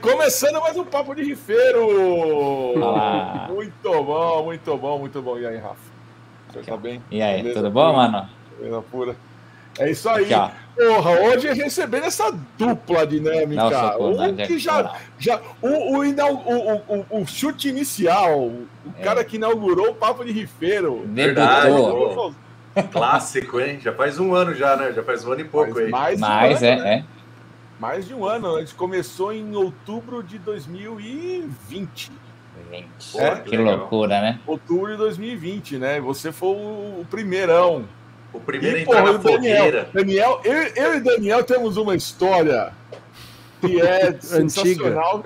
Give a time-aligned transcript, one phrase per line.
[0.00, 2.78] Começando mais um Papo de Rifeiro!
[2.78, 3.46] Olá.
[3.52, 5.38] Muito bom, muito bom, muito bom.
[5.38, 5.76] E aí, Rafa?
[6.50, 7.02] Você tá bem?
[7.10, 8.08] E aí, Beleza tudo bom, pura?
[8.08, 8.28] mano?
[8.58, 9.16] Beleza pura.
[9.78, 10.32] É isso aí.
[10.32, 13.62] Aqui, Porra, hoje recebendo essa dupla dinâmica.
[13.62, 18.66] Nossa, um que já, já o, o, o, o, o chute inicial, o
[18.98, 19.02] é.
[19.02, 21.04] cara que inaugurou o Papo de Rifeiro.
[21.06, 21.70] Verdade.
[22.90, 23.78] Clássico, hein?
[23.78, 24.90] Já faz um ano já, né?
[24.92, 25.90] Já faz um ano e pouco aí.
[25.90, 26.94] Mais, mais um é, né?
[26.94, 27.21] é.
[27.82, 28.54] Mais de um ano.
[28.54, 32.12] A gente começou em outubro de 2020.
[32.70, 33.18] 20.
[33.18, 34.38] É, que, que loucura, né?
[34.46, 36.00] Outubro de 2020, né?
[36.00, 37.84] Você foi o primeirão.
[38.32, 42.72] O primeiro e, porra, Daniel, Daniel eu, eu, e Daniel temos uma história
[43.60, 45.24] que é sensacional,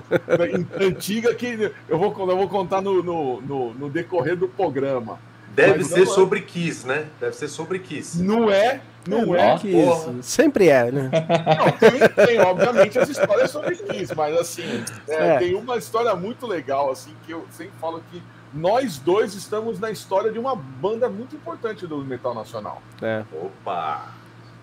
[0.81, 5.19] antiga, que eu vou, eu vou contar no, no, no, no decorrer do programa.
[5.53, 6.05] Deve Mas ser é.
[6.07, 7.05] sobre Kiss, né?
[7.19, 8.21] Deve ser sobre Kiss.
[8.21, 9.53] Não é, não é.
[9.53, 10.09] é Kiss.
[10.21, 11.09] Sempre é, né?
[11.11, 15.37] Não, tem, tem, obviamente, as histórias sobre Kiss, mas assim, é, é.
[15.37, 18.21] tem uma história muito legal, assim, que eu sempre falo que
[18.53, 22.81] nós dois estamos na história de uma banda muito importante do metal nacional.
[23.01, 23.23] É.
[23.33, 24.13] Opa!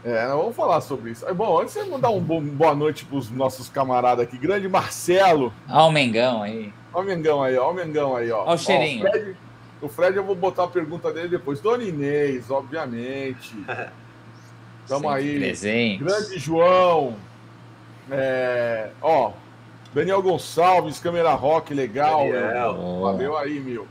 [0.04, 1.24] É, vamos falar sobre isso.
[1.34, 5.50] Bom, antes de mandar um bom, boa noite para os nossos camaradas aqui, grande Marcelo.
[5.66, 6.72] Olha o Mengão aí.
[6.92, 7.70] Olha o Mengão aí, ó.
[7.70, 8.42] o Mengão aí, ó.
[8.42, 9.06] Olha o cheirinho.
[9.06, 9.36] Ó, o, Fred,
[9.80, 11.58] o, Fred, eu vou botar a pergunta dele depois.
[11.58, 13.56] Dona Inês, obviamente.
[14.88, 15.38] Tamo aí.
[15.38, 16.04] Presente.
[16.04, 17.16] Grande João.
[18.10, 19.32] É, ó,
[19.94, 22.26] Daniel Gonçalves, câmera rock, legal.
[23.00, 23.86] Valeu aí, meu.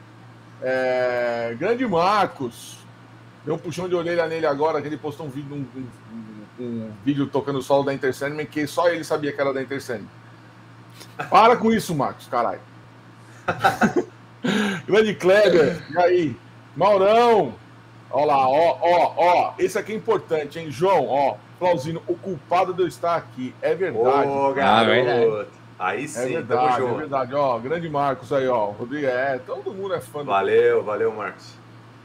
[0.61, 2.77] É, grande Marcos.
[3.45, 6.91] Deu um puxão de orelha nele agora, que ele postou um vídeo, um, um, um
[7.03, 10.07] vídeo tocando o solo da Intercendment, que só ele sabia que era da Intercendment.
[11.29, 12.61] Para com isso, Marcos, caralho.
[14.87, 16.37] grande Kleber, e aí?
[16.75, 17.53] Maurão,
[18.13, 19.53] Ó lá, ó, ó, ó.
[19.57, 21.07] Esse aqui é importante, hein, João?
[21.07, 23.55] Ó, Flauzino, o culpado de eu estar aqui.
[23.59, 24.29] É verdade.
[24.29, 25.49] Ô, garoto.
[25.79, 27.33] Ah, é Aí é sim, é verdade, é verdade.
[27.33, 28.67] Ó, grande Marcos aí, ó.
[28.67, 30.23] Rodrigo, é, todo mundo é fã.
[30.23, 30.83] Valeu, do...
[30.85, 31.55] valeu, Marcos.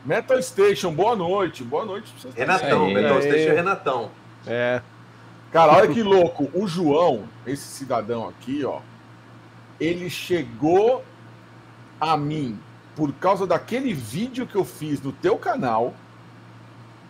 [0.03, 1.63] Metal Station, boa noite.
[1.63, 2.35] Boa noite pra vocês.
[2.35, 4.11] Renatão, aí, Metal Station é Renatão.
[4.47, 4.81] É.
[5.53, 6.51] Cara, olha que louco.
[6.55, 8.81] O João, esse cidadão aqui, ó,
[9.79, 11.05] ele chegou
[12.01, 12.59] a mim
[12.99, 15.95] por causa daquele vídeo que eu fiz no teu canal.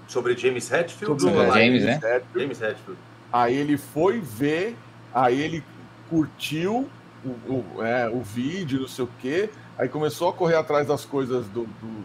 [0.07, 1.23] Sobre James Hetfield?
[1.23, 1.95] Sobre James, né?
[1.95, 2.27] Hetfield.
[2.35, 3.01] James Hetfield.
[3.33, 4.77] Aí ele foi ver,
[5.15, 5.65] aí ele
[6.11, 6.87] curtiu
[7.25, 11.07] o, o, é, o vídeo, não sei o quê, aí começou a correr atrás das
[11.07, 12.05] coisas do, do,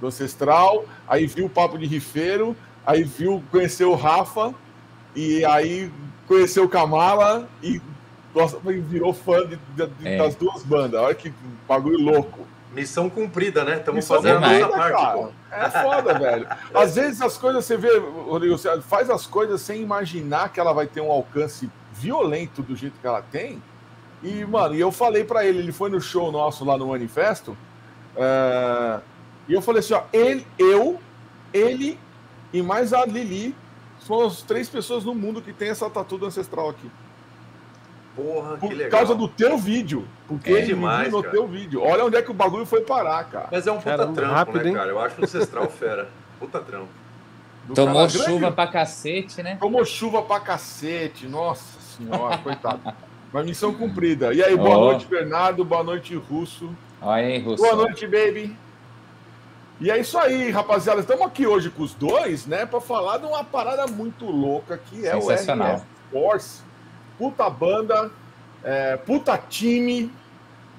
[0.00, 2.56] do Ancestral, aí viu o Papo de Rifeiro,
[2.86, 4.54] aí viu, conheceu o Rafa,
[5.14, 5.90] e aí
[6.26, 7.78] conheceu o Kamala e
[8.34, 10.16] nossa, virou fã de, de, é.
[10.16, 10.98] das duas bandas.
[10.98, 11.30] Olha que
[11.66, 12.46] bagulho louco.
[12.78, 13.78] Missão cumprida, né?
[13.78, 15.34] Estamos fazendo a nossa parte.
[15.50, 16.46] É foda, velho.
[16.74, 20.72] Às vezes as coisas você vê, Rodrigo, você faz as coisas sem imaginar que ela
[20.72, 23.62] vai ter um alcance violento do jeito que ela tem.
[24.22, 27.56] E, mano, e eu falei para ele, ele foi no show nosso lá no Manifesto,
[28.16, 29.00] uh,
[29.48, 30.98] e eu falei assim, ó, ele, eu,
[31.52, 31.98] ele
[32.52, 33.54] e mais a Lili
[34.00, 36.90] são as três pessoas no mundo que tem essa tatu ancestral aqui.
[38.18, 38.98] Porra, Por que legal.
[38.98, 40.04] causa do teu vídeo.
[40.26, 41.32] Porque é ele demais, no cara.
[41.32, 41.80] teu vídeo.
[41.80, 43.48] Olha onde é que o bagulho foi parar, cara.
[43.52, 44.74] Mas é um puta cara, trampo, rápido, né, hein?
[44.74, 44.90] cara?
[44.90, 46.08] Eu acho ancestral fera.
[46.40, 46.88] Puta trampo.
[47.72, 48.54] Tomou chuva grande.
[48.56, 49.56] pra cacete, né?
[49.60, 51.28] Tomou chuva pra cacete.
[51.28, 52.80] Nossa senhora, coitado.
[53.32, 54.34] Uma missão cumprida.
[54.34, 54.84] E aí, boa oh.
[54.86, 55.64] noite, Bernardo.
[55.64, 56.70] Boa noite, Russo.
[57.00, 57.62] Aí, Russo.
[57.62, 58.56] Boa noite, baby.
[59.80, 61.00] E é isso aí, rapaziada.
[61.00, 65.06] Estamos aqui hoje com os dois, né, para falar de uma parada muito louca que
[65.06, 66.67] é o RF Force
[67.18, 68.10] puta banda,
[68.62, 70.10] é, puta time.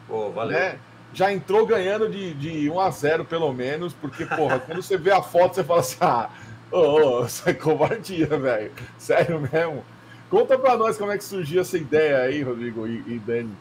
[0.08, 0.58] Pô, valeu.
[0.58, 0.80] Né?
[1.14, 5.12] Já entrou ganhando de, de 1 a 0 pelo menos, porque, porra, quando você vê
[5.12, 6.30] a foto, você fala assim, ah,
[6.72, 8.72] ô, oh, isso é covardia, velho.
[8.98, 9.84] Sério mesmo.
[10.30, 13.56] Conta pra nós como é que surgiu essa ideia aí, Rodrigo e, e Dani.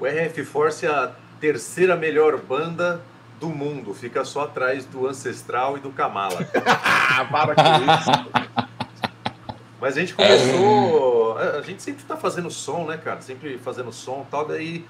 [0.00, 3.00] O RF Force é a terceira melhor banda
[3.38, 6.44] do mundo, fica só atrás do Ancestral e do Kamala.
[7.30, 8.73] Para com isso.
[9.84, 11.36] Mas a gente começou.
[11.36, 13.20] A gente sempre está fazendo som, né, cara?
[13.20, 14.48] Sempre fazendo som e tal.
[14.48, 14.82] Daí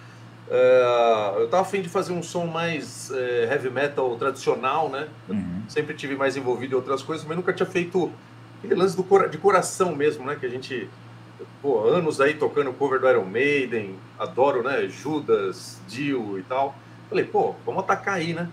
[0.47, 5.09] uh, eu tava afim de fazer um som mais uh, heavy metal tradicional, né?
[5.29, 5.65] Uhum.
[5.69, 8.09] Sempre tive mais envolvido em outras coisas, mas nunca tinha feito
[8.63, 10.37] aquele lance do cora de coração mesmo, né?
[10.39, 10.89] Que a gente.
[11.61, 14.87] Pô, anos aí tocando cover do Iron Maiden, adoro, né?
[14.89, 16.73] Judas, Dio e tal.
[17.09, 18.49] Falei, pô, vamos atacar aí, né?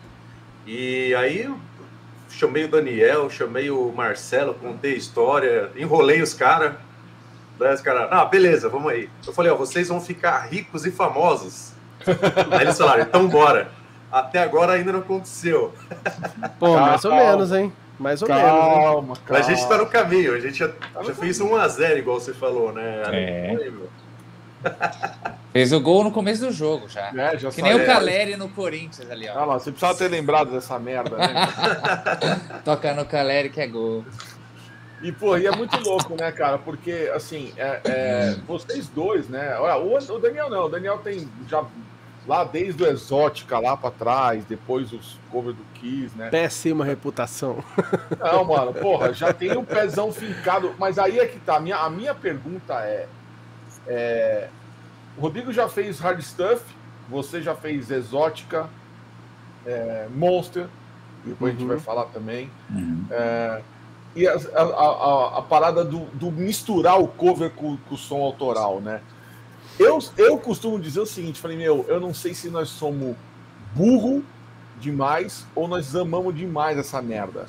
[0.65, 1.47] E aí
[2.31, 6.73] chamei o Daniel, chamei o Marcelo, contei a história, enrolei os caras.
[7.57, 9.09] Daí os caras, ah, beleza, vamos aí.
[9.25, 11.73] Eu falei, ó, vocês vão ficar ricos e famosos.
[12.51, 13.71] aí eles falaram, então bora.
[14.11, 15.73] Até agora ainda não aconteceu.
[16.59, 17.71] Pô, mais ou menos, hein?
[17.99, 19.19] Mais ou calma, menos.
[19.19, 19.23] Hein?
[19.25, 20.71] Calma, A gente tá no caminho, a gente já,
[21.03, 23.03] já fez 1x0, igual você falou, né?
[23.07, 23.71] É.
[25.53, 27.09] Fez o gol no começo do jogo já.
[27.09, 29.37] É, já que nem o Caleri no Corinthians ali, ó.
[29.37, 31.33] Ah lá, você precisava ter lembrado dessa merda, né?
[32.63, 34.05] Toca no Caleri que é gol.
[35.01, 36.59] E, pô, e é muito louco, né, cara?
[36.59, 39.57] Porque, assim, é, é, vocês dois, né?
[39.57, 41.65] Olha, o, o Daniel não, o Daniel tem já
[42.27, 46.29] lá desde o Exótica lá para trás, depois os covers do Kiss, né?
[46.29, 47.63] Péssima reputação.
[48.19, 50.75] Não, mano, porra, já tem um pezão fincado.
[50.77, 51.55] Mas aí é que tá.
[51.55, 53.07] A minha, a minha pergunta é,
[53.87, 54.49] é.
[55.17, 56.63] O Rodrigo já fez Hard Stuff,
[57.09, 58.69] você já fez Exótica,
[59.65, 60.67] é, Monster,
[61.23, 61.57] depois uhum.
[61.57, 61.83] a gente vai uhum.
[61.83, 62.49] falar também.
[62.69, 63.05] Uhum.
[63.11, 63.61] É,
[64.15, 68.21] e a, a, a, a parada do, do, misturar o cover com, com o som
[68.21, 69.01] autoral, né?
[69.79, 73.15] Eu, eu costumo dizer o seguinte, falei, meu, eu não sei se nós somos
[73.73, 74.23] burro
[74.79, 77.45] demais ou nós amamos demais essa merda.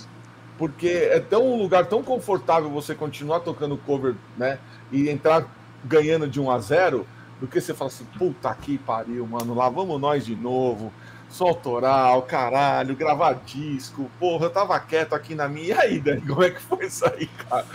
[0.57, 4.59] Porque é tão um lugar tão confortável você continuar tocando cover, né?
[4.93, 5.47] E entrar
[5.85, 7.07] ganhando de 1 a 0
[7.43, 10.93] do que você fala assim, puta que pariu, mano, lá vamos nós de novo.
[11.29, 14.09] Só autoral, caralho, gravar disco.
[14.21, 15.75] Porra, eu tava quieto aqui na minha.
[15.75, 17.67] E aí, Dani, como é que foi isso aí, cara?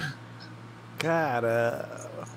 [0.97, 1.89] Cara,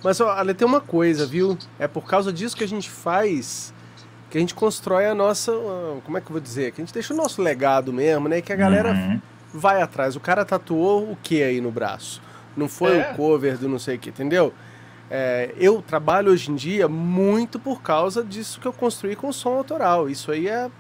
[0.03, 1.57] mas olha, tem uma coisa, viu?
[1.79, 3.73] É por causa disso que a gente faz
[4.29, 5.53] que a gente constrói a nossa.
[6.05, 6.73] Como é que eu vou dizer?
[6.73, 8.41] Que a gente deixa o nosso legado mesmo, né?
[8.41, 9.21] Que a galera uhum.
[9.55, 10.17] vai atrás.
[10.17, 12.21] O cara tatuou o que aí no braço?
[12.57, 13.13] Não foi é.
[13.13, 14.53] o cover do não sei o que, entendeu?
[15.11, 19.51] É, eu trabalho hoje em dia muito por causa disso que eu construí com som
[19.51, 20.09] autoral.
[20.09, 20.71] Isso aí é,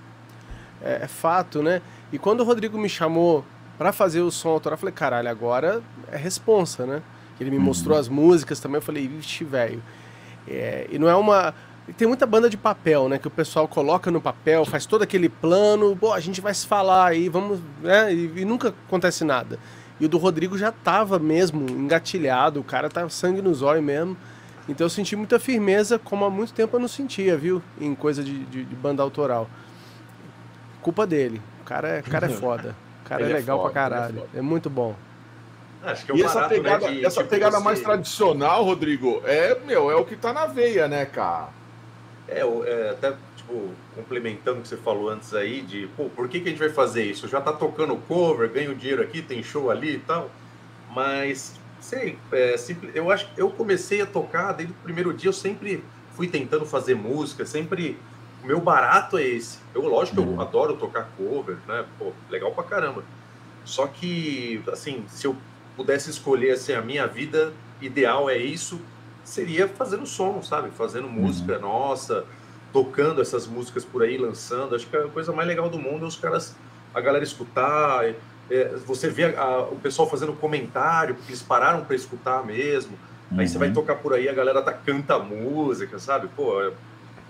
[0.80, 1.82] é, é fato, né?
[2.12, 3.44] E quando o Rodrigo me chamou
[3.76, 5.82] para fazer o som autoral, eu falei, caralho, agora
[6.12, 7.02] é responsa, né?
[7.40, 7.62] Ele me uhum.
[7.64, 9.82] mostrou as músicas também, eu falei, vixe, velho.
[10.46, 11.52] É, e não é uma.
[11.96, 13.18] Tem muita banda de papel, né?
[13.18, 16.66] Que o pessoal coloca no papel, faz todo aquele plano, pô, a gente vai se
[16.66, 17.58] falar aí, vamos.
[17.82, 18.14] Né?
[18.14, 19.58] E, e nunca acontece nada.
[20.00, 23.84] E o do Rodrigo já tava mesmo engatilhado, o cara tava tá sangue nos olhos
[23.84, 24.16] mesmo.
[24.68, 27.62] Então eu senti muita firmeza, como há muito tempo eu não sentia, viu?
[27.78, 29.48] Em coisa de, de, de banda autoral.
[30.80, 31.42] Culpa dele.
[31.60, 32.74] O cara é, o cara é foda.
[33.04, 34.28] O cara é, é legal foda, pra é caralho.
[34.32, 34.94] É, é muito bom.
[35.82, 37.64] Acho que é e essa pegada, né, de, essa tipo, pegada você...
[37.64, 41.48] mais tradicional, Rodrigo, é, meu, é o que tá na veia, né, cara?
[42.28, 43.14] É, é, até,
[43.50, 46.60] tipo, complementando o que você falou antes aí, de, pô, por que, que a gente
[46.60, 47.26] vai fazer isso?
[47.28, 50.30] Já tá tocando cover, ganho dinheiro aqui, tem show ali e tal,
[50.90, 55.28] mas, sei, é, simples, eu acho que eu comecei a tocar, desde o primeiro dia
[55.28, 57.98] eu sempre fui tentando fazer música, sempre,
[58.42, 59.58] o meu barato é esse.
[59.74, 63.04] Eu, lógico que eu adoro tocar cover, né, pô, legal pra caramba.
[63.64, 65.36] Só que, assim, se eu
[65.76, 68.80] pudesse escolher assim, a minha vida ideal é isso,
[69.24, 70.70] seria fazendo som, sabe?
[70.70, 71.12] Fazendo uhum.
[71.12, 71.60] música uhum.
[71.60, 72.26] nossa,
[72.72, 74.74] tocando essas músicas por aí, lançando.
[74.74, 76.56] Acho que a coisa mais legal do mundo é os caras,
[76.94, 78.04] a galera escutar.
[78.04, 78.14] É,
[78.50, 82.98] é você vê a, a, o pessoal fazendo comentário, porque eles pararam para escutar mesmo.
[83.36, 83.74] Aí você vai uhum.
[83.74, 86.28] tocar por aí, a galera tá, canta música, sabe?
[86.34, 86.72] Pô, é,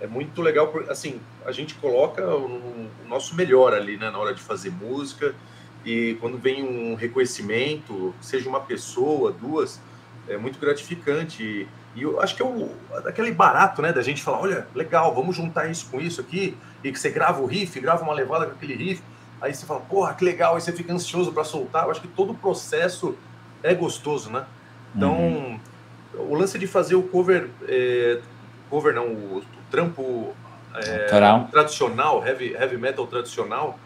[0.01, 0.73] é muito legal.
[0.89, 5.35] Assim, a gente coloca o, o nosso melhor ali, né, na hora de fazer música
[5.85, 9.79] e quando vem um reconhecimento, seja uma pessoa, duas,
[10.27, 11.43] é muito gratificante.
[11.43, 12.71] E eu acho que é o,
[13.05, 16.91] aquele barato, né, da gente falar, olha, legal, vamos juntar isso com isso aqui, e
[16.91, 19.03] que você grava o riff, grava uma levada com aquele riff,
[19.41, 21.85] aí você fala, porra, que legal, aí você fica ansioso para soltar.
[21.85, 23.17] Eu acho que todo o processo
[23.63, 24.45] é gostoso, né?
[24.95, 25.59] Então, uhum.
[26.13, 28.19] o lance de fazer o cover, é,
[28.69, 30.33] cover não, o, o trampo
[30.75, 33.79] é, tradicional, heavy, heavy metal tradicional,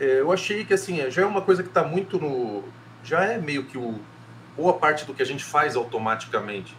[0.00, 2.64] é, eu achei que assim já é uma coisa que está muito no
[3.04, 4.00] já é meio que o
[4.56, 6.74] boa parte do que a gente faz automaticamente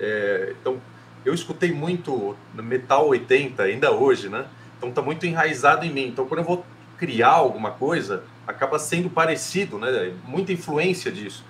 [0.00, 0.80] é, então
[1.24, 4.46] eu escutei muito metal 80 ainda hoje né?
[4.76, 6.06] Então está muito enraizado em mim.
[6.08, 6.64] Então quando eu vou
[6.98, 10.12] criar alguma coisa acaba sendo parecido né?
[10.24, 11.44] Muita influência disso.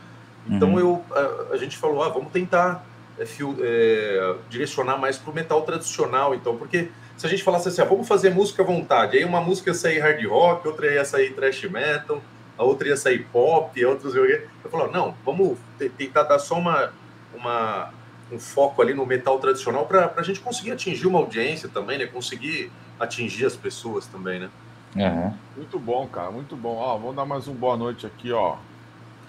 [0.46, 0.78] Então uhum.
[0.78, 2.84] eu a, a, gente falou ah, vamos tentar
[3.18, 6.56] é, fio, é, direcionar mais para o metal tradicional então.
[6.56, 9.70] Porque se a gente falasse assim, ah, vamos fazer música à vontade, aí uma música
[9.70, 12.20] ia sair hard rock, outra ia sair thrash metal,
[12.58, 15.58] a outra ia sair pop, a outra eu falo, não, vamos
[15.96, 16.92] tentar dar só uma,
[17.34, 17.92] uma
[18.32, 22.06] um foco ali no metal tradicional para a gente conseguir atingir uma audiência também, né?
[22.06, 24.50] Conseguir atingir as pessoas também, né?
[24.96, 25.34] Uhum.
[25.56, 26.76] Muito bom, cara, muito bom.
[26.76, 28.56] Ó, vamos dar mais um boa noite aqui, ó.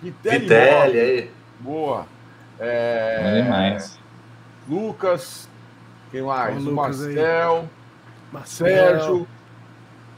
[0.01, 1.31] Vitelli, aí.
[1.59, 2.05] Boa.
[2.59, 3.41] É...
[3.41, 3.99] demais.
[4.67, 5.49] Lucas,
[6.11, 6.65] quem mais?
[6.65, 7.69] O Marcel.
[8.31, 8.67] Marcel.
[8.67, 9.27] Sérgio.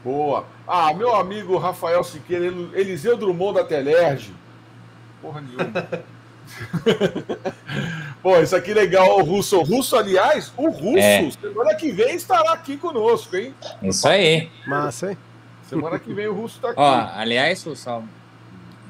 [0.04, 0.44] Boa.
[0.66, 4.32] Ah, meu amigo Rafael Siqueira, Eliseu Drummond da Telerge.
[5.20, 6.06] Porra nenhuma.
[8.22, 9.58] Pô, isso aqui é legal, o Russo.
[9.58, 11.30] O Russo, aliás, o Russo, é.
[11.30, 13.54] semana que vem estará aqui conosco, hein?
[13.82, 14.50] Isso aí.
[14.66, 15.18] Massa, hein?
[15.68, 16.80] Semana que vem o Russo está aqui.
[16.80, 18.02] Ó, aliás, Russo,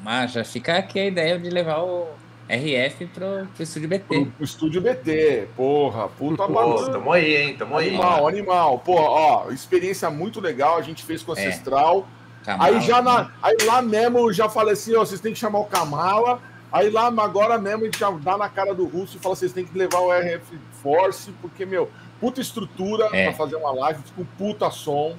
[0.03, 2.09] mas já fica aqui a ideia de levar o,
[2.49, 4.05] RF pro, pro Estúdio BT.
[4.07, 6.93] Pro, pro Estúdio BT, porra, puta Pô, bagulho.
[6.93, 7.57] tamo aí, hein?
[7.59, 7.89] Tamo aí.
[7.89, 8.79] Animal, animal.
[8.79, 11.41] Pô, ó, experiência muito legal, a gente fez com o É.
[11.41, 12.07] Ancestral.
[12.45, 13.11] Kamala, Aí já né?
[13.11, 16.41] na, aí lá mesmo eu já falei assim, ó, vocês têm que chamar o Kamala.
[16.77, 19.53] Aí lá agora mesmo a gente já dá na cara do russo e fala, vocês
[19.53, 21.91] têm que levar o RF Force, porque, meu,
[22.21, 23.25] puta estrutura É.
[23.25, 25.17] pra fazer uma live com puta som.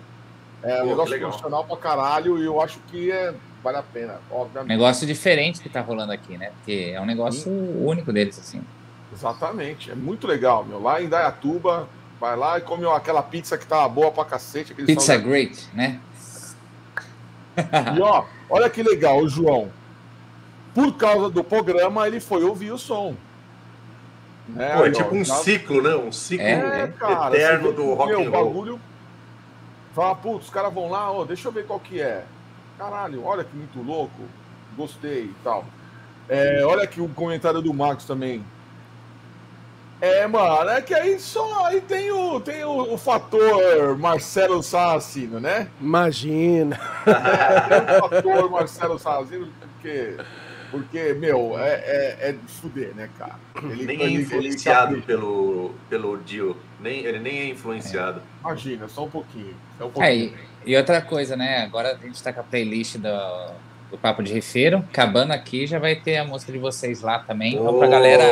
[0.61, 1.29] É um negócio legal.
[1.29, 3.33] profissional pra caralho e eu acho que é,
[3.63, 4.69] vale a pena, obviamente.
[4.69, 6.51] Negócio diferente que tá rolando aqui, né?
[6.57, 8.61] Porque é um negócio único deles, assim.
[9.13, 10.81] Exatamente, é muito legal, meu.
[10.81, 11.87] Lá em Dayatuba,
[12.19, 14.73] vai lá e come aquela pizza que tá boa pra cacete.
[14.73, 15.29] Pizza salgado.
[15.29, 15.99] Great, né?
[17.95, 19.69] E ó, olha que legal, o João.
[20.77, 23.15] Por causa do programa, ele foi ouvir o som.
[24.47, 25.95] Né, Pô, é tipo um já- ciclo, né?
[25.95, 28.45] Um ciclo É, cara, eterno do rock meu, and roll.
[28.45, 28.81] bagulho.
[29.95, 32.23] Fala, putz, os caras vão lá, ó, deixa eu ver qual que é.
[32.77, 34.21] Caralho, olha que muito louco.
[34.77, 35.65] Gostei e tal.
[36.29, 38.45] É, olha aqui o comentário do Marcos também.
[39.99, 45.39] É, mano, é que aí só aí tem o, tem o, o fator Marcelo Sassino,
[45.39, 45.69] né?
[45.81, 46.79] Imagina.
[47.07, 50.15] É, tem o fator Marcelo Sassino, porque,
[50.71, 53.35] porque meu, é, é, é de fuder, né, cara?
[53.63, 55.05] Ele, Nem ele- é ele influenciado capricha.
[55.07, 56.55] pelo, pelo Dio.
[56.79, 58.21] Nem, ele nem é influenciado.
[58.41, 59.53] Imagina, só um pouquinho.
[59.77, 60.33] Só um É, pouquinho.
[60.65, 61.63] e, e outra coisa, né?
[61.63, 63.51] Agora a gente tá com a playlist do,
[63.91, 64.77] do Papo de Rifeiro.
[64.79, 67.55] Acabando aqui, já vai ter a música de vocês lá também.
[67.55, 68.23] Então, pra galera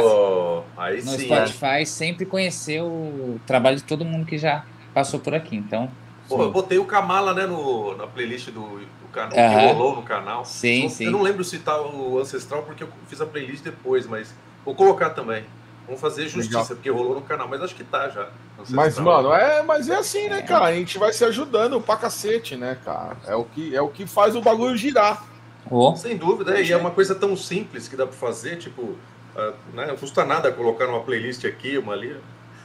[0.78, 1.28] Aí no sim.
[1.30, 1.48] né?
[1.48, 4.64] Spotify sempre conhecer o trabalho de todo mundo que já
[4.94, 5.56] passou por aqui.
[5.56, 5.90] Então,
[6.28, 10.04] Pô, eu botei o Kamala, né, no, na playlist do, do canal, que rolou no
[10.04, 10.44] canal.
[10.46, 11.06] sim, eu, sim.
[11.06, 14.74] eu não lembro se tá o Ancestral, porque eu fiz a playlist depois, mas vou
[14.74, 15.46] colocar também.
[15.86, 16.66] Vamos fazer justiça, Legal.
[16.66, 18.22] porque rolou no canal, mas acho que tá já.
[18.60, 18.66] Ancestral.
[18.70, 20.42] Mas, mano, é, mas é assim, né, É.
[20.42, 20.66] cara?
[20.66, 23.18] A gente vai se ajudando pra cacete, né, cara?
[23.28, 25.24] É o que, é o que faz o bagulho girar.
[25.70, 28.96] Ô, Sem dúvida, é, e é uma coisa tão simples que dá pra fazer, tipo,
[29.36, 32.16] ah, né, não custa nada colocar numa playlist aqui, uma ali.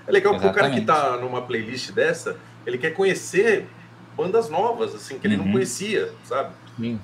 [0.06, 2.36] É legal porque o cara que tá numa playlist dessa,
[2.66, 3.66] ele quer conhecer
[4.16, 5.52] bandas novas, assim, que ele não Uhum.
[5.52, 6.50] conhecia, sabe?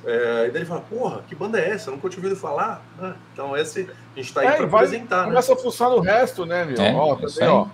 [0.07, 1.91] É, e daí ele fala, porra, que banda é essa?
[1.91, 2.83] Eu nunca tinha ouvido falar.
[2.99, 3.15] né?
[3.33, 5.29] Então esse, a gente tá aí É, pra vai- apresentar, né?
[5.29, 6.81] Começa a fuçar no resto, né, meu?
[6.83, 7.49] É, ó, também, aí.
[7.49, 7.67] ó.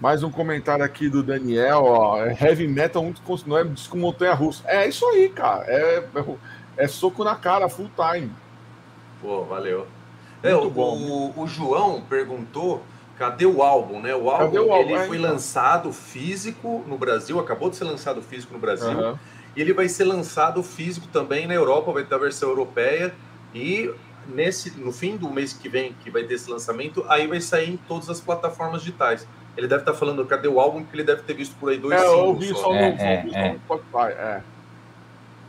[0.00, 2.18] Mais um comentário aqui do Daniel, ó.
[2.24, 4.62] É heavy metal muito não é disco montanha russa.
[4.66, 5.64] É isso aí, cara.
[5.66, 6.24] É, é,
[6.84, 8.30] é soco na cara, full time.
[9.20, 9.86] Pô, valeu.
[10.42, 10.96] É, o, bom.
[11.36, 12.82] o, o João perguntou
[13.18, 14.14] cadê o álbum, né?
[14.14, 14.90] O álbum, o álbum?
[14.90, 15.32] ele É, foi então.
[15.32, 18.88] lançado físico no Brasil, acabou de ser lançado físico no Brasil.
[18.90, 19.18] Aham.
[19.56, 23.12] E ele vai ser lançado físico também na Europa, vai ter a versão europeia.
[23.52, 23.90] E
[24.28, 27.70] nesse, no fim do mês que vem, que vai ter esse lançamento, aí vai sair
[27.70, 29.26] em todas as plataformas digitais.
[29.56, 32.00] Ele deve estar falando cadê o álbum, porque ele deve ter visto por aí dois
[32.00, 32.54] É, eu singles ouvi só.
[32.54, 33.52] só no, É, ouvi é, só é.
[33.52, 34.12] no Spotify.
[34.16, 34.42] É.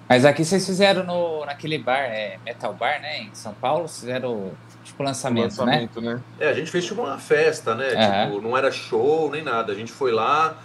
[0.08, 3.20] Mas aqui vocês fizeram no, naquele bar, é, Metal Bar, né?
[3.20, 4.52] Em São Paulo, fizeram
[4.89, 5.65] tipo lançamento, né?
[5.65, 6.22] lançamento, né?
[6.39, 7.93] É, a gente fez tipo uma festa, né?
[7.93, 8.25] Aham.
[8.27, 9.72] Tipo, não era show nem nada.
[9.72, 10.58] A gente foi lá,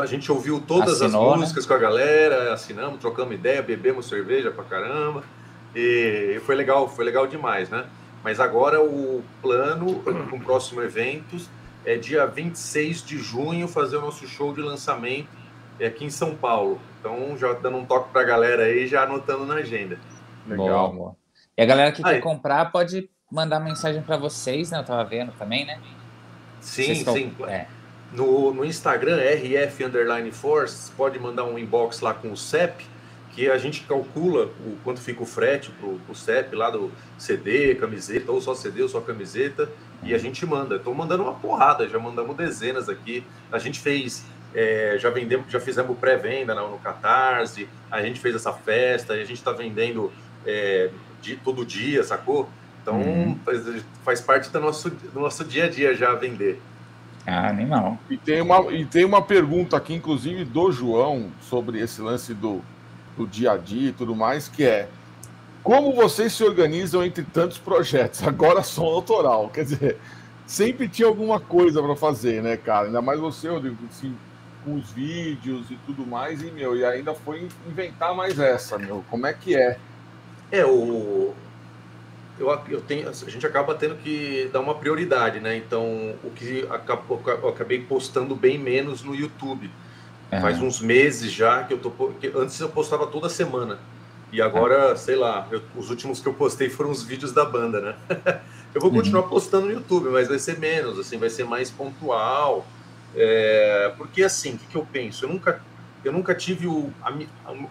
[0.00, 1.40] a gente ouviu todas Assinou, as né?
[1.42, 5.24] músicas com a galera, assinamos, trocamos ideia, bebemos cerveja pra caramba.
[5.74, 7.86] E foi legal, foi legal demais, né?
[8.22, 11.36] Mas agora o plano com o próximo evento
[11.84, 15.28] é dia 26 de junho fazer o nosso show de lançamento
[15.84, 16.80] aqui em São Paulo.
[17.00, 19.98] Então já dando um toque pra galera aí, já anotando na agenda.
[20.46, 20.92] Legal.
[20.92, 21.16] Boa.
[21.56, 22.14] E a galera que Aí.
[22.14, 24.78] quer comprar pode mandar mensagem pra vocês, né?
[24.78, 25.80] Eu tava vendo também, né?
[26.60, 27.34] Sim, Vocês tão- sim.
[27.48, 27.66] É.
[28.12, 32.84] No, no Instagram, RF Underline Force, pode mandar um inbox lá com o CEP,
[33.30, 37.74] que a gente calcula o quanto fica o frete pro, pro CEP lá do CD,
[37.74, 39.70] camiseta, ou só CD ou só camiseta,
[40.02, 40.76] e a gente manda.
[40.76, 43.24] Estou mandando uma porrada, já mandamos dezenas aqui.
[43.50, 48.34] A gente fez, é, já vendemos, já fizemos pré-venda no, no Catarse, a gente fez
[48.34, 50.12] essa festa, e a gente está vendendo
[50.44, 50.90] é,
[51.22, 52.46] de, todo dia, sacou?
[52.82, 53.38] Então Uhum.
[53.44, 56.60] faz, faz parte do nosso, do nosso dia a dia já vender.
[57.26, 57.98] Ah, animal.
[58.10, 62.60] E tem, uma, e tem uma pergunta aqui, inclusive, do João, sobre esse lance do,
[63.16, 64.88] do dia a dia e tudo mais, que é
[65.62, 68.22] como vocês se organizam entre tantos projetos?
[68.26, 69.48] Agora som autoral.
[69.48, 69.98] Quer dizer,
[70.46, 72.86] sempre tinha alguma coisa para fazer, né, cara?
[72.86, 74.16] Ainda mais você, Rodrigo, assim,
[74.64, 79.04] com os vídeos e tudo mais, e, meu, e ainda foi inventar mais essa, meu.
[79.08, 79.78] Como é que é?
[80.50, 81.32] É, o.
[82.38, 85.56] Eu, eu tenho, a gente acaba tendo que dar uma prioridade, né?
[85.56, 89.70] Então, o que acabou, eu acabei postando bem menos no YouTube.
[90.40, 90.66] Faz Aham.
[90.66, 91.90] uns meses já que eu tô.
[91.90, 93.78] que antes eu postava toda semana.
[94.32, 97.80] E agora, sei lá, eu- os últimos que eu postei foram os vídeos da banda,
[97.80, 97.96] né?
[98.74, 102.66] eu vou continuar postando no YouTube, mas vai ser menos, assim, vai ser mais pontual.
[103.14, 105.26] É, porque assim, o que, que eu penso?
[105.26, 105.60] Eu nunca,
[106.02, 107.12] eu nunca tive o, a-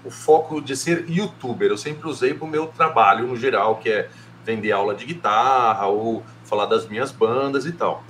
[0.06, 1.72] o foco de ser youtuber.
[1.72, 4.08] Eu sempre usei para o meu trabalho no geral, que é
[4.46, 8.04] vender aula de guitarra ou falar das minhas bandas e tal.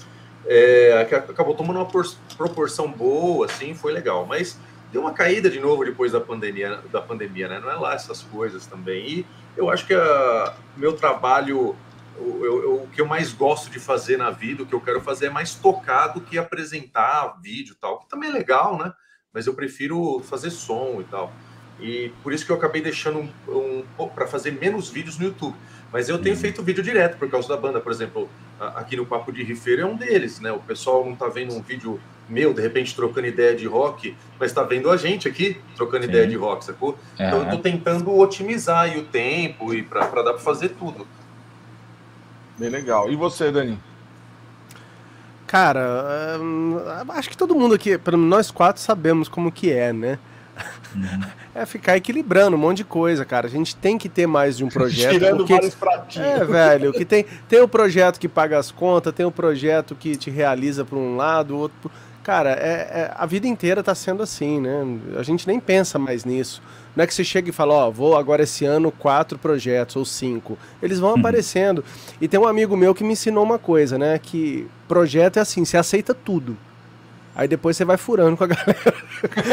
[0.46, 1.88] É, acabou tomando uma
[2.38, 4.26] proporção boa, assim, foi legal.
[4.26, 4.58] Mas
[4.92, 7.60] deu uma caída de novo depois da pandemia, da pandemia, né?
[7.60, 9.08] Não é lá essas coisas também.
[9.08, 11.76] E eu acho que o meu trabalho,
[12.18, 15.02] o, eu, o que eu mais gosto de fazer na vida, o que eu quero
[15.02, 18.94] fazer é mais tocar do que apresentar vídeo e tal, que também é legal, né?
[19.34, 21.32] Mas eu prefiro fazer som e tal.
[21.80, 25.56] E por isso que eu acabei deixando um, um para fazer menos vídeos no YouTube.
[25.92, 26.42] Mas eu tenho uhum.
[26.42, 27.80] feito vídeo direto por causa da banda.
[27.80, 28.30] Por exemplo,
[28.60, 30.52] aqui no Papo de Rifeiro é um deles, né?
[30.52, 34.54] O pessoal não tá vendo um vídeo meu, de repente, trocando ideia de rock, mas
[34.54, 36.10] tá vendo a gente aqui trocando Sim.
[36.10, 36.98] ideia de rock, sacou?
[37.20, 37.28] É.
[37.28, 41.06] Então eu tô tentando otimizar aí o tempo e para dar para fazer tudo.
[42.58, 43.12] Bem legal.
[43.12, 43.78] E você, Dani?
[45.46, 46.78] Cara, hum,
[47.10, 50.18] acho que todo mundo aqui, nós quatro, sabemos como que é, né?
[50.96, 51.22] Uhum.
[51.54, 53.48] É ficar equilibrando um monte de coisa, cara.
[53.48, 55.14] A gente tem que ter mais de um projeto.
[55.14, 55.54] Tirando porque...
[55.54, 56.28] vários pratinhos.
[56.28, 56.94] É, velho.
[56.94, 60.86] Que tem, tem o projeto que paga as contas, tem o projeto que te realiza
[60.86, 61.92] para um lado, o outro.
[62.24, 64.86] Cara, é, é, a vida inteira tá sendo assim, né?
[65.18, 66.62] A gente nem pensa mais nisso.
[66.96, 69.96] Não é que você chega e fala, ó, oh, vou agora esse ano quatro projetos
[69.96, 70.58] ou cinco.
[70.84, 71.20] Eles vão uhum.
[71.20, 71.84] aparecendo.
[72.20, 74.20] E tem um amigo meu que me ensinou uma coisa, né?
[74.20, 76.56] Que projeto é assim, você aceita tudo.
[77.36, 78.94] Aí depois você vai furando com a galera.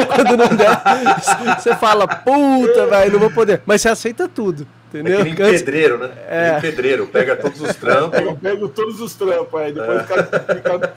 [0.06, 3.62] Quando não der, você fala, puta, velho, não vou poder.
[3.64, 4.66] Mas você aceita tudo.
[4.88, 5.20] Entendeu?
[5.20, 6.10] É que nem pedreiro, né?
[6.28, 6.52] É.
[6.52, 8.20] Nem pedreiro, pega todos os trampos.
[8.20, 10.02] Eu pego todos os trampos, aí depois é.
[10.02, 10.22] fica,
[10.54, 10.94] fica,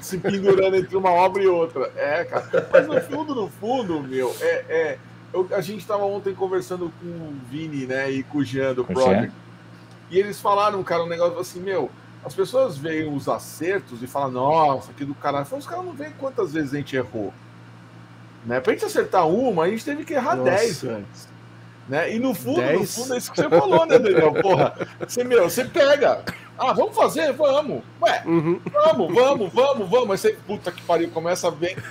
[0.00, 1.90] se pendurando entre uma obra e outra.
[1.96, 2.68] É, cara.
[2.72, 4.64] Mas no fundo, no fundo, meu, é.
[4.68, 4.98] é
[5.32, 8.84] eu, a gente estava ontem conversando com o Vini, né, e com o Jean do
[8.84, 9.32] Project.
[10.10, 11.88] E eles falaram, cara, um negócio assim, meu,
[12.24, 15.46] as pessoas veem os acertos e falam, nossa, que do caralho.
[15.50, 17.32] Os caras não veem quantas vezes a gente errou.
[18.44, 18.60] Né?
[18.60, 20.50] Pra gente acertar uma, a gente teve que errar nossa.
[20.50, 21.28] 10 antes.
[21.88, 22.14] Né?
[22.14, 24.32] E no fundo, no fundo, é isso que você falou, né, Daniel?
[24.34, 26.22] Porra, você, meu, você pega.
[26.56, 27.32] Ah, vamos fazer?
[27.32, 27.82] Vamos.
[28.00, 28.60] Ué, uhum.
[28.70, 30.10] vamos, vamos, vamos, vamos.
[30.10, 31.82] Aí você, puta que pariu, começa a ver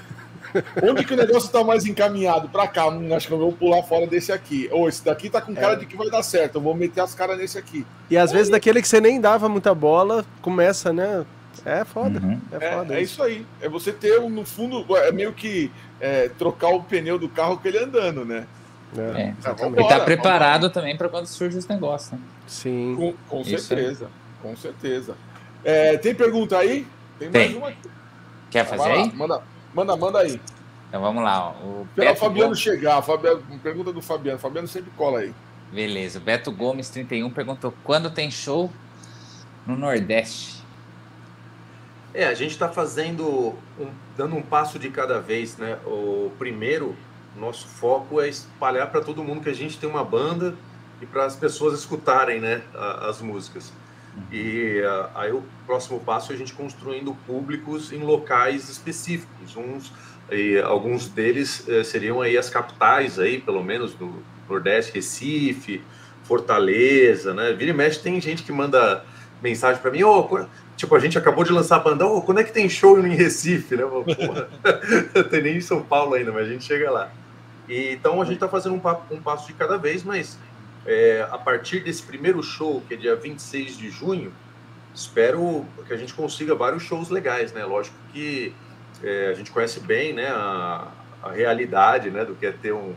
[0.84, 2.50] Onde que o negócio está mais encaminhado?
[2.50, 4.70] Para cá, hum, acho que eu vou pular fora desse aqui.
[4.72, 5.76] Ou esse daqui tá com cara é.
[5.78, 7.86] de que vai dar certo, eu vou meter as caras nesse aqui.
[8.10, 11.26] E às vezes daquele que você nem dava muita bola, começa, né?
[11.66, 12.20] É foda.
[12.20, 12.40] Uhum.
[12.52, 13.46] É, foda é, é, isso aí.
[13.62, 17.68] É você ter, no fundo, é meio que é, trocar o pneu do carro que
[17.68, 18.46] ele andando, né?
[18.98, 20.74] É, é tá, e tá preparado vambora.
[20.74, 22.12] também para quando surge os negócios.
[22.12, 22.20] Né?
[22.48, 22.96] Sim.
[22.98, 24.10] Com, com certeza.
[24.42, 25.16] Com certeza.
[25.64, 26.88] É, tem pergunta aí?
[27.20, 27.42] Tem, tem.
[27.50, 27.90] mais uma aqui.
[28.50, 29.14] Quer fazer aí?
[29.14, 29.42] Manda.
[29.74, 30.40] Manda, manda aí.
[30.88, 31.52] Então vamos lá.
[31.52, 32.60] O Esperar o Fabiano Gomes...
[32.60, 33.02] chegar.
[33.02, 34.40] Fabiano, pergunta do Fabiano.
[34.40, 35.34] Fabiano sempre cola aí.
[35.72, 36.20] Beleza.
[36.20, 38.72] O Beto Gomes, 31, perguntou: quando tem show
[39.68, 40.64] no Nordeste?
[42.12, 45.78] É, a gente está fazendo, um, dando um passo de cada vez, né?
[45.86, 46.96] O primeiro,
[47.36, 50.56] nosso foco é espalhar para todo mundo que a gente tem uma banda
[51.02, 52.62] e para as pessoas escutarem, né,
[53.08, 53.72] as músicas.
[54.32, 59.56] E uh, aí o próximo passo é a gente construindo públicos em locais específicos.
[59.56, 59.92] Uns,
[60.32, 64.14] e alguns deles uh, seriam aí as capitais aí, pelo menos do
[64.48, 65.82] Nordeste, Recife,
[66.24, 67.54] Fortaleza, né?
[67.54, 69.04] Vira e mexe tem gente que manda
[69.42, 70.46] mensagem para mim, oh,
[70.76, 73.16] tipo, a gente acabou de lançar a banda, oh, quando é que tem show em
[73.16, 73.84] Recife, né?
[75.30, 77.10] Tem nem em São Paulo ainda, mas a gente chega lá.
[77.68, 80.38] E, então a gente está fazendo um, um passo de cada vez, mas
[80.90, 84.34] é, a partir desse primeiro show, que é dia 26 de junho,
[84.92, 87.64] espero que a gente consiga vários shows legais, né?
[87.64, 88.56] Lógico que
[89.04, 90.88] é, a gente conhece bem né, a,
[91.22, 92.96] a, realidade né, do que é ter um,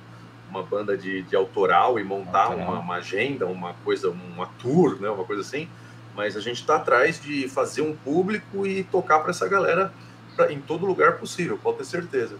[0.48, 5.10] uma banda de, de autoral e montar uma, uma, agenda, uma coisa, uma tour, né,
[5.10, 5.68] uma coisa assim,
[6.16, 9.92] mas a gente está atrás de fazer um público e tocar para essa galera
[10.34, 12.38] pra, em todo lugar possível, pode ter certeza.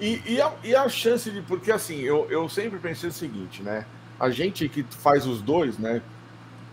[0.00, 1.40] E, e, a, e a chance de.
[1.42, 3.86] Porque assim, eu, eu sempre pensei o seguinte, né?
[4.18, 6.02] A gente que faz os dois, né?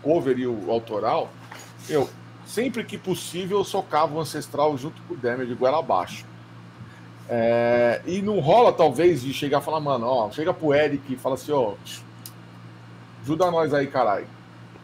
[0.02, 1.30] Cover e o autoral,
[1.88, 2.08] eu
[2.46, 6.24] sempre que possível eu socava o ancestral junto com o de goela abaixo.
[7.28, 11.16] É, e não rola, talvez, de chegar e falar, mano, ó, chega pro Eric e
[11.16, 11.74] fala assim, ó,
[13.22, 14.26] ajuda nós aí, caralho.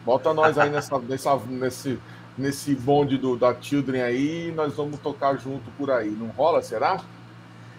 [0.05, 1.99] Bota nós aí nessa, nessa, nesse,
[2.37, 6.09] nesse bonde do, da Children aí nós vamos tocar junto por aí.
[6.09, 7.01] Não rola, será?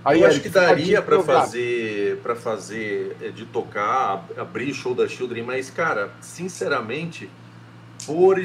[0.04, 5.06] Aí, eu acho que daria para fazer para fazer é, de tocar, abrir show da
[5.06, 7.28] Children, mas cara, sinceramente,
[8.06, 8.40] por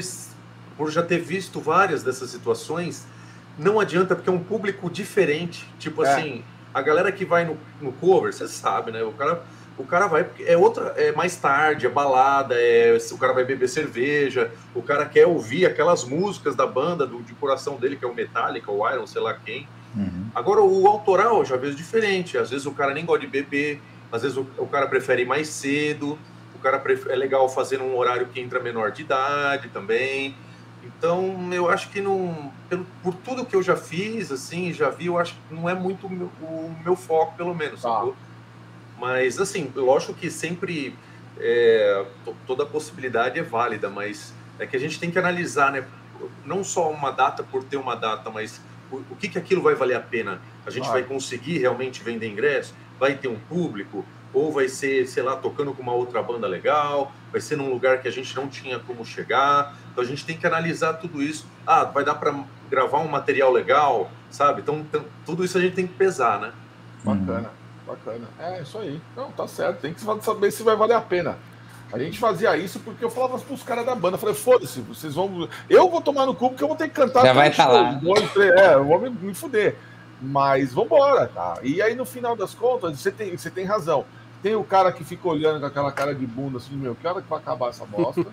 [0.76, 3.06] por já ter visto várias dessas situações,
[3.58, 5.66] não adianta porque é um público diferente.
[5.78, 6.12] Tipo é.
[6.12, 9.02] assim, a galera que vai no, no cover, você sabe, né?
[9.02, 9.42] O cara
[9.78, 13.68] o cara vai é outra é mais tarde, é balada, é o cara vai beber
[13.68, 18.08] cerveja, o cara quer ouvir aquelas músicas da banda do de coração dele que é
[18.08, 19.66] o Metallica, o Iron, sei lá quem.
[19.96, 20.26] Uhum.
[20.34, 22.36] Agora, o autoral eu já vejo diferente.
[22.36, 23.80] Às vezes o cara nem gosta de beber,
[24.12, 26.18] às vezes o, o cara prefere ir mais cedo,
[26.54, 30.36] o cara é legal fazer num horário que entra menor de idade também.
[30.84, 35.06] Então, eu acho que não, pelo, por tudo que eu já fiz, assim, já vi,
[35.06, 37.82] eu acho que não é muito o meu, o meu foco, pelo menos.
[37.82, 38.06] Tá.
[38.98, 40.96] Mas, assim, lógico que sempre
[41.38, 42.06] é,
[42.46, 45.84] toda possibilidade é válida, mas é que a gente tem que analisar, né?
[46.44, 49.74] Não só uma data por ter uma data, mas o, o que, que aquilo vai
[49.74, 50.40] valer a pena?
[50.64, 52.74] A gente vai conseguir realmente vender ingresso?
[52.98, 54.04] Vai ter um público?
[54.32, 57.12] Ou vai ser, sei lá, tocando com uma outra banda legal?
[57.32, 59.74] Vai ser num lugar que a gente não tinha como chegar?
[59.90, 61.46] Então a gente tem que analisar tudo isso.
[61.66, 62.34] Ah, vai dar para
[62.68, 64.60] gravar um material legal, sabe?
[64.60, 66.52] Então, então, tudo isso a gente tem que pesar, né?
[67.04, 67.50] Bacana,
[67.86, 68.28] bacana.
[68.38, 69.00] É isso aí.
[69.16, 69.80] Não, tá certo.
[69.80, 71.38] Tem que saber se vai valer a pena.
[71.92, 75.14] A gente fazia isso porque eu falava pros caras da banda, eu falei, foda-se, vocês
[75.14, 75.48] vão.
[75.70, 77.24] Eu vou tomar no cu porque eu vou ter que cantar.
[77.24, 77.92] Já vai estar tá lá.
[77.92, 79.76] Dois, três, é, eu vou me, me fuder.
[80.20, 81.58] Mas vambora, tá?
[81.62, 84.04] E aí, no final das contas, você tem, você tem razão.
[84.42, 87.22] Tem o cara que fica olhando com aquela cara de bunda assim, meu, que hora
[87.22, 88.24] que vai acabar essa bosta?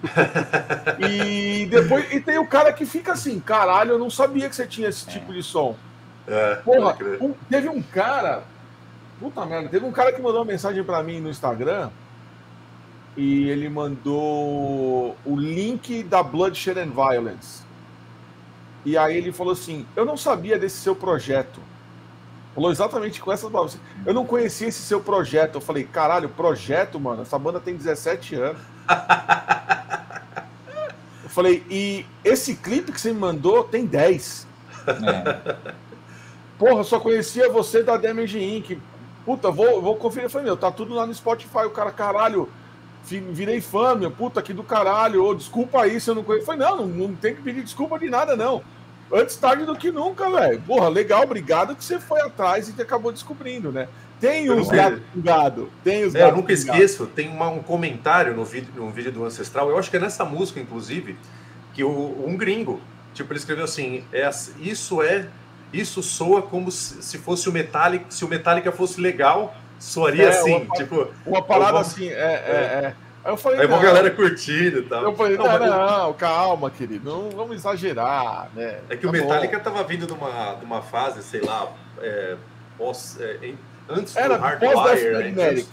[1.00, 4.68] e depois e tem o cara que fica assim, caralho, eu não sabia que você
[4.68, 5.76] tinha esse tipo de som.
[6.28, 8.44] É, Porra, um, teve um cara,
[9.20, 11.90] puta merda, teve um cara que mandou uma mensagem para mim no Instagram
[13.16, 17.64] e ele mandou o link da Bloodshed and Violence.
[18.86, 21.60] E aí ele falou assim: Eu não sabia desse seu projeto.
[22.56, 23.80] Falou exatamente com essas palavras.
[24.06, 25.56] Eu não conhecia esse seu projeto.
[25.56, 27.22] Eu falei: Caralho, projeto, mano.
[27.22, 28.62] Essa banda tem 17 anos.
[31.24, 34.48] Eu falei: E esse clipe que você me mandou tem 10.
[34.88, 35.56] É.
[36.58, 38.80] Porra, só conhecia você da Damage Inc.
[39.26, 40.26] Puta, vou, vou conferir.
[40.26, 41.66] Eu falei: Meu, tá tudo lá no Spotify.
[41.66, 42.50] O cara, caralho
[43.04, 46.46] virei fã, meu, puta que do caralho, ou desculpa aí se eu não conheço.
[46.46, 48.64] Falei, não, não, não tem que pedir desculpa de nada, não.
[49.12, 50.62] Antes tarde do que nunca, velho.
[50.62, 53.88] Porra, legal, obrigado que você foi atrás e acabou descobrindo, né?
[54.20, 55.68] Tem os gatos pingados.
[55.84, 59.26] Tem os é, Eu nunca esqueço, tem uma, um comentário no vídeo, no vídeo do
[59.26, 61.18] Ancestral, eu acho que é nessa música, inclusive,
[61.74, 62.80] que o, um gringo,
[63.14, 65.28] tipo, ele escreveu assim: é, isso é.
[65.74, 70.56] Isso soa como se fosse o Metallica, se o Metallica fosse legal, soaria é, assim,
[70.56, 71.08] uma, tipo.
[71.26, 72.94] Uma parada assim, é, é, é.
[73.24, 75.04] Aí eu falei, Aí uma galera curtindo e tal.
[75.04, 78.80] Eu falei, não, não, não, calma, querido, não vamos exagerar, né?
[78.90, 79.64] É que tá o Metallica bom.
[79.64, 82.36] tava vindo de uma, de uma fase, sei lá, é,
[82.78, 83.54] pós, é,
[83.90, 85.64] antes Era do Hardwire, né?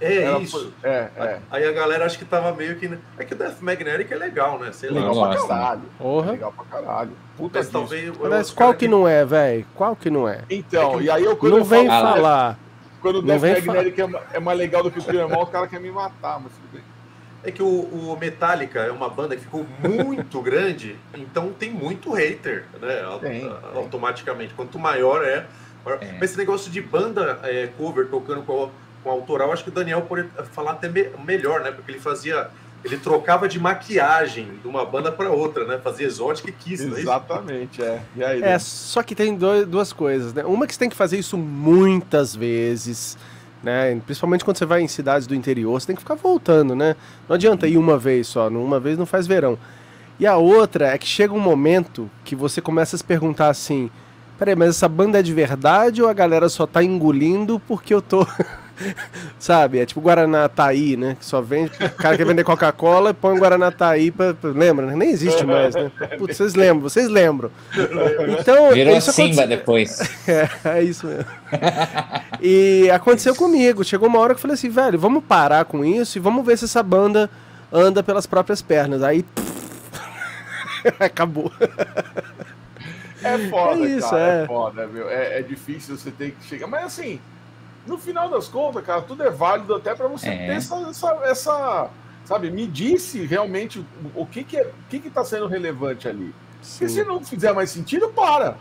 [0.00, 0.72] É Era, isso.
[0.82, 1.38] É, é.
[1.50, 2.90] Aí a galera acho que tava meio que.
[3.18, 4.72] É que o Death Magnetic é legal, né?
[4.72, 5.28] Sei legal lá.
[5.28, 5.82] pra caralho.
[5.98, 6.32] Porra.
[6.32, 7.10] Legal pra caralho.
[7.36, 8.18] Puta Mas talvez.
[8.18, 9.66] Mas qual que não é, velho?
[9.74, 10.40] Qual que não é?
[10.48, 11.04] Então, é que...
[11.04, 12.58] e aí eu quando Não eu vem falo, falar.
[13.00, 15.80] Quando o Death Magnetic é, é mais legal do que o Primal, o cara quer
[15.80, 16.82] me matar, mas tudo bem.
[17.42, 22.12] É que o, o, Metallica é uma banda que ficou muito grande, então tem muito
[22.12, 23.02] hater, né?
[23.20, 24.52] Tem, automaticamente.
[24.52, 25.46] Quanto maior é.
[25.84, 26.02] Maior...
[26.02, 26.12] é.
[26.12, 28.70] Mas esse negócio de banda é, cover tocando com,
[29.02, 31.72] com autoral, acho que o Daniel pode falar até me, melhor, né?
[31.72, 32.50] Porque ele fazia
[32.84, 35.78] ele trocava de maquiagem de uma banda para outra, né?
[35.82, 38.00] Fazia exótica e kiss, é Exatamente, é.
[38.16, 40.44] E aí, é, só que tem dois, duas coisas, né?
[40.44, 43.18] Uma que você tem que fazer isso muitas vezes,
[43.62, 44.00] né?
[44.06, 46.96] Principalmente quando você vai em cidades do interior, você tem que ficar voltando, né?
[47.28, 49.58] Não adianta ir uma vez só, uma vez não faz verão.
[50.18, 53.90] E a outra é que chega um momento que você começa a se perguntar assim:
[54.38, 58.00] peraí, mas essa banda é de verdade ou a galera só tá engolindo porque eu
[58.00, 58.26] tô.
[59.38, 59.78] Sabe?
[59.78, 61.16] É tipo Guaraná Taí, né?
[61.18, 61.72] Que só vende.
[61.72, 64.34] O cara quer vender Coca-Cola e põe Guaraná Taí pra.
[64.42, 64.86] Lembra?
[64.86, 64.96] Né?
[64.96, 65.90] Nem existe mais, né?
[66.18, 67.50] Putz, vocês lembram, vocês lembram.
[68.38, 68.72] Então.
[68.72, 70.00] Virou isso Simba depois.
[70.30, 71.24] É, é isso mesmo.
[72.40, 73.82] E aconteceu comigo.
[73.82, 76.56] Chegou uma hora que eu falei assim, velho, vamos parar com isso e vamos ver
[76.56, 77.28] se essa banda
[77.72, 79.02] anda pelas próprias pernas.
[79.02, 79.24] Aí.
[81.00, 81.50] Acabou.
[83.22, 84.22] É foda, é isso, cara.
[84.22, 84.42] É.
[84.42, 85.08] é foda, meu.
[85.08, 86.66] É, é difícil você ter que chegar.
[86.66, 87.18] Mas assim
[87.90, 90.46] no final das contas, cara, tudo é válido até para você é.
[90.46, 91.90] ter essa, essa, essa,
[92.24, 96.32] sabe, me disse realmente o que que é, o que que tá sendo relevante ali.
[96.62, 96.88] Sim.
[96.88, 98.56] se não fizer mais sentido, para.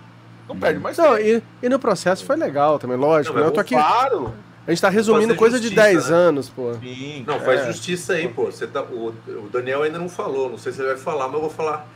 [0.47, 1.43] Não perde mais não, tempo.
[1.61, 3.35] E, e no processo foi legal também, lógico.
[3.35, 3.47] Não, né?
[3.49, 3.75] Eu tô aqui.
[3.75, 4.33] Claro.
[4.65, 6.15] A gente tá resumindo coisa justiça, de 10 né?
[6.15, 6.73] anos, pô.
[6.75, 7.67] Sim, não, faz é.
[7.67, 8.45] justiça aí, pô.
[8.45, 11.35] Você tá, o, o Daniel ainda não falou, não sei se ele vai falar, mas
[11.35, 11.87] eu vou falar.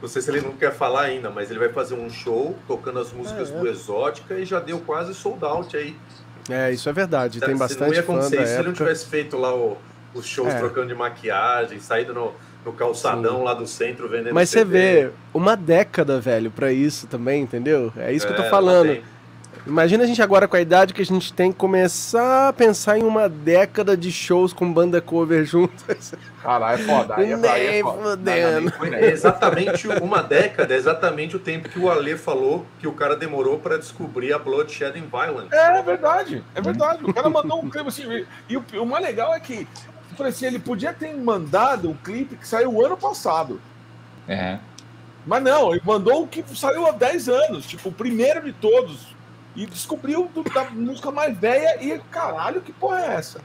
[0.00, 3.00] Não sei se ele não quer falar ainda, mas ele vai fazer um show tocando
[3.00, 3.58] as músicas é, é.
[3.58, 5.96] do Exótica e já deu quase sold out aí.
[6.48, 7.40] É, isso é verdade.
[7.40, 7.88] Tem bastante.
[7.88, 9.76] Não ia acontecer se ele não tivesse feito lá o,
[10.14, 10.58] os shows é.
[10.58, 12.32] trocando de maquiagem, saído no,
[12.64, 13.44] no calçadão Sim.
[13.44, 14.34] lá do centro vendendo.
[14.34, 14.64] Mas CD.
[14.64, 17.92] você vê, uma década, velho, para isso também, entendeu?
[17.96, 18.98] É isso é, que eu tô é, falando.
[19.66, 23.02] Imagina a gente agora com a idade que a gente tem começar a pensar em
[23.02, 26.14] uma década de shows com banda cover juntas.
[26.42, 27.16] Caralho, é foda.
[27.16, 28.30] Aí é, nem aí é foda.
[28.96, 33.14] É exatamente uma década, é exatamente o tempo que o Ale falou que o cara
[33.14, 35.54] demorou para descobrir a Bloodshed and Violence.
[35.54, 37.04] É, é verdade, é verdade.
[37.04, 38.26] O cara mandou um clipe assim.
[38.48, 39.66] E o, o mais legal é que
[40.18, 43.60] falei assim, ele podia ter mandado um clipe que saiu ano passado.
[44.26, 44.58] É.
[45.24, 49.16] Mas não, ele mandou o que saiu há 10 anos, tipo, o primeiro de todos.
[49.58, 53.40] E descobriu do, da música mais velha e, caralho, que porra é essa?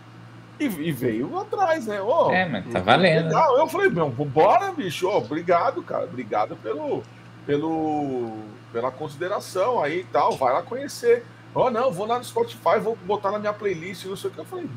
[0.60, 1.99] E, e veio atrás, né?
[1.99, 3.30] Oh, é, mas tá valendo.
[3.30, 3.58] Legal.
[3.58, 5.08] Eu falei, meu, bora, bicho.
[5.08, 6.04] Oh, obrigado, cara.
[6.04, 7.02] Obrigado pelo,
[7.47, 8.38] pelo,
[8.71, 10.34] pela consideração aí e tal.
[10.34, 11.26] Vai lá conhecer.
[11.52, 14.39] Oh, não, vou lá no Spotify, vou botar na minha playlist, não sei o que.
[14.39, 14.69] Eu falei,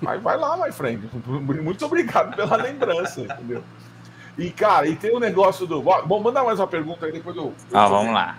[0.00, 1.08] mas vai lá, my friend.
[1.24, 3.62] Muito obrigado pela lembrança, entendeu?
[4.36, 5.80] E, cara, e tem o um negócio do.
[5.80, 7.54] Bom, manda mais uma pergunta aí, depois eu.
[7.72, 8.38] Ah, vamos lá.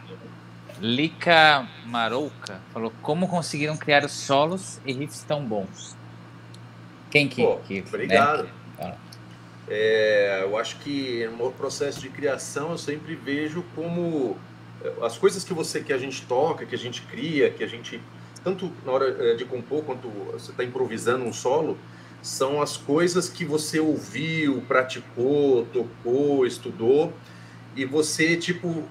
[0.82, 5.96] Lika Marouca falou: Como conseguiram criar os solos e riffs tão bons?
[7.12, 7.44] Quem que.
[7.44, 8.44] Pô, que obrigado.
[8.78, 8.96] Né?
[9.68, 14.36] É, eu acho que no processo de criação eu sempre vejo como
[14.84, 17.68] eh, as coisas que você que a gente toca, que a gente cria, que a
[17.68, 18.02] gente
[18.44, 21.78] tanto na hora eh, de compor quanto você está improvisando um solo,
[22.22, 27.14] são as coisas que você ouviu, praticou, tocou, estudou
[27.76, 28.84] e você tipo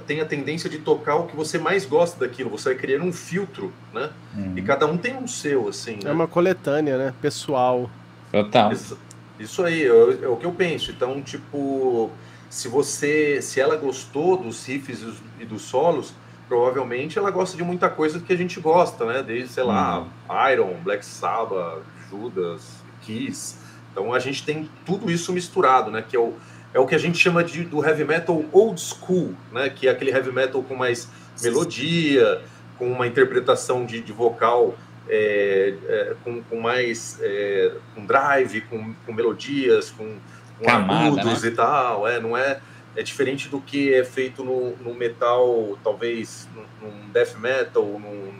[0.00, 2.48] tem a tendência de tocar o que você mais gosta daquilo.
[2.50, 4.10] Você vai criar um filtro, né?
[4.34, 4.54] Uhum.
[4.56, 5.98] E cada um tem um seu, assim.
[6.00, 6.12] É né?
[6.12, 7.14] uma coletânea, né?
[7.20, 7.90] Pessoal.
[8.30, 8.72] Total.
[8.72, 8.98] Isso,
[9.38, 10.90] isso aí é, é, o que eu penso.
[10.90, 12.10] Então, tipo,
[12.48, 15.04] se você, se ela gostou dos riffs
[15.38, 16.14] e dos solos,
[16.48, 19.22] provavelmente ela gosta de muita coisa que a gente gosta, né?
[19.22, 20.50] Desde, sei lá, uhum.
[20.52, 23.56] Iron, Black Sabbath, Judas, Kiss.
[23.90, 26.02] Então a gente tem tudo isso misturado, né?
[26.06, 26.34] Que é o,
[26.74, 29.68] é o que a gente chama de, do heavy metal old school, né?
[29.70, 31.08] Que é aquele heavy metal com mais
[31.42, 32.40] melodia,
[32.78, 34.74] com uma interpretação de, de vocal
[35.08, 40.16] é, é, com, com, mais é, com drive, com, com melodias, com,
[40.58, 41.48] com Camada, agudos né?
[41.48, 42.08] e tal.
[42.08, 42.60] É, não é
[42.94, 46.48] é diferente do que é feito no, no metal, talvez
[46.80, 48.32] num, death metal, num,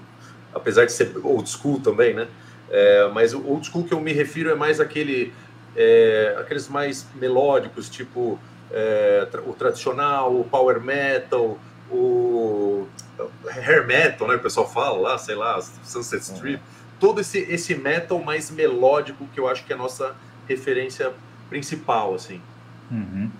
[0.54, 2.28] apesar de ser old school também, né?
[2.70, 5.32] É, mas o old school que eu me refiro é mais aquele,
[5.76, 8.38] é, aqueles mais melódicos, tipo
[8.70, 11.58] é, o tradicional, o power metal,
[11.90, 12.86] o
[13.46, 14.36] hair metal, né?
[14.36, 16.62] O pessoal fala lá, sei lá, Sunset Strip, uhum.
[16.98, 20.14] todo esse, esse metal mais melódico que eu acho que é a nossa
[20.48, 21.12] referência
[21.48, 22.40] principal, assim.
[22.90, 23.30] Uhum.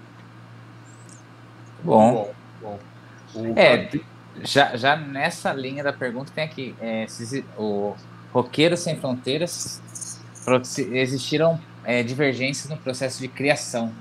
[1.83, 2.35] Bom.
[2.61, 2.79] bom,
[3.35, 3.55] bom.
[3.57, 3.91] É,
[4.43, 7.95] já, já nessa linha da pergunta tem aqui, é, se, o
[8.33, 9.83] Roqueiro Sem Fronteiras
[10.93, 13.93] existiram é, divergências no processo de criação.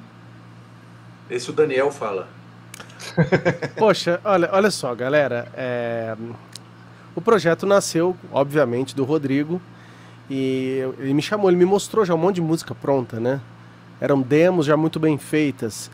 [1.29, 2.27] Esse o Daniel fala.
[3.77, 5.47] Poxa, olha, olha só, galera.
[5.55, 6.15] É...
[7.15, 9.61] O projeto nasceu, obviamente, do Rodrigo.
[10.29, 13.41] E ele me chamou, ele me mostrou já um monte de música pronta, né?
[13.99, 15.91] Eram demos já muito bem feitas.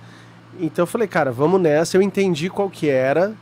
[0.59, 1.97] Então eu falei, cara, vamos nessa.
[1.97, 3.33] Eu entendi qual que era,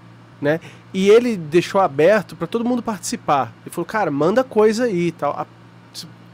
[0.41, 0.59] né?
[0.93, 3.53] E ele deixou aberto para todo mundo participar.
[3.65, 5.45] Ele falou, cara, manda coisa aí e tal.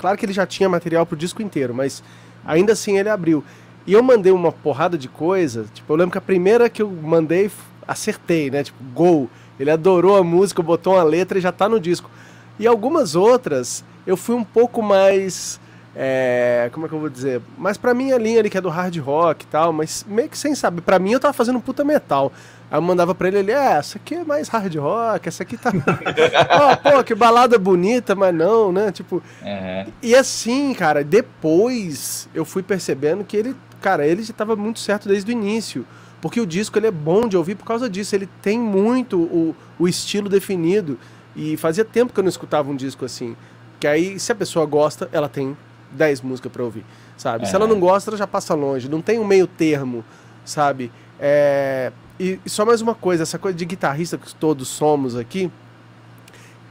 [0.02, 2.04] Claro que ele já tinha material pro disco inteiro, mas
[2.44, 3.44] ainda assim ele abriu.
[3.86, 5.68] E eu mandei uma porrada de coisa.
[5.72, 7.52] Tipo, eu lembro que a primeira que eu mandei,
[7.88, 8.64] acertei, né?
[8.64, 9.30] Tipo, gol.
[9.60, 12.10] Ele adorou a música, botou uma letra e já tá no disco.
[12.58, 15.60] E algumas outras, eu fui um pouco mais
[15.96, 17.40] é, como é que eu vou dizer?
[17.56, 20.30] Mas pra mim a linha ali que é do hard rock e tal, mas meio
[20.30, 20.82] que sem saber.
[20.82, 22.32] Pra mim eu tava fazendo puta metal.
[22.72, 25.58] Aí eu mandava pra ele, ele, é, essa aqui é mais hard rock, essa aqui
[25.58, 25.74] tá.
[25.76, 28.94] oh, pô, que balada bonita, mas não, né?
[28.94, 29.18] Tipo.
[29.42, 29.92] Uhum.
[30.02, 35.10] E assim, cara, depois eu fui percebendo que ele, cara, ele já tava muito certo
[35.10, 35.86] desde o início.
[36.22, 38.16] Porque o disco ele é bom de ouvir por causa disso.
[38.16, 40.98] Ele tem muito o, o estilo definido.
[41.36, 43.36] E fazia tempo que eu não escutava um disco assim.
[43.82, 45.58] Que aí, se a pessoa gosta, ela tem
[45.92, 46.86] 10 músicas para ouvir,
[47.18, 47.44] sabe?
[47.44, 47.48] É.
[47.48, 48.88] Se ela não gosta, ela já passa longe.
[48.88, 50.06] Não tem um meio termo,
[50.46, 50.92] sabe?
[51.22, 51.92] É...
[52.20, 55.52] E, e só mais uma coisa, essa coisa de guitarrista que todos somos aqui,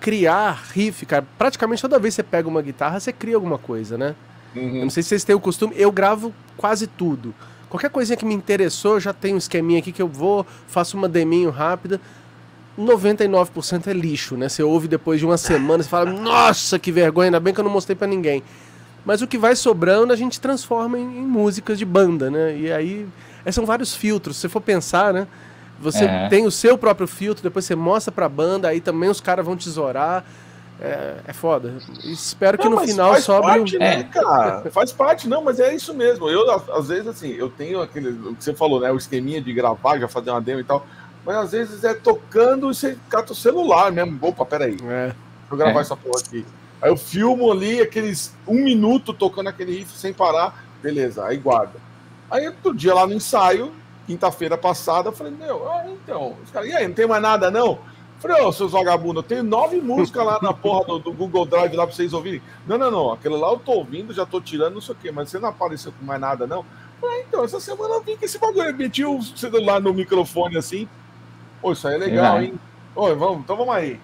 [0.00, 3.96] criar riff, cara, praticamente toda vez que você pega uma guitarra, você cria alguma coisa,
[3.96, 4.14] né?
[4.54, 4.76] Uhum.
[4.76, 7.34] Eu não sei se vocês têm o costume, eu gravo quase tudo.
[7.68, 11.08] Qualquer coisinha que me interessou, já tem um esqueminha aqui que eu vou, faço uma
[11.08, 12.00] deminho rápida.
[12.76, 14.48] 99% é lixo, né?
[14.48, 17.64] Você ouve depois de uma semana, você fala, nossa, que vergonha, ainda bem que eu
[17.64, 18.42] não mostrei para ninguém.
[19.04, 22.56] Mas o que vai sobrando a gente transforma em, em músicas de banda, né?
[22.56, 23.06] E aí
[23.44, 24.37] é, são vários filtros.
[24.37, 25.26] Se você for pensar, né?
[25.81, 26.29] Você é.
[26.29, 29.57] tem o seu próprio filtro, depois você mostra pra banda, aí também os caras vão
[29.57, 30.24] tesourar.
[30.81, 31.74] É, é foda.
[32.05, 33.79] Espero não, que no final sobre parte, um...
[33.79, 34.70] né, cara?
[34.70, 36.29] Faz parte, não, mas é isso mesmo.
[36.29, 38.09] Eu, às vezes, assim, eu tenho aquele.
[38.09, 38.90] O que você falou, né?
[38.90, 40.87] O esqueminha de gravar, já fazer uma demo e tal.
[41.24, 44.18] Mas às vezes é tocando e você cata o celular mesmo.
[44.22, 44.76] Opa, peraí.
[44.83, 45.07] É.
[45.07, 45.16] Deixa
[45.50, 45.83] eu gravar é.
[45.83, 46.46] essa porra aqui.
[46.81, 51.74] Aí eu filmo ali aqueles um minuto tocando aquele riff sem parar, beleza, aí guarda.
[52.31, 53.73] Aí outro dia lá no ensaio,
[54.07, 57.51] quinta-feira passada, eu falei, meu, ah, então, os caras, e aí, não tem mais nada
[57.51, 57.79] não?
[58.21, 61.47] Falei, ô, oh, seus vagabundos, eu tenho nove músicas lá na porra do, do, Google
[61.47, 62.43] Drive lá pra vocês ouvirem.
[62.66, 65.11] Não, não, não, aquele lá eu tô ouvindo, já tô tirando, não sei o quê,
[65.11, 66.64] mas você não apareceu com mais nada, não?
[67.01, 70.87] Falei, então, essa semana eu vi que esse bagulho meti o celular no microfone assim.
[71.62, 72.55] Pô, isso aí é legal, hein?
[72.95, 73.99] Oi, vamos, então vamos aí.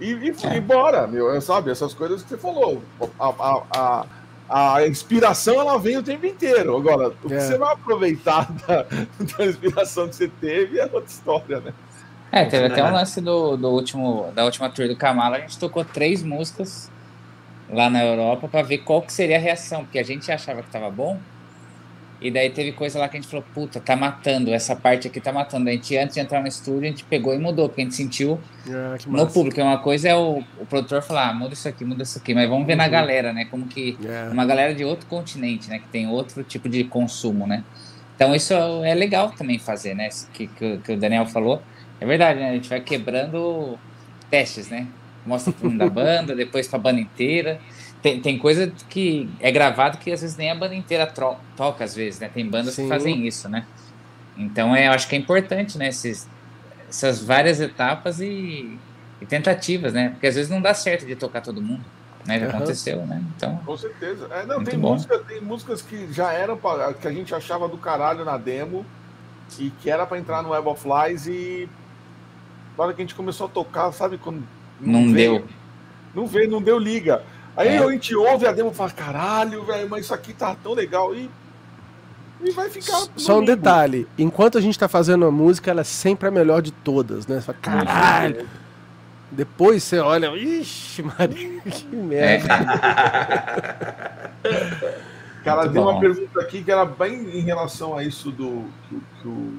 [0.00, 0.56] E, e, é.
[0.56, 1.70] e bora, meu, sabe?
[1.70, 2.82] Essas coisas que você falou.
[3.18, 4.06] A, a, a,
[4.48, 6.76] a inspiração ela vem o tempo inteiro.
[6.76, 7.40] Agora, o que é.
[7.40, 11.72] você vai aproveitar da, da inspiração que você teve é outra história, né?
[12.30, 15.58] É, teve até um lance do, do último, da última tour do Kamala, a gente
[15.58, 16.90] tocou três músicas
[17.70, 20.70] lá na Europa para ver qual que seria a reação, porque a gente achava que
[20.70, 21.18] tava bom,
[22.20, 25.20] e daí teve coisa lá que a gente falou, puta, tá matando, essa parte aqui
[25.20, 25.68] tá matando.
[25.68, 27.94] A gente, antes de entrar no estúdio, a gente pegou e mudou, porque a gente
[27.94, 29.60] sentiu ah, no público.
[29.60, 32.48] Uma coisa é o, o produtor falar, ah, muda isso aqui, muda isso aqui, mas
[32.48, 32.78] vamos ver uhum.
[32.78, 33.44] na galera, né?
[33.44, 33.96] Como que.
[34.02, 34.32] Yeah.
[34.32, 35.78] Uma galera de outro continente, né?
[35.78, 37.62] Que tem outro tipo de consumo, né?
[38.16, 40.08] Então isso é legal também fazer, né?
[40.32, 41.62] Que, que, que o Daniel falou.
[42.00, 42.50] É verdade, né?
[42.50, 43.78] A gente vai quebrando
[44.28, 44.88] testes, né?
[45.24, 47.60] Mostra pro mundo da banda, depois pra banda inteira.
[48.00, 51.84] Tem, tem coisa que é gravado que às vezes nem a banda inteira tro, toca,
[51.84, 52.30] às vezes, né?
[52.32, 52.84] Tem bandas Sim.
[52.84, 53.66] que fazem isso, né?
[54.36, 55.88] Então é, eu acho que é importante, né?
[55.88, 56.28] Esses,
[56.88, 58.78] essas várias etapas e,
[59.20, 60.10] e, tentativas, né?
[60.10, 61.84] Porque às vezes não dá certo de tocar todo mundo.
[62.24, 62.38] Né?
[62.38, 62.56] Já uhum.
[62.56, 63.22] aconteceu, né?
[63.36, 64.28] Então, Com certeza.
[64.30, 67.78] É, não, tem, música, tem músicas que já eram pra, que a gente achava do
[67.78, 68.84] caralho na demo
[69.58, 71.68] e que era para entrar no Web of Lies e
[72.76, 74.46] na hora que a gente começou a tocar, sabe quando
[74.80, 75.48] não, não veio, deu.
[76.14, 77.22] Não veio, não deu liga.
[77.58, 77.78] Aí é.
[77.78, 81.12] a gente ouve a demo e fala, caralho, velho, mas isso aqui tá tão legal.
[81.12, 81.28] E,
[82.40, 83.08] e vai ficar.
[83.16, 83.56] Só um limbo.
[83.56, 87.26] detalhe: enquanto a gente tá fazendo a música, ela é sempre a melhor de todas,
[87.26, 87.40] né?
[87.40, 88.48] Você fala, caralho.
[89.32, 92.54] Depois você olha, ixi, Maria, que merda.
[94.44, 94.98] É.
[95.44, 99.28] Cara, tem uma pergunta aqui que era bem em relação a isso do que, que
[99.28, 99.58] o.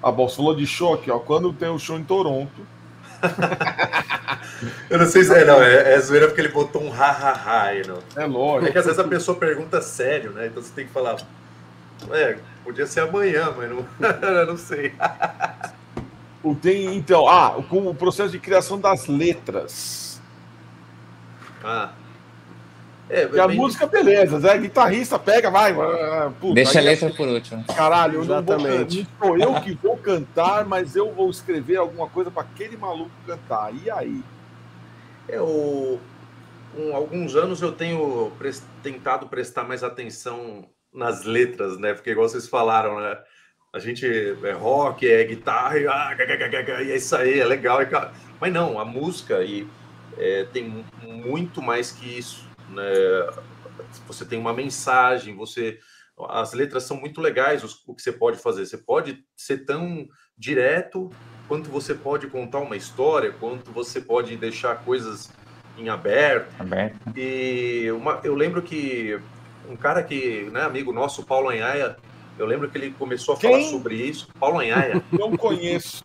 [0.00, 1.18] A Bolsa falou de show aqui, ó.
[1.18, 2.77] Quando tem o show em Toronto
[4.90, 7.86] eu não sei se é, não, é, é zoeira porque ele botou um ha-ha-ha aí,
[7.86, 7.98] não.
[8.16, 8.68] É lógico.
[8.68, 10.46] É que às vezes a pessoa pergunta sério, né?
[10.46, 11.16] Então você tem que falar,
[12.10, 13.86] é, podia ser amanhã, mas não,
[14.46, 14.94] não sei.
[16.42, 20.20] o tem, então, ah, com o processo de criação das letras.
[21.64, 21.90] Ah.
[23.10, 25.74] É, Porque a música, beleza, Zé, guitarrista pega, vai.
[26.38, 27.64] Puta, Deixa a letra por último.
[27.74, 29.08] Caralho, Exatamente.
[29.18, 32.76] não, vou, sou eu que vou cantar, mas eu vou escrever alguma coisa para aquele
[32.76, 33.72] maluco cantar.
[33.74, 34.22] E aí?
[35.26, 35.98] Eu,
[36.74, 38.30] com alguns anos eu tenho
[38.82, 41.94] tentado prestar mais atenção nas letras, né?
[41.94, 43.18] Porque igual vocês falaram, né?
[43.72, 46.16] A gente é rock, é guitarra, e, ah,
[46.82, 47.78] e é isso aí, é legal.
[48.40, 49.66] Mas não, a música e,
[50.16, 52.84] é, tem muito mais que isso né?
[54.06, 55.78] Você tem uma mensagem, você
[56.28, 58.66] as letras são muito legais o que você pode fazer.
[58.66, 61.10] Você pode ser tão direto
[61.46, 65.30] quanto você pode contar uma história, quanto você pode deixar coisas
[65.76, 66.52] em aberto.
[66.58, 66.96] aberto.
[67.16, 69.18] E uma, eu lembro que
[69.68, 71.96] um cara que, né, amigo nosso, Paulo Anhaia,
[72.38, 73.50] eu lembro que ele começou a Quem?
[73.50, 74.28] falar sobre isso.
[74.38, 75.02] Paulo Anhaia.
[75.12, 76.02] Não conheço.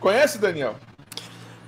[0.00, 0.76] Conhece, Daniel?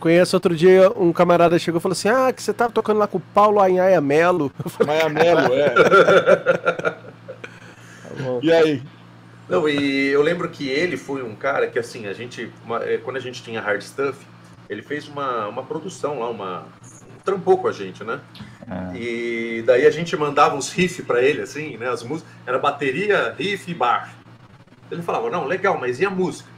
[0.05, 3.07] Conheço outro dia um camarada chegou e falou assim: Ah, que você tava tocando lá
[3.07, 4.53] com o Paulo Anhaia Melo.
[4.79, 5.75] Anhaia Melo, é.
[8.43, 8.83] e aí?
[9.49, 12.99] Não, e eu lembro que ele foi um cara que, assim, a gente, uma, é,
[12.99, 14.27] quando a gente tinha Hard Stuff,
[14.69, 16.67] ele fez uma, uma produção lá, uma,
[17.25, 18.21] trampou com a gente, né?
[18.69, 18.93] Ah.
[18.95, 21.89] E daí a gente mandava os riffs para ele, assim, né?
[21.89, 24.15] As músicas, era bateria, riff e baixo.
[24.91, 26.51] Ele falava, não, legal, mas e a música?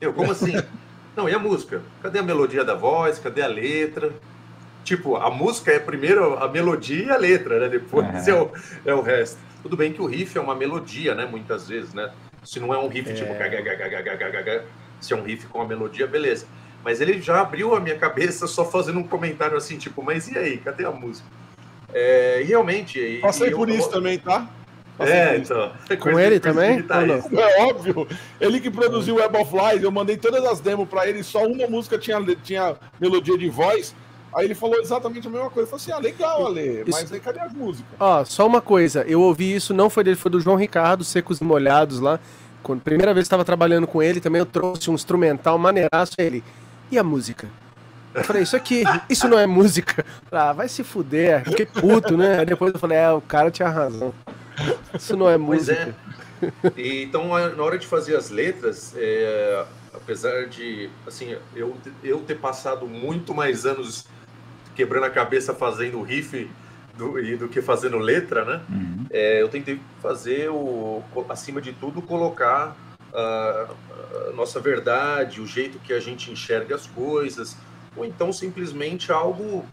[0.00, 0.52] Eu, como assim?
[1.16, 1.80] Não, e a música?
[2.02, 3.18] Cadê a melodia da voz?
[3.18, 4.12] Cadê a letra?
[4.84, 7.68] Tipo, a música é primeiro a melodia e a letra, né?
[7.68, 8.30] Depois é.
[8.30, 8.50] É, o,
[8.84, 9.38] é o resto.
[9.62, 11.24] Tudo bem que o riff é uma melodia, né?
[11.24, 12.12] Muitas vezes, né?
[12.44, 13.34] Se não é um riff tipo é.
[13.34, 14.66] tipo.
[15.00, 16.46] Se é um riff com a melodia, beleza.
[16.84, 20.38] Mas ele já abriu a minha cabeça só fazendo um comentário assim, tipo, mas e
[20.38, 20.58] aí?
[20.58, 21.26] Cadê a música?
[21.92, 23.18] É, realmente.
[23.22, 24.48] Passei e por eu, isso eu, também, tá?
[24.98, 25.72] É, então.
[26.00, 26.84] Com ele também?
[27.36, 28.08] É óbvio.
[28.40, 31.66] Ele que produziu Web of Lies, eu mandei todas as demos pra ele, só uma
[31.66, 33.94] música tinha, tinha melodia de voz.
[34.34, 35.66] Aí ele falou exatamente a mesma coisa.
[35.66, 37.14] Eu falei assim: ah, legal, Ale, mas isso...
[37.14, 37.92] aí cadê as músicas?
[37.98, 41.40] Ó, só uma coisa, eu ouvi isso, não foi dele, foi do João Ricardo, Secos
[41.40, 42.20] e Molhados lá.
[42.62, 46.42] Quando primeira vez que estava trabalhando com ele, também eu trouxe um instrumental maneiraço ele.
[46.90, 47.48] E a música?
[48.12, 50.04] Eu falei, isso aqui, isso não é música.
[50.32, 52.40] Ah, vai se fuder, fiquei puto, né?
[52.40, 54.12] Aí depois eu falei, é, o cara tinha razão.
[54.94, 55.94] Isso não é música.
[56.40, 56.80] Pois é.
[56.80, 62.36] E, então, na hora de fazer as letras, é, apesar de, assim, eu, eu ter
[62.36, 64.06] passado muito mais anos
[64.74, 66.50] quebrando a cabeça fazendo riff
[66.96, 68.60] do, do que fazendo letra, né?
[68.68, 69.06] Uhum.
[69.10, 72.76] É, eu tentei fazer o, acima de tudo, colocar
[73.12, 73.68] a,
[74.28, 77.56] a nossa verdade, o jeito que a gente enxerga as coisas,
[77.96, 79.64] ou então simplesmente algo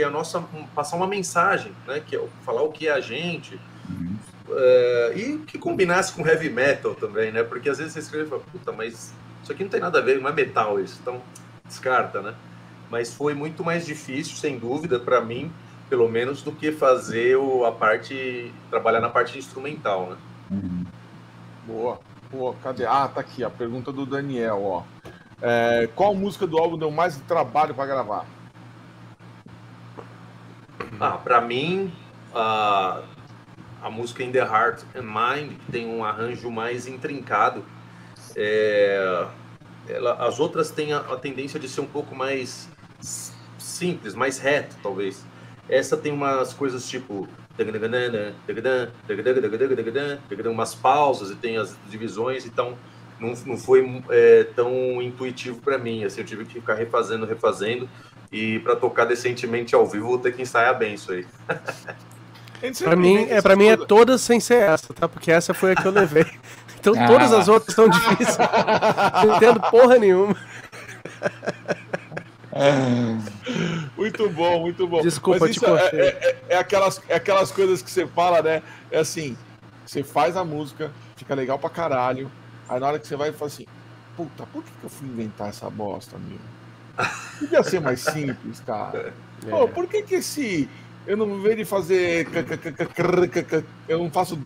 [0.00, 0.42] que é a nossa
[0.74, 2.00] passar uma mensagem, né?
[2.00, 3.60] Que é falar o que é a gente.
[3.86, 4.16] Uhum.
[4.48, 7.42] Uh, e que combinasse com heavy metal também, né?
[7.42, 10.02] Porque às vezes você escreve e fala, puta, mas isso aqui não tem nada a
[10.02, 11.20] ver, não é metal isso, então
[11.66, 12.34] descarta, né?
[12.90, 15.52] Mas foi muito mais difícil, sem dúvida, para mim,
[15.90, 20.16] pelo menos, do que fazer o, a parte, trabalhar na parte instrumental, né?
[20.50, 20.84] Uhum.
[21.66, 22.00] Boa,
[22.32, 22.86] boa, cadê?
[22.86, 24.82] Ah, tá aqui, a pergunta do Daniel, ó.
[25.42, 28.39] É, qual música do álbum deu mais trabalho para gravar?
[30.98, 31.92] Ah, para mim,
[32.34, 33.02] a,
[33.82, 37.64] a música In the Heart and Mind tem um arranjo mais intrincado.
[38.36, 39.26] É,
[39.88, 42.68] ela, as outras têm a, a, tendência de ser um pouco mais
[43.58, 45.24] simples, mais reto, talvez.
[45.68, 47.28] Essa tem umas coisas tipo
[50.50, 52.76] umas pausas e tem as divisões, então
[53.20, 56.04] não, não foi é, tão intuitivo para mim.
[56.04, 57.88] Assim, eu tive que ficar refazendo, refazendo.
[58.32, 61.26] E para tocar decentemente ao vivo, vou ter que ensaiar bem isso aí.
[62.84, 65.08] para mim, é, pra mim é todas sem ser essa, tá?
[65.08, 66.26] Porque essa foi a que eu levei.
[66.80, 67.06] Então ah.
[67.06, 68.38] todas as outras são difíceis.
[69.22, 70.34] não entendo porra nenhuma.
[73.94, 75.02] muito bom, muito bom.
[75.02, 78.62] Desculpa, Mas isso é, é, é, é, aquelas, é aquelas coisas que você fala, né?
[78.90, 79.36] É assim,
[79.84, 82.32] você faz a música, fica legal pra caralho.
[82.66, 83.66] Aí na hora que você vai, fala assim,
[84.16, 86.38] puta, por que, que eu fui inventar essa bosta, meu?
[87.38, 89.12] Podia ser mais simples, cara.
[89.46, 89.50] É.
[89.50, 90.68] Pô, por que que esse...
[91.06, 92.28] Eu não vejo de fazer...
[93.88, 94.38] Eu não faço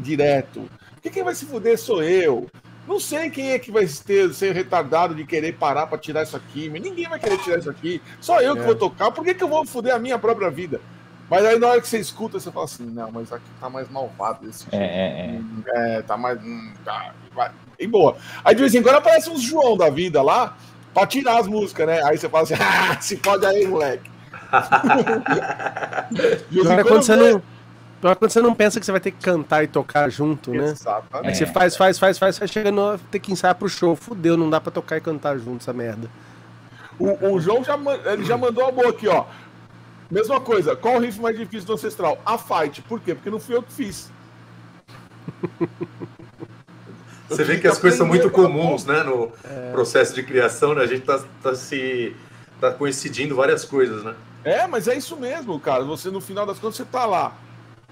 [0.00, 0.68] direto.
[0.94, 2.48] Porque quem vai se fuder sou eu.
[2.86, 6.36] Não sei quem é que vai ter, ser retardado de querer parar para tirar isso
[6.36, 6.68] aqui.
[6.68, 8.02] Mas ninguém vai querer tirar isso aqui.
[8.20, 8.64] Só eu que é.
[8.64, 9.12] vou tocar.
[9.12, 10.80] Por que, que eu vou fuder a minha própria vida?
[11.32, 13.88] Mas aí na hora que você escuta, você fala assim, não, mas aqui tá mais
[13.88, 15.98] malvado esse é, é, é.
[15.98, 16.38] é, tá mais.
[16.42, 17.50] Hum, tá, vai.
[17.78, 18.18] E boa.
[18.44, 20.58] Aí de vez em quando aparece uns João da vida lá,
[20.92, 22.02] pra tirar as músicas, né?
[22.04, 24.10] Aí você fala assim, ah, se pode aí, moleque.
[26.50, 27.42] Não, é quando você não,
[28.16, 30.64] quando você não pensa que você vai ter que cantar e tocar junto, né?
[30.64, 31.28] Exatamente.
[31.28, 33.94] Aí você faz, faz, faz, faz, vai chegando ter que ensaiar pro show.
[33.96, 36.10] Fudeu, não dá pra tocar e cantar junto essa merda.
[36.98, 37.78] O, o João já,
[38.12, 39.24] ele já mandou a boa aqui, ó.
[40.10, 42.20] Mesma coisa, qual o riff mais difícil do Ancestral?
[42.26, 42.82] A Fight.
[42.82, 43.14] Por quê?
[43.14, 44.10] Porque não fui eu que fiz.
[47.36, 49.02] Você vê que as coisas são muito comuns, né?
[49.02, 49.70] No é...
[49.70, 50.82] processo de criação, né?
[50.82, 52.14] A gente tá, tá se.
[52.60, 54.14] tá coincidindo várias coisas, né?
[54.44, 55.84] É, mas é isso mesmo, cara.
[55.84, 57.36] Você, no final das contas, você tá lá.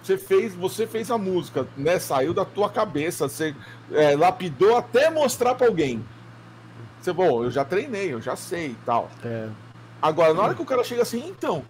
[0.02, 1.98] Você fez, você fez a música, né?
[1.98, 3.54] Saiu da tua cabeça, você
[3.92, 6.04] é, lapidou até mostrar para alguém.
[7.00, 9.10] Você, bom, eu já treinei, eu já sei e tal.
[9.24, 9.48] É.
[10.00, 11.62] Agora, na hora que o cara chega assim, então,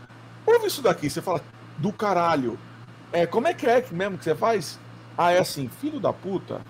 [0.46, 1.42] ouve isso daqui, você fala,
[1.76, 2.58] do caralho.
[3.12, 4.78] É, como é que é mesmo que você faz?
[5.18, 6.60] Ah, é assim, filho da puta,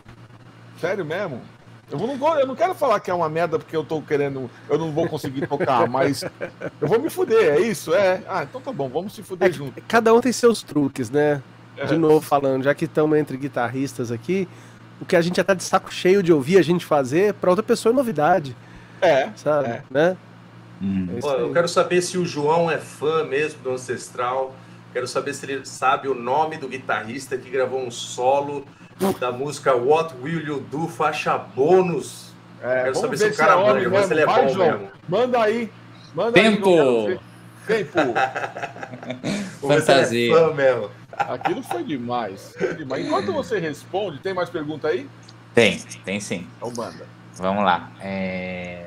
[0.81, 1.41] Sério mesmo?
[1.91, 4.49] Eu não, eu não quero falar que é uma merda porque eu tô querendo.
[4.69, 6.23] Eu não vou conseguir tocar, mas
[6.81, 7.93] eu vou me fuder, é isso?
[7.93, 8.23] É.
[8.29, 9.83] Ah, então tá bom, vamos se fuder é, junto.
[9.89, 11.43] Cada um tem seus truques, né?
[11.77, 11.87] É.
[11.87, 14.49] De novo falando, já que estamos entre guitarristas aqui,
[15.01, 17.51] o que a gente já tá de saco cheio de ouvir a gente fazer, para
[17.51, 18.57] outra pessoa é novidade.
[19.01, 19.31] É.
[19.35, 19.69] Sabe?
[19.69, 19.83] É.
[19.91, 20.17] Né?
[20.81, 21.19] Hum.
[21.21, 24.55] Pô, eu quero saber se o João é fã mesmo do Ancestral.
[24.93, 28.65] Quero saber se ele sabe o nome do guitarrista que gravou um solo
[29.19, 32.33] da música What Will You Do, faixa bônus.
[32.63, 34.71] É, Quero saber se o cara manja, mas se ele é Vai, bom João.
[34.73, 34.91] mesmo.
[35.09, 35.73] Manda aí.
[36.15, 36.69] Manda Tempo!
[37.09, 37.19] Aí,
[37.67, 37.99] Tempo!
[39.67, 40.37] Fantasia.
[40.37, 40.91] É mesmo.
[41.17, 42.55] Aquilo foi demais.
[42.59, 43.07] foi demais.
[43.07, 45.09] Enquanto você responde, tem mais pergunta aí?
[45.55, 46.47] Tem, tem sim.
[46.57, 47.07] Então manda.
[47.37, 47.91] Vamos lá.
[48.01, 48.87] É...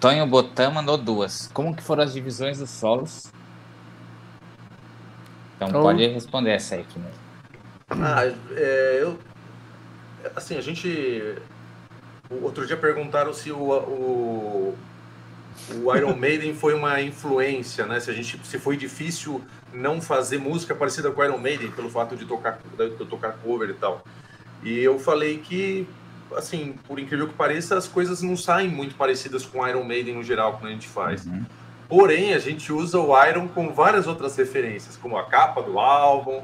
[0.00, 1.48] Tonho Botan mandou duas.
[1.54, 3.32] Como que foram as divisões dos solos?
[5.56, 7.16] Então, então pode responder essa aí primeiro.
[8.00, 8.24] Ah,
[8.56, 9.18] é, eu.
[10.36, 11.36] Assim, a gente.
[12.40, 14.78] Outro dia perguntaram se o, o,
[15.74, 18.00] o Iron Maiden foi uma influência, né?
[18.00, 21.90] Se a gente se foi difícil não fazer música parecida com o Iron Maiden pelo
[21.90, 24.02] fato de tocar de tocar cover e tal.
[24.62, 25.86] E eu falei que
[26.36, 30.14] assim, por incrível que pareça, as coisas não saem muito parecidas com o Iron Maiden
[30.14, 31.26] no geral quando a gente faz.
[31.26, 31.44] Uhum.
[31.88, 36.40] Porém, a gente usa o Iron com várias outras referências, como a capa do álbum,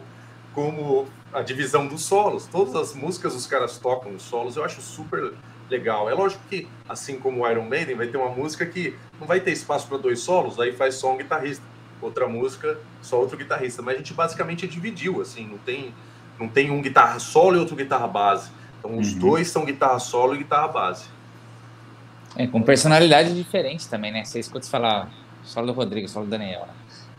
[0.54, 2.46] como a divisão dos solos.
[2.46, 5.32] Todas as músicas os caras tocam os solos, eu acho super
[5.70, 6.08] legal.
[6.08, 9.40] É lógico que, assim como o Iron Maiden, vai ter uma música que não vai
[9.40, 11.64] ter espaço para dois solos, aí faz só um guitarrista.
[12.00, 13.82] Outra música, só outro guitarrista.
[13.82, 15.92] Mas a gente basicamente dividiu, assim, não tem,
[16.38, 18.50] não tem um guitarra solo e outro guitarra base.
[18.78, 19.18] Então os uhum.
[19.18, 21.06] dois são guitarra solo e guitarra base.
[22.36, 24.24] É, com personalidade diferente também, né?
[24.24, 25.10] Você escuta falar
[25.42, 26.68] solo do Rodrigo, solo do Daniel.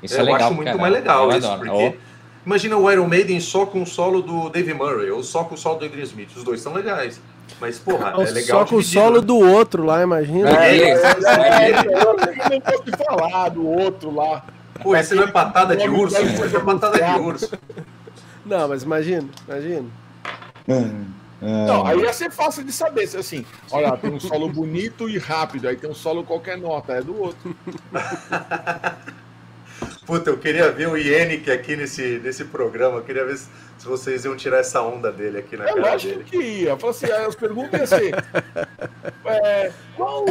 [0.01, 0.39] Isso é, é legal.
[0.39, 1.69] Eu acho muito mais legal eu isso, adoro.
[1.69, 1.99] porque
[2.45, 5.57] Imagina o Iron Maiden só com o solo do Dave Murray, ou só com o
[5.57, 6.35] solo do Adrian Smith.
[6.35, 7.19] Os dois são legais.
[7.59, 8.59] Mas, porra, é legal.
[8.59, 9.25] Só com o solo né?
[9.25, 10.49] do outro lá, imagina.
[10.49, 14.45] É, é, é, é, eu não posso falar do outro lá.
[14.81, 17.51] Pô, esse não é patada de urso, esse é patada de urso.
[18.45, 19.85] Não, mas imagina, imagina.
[21.41, 23.03] Não, aí ia ser fácil de saber.
[23.03, 27.01] Assim, olha, tem um solo bonito e rápido, aí tem um solo qualquer nota, é
[27.01, 27.55] do outro.
[30.09, 33.47] Puta, eu queria ver o Ienick aqui nesse, nesse programa, eu queria ver se,
[33.77, 36.23] se, vocês iam tirar essa onda dele aqui na eu cara dele.
[36.23, 36.75] que ia.
[36.75, 38.09] Falei assim, as perguntas assim,
[39.23, 40.25] é, qual,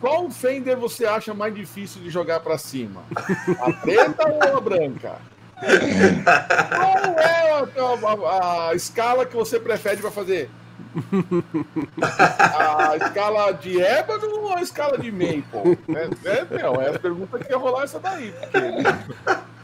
[0.00, 3.02] qual Fender você acha mais difícil de jogar para cima?
[3.60, 5.16] A preta ou a branca?
[5.56, 10.48] Qual é a, a, a, escala que você prefere para fazer?
[12.02, 15.78] A escala de ébano ou a escala de maple?
[15.94, 18.32] É, é, não, é a pergunta que ia rolar essa daí.
[18.32, 18.58] Porque...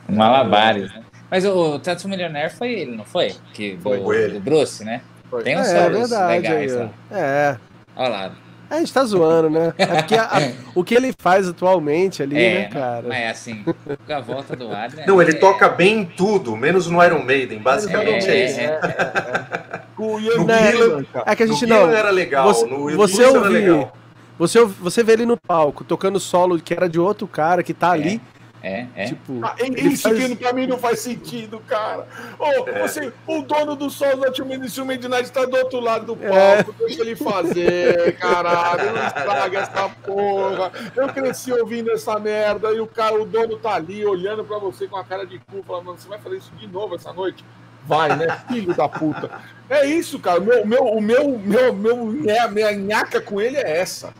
[0.08, 1.04] Malabares, né?
[1.30, 3.34] Mas o, o Tattoo Millionaire foi ele, não foi?
[3.54, 4.34] Que, foi do, ele.
[4.34, 5.00] do Bruce, né?
[5.30, 5.44] Foi.
[5.44, 6.90] Tem uns é, é verdade, legais lá.
[7.12, 7.56] É.
[7.94, 8.32] Olha lá.
[8.70, 9.74] A gente tá zoando, né?
[9.76, 13.04] É porque a, a, o que ele faz atualmente ali, é, né, cara?
[13.08, 13.64] Mas é assim,
[14.08, 15.04] a volta do Adrian.
[15.06, 15.34] Não, ele é...
[15.34, 18.60] toca bem em tudo, menos no Iron Maiden, basicamente é, é isso.
[18.60, 21.90] É, é, no Gillan, é que a gente não.
[21.90, 23.92] era legal, você, no você ouvi, era legal.
[24.38, 27.90] Você, você vê ele no palco tocando solo que era de outro cara que tá
[27.90, 28.22] ali
[28.62, 29.06] é, é.
[29.06, 30.26] Tipo, ah, isso faz...
[30.26, 32.06] que pra mim não faz sentido, cara.
[32.38, 32.82] Oh, é.
[32.82, 36.28] você, o dono do Sol da Tio Midnight está do outro lado do é.
[36.28, 36.74] palco.
[36.82, 36.86] É.
[36.86, 38.92] Deixa ele fazer, caralho.
[38.92, 40.72] Não estraga essa porra.
[40.94, 44.86] Eu cresci ouvindo essa merda e o cara, o dono tá ali olhando pra você
[44.86, 47.44] com a cara de cu, falando, mano, você vai fazer isso de novo essa noite?
[47.86, 48.26] Vai, né?
[48.46, 49.30] Filho da puta.
[49.68, 50.38] É isso, cara.
[50.38, 54.12] O meu, meu, o meu, meu, meu, minha, minha nhaca com ele é essa.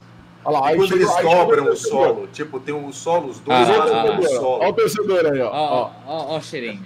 [0.45, 4.19] Olha lá, quando eles dobram o solo, tipo, tem um solo, os dois ah, ah,
[4.19, 4.63] ah, solo.
[4.63, 5.51] Olha o torcedor aí, ó.
[5.53, 6.83] Ó, ó, ó o cheirinho.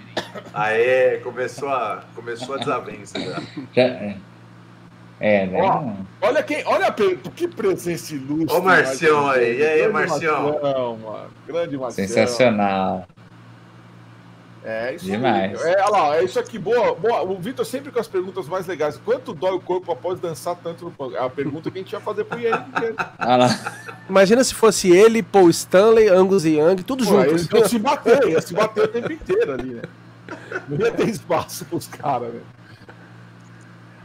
[0.53, 3.41] Aê, começou a, começou a desavença já.
[3.73, 4.17] já é.
[5.17, 5.61] É, né?
[5.61, 8.53] Ó, olha quem, olha que presença ilustre.
[8.53, 10.99] Ó o Marcião aí, e aí, Marcião?
[11.47, 12.07] Grande Marcião.
[12.07, 13.07] Sensacional.
[14.67, 15.61] É isso Demais.
[15.61, 15.73] Aí.
[15.73, 17.21] É, olha lá, é isso aqui, boa, boa.
[17.21, 18.97] O Vitor sempre com as perguntas mais legais.
[18.97, 21.99] Quanto dói o corpo após dançar tanto no É a pergunta que a gente ia
[21.99, 22.65] fazer pro Ian.
[24.09, 27.29] Imagina se fosse ele, Paul Stanley, Angus e Young, tudo Pô, junto.
[27.29, 29.83] Eles iam se bater, ia se bater o tempo inteiro ali, né?
[30.67, 32.41] Não ia ter espaço pros caras, né?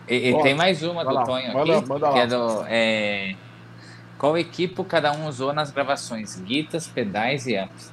[0.07, 2.65] E, e tem mais uma do lá, Tonho manda, aqui, manda que é do...
[2.67, 3.35] É...
[4.19, 6.39] Qual equipo cada um usou nas gravações?
[6.39, 7.91] Guitas, pedais e amps?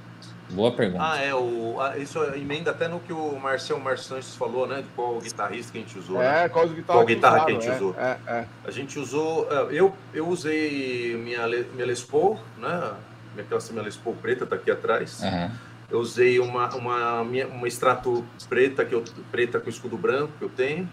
[0.50, 1.04] Boa pergunta.
[1.04, 1.34] Ah, é.
[1.34, 4.82] O, isso emenda até no que o Marcel Marçantes falou, né?
[4.82, 6.22] De qual guitarrista que a gente usou.
[6.22, 6.50] É, né?
[6.50, 7.96] qual, guitarra, qual guitarra que a gente é, usou.
[7.98, 8.46] É, é.
[8.66, 9.48] A gente usou.
[9.52, 12.94] É, eu, eu usei minha, minha Les Paul, né?
[13.34, 15.22] Minha classe minha Les Paul preta tá aqui atrás.
[15.22, 15.52] Uhum.
[15.90, 20.50] Eu usei uma, uma, uma extrato preta, que eu, preta com escudo branco que eu
[20.50, 20.90] tenho.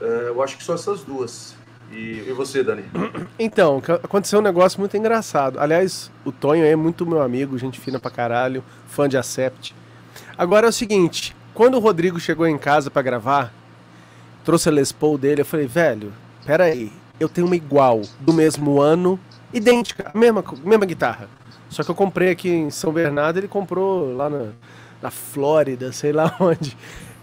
[0.00, 1.57] É, eu acho que só essas duas.
[1.90, 2.84] E, você, Dani?
[3.38, 5.58] Então, aconteceu um negócio muito engraçado.
[5.60, 9.74] Aliás, o Tonho é muito meu amigo, gente fina pra caralho, fã de Acept.
[10.36, 13.52] Agora é o seguinte, quando o Rodrigo chegou em casa para gravar,
[14.44, 16.12] trouxe a Les Paul dele, eu falei, velho,
[16.44, 19.18] pera aí, eu tenho uma igual, do mesmo ano,
[19.52, 21.28] idêntica, mesma, mesma guitarra.
[21.68, 24.46] Só que eu comprei aqui em São Bernardo, ele comprou lá na,
[25.02, 26.76] na Flórida, sei lá onde.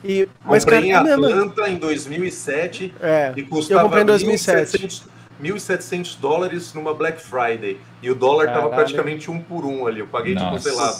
[0.07, 1.67] E, mas, comprei cara, em Atlanta mesmo...
[1.67, 5.03] em 2007 é, e custava eu comprei em 2007.
[5.41, 7.77] 1.700 dólares numa Black Friday.
[8.01, 8.63] E o dólar Caralho.
[8.63, 9.99] tava praticamente um por um ali.
[9.99, 10.57] Eu paguei, Nossa.
[10.57, 10.93] tipo, sei lá,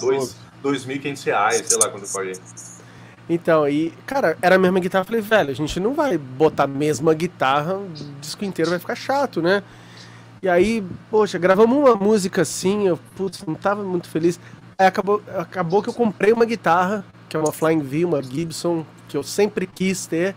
[0.64, 2.34] 2.500 reais, sei lá quando eu paguei.
[3.30, 5.04] Então, e, cara, era a mesma guitarra.
[5.04, 7.88] Eu falei, velho, a gente não vai botar a mesma guitarra, o
[8.20, 9.64] disco inteiro vai ficar chato, né?
[10.42, 14.40] E aí, poxa, gravamos uma música assim, eu, putz, não tava muito feliz.
[14.78, 18.86] Aí acabou, acabou que eu comprei uma guitarra, que é uma Flying V, uma Gibson,
[19.08, 20.36] que eu sempre quis ter.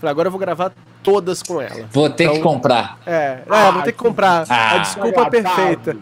[0.00, 1.86] Falei, agora eu vou gravar todas com ela.
[1.92, 2.98] Vou ter então, que comprar.
[3.06, 4.46] É, ah, é, vou ter que comprar.
[4.48, 5.96] Ah, a desculpa é perfeita.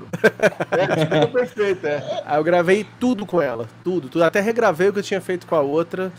[0.70, 2.22] É, a desculpa perfeita, é.
[2.24, 4.22] Aí eu gravei tudo com ela, tudo, tudo.
[4.22, 6.12] Até regravei o que eu tinha feito com a outra.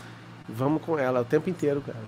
[0.48, 1.98] Vamos com ela o tempo inteiro, cara.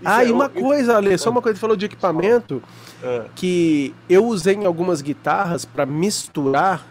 [0.00, 2.62] Isso ah, é, e uma eu, coisa, Ale, só uma coisa, você falou de equipamento,
[3.02, 3.22] é.
[3.34, 6.84] que eu usei em algumas guitarras para misturar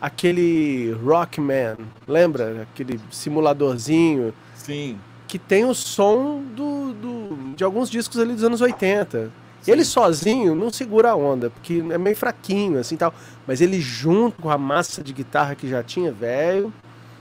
[0.00, 2.62] aquele Rockman, lembra?
[2.62, 4.32] Aquele simuladorzinho.
[4.66, 4.98] Sim.
[5.28, 9.30] Que tem o som do, do de alguns discos ali dos anos 80.
[9.62, 9.72] Sim.
[9.72, 13.14] Ele sozinho não segura a onda, porque é meio fraquinho, assim tal.
[13.46, 16.72] Mas ele junto com a massa de guitarra que já tinha, velho,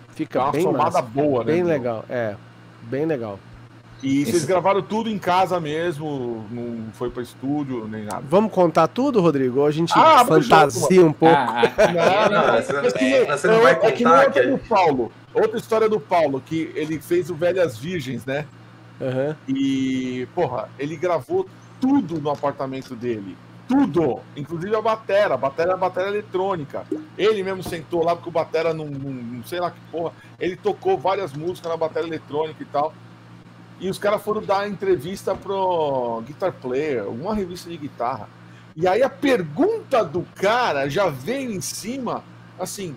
[0.09, 1.01] fica é bem massa.
[1.01, 1.53] boa, né?
[1.53, 2.35] Bem legal, é.
[2.83, 3.39] Bem legal.
[4.03, 4.31] E Esse...
[4.31, 8.23] vocês gravaram tudo em casa mesmo, não foi para estúdio nem nada.
[8.29, 9.61] Vamos contar tudo, Rodrigo?
[9.61, 11.35] Ou a gente ah, fantasia um pouco?
[11.35, 15.11] Ah, ah, não, não, você, não vai contar é que não é como o Paulo.
[15.35, 18.45] Outra história do Paulo, que ele fez o Velhas Virgens, né?
[18.99, 19.35] Uhum.
[19.47, 21.47] E, porra, ele gravou
[21.79, 23.37] tudo no apartamento dele.
[23.67, 24.21] Tudo!
[24.35, 25.33] Inclusive a batera.
[25.33, 26.85] A batera é a batera eletrônica.
[27.17, 30.13] Ele mesmo sentou lá porque o batera não, não, sei lá que porra.
[30.39, 32.93] Ele tocou várias músicas na batera eletrônica e tal.
[33.79, 38.29] E os caras foram dar entrevista pro Guitar Player, uma revista de guitarra.
[38.75, 42.23] E aí a pergunta do cara já vem em cima,
[42.59, 42.95] assim,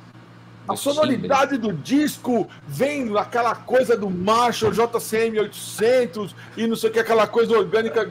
[0.68, 6.92] a sonoridade do disco vem aquela coisa do Marshall JCM 800 e não sei o
[6.92, 8.10] que, aquela coisa orgânica.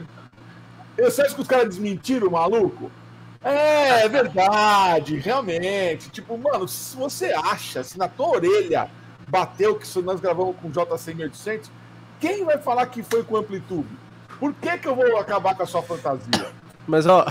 [0.98, 2.90] Você acha que os caras desmentiram, maluco?
[3.42, 6.10] É, é verdade, realmente.
[6.10, 8.90] Tipo, mano, se você acha, se na tua orelha
[9.28, 11.70] bateu que nós gravamos com JCM 800,
[12.18, 13.88] quem vai falar que foi com amplitude?
[14.40, 16.50] Por que, que eu vou acabar com a sua fantasia?
[16.86, 17.26] Mas, ó.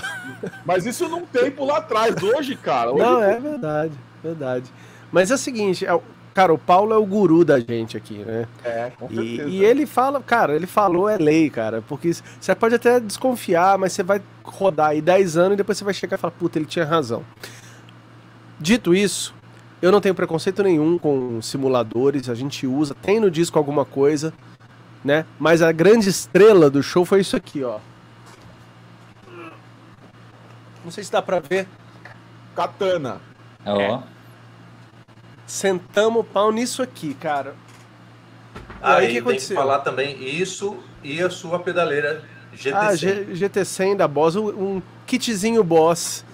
[0.63, 2.91] Mas isso num tempo lá atrás, hoje, cara.
[2.91, 4.71] Hoje não, é verdade, verdade.
[5.11, 5.99] Mas é o seguinte, é,
[6.33, 8.47] cara, o Paulo é o guru da gente aqui, né?
[8.63, 9.49] É, com certeza.
[9.49, 11.81] E, e ele fala, cara, ele falou é lei, cara.
[11.81, 15.83] Porque você pode até desconfiar, mas você vai rodar aí 10 anos e depois você
[15.83, 17.23] vai chegar e falar, puta, ele tinha razão.
[18.59, 19.33] Dito isso,
[19.81, 24.33] eu não tenho preconceito nenhum com simuladores, a gente usa, tem no disco alguma coisa,
[25.03, 25.25] né?
[25.39, 27.79] Mas a grande estrela do show foi isso aqui, ó.
[30.83, 31.67] Não sei se dá pra ver.
[32.55, 33.21] Katana.
[33.65, 33.79] Ó.
[33.79, 34.16] É.
[35.47, 37.55] Sentamos o pau nisso aqui, cara.
[38.81, 42.21] Aí, que tem que falar também isso e a sua pedaleira
[42.55, 42.73] GT100.
[42.75, 46.25] Ah, G GT100 da Boss, um kitzinho Boss.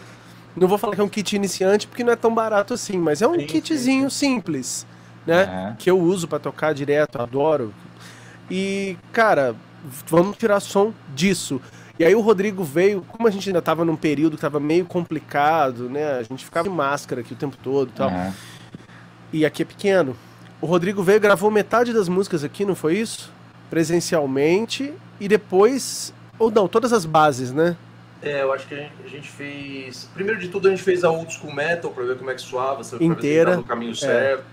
[0.56, 3.22] Não vou falar que é um kit iniciante porque não é tão barato assim, mas
[3.22, 4.34] é um sim, kitzinho sim.
[4.34, 4.86] simples,
[5.26, 5.46] né?
[5.46, 5.76] Uhum.
[5.78, 7.74] Que eu uso para tocar direto, adoro.
[8.50, 9.56] E, cara,
[10.08, 11.62] vamos tirar som disso.
[11.98, 14.86] E aí o Rodrigo veio, como a gente ainda tava num período que tava meio
[14.86, 16.14] complicado, né?
[16.14, 18.10] A gente ficava de máscara aqui o tempo todo e tal.
[18.10, 18.34] Uhum.
[19.34, 20.16] E aqui é pequeno.
[20.62, 23.32] O Rodrigo veio gravou metade das músicas aqui, não foi isso?
[23.70, 24.94] Presencialmente.
[25.20, 26.14] E depois.
[26.38, 27.76] Ou não, todas as bases, né?
[28.22, 30.08] É, eu acho que a gente fez.
[30.14, 32.42] Primeiro de tudo, a gente fez a Old School Metal pra ver como é que
[32.42, 33.58] suava, se Inteira.
[33.58, 34.44] no caminho certo.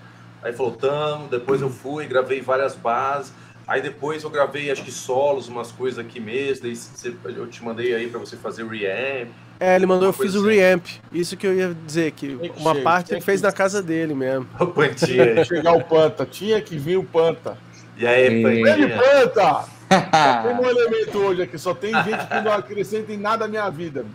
[0.42, 0.48] É.
[0.48, 3.32] Aí voltamos, depois eu fui, gravei várias bases.
[3.66, 6.62] Aí depois eu gravei, acho que solos, umas coisas aqui mesmo.
[6.64, 9.28] Daí eu te mandei aí para você fazer o reamp.
[9.60, 10.86] É, ele mandou, eu fiz o reamp.
[11.12, 13.46] Isso que eu ia dizer, que uma cheio, parte ele fez que...
[13.46, 14.48] na casa dele mesmo.
[14.58, 15.44] O Pantinha.
[15.44, 17.58] chegar o Panta, tinha que vir o Panta.
[17.94, 18.88] E aí, Pantinha?
[18.88, 19.64] Vem, Panta!
[19.90, 23.48] só tem um elemento hoje aqui, só tem gente que não acrescenta em nada a
[23.48, 24.06] minha vida.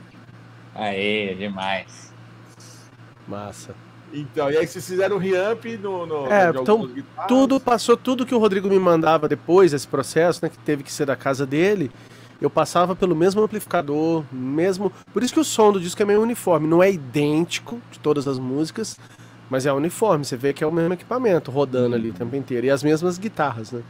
[0.74, 2.12] Aê, demais.
[3.28, 3.76] Massa.
[4.12, 6.06] Então, e aí vocês fizeram o reamp no.
[6.06, 6.90] no é, então
[7.28, 10.50] tudo passou, tudo que o Rodrigo me mandava depois desse processo, né?
[10.50, 11.92] Que teve que ser da casa dele
[12.42, 14.92] eu passava pelo mesmo amplificador, mesmo.
[15.14, 16.68] Por isso que o som do disco é meio uniforme.
[16.68, 19.00] Não é idêntico de todas as músicas,
[19.50, 20.26] mas é uniforme.
[20.26, 22.68] Você vê que é o mesmo equipamento rodando ali o tempo inteiro.
[22.68, 23.82] E as mesmas guitarras, né?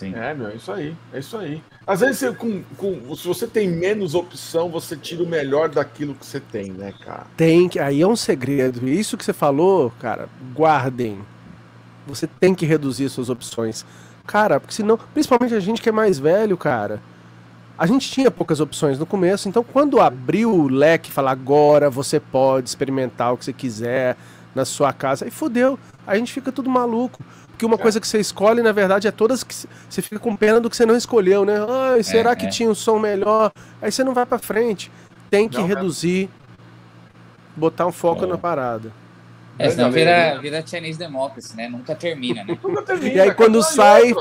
[0.00, 0.14] Sim.
[0.14, 0.96] É, meu, é isso aí.
[1.12, 1.62] É isso aí.
[1.86, 6.14] Às vezes, você, com, com, se você tem menos opção, você tira o melhor daquilo
[6.14, 7.26] que você tem, né, cara?
[7.36, 7.78] Tem que.
[7.78, 8.88] Aí é um segredo.
[8.88, 11.18] Isso que você falou, cara, guardem.
[12.06, 13.84] Você tem que reduzir suas opções.
[14.26, 17.00] Cara, porque senão, principalmente a gente que é mais velho, cara,
[17.78, 22.20] a gente tinha poucas opções no começo, então quando abriu o leque, falar agora você
[22.20, 24.16] pode experimentar o que você quiser
[24.54, 27.22] na sua casa, aí fodeu, a gente fica tudo maluco.
[27.60, 27.78] Porque uma é.
[27.78, 30.76] coisa que você escolhe, na verdade, é todas que você fica com pena do que
[30.76, 31.56] você não escolheu, né?
[31.92, 32.48] Ai, será é, que é.
[32.48, 33.52] tinha um som melhor?
[33.82, 34.90] Aí você não vai para frente.
[35.28, 36.30] Tem que não, reduzir,
[37.54, 38.90] botar um foco na parada.
[39.60, 41.68] É, senão vira, vira Chinese Democracy, né?
[41.68, 42.58] Nunca termina, né?
[42.62, 43.14] Nunca termina.
[43.14, 44.12] E aí quando sai.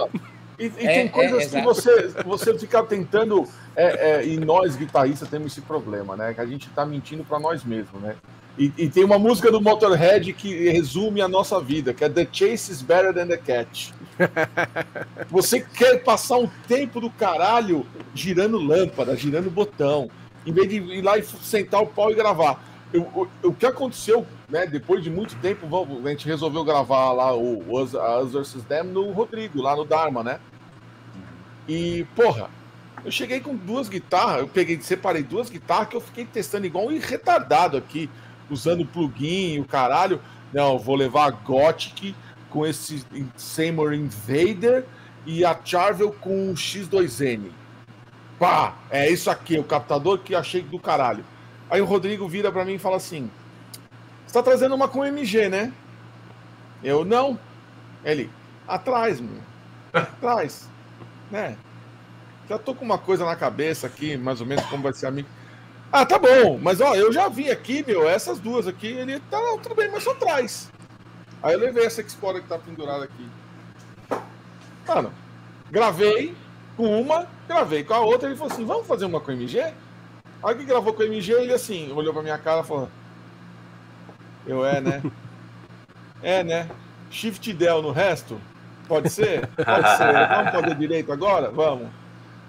[0.60, 3.48] E, e é, tem coisas é, que você, você fica tentando.
[3.76, 6.34] É, é, e nós, guitarristas, temos esse problema, né?
[6.34, 8.16] Que a gente tá mentindo para nós mesmos, né?
[8.58, 12.28] E, e, tem uma música do Motorhead que resume a nossa vida, que é The
[12.30, 13.92] Chase is Better Than the Catch.
[15.32, 20.10] Você quer passar um tempo do caralho girando lâmpada, girando botão,
[20.46, 22.62] em vez de ir lá e sentar o pau e gravar.
[22.92, 25.68] Eu, o, o que aconteceu né, depois de muito tempo,
[26.04, 27.92] a gente resolveu gravar lá o, o Us.
[28.68, 30.40] Them no Rodrigo, lá no Dharma, né?
[31.68, 32.50] E, porra,
[33.06, 36.88] eu cheguei com duas guitarras, eu peguei, separei duas guitarras que eu fiquei testando igual
[36.88, 38.10] um retardado aqui,
[38.50, 40.20] usando plugin, o caralho.
[40.52, 42.16] Não, vou levar a Gothic
[42.50, 43.06] com esse
[43.38, 44.84] Seymour Invader
[45.26, 47.52] e a Charvel com o X2N.
[48.40, 51.24] Pá, é isso aqui, o captador que achei do caralho.
[51.70, 53.30] Aí o Rodrigo vira para mim e fala assim:
[54.30, 55.74] você tá trazendo uma com MG, né?
[56.84, 57.40] Eu não.
[58.06, 58.30] Ele,
[58.68, 59.42] atrás, meu.
[59.92, 60.70] Atrás.
[61.32, 61.58] né?
[62.48, 65.12] Já tô com uma coisa na cabeça aqui, mais ou menos como vai ser a
[65.12, 65.26] minha.
[65.92, 69.40] Ah, tá bom, mas ó, eu já vi aqui, meu, essas duas aqui, ele tá
[69.64, 70.70] tudo bem, mas só traz.
[71.42, 73.28] Aí eu levei essa Explorer que tá pendurada aqui.
[74.88, 75.12] Mano,
[75.72, 76.36] gravei
[76.78, 78.30] com uma, gravei com a outra.
[78.30, 79.74] Ele falou assim: vamos fazer uma com MG?
[80.44, 82.90] Aí que gravou com MG, ele assim, olhou pra minha cara e falou:
[84.46, 85.02] Eu é, né?
[86.22, 86.70] é, né?
[87.10, 88.40] Shift Del no resto?
[88.88, 89.48] Pode ser?
[89.48, 90.28] Pode ser.
[90.28, 91.52] Vamos fazer direito agora?
[91.52, 91.90] Vamos.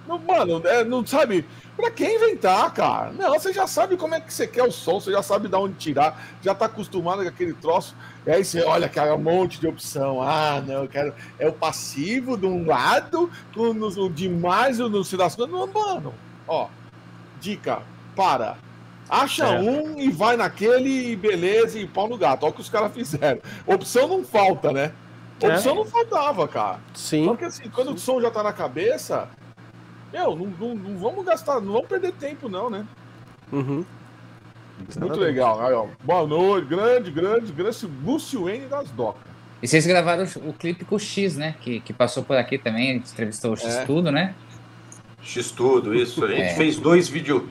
[0.06, 1.46] Não, mano, é, não sabe.
[1.76, 3.12] Pra quem inventar, cara?
[3.12, 5.54] Não, você já sabe como é que você quer o som, você já sabe de
[5.54, 7.94] onde tirar, já tá acostumado com aquele troço.
[8.26, 10.20] E aí você olha, cara, um monte de opção.
[10.20, 11.14] Ah, não, eu quero.
[11.38, 15.16] É o passivo de um lado, com o demais no se.
[15.16, 16.14] Não, mano,
[16.46, 16.68] ó.
[17.40, 17.82] Dica,
[18.16, 18.56] para.
[19.10, 19.58] Acha é.
[19.58, 22.44] um e vai naquele e beleza, e pau no gato.
[22.44, 23.40] Olha o que os caras fizeram.
[23.66, 24.92] Opção não falta, né?
[25.42, 25.74] Opção é.
[25.74, 26.78] não faltava, cara.
[26.94, 27.26] Sim.
[27.26, 27.94] Porque assim, quando Sim.
[27.94, 29.28] o som já tá na cabeça,
[30.12, 32.86] meu, não, não, não, vamos gastar, não vamos perder tempo, não, né?
[33.50, 33.84] Uhum.
[34.98, 35.66] Muito legal.
[35.66, 35.88] Aí, ó.
[36.04, 39.30] Boa noite, grande, grande, grande Lúcio N das Docas.
[39.62, 41.54] E vocês gravaram o, clipe com o X, né?
[41.60, 43.84] Que, que passou por aqui também, a gente entrevistou o X é.
[43.84, 44.34] Tudo, né?
[45.22, 46.24] X Tudo, isso.
[46.24, 46.54] A gente é.
[46.54, 47.42] fez dois vídeos.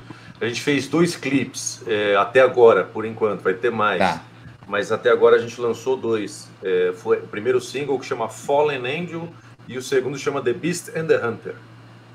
[0.41, 3.99] A gente fez dois clipes é, até agora, por enquanto, vai ter mais.
[3.99, 4.23] Tá.
[4.67, 6.49] Mas até agora a gente lançou dois.
[6.63, 9.27] É, foi o primeiro single que chama Fallen Angel
[9.67, 11.55] e o segundo chama The Beast and the Hunter.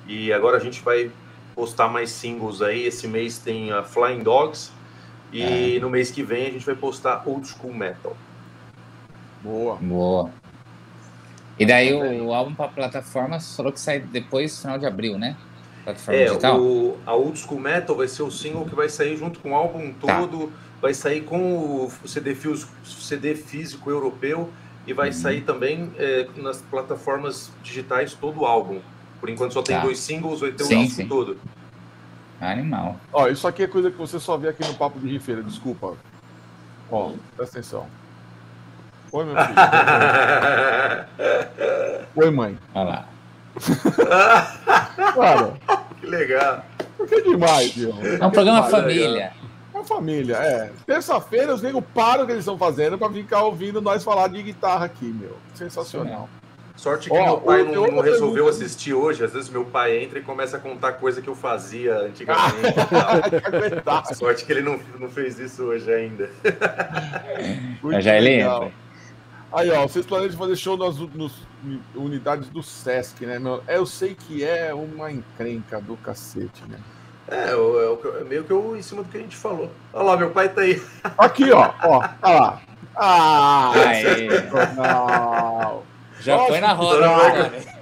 [0.07, 1.11] E agora a gente vai
[1.55, 2.87] postar mais singles aí.
[2.87, 4.70] Esse mês tem a Flying Dogs
[5.33, 5.81] e é.
[5.81, 8.16] no mês que vem a gente vai postar Old School Metal.
[9.43, 9.77] Boa.
[9.77, 10.31] Boa.
[11.59, 15.37] E daí o, o álbum para plataforma falou que sai depois, final de abril, né?
[15.85, 16.61] Plataforma é, digital.
[16.61, 19.55] O, a Old School Metal vai ser o single que vai sair junto com o
[19.55, 20.20] álbum tá.
[20.20, 20.47] todo.
[20.47, 20.53] Tá.
[20.80, 22.37] Vai sair com o CD,
[22.85, 24.51] CD físico europeu
[24.87, 25.14] e vai uhum.
[25.14, 28.80] sair também é, nas plataformas digitais todo o álbum.
[29.20, 29.82] Por enquanto só tem tá.
[29.82, 31.09] dois singles, vai ter o álbum sim.
[31.09, 31.39] todo.
[32.41, 33.01] Animal.
[33.12, 35.95] Ó, isso aqui é coisa que você só vê aqui no Papo de Rifeira, desculpa.
[36.91, 37.87] Ó, presta atenção.
[39.12, 39.55] Oi, meu filho.
[42.16, 42.59] Oi, mãe.
[42.74, 43.09] Olha lá.
[45.15, 45.55] Cara.
[46.01, 46.65] Que legal.
[47.09, 47.95] Que demais, viu?
[48.21, 49.33] É um programa demais, família.
[49.73, 50.71] É uma família, é.
[50.87, 54.43] Terça-feira os negros param o que eles estão fazendo pra ficar ouvindo nós falar de
[54.43, 55.35] guitarra aqui, meu.
[55.55, 56.29] Sensacional.
[56.31, 56.45] Sim.
[56.77, 59.25] Sorte que oh, meu pai não, não resolveu assistir hoje.
[59.25, 62.75] Às vezes meu pai entra e começa a contar coisa que eu fazia antigamente.
[64.15, 66.29] Sorte que ele não, não fez isso hoje ainda.
[68.01, 68.73] já ele entra.
[69.53, 71.33] Aí, ó, vocês planejam fazer show nas, nas,
[71.95, 73.62] unidades do Sesc, né, meu?
[73.67, 76.79] Eu sei que é uma encrenca do cacete, né?
[77.29, 79.71] É, é, é meio que eu em cima do que a gente falou.
[79.93, 80.83] Olha lá, meu pai tá aí.
[81.17, 82.61] Aqui, ó, ó, olha lá.
[82.97, 83.73] Ah,
[84.77, 85.83] não.
[86.21, 87.74] Já Nossa, foi na roda, vai...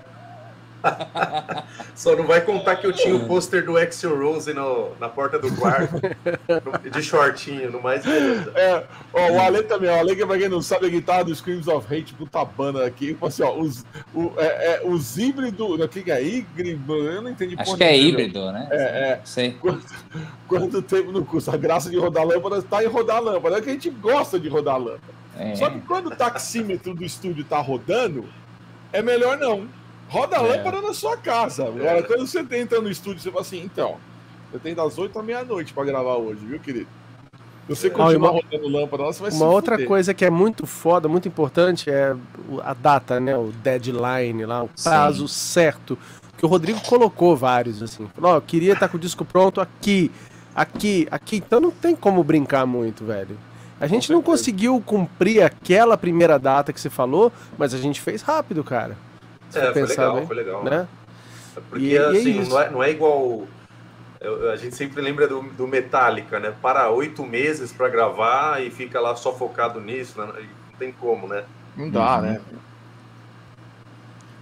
[1.95, 5.39] Só não vai contar que eu tinha o pôster do Axel Rose no, na porta
[5.39, 6.01] do quarto,
[6.91, 8.53] de shortinho, no mais beleza.
[8.55, 11.35] É, ó, o Ale também, o Ale, que pra quem não sabe, a guitarra do
[11.35, 13.17] Screams of Hate, puta banda aqui.
[13.23, 15.81] Assim, ó, os, o, é, é, os híbridos.
[15.81, 16.95] O que é híbrido?
[16.95, 18.69] Eu não entendi Acho que é híbrido, né?
[18.71, 19.21] É, é.
[19.25, 19.53] Sei.
[19.53, 19.87] Quanto,
[20.49, 21.51] quanto tempo no curso?
[21.51, 23.59] A graça de rodar lâmpada está em rodar lâmpada.
[23.59, 25.23] É que a gente gosta de rodar lâmpada.
[25.39, 25.55] É.
[25.57, 28.29] Só que quando o taxímetro do estúdio tá rodando,
[28.93, 29.67] é melhor não.
[30.13, 30.57] Roda a é.
[30.57, 31.65] lâmpada na sua casa.
[31.65, 33.97] Agora, quando você entra no estúdio, você fala assim, então,
[34.53, 36.87] eu tenho das 8 à meia-noite para gravar hoje, viu, querido?
[37.67, 39.89] Se você continuar uma, rodando lâmpada, você vai Uma outra fuder.
[39.89, 42.15] coisa que é muito foda, muito importante, é
[42.63, 43.35] a data, né?
[43.35, 45.35] O deadline lá, o prazo Sim.
[45.35, 45.99] certo.
[46.37, 48.07] Que o Rodrigo colocou vários, assim.
[48.15, 50.11] Falou, ó, oh, queria estar tá com o disco pronto aqui,
[50.55, 51.37] aqui, aqui.
[51.37, 53.39] Então não tem como brincar muito, velho.
[53.81, 58.21] A gente não conseguiu cumprir aquela primeira data que você falou, mas a gente fez
[58.21, 58.97] rápido, cara.
[59.55, 60.65] É, foi legal, bem, foi legal.
[60.65, 60.89] Né?
[61.69, 63.47] Porque e, assim, e é não, é, não é igual.
[64.53, 66.55] A gente sempre lembra do, do Metallica, né?
[66.63, 70.27] Para oito meses para gravar e fica lá só focado nisso, né?
[70.71, 71.45] não tem como, né?
[71.77, 72.23] Não dá, uhum.
[72.23, 72.41] né?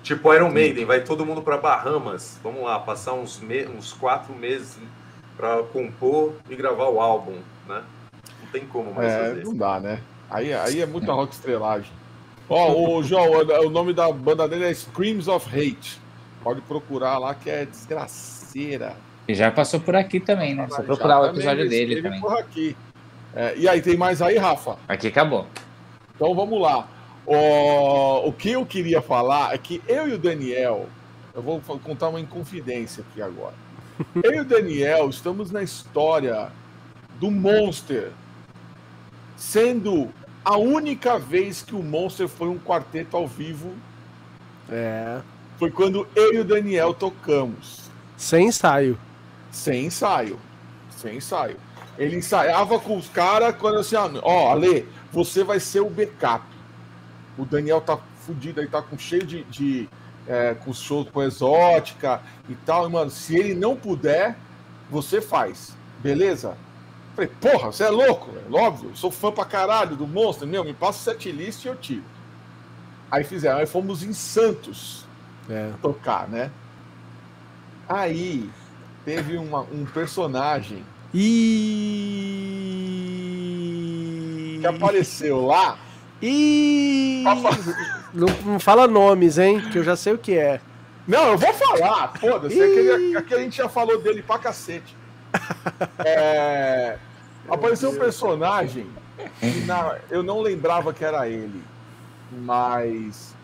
[0.02, 2.38] Tipo Iron Maiden, vai todo mundo para Bahamas.
[2.42, 4.78] Vamos lá, passar uns, me uns quatro meses
[5.36, 7.82] para compor e gravar o álbum, né?
[8.50, 9.44] tem como mais é, fazer.
[9.44, 10.00] Não dá, né?
[10.28, 11.90] Aí, aí é muita rock estrelagem.
[12.50, 13.30] Ó, oh, o João,
[13.64, 16.00] o nome da banda dele é Screams of Hate.
[16.42, 18.96] Pode procurar lá que é desgraceira.
[19.28, 20.66] E já passou por aqui também, né?
[20.68, 22.20] Só procurar o episódio dele também.
[22.20, 22.76] Por aqui.
[23.36, 24.76] É, e aí, tem mais aí, Rafa?
[24.88, 25.46] Aqui acabou.
[26.16, 26.88] Então vamos lá.
[27.24, 30.88] O, o que eu queria falar é que eu e o Daniel,
[31.32, 33.54] eu vou contar uma inconfidência aqui agora.
[34.24, 36.50] eu e o Daniel estamos na história
[37.20, 38.10] do Monster
[39.36, 40.10] sendo
[40.44, 43.72] a única vez que o Monster foi um quarteto ao vivo.
[44.68, 45.20] É.
[45.58, 47.90] Foi quando eu e o Daniel tocamos.
[48.16, 48.98] Sem ensaio.
[49.50, 50.38] Sem ensaio.
[50.96, 51.56] Sem ensaio.
[51.98, 56.44] Ele ensaiava com os caras quando assim, ó, Ale, você vai ser o backup.
[57.36, 59.44] o Daniel tá fudido aí, tá com cheio de.
[59.44, 59.88] de
[60.28, 62.86] é, com show com exótica e tal.
[62.86, 64.36] E, mano, se ele não puder,
[64.88, 65.76] você faz.
[65.98, 66.56] Beleza?
[67.20, 68.54] Falei, porra, você é louco, velho.
[68.54, 70.48] Óbvio, sou fã pra caralho do Monster.
[70.48, 72.04] Meu, me passa o setlist e eu tiro.
[73.10, 75.04] Aí fizeram, aí fomos em Santos
[75.48, 75.70] é.
[75.82, 76.50] tocar, né?
[77.86, 78.48] Aí
[79.04, 81.90] teve uma, um personagem e
[84.60, 85.76] que apareceu lá.
[86.22, 87.22] E
[88.14, 89.60] não, não, fala nomes, hein?
[89.70, 90.58] Que eu já sei o que é.
[91.06, 92.58] Não, eu vou falar, foda-se.
[92.62, 94.96] Aquele, aquele a gente já falou dele pra cacete.
[95.98, 96.98] É,
[97.50, 98.86] apareceu um personagem
[99.40, 101.62] que na, eu não lembrava que era ele,
[102.32, 103.34] mas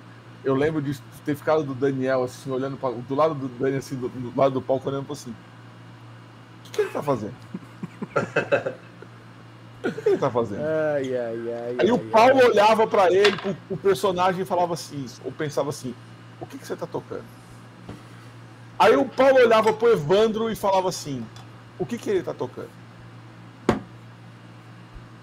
[0.45, 3.97] eu lembro de ter ficado do Daniel, assim, olhando pra, do lado do Daniel, assim,
[3.97, 5.35] do, do lado do palco, olhando assim.
[6.67, 7.35] O que, ele tá fazendo?
[9.85, 10.61] o que, que ele tá fazendo?
[10.63, 15.05] Ai, ai, ai, Aí o Paulo olhava para ele, pro, pro personagem, e falava assim,
[15.25, 15.95] ou pensava assim:
[16.41, 17.25] o que, que você tá tocando?
[18.79, 21.27] Aí o Paulo olhava pro Evandro e falava assim:
[21.79, 22.86] o que, que ele tá tocando?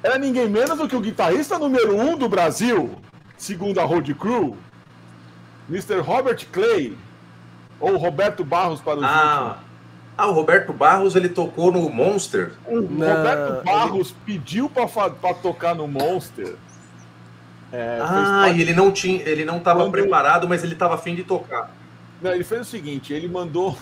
[0.04, 2.98] Era ninguém menos do que o guitarrista número um do Brasil,
[3.38, 4.58] segundo a Road Crew,
[5.70, 6.02] Mr.
[6.02, 6.98] Robert Clay,
[7.80, 9.60] ou Roberto Barros para os ah.
[10.18, 12.52] Ah, o Roberto Barros ele tocou no Monster.
[12.68, 14.18] O Não, Roberto Barros ele...
[14.38, 16.56] pediu para tocar no Monster.
[17.72, 21.24] É, ah, e ele não tinha, ele não estava preparado, mas ele estava afim de
[21.24, 21.72] tocar.
[22.22, 23.76] Não, ele fez o seguinte, ele mandou,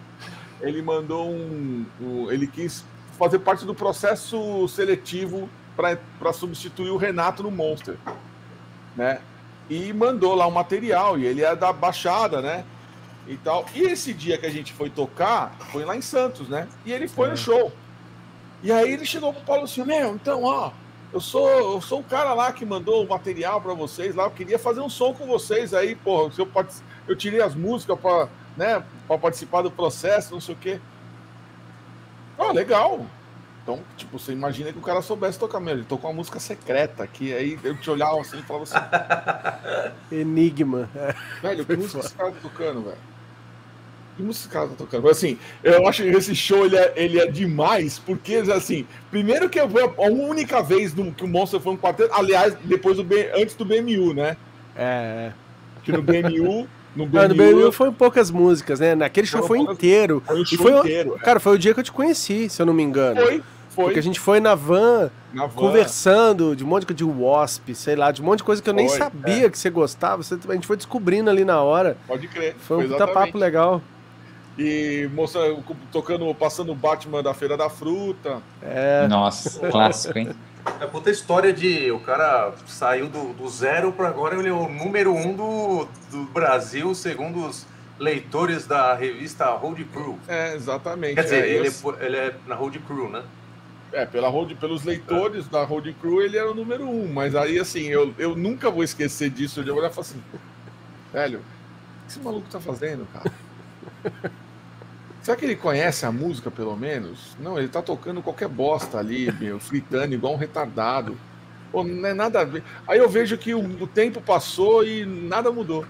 [0.62, 2.82] ele mandou um, um ele quis
[3.16, 7.96] fazer parte do processo seletivo para substituir o Renato no Monster,
[8.94, 9.20] né?
[9.68, 12.64] e mandou lá um material, e ele é da Baixada, né?
[13.26, 13.66] E tal.
[13.74, 16.68] E esse dia que a gente foi tocar, foi lá em Santos, né?
[16.84, 17.30] E ele foi é.
[17.32, 17.72] no show.
[18.62, 20.70] E aí ele chegou pro Paulo assim, meu, então, ó,
[21.12, 24.30] eu sou, eu sou o cara lá que mandou o material para vocês lá, eu
[24.30, 26.48] queria fazer um som com vocês aí, porra, eu,
[27.08, 30.80] eu tirei as músicas para né, pra participar do processo, não sei o quê.
[32.38, 33.06] Oh, legal.
[33.62, 35.80] Então, tipo, você imagina que o cara soubesse tocar mesmo.
[35.80, 38.76] Ele tocou uma música secreta que aí eu te olhava assim e falava assim.
[40.14, 40.88] Enigma.
[41.42, 42.98] Velho, que música esse cara tá tocando, velho?
[44.16, 45.08] Que música esse cara tá tocando?
[45.08, 49.58] Assim, eu acho que esse show ele é, ele é demais, porque, assim, primeiro que
[49.68, 53.56] foi a única vez que o Monster foi um quarteto, aliás, depois do B, antes
[53.56, 54.36] do BMU, né?
[54.76, 55.32] É.
[55.82, 56.68] Que no BMU.
[56.96, 58.94] No ah, BMU foi poucas músicas, né?
[58.94, 60.22] Naquele show foi, foi inteiro.
[60.26, 61.18] Foi o show foi, inteiro.
[61.22, 63.20] Cara, foi o dia que eu te conheci, se eu não me engano.
[63.20, 63.84] Foi, foi.
[63.84, 67.94] Porque a gente foi na van, na van, conversando de um monte de Wasp, sei
[67.94, 69.50] lá, de um monte de coisa que eu foi, nem sabia é.
[69.50, 70.22] que você gostava.
[70.22, 71.98] A gente foi descobrindo ali na hora.
[72.06, 72.56] Pode crer.
[72.60, 73.82] Foi um puta papo legal.
[74.58, 75.38] E moça
[75.92, 78.40] tocando, passando o Batman da Feira da Fruta.
[78.62, 79.06] É.
[79.06, 80.30] Nossa, clássico, hein?
[80.80, 84.68] É puta história de o cara saiu do, do zero para agora ele é o
[84.68, 87.66] número um do, do Brasil, segundo os
[87.98, 90.18] leitores da revista Road Crew.
[90.28, 91.14] É, exatamente.
[91.14, 91.96] Quer dizer, é, ele, eu...
[91.98, 93.22] é, ele é na Road Crew, né?
[93.92, 97.10] É, pela road, pelos leitores da Road Crew, ele era o número um.
[97.10, 99.60] Mas aí, assim, eu, eu nunca vou esquecer disso.
[99.60, 100.22] Eu olhar e falar assim,
[101.12, 101.42] velho, o
[102.04, 103.32] que esse maluco tá fazendo, cara?
[105.26, 107.36] Será que ele conhece a música, pelo menos?
[107.40, 111.18] Não, ele tá tocando qualquer bosta ali, meu, fritando igual um retardado.
[111.72, 112.62] Pô, não é nada a ver.
[112.86, 115.84] Aí eu vejo que o, o tempo passou e nada mudou.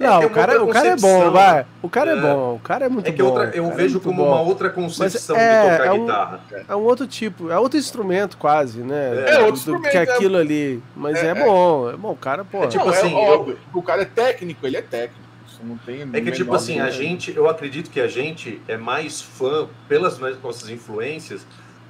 [0.00, 1.66] Não, o cara, o cara é bom, vai.
[1.82, 3.10] O cara é, é bom, o cara é muito bom.
[3.10, 4.28] É que outra, eu é vejo é como bom.
[4.28, 6.40] uma outra concepção é, de tocar é um, guitarra.
[6.68, 9.30] É um outro tipo, é outro instrumento quase, né?
[9.30, 9.90] É, outro instrumento.
[9.90, 10.82] Que aquilo ali.
[10.94, 12.64] Mas é, bom, é bom, o cara, pô.
[12.64, 13.78] É tipo assim, óbvio, eu...
[13.78, 15.25] o cara é técnico, ele é técnico.
[15.66, 19.20] Não tem é que, tipo assim, a gente, eu acredito que a gente é mais
[19.20, 21.44] fã, pelas nossas influências,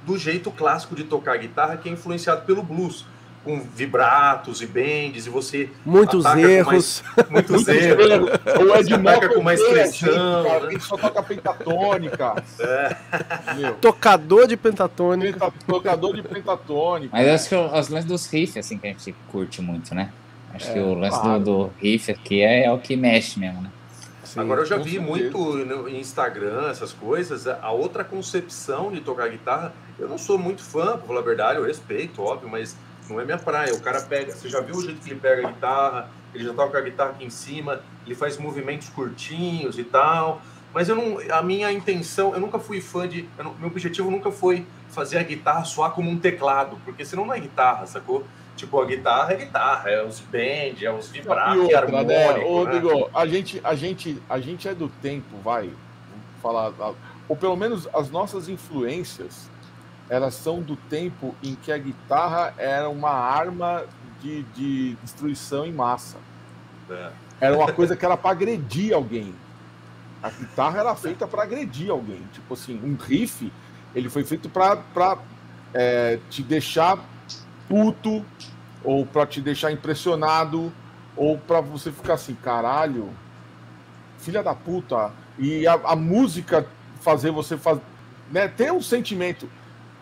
[0.05, 3.05] do jeito clássico de tocar guitarra, que é influenciado pelo blues
[3.43, 8.29] com vibratos e bends e você muitos erros, mais, muitos, erros.
[8.59, 10.49] O Ed Mota com mais pressão, né?
[10.49, 12.43] a gente só toca pentatônica.
[12.59, 12.97] É.
[13.79, 15.39] Tocador de pentatônica.
[15.39, 17.15] Penta, tocador de pentatônica.
[17.15, 20.11] Mas acho que os lances dos riffs assim que a gente curte muito, né?
[20.53, 21.39] Acho é, que o lance claro.
[21.39, 23.71] do, do riff aqui é, é, o que mexe mesmo, né?
[24.23, 29.29] Sim, Agora eu já vi muito no Instagram, essas coisas, a outra concepção de tocar
[29.29, 29.73] guitarra.
[29.97, 32.75] Eu não sou muito fã, pra falar a verdade, eu respeito, óbvio, mas
[33.09, 33.73] não é minha praia.
[33.73, 36.53] O cara pega, você já viu o jeito que ele pega a guitarra, ele já
[36.53, 40.41] toca a guitarra aqui em cima, ele faz movimentos curtinhos e tal.
[40.73, 44.29] Mas eu não, a minha intenção, eu nunca fui fã de, não, meu objetivo nunca
[44.29, 48.25] foi fazer a guitarra soar como um teclado, porque senão não é guitarra, sacou?
[48.57, 52.43] Tipo, a guitarra é guitarra, é os bend, é os vibratos, é harmônico, né?
[52.43, 52.71] Ô, né?
[52.71, 55.71] Digo, a gente, a gente, a gente é do tempo, vai,
[56.41, 56.73] falar,
[57.29, 59.49] ou pelo menos as nossas influências
[60.09, 65.65] elas são do tempo em que a guitarra era uma arma de de, de destruição
[65.65, 66.17] em massa.
[66.89, 67.11] É.
[67.39, 69.33] Era uma coisa que era para agredir alguém.
[70.21, 72.21] A guitarra era feita para agredir alguém.
[72.33, 73.51] Tipo assim, um riff,
[73.93, 75.17] ele foi feito para
[75.73, 76.99] é, te deixar
[77.67, 78.25] puto,
[78.83, 80.71] ou para te deixar impressionado,
[81.15, 83.09] ou para você ficar assim, caralho,
[84.19, 85.11] filha da puta.
[85.37, 86.67] E a, a música
[87.01, 87.81] fazer você fazer,
[88.31, 89.49] né, ter um sentimento.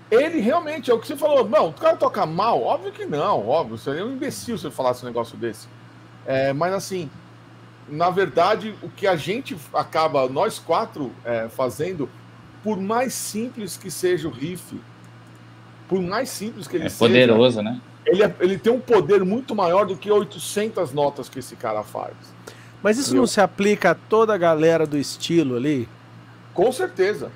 [0.09, 2.61] Ele realmente, é o que você falou, não, o cara toca mal?
[2.61, 5.67] Óbvio que não, óbvio, seria um imbecil se ele falasse um negócio desse.
[6.25, 7.09] É, mas assim,
[7.87, 12.09] na verdade, o que a gente acaba, nós quatro, é, fazendo,
[12.63, 14.79] por mais simples que seja o riff,
[15.87, 16.99] por mais simples que ele é seja.
[16.99, 17.79] poderoso, né?
[18.05, 21.83] Ele, é, ele tem um poder muito maior do que 800 notas que esse cara
[21.83, 22.13] faz.
[22.83, 25.89] Mas isso não se aplica a toda a galera do estilo ali?
[26.53, 27.31] Com certeza.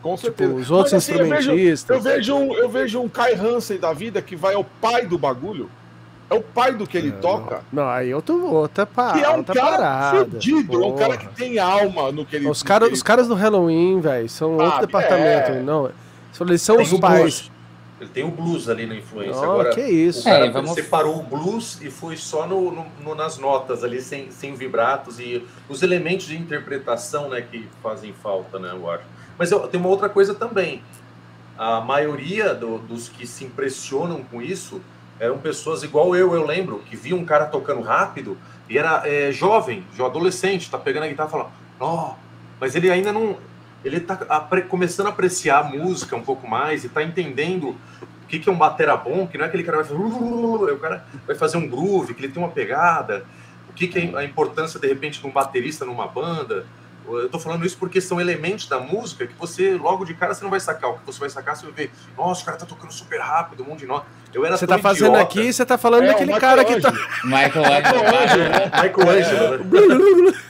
[0.00, 0.54] Com tipo, certeza.
[0.54, 1.96] os outros Mas, assim, instrumentistas.
[1.96, 4.64] Eu vejo, eu, vejo um, eu vejo um Kai Hansen da vida que vai ao
[4.64, 5.70] pai do bagulho.
[6.30, 7.60] É o pai do que ele não, toca.
[7.72, 10.30] Não, aí outra, outra, pa, que é um cara parada.
[10.30, 12.94] Fudido, é um cara que tem alma no que ele Os, cara, ele...
[12.94, 15.50] os caras do Halloween, velho, são ah, outro departamento.
[15.50, 15.60] É...
[15.60, 15.90] Não,
[16.40, 17.50] eles são tem os pais.
[18.00, 19.42] Ele tem o blues ali na influência.
[19.42, 20.20] Oh, Agora, que isso.
[20.20, 20.72] O cara é, vamos...
[20.72, 25.20] separou o blues e foi só no, no, no, nas notas ali, sem, sem vibratos
[25.20, 29.04] e os elementos de interpretação né, que fazem falta, né, eu acho.
[29.36, 30.82] Mas eu, tem uma outra coisa também.
[31.58, 34.80] A maioria do, dos que se impressionam com isso
[35.18, 39.30] eram pessoas igual eu, eu lembro, que via um cara tocando rápido e era é,
[39.30, 42.14] jovem, adolescente, tá pegando a guitarra e falando, ó, oh,
[42.58, 43.36] mas ele ainda não,
[43.84, 44.16] ele está
[44.68, 48.52] começando a apreciar a música um pouco mais e está entendendo o que, que é
[48.52, 51.68] um batera bom, que não é aquele cara vai fazer, o cara vai fazer um
[51.68, 53.24] groove, que ele tem uma pegada,
[53.68, 56.66] o que, que é a importância, de repente, de um baterista numa banda.
[57.08, 60.44] Eu estou falando isso porque são elementos da música que você, logo de cara, você
[60.44, 60.90] não vai sacar.
[60.90, 63.64] O que você vai sacar, você vai ver, nossa, o cara tá tocando super rápido,
[63.64, 64.04] um monte de nós.
[64.32, 65.22] Eu era Você tá fazendo idiota.
[65.22, 66.92] aqui, você tá falando é, daquele cara que tá.
[67.24, 68.04] Michael Angelo.
[68.82, 70.34] Michael Angelo.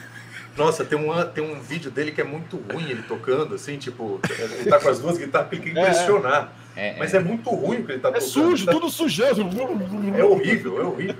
[0.57, 4.19] Nossa, tem um, tem um vídeo dele que é muito ruim, ele tocando, assim, tipo,
[4.29, 6.53] ele tá com as duas guitarras, ele quer impressionar.
[6.75, 8.27] É, é, Mas é muito ruim o que ele tá é tocando.
[8.27, 8.71] É sujo, tá...
[8.71, 9.49] tudo sujeiro.
[10.17, 11.15] É horrível, é horrível.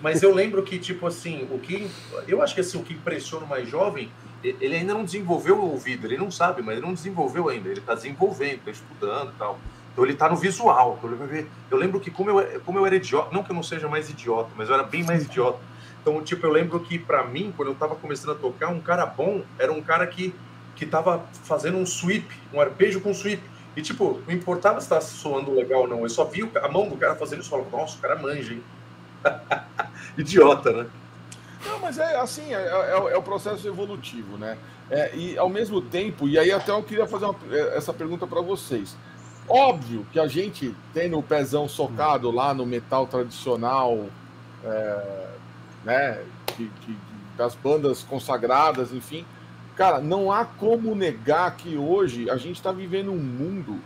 [0.00, 1.90] Mas eu lembro que, tipo assim, o que.
[2.26, 4.10] Eu acho que assim, o que impressiona o mais jovem,
[4.42, 7.80] ele ainda não desenvolveu o ouvido, ele não sabe, mas ele não desenvolveu ainda, ele
[7.80, 9.58] tá desenvolvendo, tá estudando e tal.
[9.92, 10.98] Então ele tá no visual.
[11.02, 11.46] Então.
[11.70, 14.08] Eu lembro que como eu, como eu era idiota, não que eu não seja mais
[14.08, 15.58] idiota, mas eu era bem mais idiota
[16.02, 19.06] então, tipo, eu lembro que para mim, quando eu tava começando a tocar, um cara
[19.06, 20.34] bom era um cara que
[20.74, 23.42] que tava fazendo um sweep, um arpejo com sweep.
[23.76, 26.00] E, tipo, não importava se estava soando legal ou não.
[26.00, 28.62] Eu só vi a mão do cara fazendo isso falava, nossa, o cara manja, hein?
[30.18, 30.86] Idiota, né?
[31.64, 34.58] Não, mas é assim, é, é, é o processo evolutivo, né?
[34.90, 38.26] É, e ao mesmo tempo, e aí até eu queria fazer uma, é, essa pergunta
[38.26, 38.96] para vocês.
[39.48, 44.06] Óbvio que a gente tem o pezão socado lá no metal tradicional,
[44.64, 45.28] é,
[45.84, 46.22] né?
[46.46, 46.96] Que, que,
[47.36, 49.24] das bandas consagradas, enfim.
[49.76, 53.80] Cara, não há como negar que hoje a gente está vivendo um mundo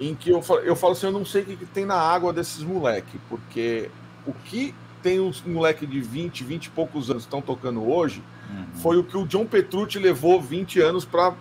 [0.00, 1.96] em que eu falo, eu falo assim, eu não sei o que, que tem na
[1.96, 3.90] água desses moleques, porque
[4.26, 8.66] o que tem os moleques de 20, 20 e poucos anos estão tocando hoje uhum.
[8.80, 11.34] foi o que o John Petrucci levou 20 anos para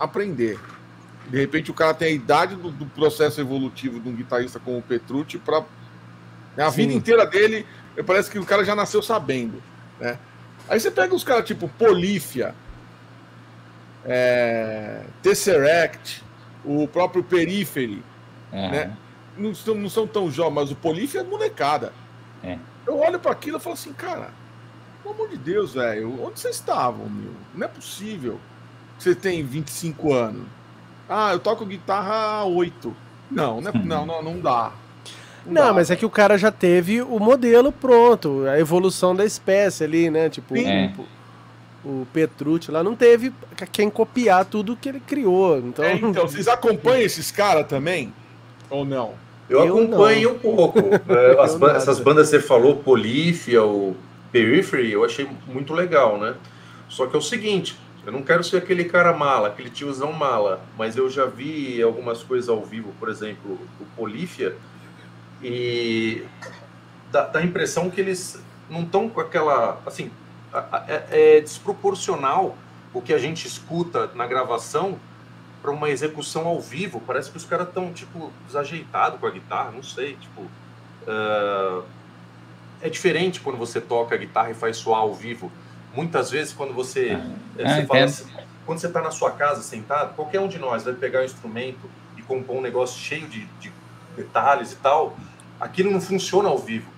[0.00, 0.58] aprender.
[1.28, 4.78] De repente o cara tem a idade do, do processo evolutivo de um guitarrista como
[4.78, 5.60] o Petrucci para
[6.56, 6.82] né, a Sim.
[6.82, 7.66] vida inteira dele
[8.00, 9.62] parece que o cara já nasceu sabendo,
[10.00, 10.18] né?
[10.68, 12.54] Aí você pega os caras tipo Polífia,
[14.04, 16.22] é, Tesseract,
[16.64, 18.02] o próprio Periphery,
[18.52, 18.70] uhum.
[18.70, 18.96] né?
[19.36, 21.92] Não são, não são tão jovens, mas o Polífia é molecada.
[22.42, 22.58] É.
[22.86, 24.30] Eu olho para aquilo e falo assim, cara,
[25.02, 27.32] pelo amor de Deus, velho, onde vocês estavam, meu?
[27.54, 28.38] Não é possível
[28.96, 30.46] que você tem 25 anos.
[31.08, 32.96] Ah, eu toco guitarra há 8.
[33.30, 34.72] Não, não, é, não, não, não dá.
[35.46, 39.24] Não, não, mas é que o cara já teve o modelo pronto, a evolução da
[39.24, 40.28] espécie ali, né?
[40.28, 40.92] Tipo, é.
[41.84, 43.32] o, o Petrucci lá não teve
[43.72, 45.58] quem copiar tudo que ele criou.
[45.58, 48.12] Então, é, então vocês acompanham esses caras também?
[48.70, 49.14] Ou não?
[49.48, 50.36] Eu, eu acompanho não.
[50.36, 50.78] um pouco.
[50.78, 53.96] É, as, essas bandas que você falou, Polífia, o
[54.30, 56.34] Periphery, eu achei muito legal, né?
[56.88, 60.60] Só que é o seguinte, eu não quero ser aquele cara mala, aquele tiozão mala,
[60.76, 64.56] mas eu já vi algumas coisas ao vivo, por exemplo, o Polífia,
[65.42, 66.24] e
[67.10, 68.40] dá, dá a impressão que eles
[68.70, 69.80] não estão com aquela.
[69.84, 70.10] Assim,
[70.86, 72.56] é, é, desproporcional
[72.92, 74.98] o que a gente escuta na gravação
[75.60, 77.00] para uma execução ao vivo.
[77.06, 80.16] Parece que os caras estão, tipo, desajeitados com a guitarra, não sei.
[80.16, 81.84] Tipo, uh,
[82.80, 85.50] é diferente quando você toca a guitarra e faz soar ao vivo.
[85.94, 87.16] Muitas vezes, quando você,
[87.58, 88.26] ah, você fala assim,
[88.66, 91.88] quando você está na sua casa sentado, qualquer um de nós vai pegar um instrumento
[92.16, 93.72] e compor um negócio cheio de, de
[94.16, 95.16] detalhes e tal
[95.62, 96.90] aquilo não funciona ao vivo.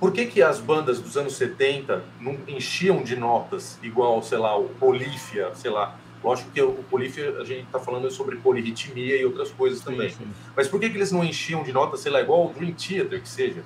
[0.00, 4.58] Por que, que as bandas dos anos 70 não enchiam de notas igual, sei lá,
[4.58, 5.96] o Polífia, sei lá.
[6.24, 10.10] Lógico que o Polífia, a gente está falando sobre polirritmia e outras coisas também.
[10.10, 10.30] Sim, sim.
[10.56, 13.22] Mas por que, que eles não enchiam de notas, sei lá, igual o Dream Theater,
[13.22, 13.62] que seja?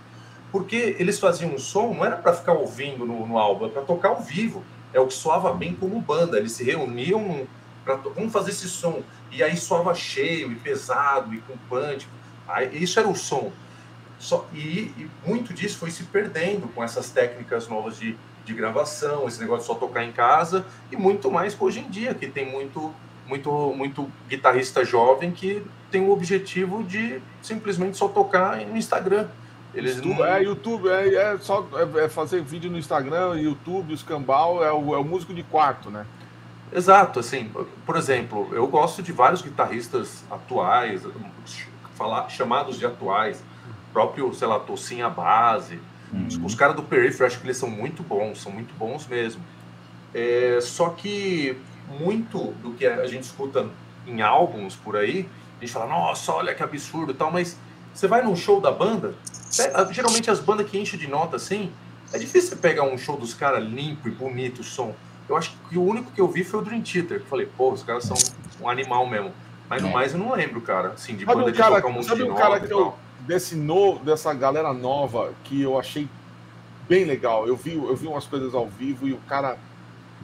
[0.52, 3.82] Porque eles faziam um som, não era para ficar ouvindo no, no álbum, é para
[3.82, 4.62] tocar ao vivo.
[4.92, 6.38] É o que soava bem como banda.
[6.38, 7.46] Eles se reuniam
[7.84, 9.02] para vamos fazer esse som.
[9.32, 12.06] E aí soava cheio e pesado e com punch.
[12.46, 13.50] Aí, isso era o som.
[14.24, 19.28] Só, e, e, muito disso foi se perdendo com essas técnicas novas de, de gravação,
[19.28, 22.50] esse negócio de só tocar em casa, e muito mais hoje em dia, que tem
[22.50, 22.90] muito,
[23.26, 29.28] muito, muito guitarrista jovem que tem o objetivo de simplesmente só tocar no Instagram.
[29.74, 30.24] Eles YouTube, não...
[30.24, 34.72] É, YouTube, é, é só é, é fazer vídeo no Instagram, YouTube, o escambau, é
[34.72, 36.06] o, é o músico de quarto, né?
[36.72, 37.52] Exato, assim,
[37.84, 41.02] por exemplo, eu gosto de vários guitarristas atuais,
[41.94, 43.44] falar, chamados de atuais,
[43.94, 45.80] próprio, sei lá, Tocinha Base.
[46.12, 46.26] Uhum.
[46.26, 49.40] Os, os caras do Periphery, acho que eles são muito bons, são muito bons mesmo.
[50.12, 51.56] É, só que
[51.88, 53.68] muito do que a gente escuta
[54.06, 55.28] em álbuns por aí,
[55.58, 57.56] a gente fala, nossa, olha que absurdo e tal, mas
[57.92, 59.14] você vai num show da banda,
[59.92, 61.72] geralmente as bandas que enchem de nota assim,
[62.12, 64.94] é difícil você pegar um show dos caras limpo e bonito o som.
[65.28, 67.22] Eu acho que o único que eu vi foi o Dream Theater.
[67.22, 68.16] Falei, pô, os caras são
[68.60, 69.32] um animal mesmo.
[69.68, 69.92] Mas no é.
[69.92, 70.88] mais eu não lembro, cara.
[70.90, 72.94] Assim, de sabe banda um cara, de tocar um Sabe o cara que eu,
[73.26, 76.08] desse no, dessa galera nova que eu achei
[76.88, 77.46] bem legal.
[77.46, 79.58] Eu vi, eu vi umas coisas ao vivo e o cara.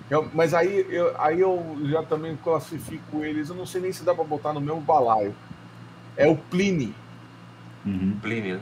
[0.08, 3.48] Eu, mas aí eu, aí eu já também classifico eles.
[3.48, 5.34] Eu não sei nem se dá para botar no mesmo balaio.
[6.16, 6.94] É o Pliny.
[7.84, 8.18] Uhum.
[8.20, 8.60] Pliny, né?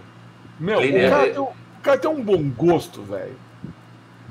[0.60, 1.30] Meu, Pliny o, cara é...
[1.30, 3.36] tem, o cara tem um bom gosto, velho.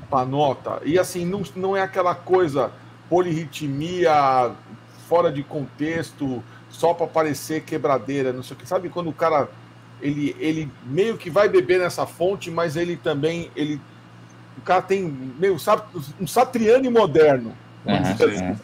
[0.08, 0.80] Pra nota.
[0.84, 2.72] E assim, não, não é aquela coisa
[3.08, 4.52] polirritmia
[5.08, 8.68] fora de contexto, só para parecer quebradeira, não sei o que.
[8.68, 9.48] Sabe quando o cara
[10.00, 13.80] ele, ele meio que vai beber nessa fonte, mas ele também ele
[14.56, 15.02] o cara tem
[15.38, 15.56] meio
[16.20, 17.56] um Satriani moderno.
[17.86, 18.56] Uhum,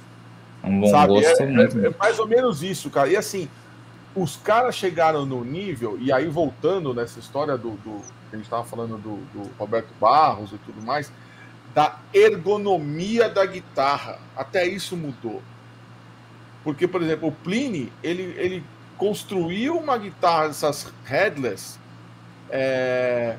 [0.64, 1.12] Um bom sabe?
[1.12, 1.43] gosto.
[1.43, 3.09] É, é, é, mais ou menos isso, cara.
[3.09, 3.49] E assim,
[4.14, 8.64] os caras chegaram no nível, e aí voltando nessa história do, do a gente estava
[8.64, 11.12] falando do, do Roberto Barros e tudo mais,
[11.72, 14.18] da ergonomia da guitarra.
[14.37, 15.41] Até isso mudou.
[16.64, 18.64] Porque, por exemplo, o Pliny, ele, ele
[18.99, 21.78] construiu uma guitarra dessas headless
[22.51, 23.36] é,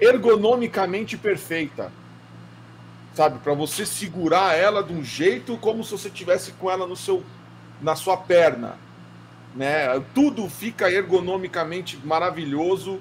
[0.00, 1.92] ergonomicamente perfeita.
[3.14, 6.96] Sabe, para você segurar ela de um jeito como se você tivesse com ela no
[6.96, 7.24] seu
[7.80, 8.78] na sua perna,
[9.54, 10.00] né?
[10.14, 13.00] Tudo fica ergonomicamente maravilhoso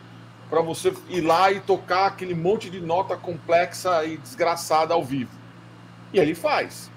[0.49, 5.31] para você ir lá e tocar aquele monte de nota complexa e desgraçada ao vivo.
[6.13, 6.91] E ele faz.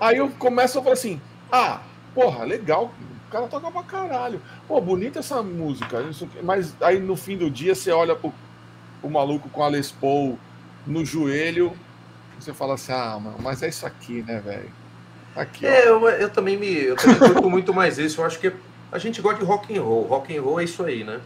[0.00, 1.80] Aí eu começo a falar assim: "Ah,
[2.14, 2.92] porra, legal,
[3.34, 4.40] cara toca pra caralho.
[4.68, 6.04] Pô, bonita essa música.
[6.42, 8.32] Mas aí no fim do dia você olha pro,
[9.00, 10.38] pro maluco com a Les Paul
[10.86, 11.72] no joelho,
[12.38, 14.70] você fala assim, ah, mas é isso aqui, né, velho?
[15.34, 18.20] Aqui, é, eu, eu, também me eu curto muito mais isso.
[18.20, 18.52] Eu acho que
[18.92, 20.04] a gente gosta de rock and roll.
[20.04, 21.20] Rock and roll é isso aí, né?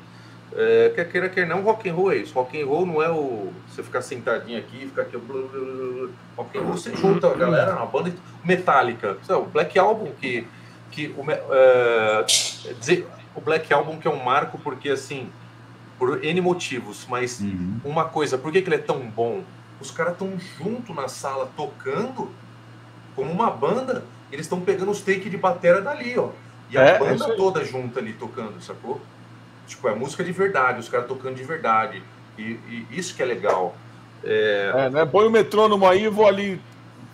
[0.55, 2.33] É, quer queira, quer não, rock and roll é isso.
[2.33, 5.17] Rock and roll não é o você ficar sentadinho aqui, ficar aqui.
[6.37, 9.19] Rock and roll você junta a galera, uma banda metálica.
[9.29, 10.47] O Black Album que
[10.91, 12.25] que o, é,
[12.79, 15.31] dizer, o Black Album que é um marco porque assim
[15.99, 17.81] por N motivos, mas uhum.
[17.85, 19.43] uma coisa, por que, que ele é tão bom?
[19.81, 22.31] Os caras estão junto na sala tocando
[23.17, 26.31] como uma banda, eles estão pegando os takes de bateria dali, ó.
[26.71, 29.01] E a é, banda toda junta ali tocando, sacou?
[29.67, 32.03] Tipo, é música de verdade, os caras tocando de verdade.
[32.37, 33.75] E, e, isso que é legal.
[34.23, 35.05] É, é né?
[35.05, 36.61] Põe o metrônomo aí e vou ali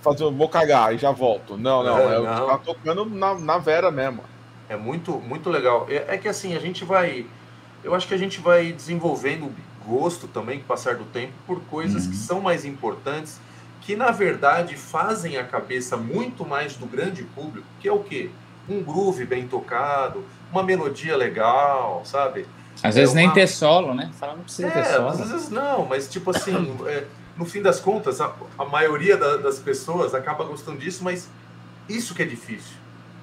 [0.05, 1.57] fazer, vou cagar e já volto.
[1.57, 2.59] Não, não, é, eu não.
[2.59, 4.23] tocando na, na Vera mesmo.
[4.69, 5.87] É muito, muito legal.
[5.89, 7.27] É, é, que assim, a gente vai.
[7.83, 9.51] Eu acho que a gente vai desenvolvendo
[9.87, 12.11] gosto também, com o passar do tempo, por coisas uhum.
[12.11, 13.39] que são mais importantes,
[13.83, 18.31] que na verdade fazem a cabeça muito mais do grande público, que é o quê?
[18.67, 22.47] Um groove bem tocado, uma melodia legal, sabe?
[22.83, 23.21] Às é vezes uma...
[23.21, 24.11] nem ter solo, né?
[24.19, 25.09] Fala, não precisa é, ter solo.
[25.09, 26.77] Às vezes não, mas tipo assim.
[27.37, 31.29] No fim das contas, a, a maioria da, das pessoas acaba gostando disso, mas
[31.89, 32.77] isso que é difícil.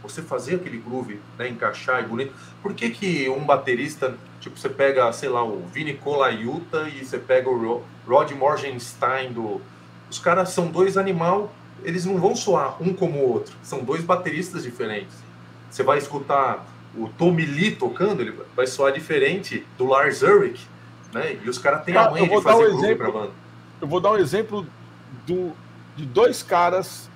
[0.04, 2.34] Você fazer aquele groove, né, encaixar e bonito.
[2.62, 7.18] Por que, que um baterista, tipo, você pega, sei lá, o Vini Colaiuta e você
[7.18, 9.62] pega o Rod Morgenstein do...
[10.10, 13.56] Os caras são dois animal, eles não vão soar um como o outro.
[13.64, 15.16] São dois bateristas diferentes.
[15.70, 16.66] Você vai escutar
[16.98, 20.68] o Tommy Lee tocando, ele vai soar diferente do Lars Ulrich,
[21.14, 21.40] né?
[21.42, 23.41] E os caras têm a manha de fazer um groove pra banda
[23.82, 24.66] eu vou dar um exemplo
[25.26, 25.54] do,
[25.98, 27.10] de dois caras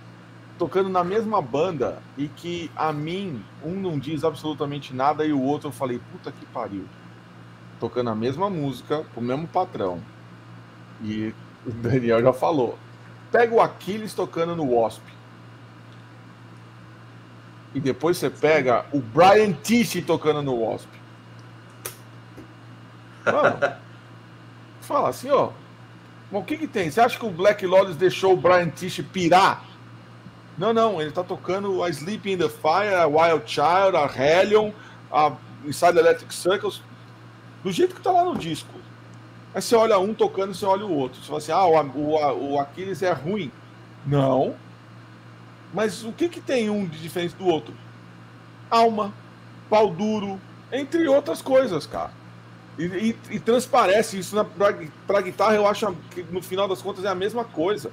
[0.57, 5.41] tocando na mesma banda e que a mim um não diz absolutamente nada e o
[5.41, 6.85] outro eu falei, puta que pariu.
[7.79, 10.01] tocando a mesma música, o mesmo patrão.
[11.03, 11.33] E
[11.65, 12.79] o Daniel já falou.
[13.31, 15.03] Pega o Aquiles tocando no Wasp.
[17.73, 20.87] E depois você pega o Brian Tish tocando no Wasp.
[23.25, 23.59] Mano,
[24.81, 25.51] fala assim, ó.
[26.31, 26.89] Bom, o que que tem?
[26.89, 29.63] Você acha que o Black Lawless deixou o Brian Tish pirar?
[30.57, 34.71] Não, não, ele tá tocando a Sleeping in the Fire, a Wild Child, a Hellion,
[35.11, 35.33] a
[35.65, 36.81] Inside Electric Circles,
[37.63, 38.73] do jeito que tá lá no disco.
[39.53, 41.21] Aí você olha um tocando e você olha o outro.
[41.21, 43.51] Você fala assim, ah, o, o, o Aquiles é ruim.
[44.05, 44.55] Não.
[45.73, 47.73] Mas o que, que tem um de diferente do outro?
[48.69, 49.13] Alma,
[49.69, 50.39] pau duro,
[50.71, 52.11] entre outras coisas, cara.
[52.77, 54.35] E, e, e transparece isso
[55.07, 57.91] para guitarra, eu acho que no final das contas é a mesma coisa,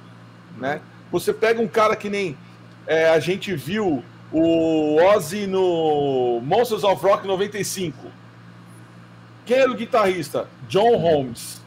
[0.57, 0.81] né?
[1.11, 2.37] Você pega um cara que nem
[2.85, 8.07] é, a gente viu o Ozzy no Monsters of Rock 95.
[9.45, 10.47] Quem era o guitarrista?
[10.67, 11.61] John Holmes.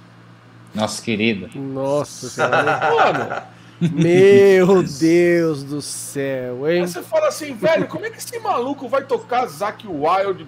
[0.74, 1.48] Nossa querido.
[1.58, 2.80] Nossa senhora.
[2.90, 3.56] Mano.
[3.92, 6.80] Meu Deus do céu, hein?
[6.80, 10.46] Aí você fala assim, velho, como é que esse maluco vai tocar Zack Wild,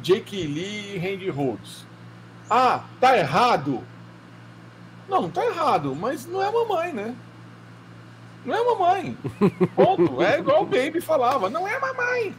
[0.00, 1.87] Jake Lee e Randy Rhodes?
[2.50, 3.82] Ah, tá errado?
[5.08, 7.14] Não, tá errado, mas não é mamãe, né?
[8.44, 9.18] Não é mamãe.
[9.74, 10.22] Ponto.
[10.22, 11.50] É igual o Baby falava.
[11.50, 12.34] Não é mamãe.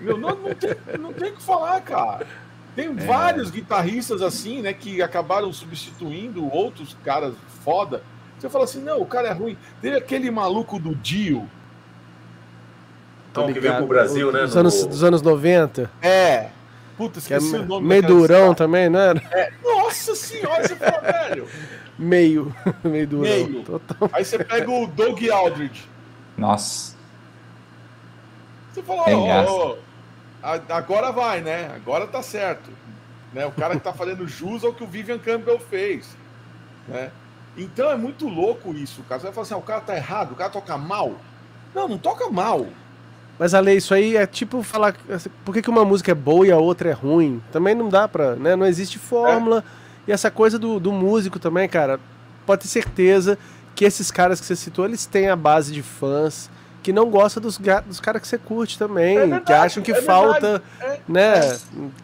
[0.00, 2.26] Meu, não, não, tem, não tem o que falar, cara.
[2.74, 2.92] Tem é.
[2.92, 8.02] vários guitarristas assim, né, que acabaram substituindo outros caras foda.
[8.38, 9.56] Você fala assim, não, o cara é ruim.
[9.80, 11.48] Teve aquele maluco do Dio.
[13.30, 14.42] Então, que veio pro Brasil, né?
[14.42, 14.60] Dos, no...
[14.60, 15.90] anos, dos anos 90.
[16.02, 16.50] É.
[16.96, 17.86] Puta, esqueci é o nome.
[17.86, 19.22] Meio durão também, não era?
[19.32, 19.52] É.
[19.62, 21.48] Nossa senhora, você fala, velho.
[21.98, 22.54] Meio.
[22.84, 23.30] Meio durão.
[23.30, 23.62] Meio.
[23.62, 24.10] Total.
[24.12, 25.88] Aí você pega o Doug Aldrich.
[26.36, 26.94] Nossa.
[28.72, 29.76] Você fala, ó, oh,
[30.42, 31.70] oh, agora vai, né?
[31.74, 32.70] Agora tá certo.
[33.32, 33.46] Né?
[33.46, 36.16] O cara que tá fazendo jus ao que o Vivian Campbell fez.
[36.88, 37.10] Né?
[37.56, 39.20] Então é muito louco isso, cara.
[39.20, 41.14] Você vai falar assim, ah, o cara tá errado, o cara toca mal.
[41.74, 42.66] Não, não toca mal.
[43.38, 46.14] Mas a lei, isso aí é tipo falar assim, por que, que uma música é
[46.14, 47.42] boa e a outra é ruim.
[47.50, 48.54] Também não dá pra, né?
[48.54, 49.64] Não existe fórmula.
[49.80, 49.84] É.
[50.08, 51.98] E essa coisa do, do músico também, cara,
[52.46, 53.38] pode ter certeza
[53.74, 56.48] que esses caras que você citou, eles têm a base de fãs
[56.82, 59.92] que não gosta dos, dos caras que você curte também, é verdade, que acham que
[59.92, 61.58] é falta, é, né?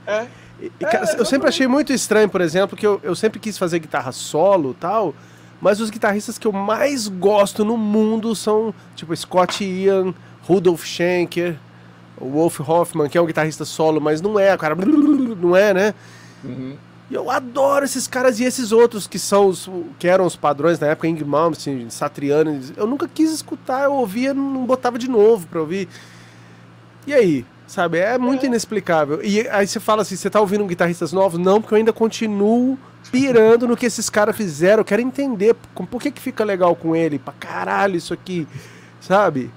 [0.07, 0.27] É,
[0.59, 3.79] e, cara, eu sempre achei muito estranho, por exemplo, que eu, eu sempre quis fazer
[3.79, 5.15] guitarra solo tal,
[5.61, 11.57] mas os guitarristas que eu mais gosto no mundo são, tipo, Scott Ian, Rudolf Schenker,
[12.21, 15.95] o Wolf Hoffman, que é um guitarrista solo, mas não é, cara, não é, né?
[16.45, 16.77] Uhum.
[17.11, 19.69] E eu adoro esses caras e esses outros que são os,
[19.99, 22.61] que eram os padrões na época, Ing Malmsteen, Satriano.
[22.77, 25.89] Eu nunca quis escutar, eu ouvia, não botava de novo pra ouvir.
[27.07, 27.99] E aí, sabe?
[27.99, 28.47] É muito é.
[28.47, 29.21] inexplicável.
[29.25, 31.41] E aí você fala assim, você tá ouvindo guitarristas novos?
[31.41, 32.79] Não, porque eu ainda continuo
[33.11, 34.83] pirando no que esses caras fizeram.
[34.83, 37.19] Eu quero entender por que que fica legal com ele.
[37.19, 38.47] Pra caralho isso aqui,
[39.01, 39.51] sabe?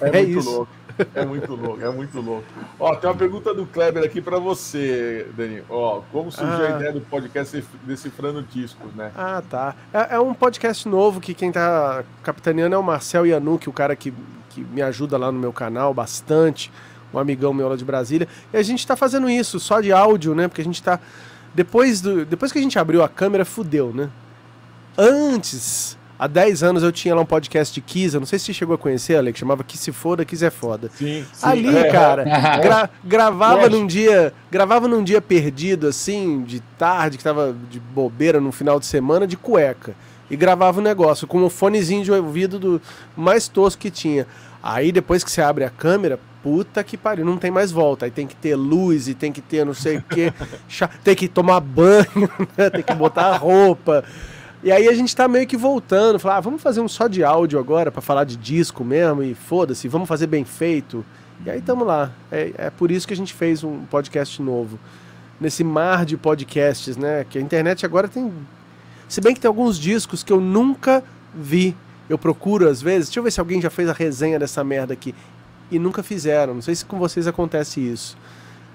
[0.00, 0.50] É, é muito isso.
[0.50, 0.72] louco.
[1.14, 2.46] É muito louco, é muito louco.
[2.80, 5.62] Ó, tem uma pergunta do Kleber aqui para você, Dani.
[5.68, 6.68] Ó, como surgiu ah.
[6.68, 9.12] a ideia do podcast Decifrando Discos, né?
[9.14, 9.74] Ah, tá.
[9.92, 13.94] É, é, um podcast novo que quem tá capitaneando é o Marcel Yanuki, o cara
[13.94, 14.12] que,
[14.50, 16.72] que me ajuda lá no meu canal bastante,
[17.12, 18.26] um amigão meu lá de Brasília.
[18.52, 20.48] E a gente tá fazendo isso só de áudio, né?
[20.48, 20.98] Porque a gente tá.
[21.54, 24.08] Depois, do, depois que a gente abriu a câmera, fudeu, né?
[24.96, 28.46] Antes Há 10 anos eu tinha lá um podcast de Kiss, eu não sei se
[28.46, 30.90] você chegou a conhecer, Alex, chamava Que Se Foda, Kiss é Foda.
[30.94, 31.46] Sim, sim.
[31.46, 32.58] Ali, é, cara, é.
[32.62, 38.40] gra gravava num dia, gravava num dia perdido, assim, de tarde, que tava de bobeira
[38.40, 39.94] no final de semana, de cueca.
[40.30, 42.82] E gravava o um negócio com um fonezinho de ouvido do
[43.16, 44.26] mais tosco que tinha.
[44.62, 48.06] Aí depois que você abre a câmera, puta que pariu, não tem mais volta.
[48.06, 50.32] Aí tem que ter luz e tem que ter não sei o que,
[51.04, 52.70] tem que tomar banho, né?
[52.70, 54.02] tem que botar a roupa.
[54.66, 57.22] E aí a gente tá meio que voltando, falar, ah, vamos fazer um só de
[57.22, 61.06] áudio agora para falar de disco mesmo e foda-se, vamos fazer bem feito.
[61.44, 62.10] E aí tamo lá.
[62.32, 64.76] É, é por isso que a gente fez um podcast novo.
[65.40, 67.24] Nesse mar de podcasts, né?
[67.30, 68.32] Que a internet agora tem.
[69.08, 71.76] Se bem que tem alguns discos que eu nunca vi.
[72.08, 73.06] Eu procuro às vezes.
[73.06, 75.14] Deixa eu ver se alguém já fez a resenha dessa merda aqui.
[75.70, 76.54] E nunca fizeram.
[76.54, 78.18] Não sei se com vocês acontece isso.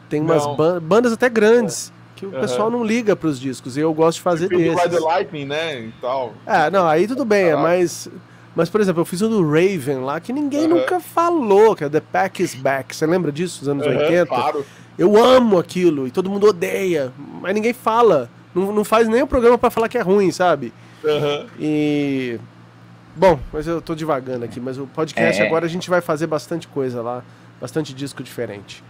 [0.09, 0.43] Tem umas
[0.81, 1.91] bandas até grandes.
[1.97, 2.39] É que o uhum.
[2.39, 3.75] pessoal não liga para os discos.
[3.75, 4.79] E eu gosto de fazer tipo desses.
[4.79, 5.79] Ride the Lightning, né?
[5.79, 6.33] E tal.
[6.45, 8.07] É, não, aí tudo bem, é mas.
[8.55, 10.79] Mas, por exemplo, eu fiz o do Raven lá, que ninguém uhum.
[10.79, 12.93] nunca falou, que é The Pack is Back.
[12.93, 14.25] Você lembra disso, dos anos uhum, 80?
[14.27, 14.65] Claro.
[14.99, 18.29] Eu amo aquilo, e todo mundo odeia, mas ninguém fala.
[18.53, 20.71] Não, não faz nem o programa para falar que é ruim, sabe?
[21.03, 21.47] Uhum.
[21.59, 22.39] E.
[23.15, 25.45] Bom, mas eu tô devagando aqui, mas o podcast é.
[25.45, 27.23] agora a gente vai fazer bastante coisa lá,
[27.59, 28.83] bastante disco diferente.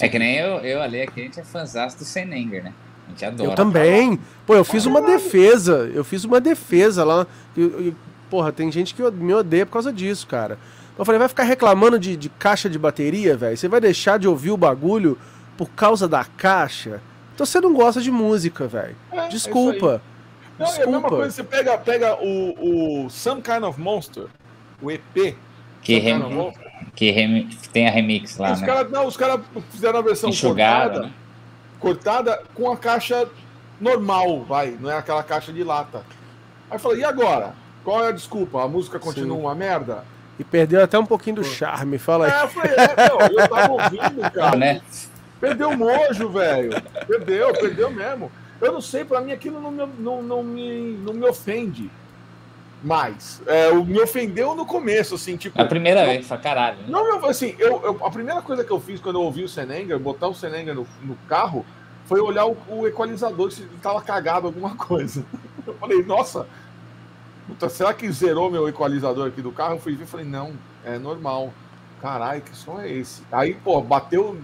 [0.00, 2.72] É que nem eu, eu ali aqui, a gente é fãzão do Senenger, né?
[3.06, 3.50] A gente adora.
[3.50, 4.18] Eu também.
[4.46, 5.90] Pô, eu fiz uma defesa.
[5.92, 7.26] Eu fiz uma defesa lá.
[7.56, 7.92] E,
[8.28, 10.58] porra, tem gente que me odeia por causa disso, cara.
[10.98, 13.56] Eu falei, vai ficar reclamando de, de caixa de bateria, velho?
[13.56, 15.18] Você vai deixar de ouvir o bagulho
[15.56, 17.00] por causa da caixa?
[17.34, 18.94] Então você não gosta de música, velho.
[19.10, 20.02] É, Desculpa.
[20.04, 20.82] É não, Desculpa.
[20.82, 24.26] é a mesma coisa, você pega, pega o, o Some Kind of Monster,
[24.82, 25.34] o EP.
[25.80, 26.18] Que, rem...
[26.94, 27.48] que rem...
[27.72, 28.66] tem a remix lá, os né?
[28.66, 29.40] Cara, não, os caras
[29.70, 31.12] fizeram a versão cortada, né?
[31.78, 33.28] cortada com a caixa
[33.80, 36.04] normal, vai, não é aquela caixa de lata.
[36.70, 37.54] Aí eu falei, e agora?
[37.82, 38.62] Qual é a desculpa?
[38.62, 39.42] A música continua Sim.
[39.42, 40.04] uma merda?
[40.38, 42.32] E perdeu até um pouquinho do charme, fala aí.
[42.32, 44.56] É, foi, é, eu tava ouvindo, cara.
[44.56, 44.80] Né?
[45.40, 46.70] Perdeu o mojo, velho.
[47.06, 48.30] Perdeu, perdeu mesmo.
[48.60, 51.90] Eu não sei, pra mim aquilo não me, não, não me, não me ofende
[52.82, 53.42] mais.
[53.46, 55.60] É, me ofendeu no começo, assim, tipo.
[55.60, 56.78] A primeira vez, pra caralho.
[56.78, 56.84] Né?
[56.88, 59.48] Não, eu, assim, eu, eu, a primeira coisa que eu fiz quando eu ouvi o
[59.48, 61.64] Senenga, botar o Senenga no, no carro,
[62.06, 65.24] foi olhar o, o equalizador se tava cagado alguma coisa.
[65.66, 66.46] Eu falei, nossa,
[67.46, 69.74] puta, será que zerou meu equalizador aqui do carro?
[69.74, 71.52] Eu fui ver falei, não, é normal.
[72.00, 73.22] Caralho, que som é esse?
[73.30, 74.36] Aí, pô, bateu,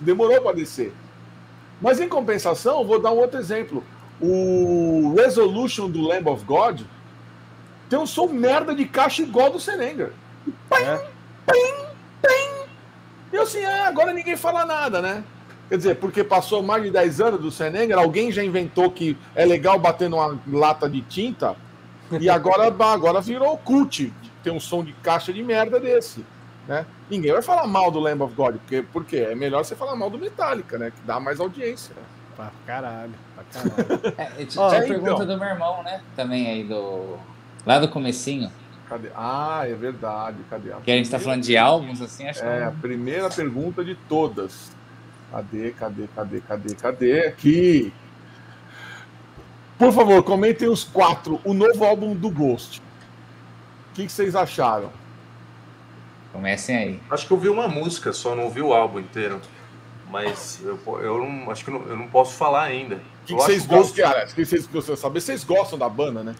[0.00, 0.92] demorou para descer.
[1.80, 3.84] Mas em compensação, vou dar um outro exemplo.
[4.20, 6.82] O Resolution do Lamb of God
[7.88, 10.12] tem um som merda de caixa igual do Senenger.
[10.70, 10.96] É.
[11.46, 11.74] Pim,
[12.22, 12.68] pim,
[13.32, 15.24] E assim, ah, agora ninguém fala nada, né?
[15.68, 19.44] Quer dizer, porque passou mais de 10 anos do Senenger, alguém já inventou que é
[19.44, 21.56] legal bater numa lata de tinta
[22.20, 24.12] e agora, agora virou cult.
[24.42, 26.24] Tem um som de caixa de merda desse.
[26.68, 26.86] Né?
[27.10, 30.08] Ninguém vai falar mal do Lamb of God, porque, porque é melhor você falar mal
[30.08, 30.90] do Metallica, né?
[30.90, 31.94] Que dá mais audiência.
[32.36, 34.14] Pra caralho, pra caralho.
[34.40, 35.26] é, tinha oh, a pergunta então.
[35.26, 36.02] do meu irmão, né?
[36.16, 37.18] Também aí do.
[37.66, 38.50] Lá do comecinho.
[38.88, 39.08] Cadê?
[39.16, 40.38] Ah, é verdade.
[40.50, 40.72] Cadê?
[40.72, 42.62] A que a gente tá falando de álbuns, assim, acho É, que...
[42.64, 44.70] a primeira pergunta de todas.
[45.30, 47.26] Cadê, cadê, cadê, cadê, cadê?
[47.26, 47.92] Aqui.
[49.78, 51.40] Por favor, comentem os quatro.
[51.44, 52.80] O novo álbum do Ghost.
[52.80, 54.92] O que, que vocês acharam?
[56.32, 57.00] Comecem aí.
[57.10, 59.40] Acho que eu vi uma música, só não ouvi o álbum inteiro.
[60.10, 62.96] Mas eu, eu não, acho que não, eu não posso falar ainda.
[62.96, 64.26] O que, que vocês gostam, cara?
[64.26, 65.20] Que vocês precisam saber?
[65.20, 66.34] Vocês gostam da banda, né?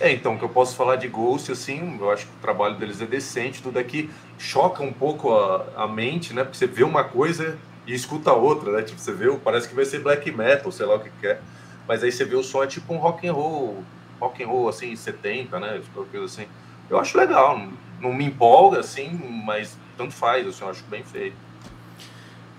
[0.00, 3.02] É, então, que eu posso falar de Ghost, assim, eu acho que o trabalho deles
[3.02, 4.08] é decente, tudo aqui
[4.38, 6.42] choca um pouco a, a mente, né?
[6.42, 8.82] Porque você vê uma coisa e escuta outra, né?
[8.82, 11.36] Tipo, você vê, parece que vai ser black metal, sei lá o que quer.
[11.36, 11.40] É.
[11.86, 13.84] Mas aí você vê o som, é tipo um rock and roll,
[14.18, 15.82] rock and roll, assim, 70, né?
[15.92, 16.46] Coisa assim.
[16.88, 17.60] Eu acho legal,
[18.00, 19.10] não me empolga, assim,
[19.44, 21.36] mas tanto faz, assim, eu acho bem feito.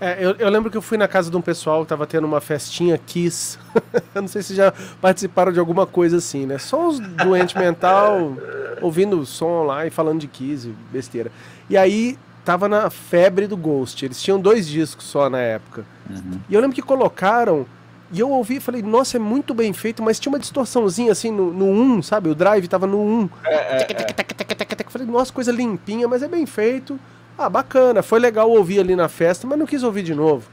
[0.00, 2.26] É, eu, eu, lembro que eu fui na casa de um pessoal que tava tendo
[2.26, 3.58] uma festinha Kiss.
[4.14, 6.58] eu não sei se já participaram de alguma coisa assim, né?
[6.58, 8.36] Só os doentes mental
[8.80, 11.30] ouvindo som lá e falando de Kiss, besteira.
[11.70, 14.04] E aí tava na febre do Ghost.
[14.04, 15.84] Eles tinham dois discos só na época.
[16.10, 16.40] Uhum.
[16.48, 17.66] E eu lembro que colocaram.
[18.14, 21.30] E eu ouvi e falei, nossa, é muito bem feito, mas tinha uma distorçãozinha assim
[21.30, 22.28] no, no 1, sabe?
[22.28, 23.30] O drive tava no 1.
[23.44, 24.90] É, é, é.
[24.90, 27.00] Falei, nossa, coisa limpinha, mas é bem feito.
[27.36, 30.48] Ah, bacana, foi legal ouvir ali na festa, mas não quis ouvir de novo.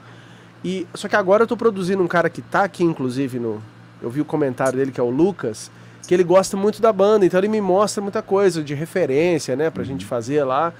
[0.64, 3.62] E Só que agora eu tô produzindo um cara que tá aqui, inclusive, no.
[4.02, 5.70] Eu vi o comentário dele, que é o Lucas,
[6.08, 9.70] que ele gosta muito da banda, então ele me mostra muita coisa de referência, né,
[9.70, 9.88] pra uhum.
[9.88, 10.74] gente fazer lá.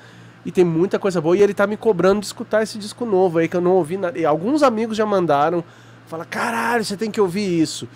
[0.46, 1.36] E tem muita coisa boa.
[1.36, 3.98] E ele tá me cobrando de escutar esse disco novo aí, que eu não ouvi
[3.98, 4.18] nada.
[4.18, 5.64] E alguns amigos já mandaram.
[6.08, 7.88] Fala, caralho, você tem que ouvir isso.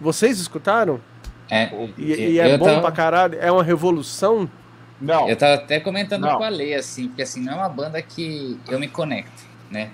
[0.00, 1.00] Vocês escutaram?
[1.48, 1.70] É.
[1.96, 2.80] E, e é bom tava...
[2.80, 3.38] pra caralho?
[3.40, 4.50] É uma revolução?
[5.00, 5.28] Não.
[5.28, 6.38] Eu tava até comentando não.
[6.38, 9.90] com a Lei, assim, porque assim, não é uma banda que eu me conecto, né?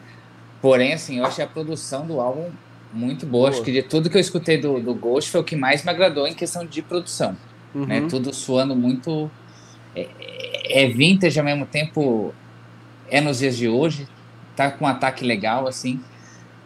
[0.61, 2.51] Porém, assim, eu achei a produção do álbum
[2.93, 3.49] muito boa.
[3.49, 3.51] boa.
[3.51, 5.91] Acho que de tudo que eu escutei do, do Ghost foi o que mais me
[5.91, 7.33] agradou em questão de produção.
[7.33, 7.39] Né?
[7.75, 7.87] Uhum.
[7.87, 8.07] Né?
[8.09, 9.31] Tudo suando muito.
[9.97, 10.09] É,
[10.69, 12.35] é, vintage ao mesmo tempo.
[13.11, 14.07] É nos dias de hoje.
[14.55, 16.01] Tá com um ataque legal, assim.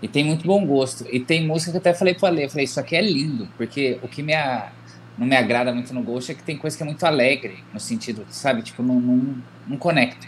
[0.02, 1.06] E tem muito bom gosto.
[1.10, 2.44] E tem música que eu até falei pra ler.
[2.44, 3.48] Eu falei, isso aqui é lindo.
[3.56, 4.70] Porque o que me, a,
[5.18, 7.80] não me agrada muito no Ghost é que tem coisa que é muito alegre, no
[7.80, 8.62] sentido, sabe?
[8.62, 9.36] Tipo, não, não,
[9.66, 10.26] não conecta.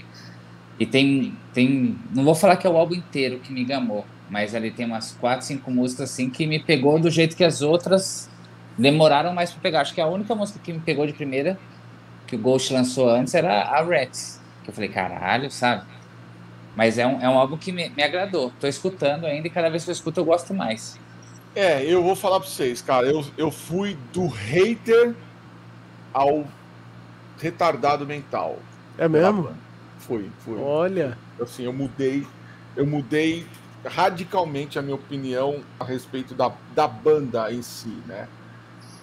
[0.78, 1.98] E tem, tem.
[2.14, 5.12] Não vou falar que é o álbum inteiro que me gamou, mas ali tem umas
[5.12, 8.30] quatro, cinco músicas assim que me pegou do jeito que as outras
[8.78, 9.80] demoraram mais para pegar.
[9.80, 11.58] Acho que a única música que me pegou de primeira,
[12.26, 14.40] que o Ghost lançou antes, era a Rats.
[14.62, 15.84] Que eu falei, caralho, sabe?
[16.76, 18.52] Mas é um, é um álbum que me, me agradou.
[18.60, 20.98] Tô escutando ainda e cada vez que eu escuto eu gosto mais.
[21.58, 23.08] É, eu vou falar para vocês, cara.
[23.08, 25.12] Eu, eu fui do hater
[26.14, 26.46] ao
[27.36, 28.60] retardado mental.
[28.96, 29.50] É mesmo?
[29.98, 30.56] Fui, fui.
[30.56, 31.18] Olha.
[31.42, 32.24] Assim, eu mudei,
[32.76, 33.44] eu mudei
[33.84, 38.28] radicalmente a minha opinião a respeito da, da banda em si, né?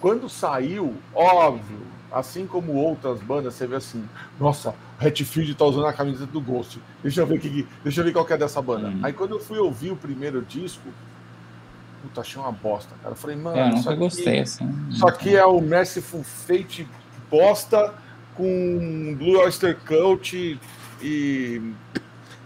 [0.00, 4.02] Quando saiu, óbvio, assim como outras bandas, você vê assim,
[4.40, 6.80] nossa, Hatfield tá usando a camiseta do Ghost.
[7.02, 8.88] Deixa eu ver, que, deixa eu ver qual que é dessa banda.
[8.88, 9.00] Hum.
[9.02, 10.88] Aí quando eu fui ouvir o primeiro disco,
[12.06, 13.12] puta, achei uma bosta, cara.
[13.12, 13.58] Eu falei, mano.
[13.58, 14.68] Eu nunca aqui, gostei assim.
[14.90, 16.86] Isso aqui é o Merciful Fate
[17.30, 17.94] bosta
[18.34, 20.58] com Blue Oyster Cult
[21.02, 21.62] e.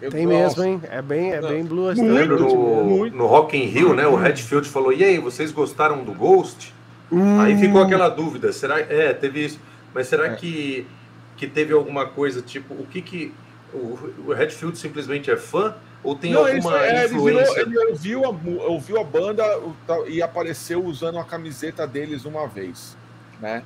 [0.01, 0.81] Eu Tem mesmo, hein?
[0.91, 2.55] É bem, é bem Blue Oyster Cult.
[2.55, 4.07] No, no Rock in Rio, né?
[4.07, 6.73] O Redfield falou: e aí, vocês gostaram do Ghost?
[7.13, 7.41] Hum.
[7.41, 8.81] Aí ficou aquela dúvida: será.
[8.81, 9.61] É, teve isso.
[9.93, 10.37] Mas será é.
[10.37, 10.87] que,
[11.37, 12.73] que teve alguma coisa tipo.
[12.75, 13.35] O que que.
[13.73, 15.75] O, o Redfield simplesmente é fã?
[16.03, 17.61] Ou tem não, alguma é, influência?
[17.61, 19.45] Ele, virou, ele ouviu, a, ouviu a banda
[20.07, 22.97] e apareceu usando a camiseta deles uma vez,
[23.41, 23.63] né?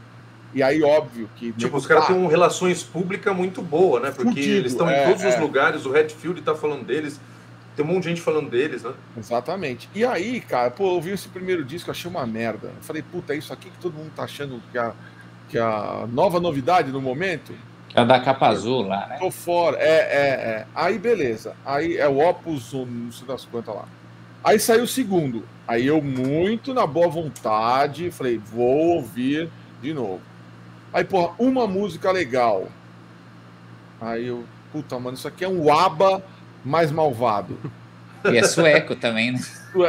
[0.52, 1.52] E aí, óbvio que.
[1.52, 4.10] Tipo, os caras têm uma relações públicas muito boa, né?
[4.10, 5.28] Porque fudido, eles estão é, em todos é.
[5.28, 7.20] os lugares, o Redfield tá falando deles,
[7.74, 8.92] tem um monte de gente falando deles, né?
[9.16, 9.88] Exatamente.
[9.92, 12.68] E aí, cara, pô, eu ouvi esse primeiro disco, achei uma merda.
[12.68, 14.92] Eu falei, puta, é isso aqui que todo mundo tá achando que a,
[15.48, 17.52] que a nova novidade no momento?
[17.94, 19.18] É da capa azul lá, né?
[19.18, 19.78] Tô fora.
[19.78, 20.66] É, é, é.
[20.74, 21.54] Aí, beleza.
[21.64, 23.84] Aí é o Opus, não sei das quantas lá.
[24.42, 25.44] Aí saiu o segundo.
[25.66, 29.48] Aí eu, muito na boa vontade, falei, vou ouvir
[29.80, 30.20] de novo.
[30.92, 32.68] Aí, porra, uma música legal.
[34.00, 36.22] Aí eu, puta, mano, isso aqui é um aba
[36.64, 37.58] mais malvado.
[38.32, 39.40] E é sueco também, né?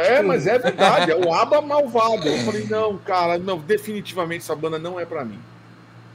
[0.04, 2.28] É, mas é verdade, é o aba malvado.
[2.28, 5.38] Eu falei, não, cara, não, definitivamente essa banda não é para mim.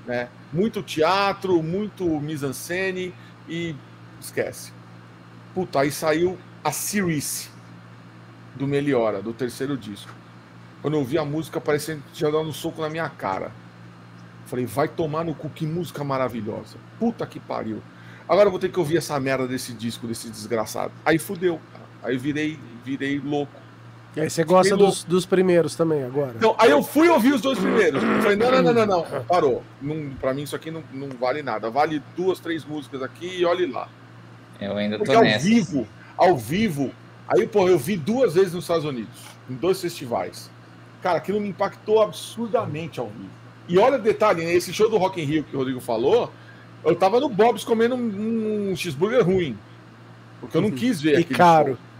[0.05, 0.29] Né?
[0.51, 3.13] Muito teatro, muito mise-en-scène
[3.47, 3.75] e
[4.19, 4.73] esquece.
[5.53, 7.49] Puta, aí saiu a Series
[8.55, 10.11] do Meliora, do terceiro disco.
[10.81, 13.51] Quando eu ouvi a música, parecendo que tinha dado um soco na minha cara.
[14.45, 16.77] Falei, vai tomar no cu, que música maravilhosa.
[16.99, 17.81] Puta que pariu.
[18.27, 20.91] Agora eu vou ter que ouvir essa merda desse disco, desse desgraçado.
[21.05, 21.59] Aí fudeu.
[22.01, 23.60] Aí virei, virei louco.
[24.15, 26.33] E aí você gosta dos, dos, primeiros também agora?
[26.35, 28.03] Então, aí eu fui ouvir os dois primeiros.
[28.21, 29.23] Falei, não, não, não, não, não.
[29.23, 29.63] Parou.
[29.81, 31.69] Não, pra mim isso aqui não, não vale nada.
[31.69, 33.87] Vale duas, três músicas aqui e olhe lá.
[34.59, 36.91] Eu ainda tô Porque ao vivo, ao vivo,
[37.27, 39.17] aí, pô, eu vi duas vezes nos Estados Unidos,
[39.49, 40.51] em dois festivais.
[41.01, 43.29] Cara, aquilo me impactou absurdamente ao vivo.
[43.67, 44.53] E olha o detalhe, né?
[44.53, 46.31] esse show do Rock in Rio que o Rodrigo falou,
[46.83, 49.57] eu tava no Bob's comendo um, um cheeseburger ruim.
[50.41, 51.19] Porque eu não quis ver.
[51.19, 51.75] E caro.
[51.75, 51.90] Show.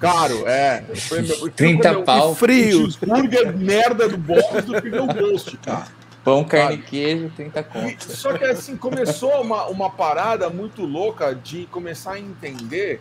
[0.00, 0.82] Caro, é.
[0.94, 2.34] Foi, 30 pau.
[2.34, 2.88] Frio.
[3.02, 5.86] Hambúrguer merda do Bob's do que o Ghost, cara.
[6.24, 8.04] Pão, carne e queijo, 30 conto.
[8.10, 13.00] Só que assim, começou uma, uma parada muito louca de começar a entender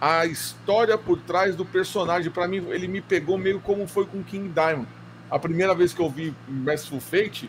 [0.00, 2.30] a história por trás do personagem.
[2.30, 4.88] Para mim, ele me pegou meio como foi com King Diamond.
[5.30, 7.48] A primeira vez que eu vi Merciful Fate,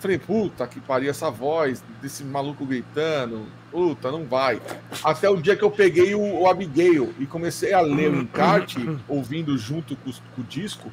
[0.00, 4.60] falei, puta que pariu essa voz desse maluco gritando, puta, não vai.
[5.02, 8.78] Até o dia que eu peguei o, o Abigail e comecei a ler o encarte,
[9.08, 10.90] ouvindo junto com, com, o disco.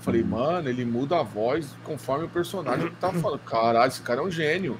[0.00, 3.40] Falei, mano, ele muda a voz conforme o personagem que tá falando.
[3.40, 4.78] Caralho, esse cara é um gênio.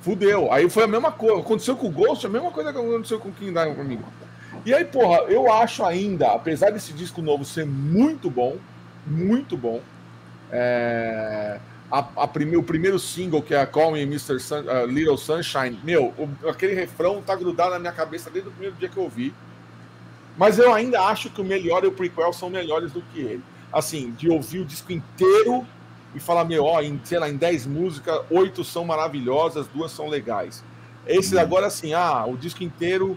[0.00, 0.52] Fudeu.
[0.52, 1.40] Aí foi a mesma coisa.
[1.40, 4.04] Aconteceu com o Ghost, a mesma coisa que aconteceu com o King Diamond comigo.
[4.64, 8.56] E aí, porra, eu acho ainda, apesar desse disco novo ser muito bom,
[9.06, 9.80] muito bom.
[10.50, 11.58] É
[11.94, 14.40] a, a prime, o primeiro single, que é a Call Me Mr.
[14.40, 18.52] Sun, uh, Little Sunshine, meu, o, aquele refrão tá grudado na minha cabeça desde o
[18.52, 19.32] primeiro dia que eu ouvi.
[20.36, 23.44] Mas eu ainda acho que o melhor e o prequel são melhores do que ele.
[23.72, 25.64] Assim, de ouvir o disco inteiro
[26.12, 30.08] e falar, meu, ó, em, sei lá, em 10 músicas, oito são maravilhosas, duas são
[30.08, 30.64] legais.
[31.06, 33.16] Esse agora, assim, ah, o disco inteiro,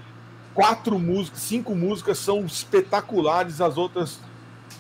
[0.54, 4.20] quatro músicas, cinco músicas são espetaculares, as outras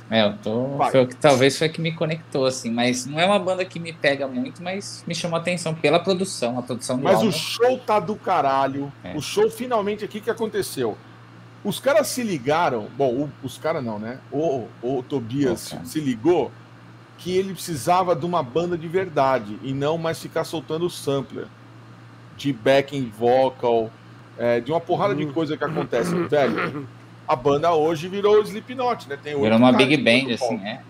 [0.10, 0.78] é, eu tô.
[0.90, 3.80] Foi o que talvez foi que me conectou, assim, mas não é uma banda que
[3.80, 7.28] me pega muito, mas me chamou a atenção pela produção, a produção do Mas álbum.
[7.28, 8.92] o show tá do caralho.
[9.04, 9.16] É.
[9.16, 10.98] O show finalmente aqui que aconteceu.
[11.64, 14.20] Os caras se ligaram, bom, o, os caras não, né?
[14.32, 16.52] O, o Tobias oh, se ligou
[17.18, 21.48] que ele precisava de uma banda de verdade e não mais ficar soltando sampler
[22.38, 23.92] de backing vocal,
[24.38, 25.34] é, de uma porrada de uhum.
[25.34, 26.88] coisa que acontece, velho
[27.28, 29.18] a banda hoje virou Slipknot, né?
[29.22, 30.82] Tem virou uma big band, assim, é.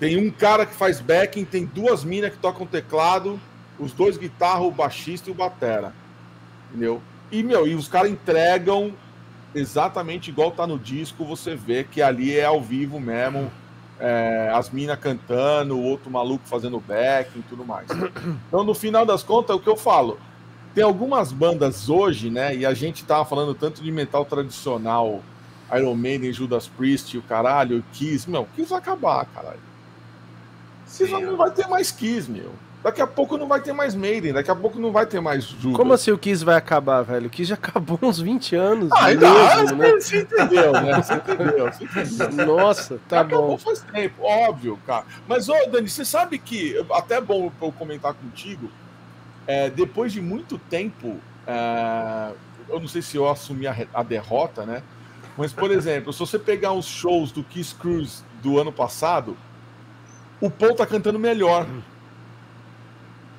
[0.00, 3.38] Tem um cara que faz backing, tem duas minas que tocam teclado,
[3.78, 5.92] os dois guitarra, o baixista e o batera.
[6.70, 7.00] Entendeu?
[7.30, 8.92] E, meu, e os caras entregam
[9.54, 13.50] exatamente igual tá no disco, você vê que ali é ao vivo mesmo,
[14.00, 17.86] é, as minas cantando, o outro maluco fazendo backing e tudo mais.
[18.48, 20.18] Então, no final das contas, é o que eu falo,
[20.74, 25.22] tem algumas bandas hoje, né, e a gente tava falando tanto de metal tradicional,
[25.72, 28.28] Iron Maiden, Judas Priest, o caralho, Kiss.
[28.28, 29.60] Meu, Kiss vai acabar, caralho.
[30.86, 32.52] Kiss Sim, não vai ter mais Kiss, meu.
[32.84, 35.44] Daqui a pouco não vai ter mais Maiden, daqui a pouco não vai ter mais
[35.44, 35.74] Judas.
[35.74, 37.28] Como assim o Kiss vai acabar, velho?
[37.28, 38.90] O Kiss já acabou uns 20 anos.
[38.92, 39.90] Ah, mesmo, não, né?
[39.98, 41.02] Você entendeu, né?
[41.02, 42.46] Você entendeu, você entendeu.
[42.46, 43.58] Nossa, tá acabou bom.
[43.58, 45.06] faz tempo, óbvio, cara.
[45.26, 48.70] Mas, ô, Dani, você sabe que, até é bom eu comentar contigo,
[49.46, 51.16] é, depois de muito tempo,
[51.46, 52.32] é,
[52.68, 54.82] eu não sei se eu assumi a, a, derrota, né?
[55.36, 59.36] Mas, por exemplo, se você pegar os shows do Kiss Cruise do ano passado,
[60.40, 61.66] o Paul tá cantando melhor.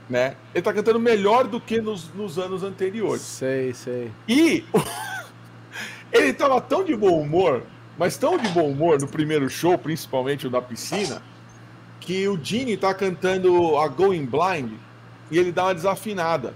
[0.09, 0.35] Né?
[0.53, 3.21] Ele tá cantando melhor do que nos, nos anos anteriores.
[3.21, 4.11] Sei, sei.
[4.27, 4.63] E
[6.11, 7.63] ele tava tão de bom humor,
[7.97, 11.21] mas tão de bom humor no primeiro show, principalmente o da piscina,
[11.99, 14.73] que o Gene tá cantando a Going Blind
[15.31, 16.53] e ele dá uma desafinada.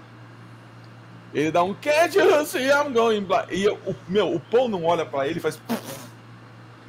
[1.33, 3.51] Ele dá um Can't you see I'm going blind?
[3.51, 5.59] E o, meu, o Paul não olha para ele e faz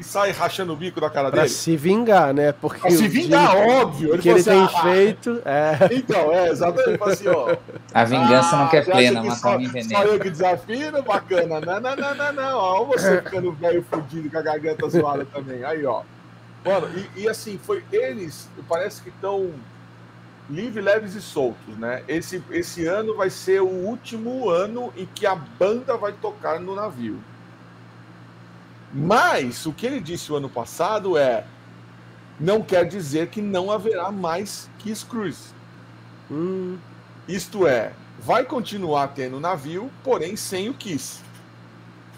[0.00, 1.52] e sai rachando o bico da cara pra dele.
[1.52, 2.52] se vingar, né?
[2.52, 4.14] Porque pra se vingar, óbvio.
[4.14, 5.42] Ele que ele assim, tem ah, feito.
[5.44, 5.78] É.
[5.92, 7.02] Então, é, exatamente.
[7.02, 7.54] Assim, ó,
[7.92, 11.60] a vingança ah, não quer plena, mas só, só eu que desafio, bacana.
[11.60, 12.58] Não, não, não, não, não.
[12.58, 15.62] Ó, você ficando velho fudido com a garganta zoada também.
[15.62, 16.02] Aí, ó.
[16.64, 19.50] Mano, e, e assim, foi eles, parece que estão
[20.50, 22.02] livre, leves e soltos, né?
[22.08, 26.74] Esse, esse ano vai ser o último ano em que a banda vai tocar no
[26.74, 27.22] navio.
[28.92, 31.44] Mas o que ele disse o ano passado é:
[32.38, 35.54] não quer dizer que não haverá mais Kiss Cruise.
[36.30, 36.76] Hum.
[37.28, 41.20] Isto é, vai continuar tendo navio, porém sem o Kiss.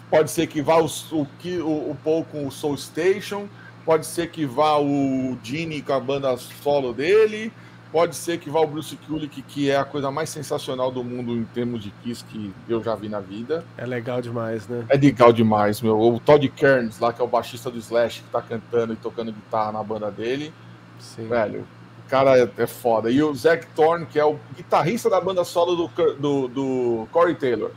[0.09, 3.47] Pode ser que vá o, o, o, Paul com o Soul Station,
[3.85, 7.51] pode ser que vá o Gene com a banda solo dele,
[7.93, 11.33] Pode ser que vá o Bruce Kulick, que é a coisa mais sensacional do mundo
[11.33, 13.63] em termos de Kiss que eu já vi na vida.
[13.77, 14.83] É legal demais, né?
[14.89, 15.99] É legal demais, meu.
[16.01, 19.31] O Todd Kearns, lá, que é o baixista do Slash, que tá cantando e tocando
[19.31, 20.51] guitarra na banda dele.
[20.99, 21.27] Sim.
[21.27, 21.67] Velho,
[22.03, 23.11] o cara é, é foda.
[23.11, 27.35] E o Zac Thorne, que é o guitarrista da banda solo do, do, do Corey
[27.35, 27.69] Taylor.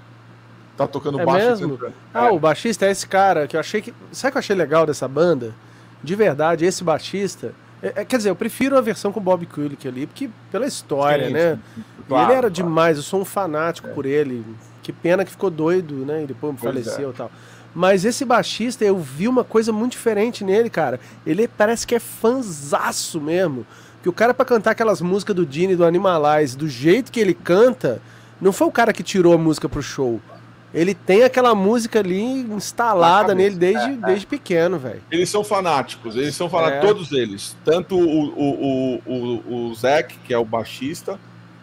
[0.79, 1.47] Tá tocando é baixo.
[1.47, 1.79] Mesmo?
[2.15, 2.31] Ah, é.
[2.31, 3.93] o baixista é esse cara que eu achei que.
[4.13, 5.55] Sabe o que eu achei legal dessa banda?
[6.03, 7.53] De verdade, esse baixista
[7.87, 11.29] é, é, quer dizer, eu prefiro a versão com Bob Kulick ali, porque pela história,
[11.29, 11.59] sim, né?
[11.75, 12.55] Sim, claro, ele era claro.
[12.55, 13.93] demais, eu sou um fanático é.
[13.93, 14.45] por ele.
[14.83, 16.25] Que pena que ficou doido, né?
[16.25, 17.13] E depois pois faleceu é.
[17.13, 17.31] e tal.
[17.75, 20.99] Mas esse baixista, eu vi uma coisa muito diferente nele, cara.
[21.27, 23.67] Ele parece que é fanzaço mesmo.
[24.03, 27.35] Que o cara para cantar aquelas músicas do Dini do Animalize, do jeito que ele
[27.35, 28.01] canta,
[28.41, 30.21] não foi o cara que tirou a música pro show
[30.77, 35.01] ele tem aquela música ali instalada nele desde, é, desde pequeno, velho.
[35.11, 36.87] Eles são fanáticos, eles são fanáticos, é.
[36.87, 37.57] todos eles.
[37.65, 41.19] Tanto o, o, o, o, Zac, que é o baixista,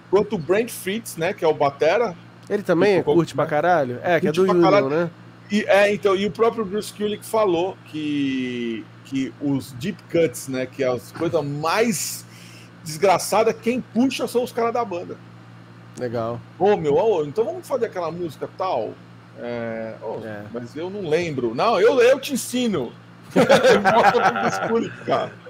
[0.10, 2.16] quanto o Brent Fritz, né, que é o batera.
[2.50, 4.00] Ele também curte pra caralho?
[4.02, 5.12] É, que é do Union, né?
[5.52, 10.66] E, é, então, e o próprio Bruce Kulick falou que, que os deep cuts, né,
[10.66, 12.26] que é as coisas mais
[12.84, 15.16] desgraçadas, quem puxa são os caras da banda.
[16.00, 16.42] Legal.
[16.58, 18.94] Ô, meu, ô, então vamos fazer aquela música tal?
[19.40, 20.44] É, oh, é.
[20.54, 21.56] Mas eu não lembro.
[21.56, 22.92] Não, eu, eu te ensino.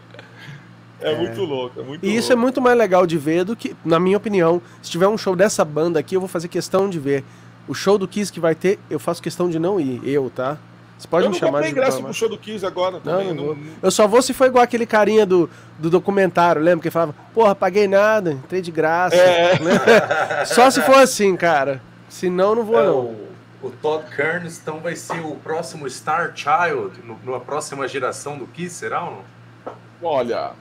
[1.03, 3.57] É, é, muito louco, é muito E isso é muito mais legal de ver do
[3.57, 6.89] que, na minha opinião, se tiver um show dessa banda aqui, eu vou fazer questão
[6.89, 7.25] de ver.
[7.67, 10.57] O show do Kiss que vai ter, eu faço questão de não ir, eu, tá?
[10.97, 11.67] Você pode eu me chamar de.
[11.67, 13.33] Eu não ingresso pro show do Kiss agora não, também.
[13.33, 16.81] Não, não, Eu só vou se for igual aquele carinha do, do documentário, lembra?
[16.81, 19.15] Que falava, porra, paguei nada, entrei de graça.
[19.15, 19.59] É.
[19.59, 20.45] Né?
[20.45, 21.81] só se for assim, cara.
[22.07, 23.15] Senão, não vou, é, não.
[23.63, 28.45] O, Todd Kearns, então, vai ser o próximo Star Child, no, numa próxima geração do
[28.45, 29.73] Kiss, será ou não?
[30.01, 30.51] Olha,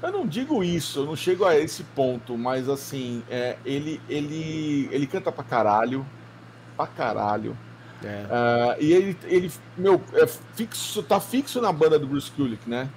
[0.00, 4.88] eu não digo isso, eu não chego a esse ponto, mas assim, é, ele, ele,
[4.92, 6.06] ele canta pra caralho.
[6.76, 7.56] Pra caralho.
[8.02, 8.24] É.
[8.24, 12.88] Uh, e ele, ele meu, é fixo, tá fixo na banda do Bruce Kulick, né?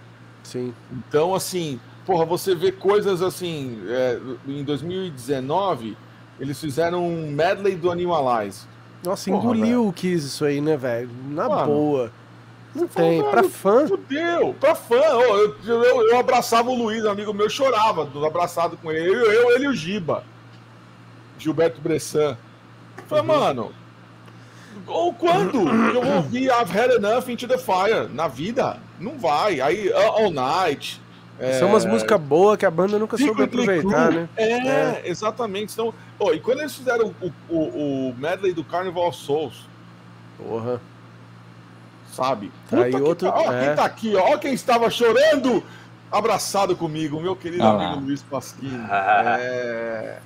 [0.44, 0.74] Sim.
[0.92, 3.82] Então, assim, porra, você vê coisas assim.
[3.88, 5.98] É, em 2019,
[6.40, 8.66] eles fizeram um medley do Animalize.
[9.04, 11.10] Nossa, porra, engoliu o Kiss isso aí, né, velho?
[11.30, 12.12] Na Mano, boa.
[12.74, 13.88] Não tem, falou, pra fã.
[13.88, 14.96] Fudeu, pra fã.
[14.96, 19.10] Eu, eu, eu, eu, abraçava o Luiz, amigo meu, chorava abraçado com ele.
[19.10, 20.24] Eu, eu ele e o Giba.
[21.38, 22.38] Gilberto Bressan.
[23.08, 23.40] Falei, uhum.
[23.40, 23.72] mano,
[24.88, 28.80] ou quando eu vou ouvir I've Had Enough Into the Fire na vida?
[29.00, 29.62] Não vai.
[29.62, 31.02] Aí All Night.
[31.40, 31.60] É...
[31.60, 34.30] São umas músicas boas que a banda nunca soube aproveitar, né?
[34.36, 35.74] É, é, exatamente.
[35.74, 39.68] Então, oh, e quando eles fizeram o, o, o medley do Carnival of Souls?
[40.38, 40.80] Porra.
[42.12, 42.52] Sabe?
[42.70, 43.28] Tá aí outro...
[43.30, 43.66] Tá, ó, é.
[43.66, 45.64] quem tá aqui, ó, quem estava chorando
[46.12, 48.86] abraçado comigo, meu querido ah, amigo Luiz Pasquini.
[48.90, 50.20] É...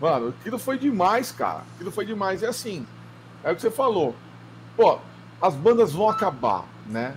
[0.00, 1.62] Mano, aquilo foi demais, cara.
[1.74, 2.42] Aquilo foi demais.
[2.42, 2.86] É assim,
[3.42, 4.14] é o que você falou.
[4.76, 4.98] Pô,
[5.40, 7.14] as bandas vão acabar, né?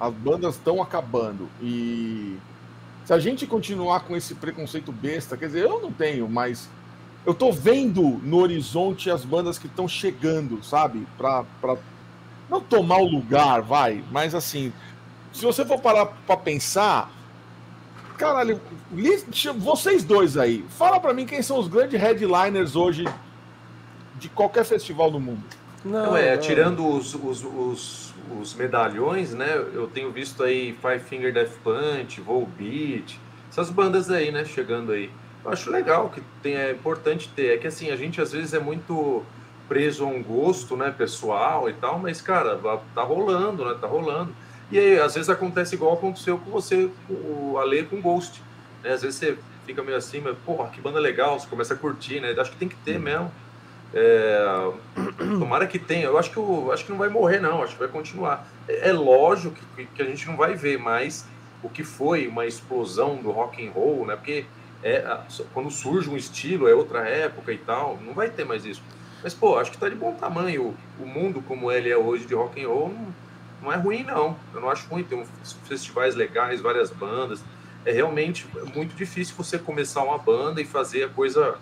[0.00, 1.48] As bandas estão acabando.
[1.60, 2.38] E
[3.06, 6.68] se a gente continuar com esse preconceito besta, quer dizer, eu não tenho, mas
[7.24, 11.06] eu tô vendo no horizonte as bandas que estão chegando, sabe?
[11.16, 11.76] Pra, pra
[12.50, 14.72] não tomar o lugar, vai, mas assim,
[15.32, 17.08] se você for parar pra pensar,
[18.18, 18.60] caralho,
[19.56, 23.04] vocês dois aí, fala pra mim quem são os grandes headliners hoje
[24.16, 25.44] de qualquer festival do mundo.
[25.84, 26.42] Não, não é, não.
[26.42, 29.56] tirando os, os, os, os, medalhões, né?
[29.72, 33.18] Eu tenho visto aí Five Finger Death Punch, Volbeat,
[33.50, 34.44] essas bandas aí, né?
[34.44, 35.10] Chegando aí.
[35.44, 37.54] Eu acho legal que tem, é importante ter.
[37.54, 39.24] É que assim, a gente às vezes é muito
[39.68, 42.58] preso a um gosto, né, pessoal e tal, mas, cara,
[42.94, 43.76] tá rolando, né?
[43.80, 44.32] Tá rolando.
[44.70, 48.42] E aí, às vezes acontece igual aconteceu com você, o Ale com Ghost.
[48.82, 48.92] Né?
[48.92, 52.20] Às vezes você fica meio assim, mas, porra, que banda legal, você começa a curtir,
[52.20, 52.34] né?
[52.36, 53.30] Acho que tem que ter mesmo.
[53.94, 54.72] É...
[55.38, 56.04] Tomara que tenha.
[56.04, 57.62] Eu acho que, eu, acho que não vai morrer, não.
[57.62, 58.46] Acho que vai continuar.
[58.68, 61.26] É, é lógico que, que, a gente não vai ver mais
[61.62, 64.16] o que foi uma explosão do rock and roll, né?
[64.16, 64.44] Porque
[64.82, 65.18] é,
[65.52, 68.82] quando surge um estilo, é outra época e tal, não vai ter mais isso.
[69.22, 70.76] Mas, pô, acho que tá de bom tamanho.
[71.00, 73.14] O mundo como ele é hoje de rock and roll não,
[73.62, 74.36] não é ruim, não.
[74.54, 75.02] Eu não acho ruim.
[75.02, 75.24] Tem
[75.64, 77.42] festivais legais, várias bandas
[77.86, 81.56] é realmente muito difícil você começar uma banda e fazer a coisa,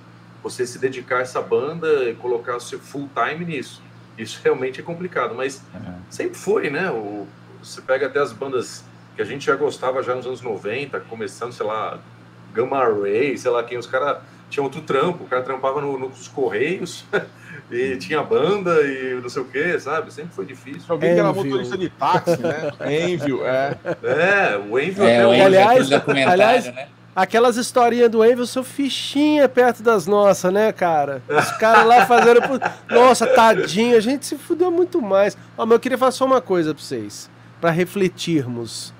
[0.44, 3.82] você se dedicar a essa banda e colocar o seu full time nisso.
[4.16, 5.94] Isso realmente é complicado, mas uhum.
[6.10, 6.90] sempre foi, né?
[6.90, 7.26] O,
[7.62, 8.84] você pega até as bandas
[9.16, 11.98] que a gente já gostava já nos anos 90, começando, sei lá,
[12.52, 14.18] Gamma Ray, sei lá quem, os caras
[14.50, 17.06] tinham outro trampo, o cara trampava no, nos Correios,
[17.70, 20.12] e tinha banda e não sei o que, sabe?
[20.12, 20.84] Sempre foi difícil.
[20.88, 22.70] Alguém que era motorista de táxi, né?
[23.08, 23.76] Envio, é.
[24.02, 26.88] É, o Envio é, o aliás, aliás, né?
[27.14, 31.22] Aquelas historinhas do Envio são fichinha perto das nossas, né, cara?
[31.28, 32.40] Os caras lá fazendo.
[32.90, 35.36] Nossa, tadinho, a gente se fudeu muito mais.
[35.56, 37.30] Ó, mas eu queria falar só uma coisa pra vocês,
[37.60, 38.92] para refletirmos.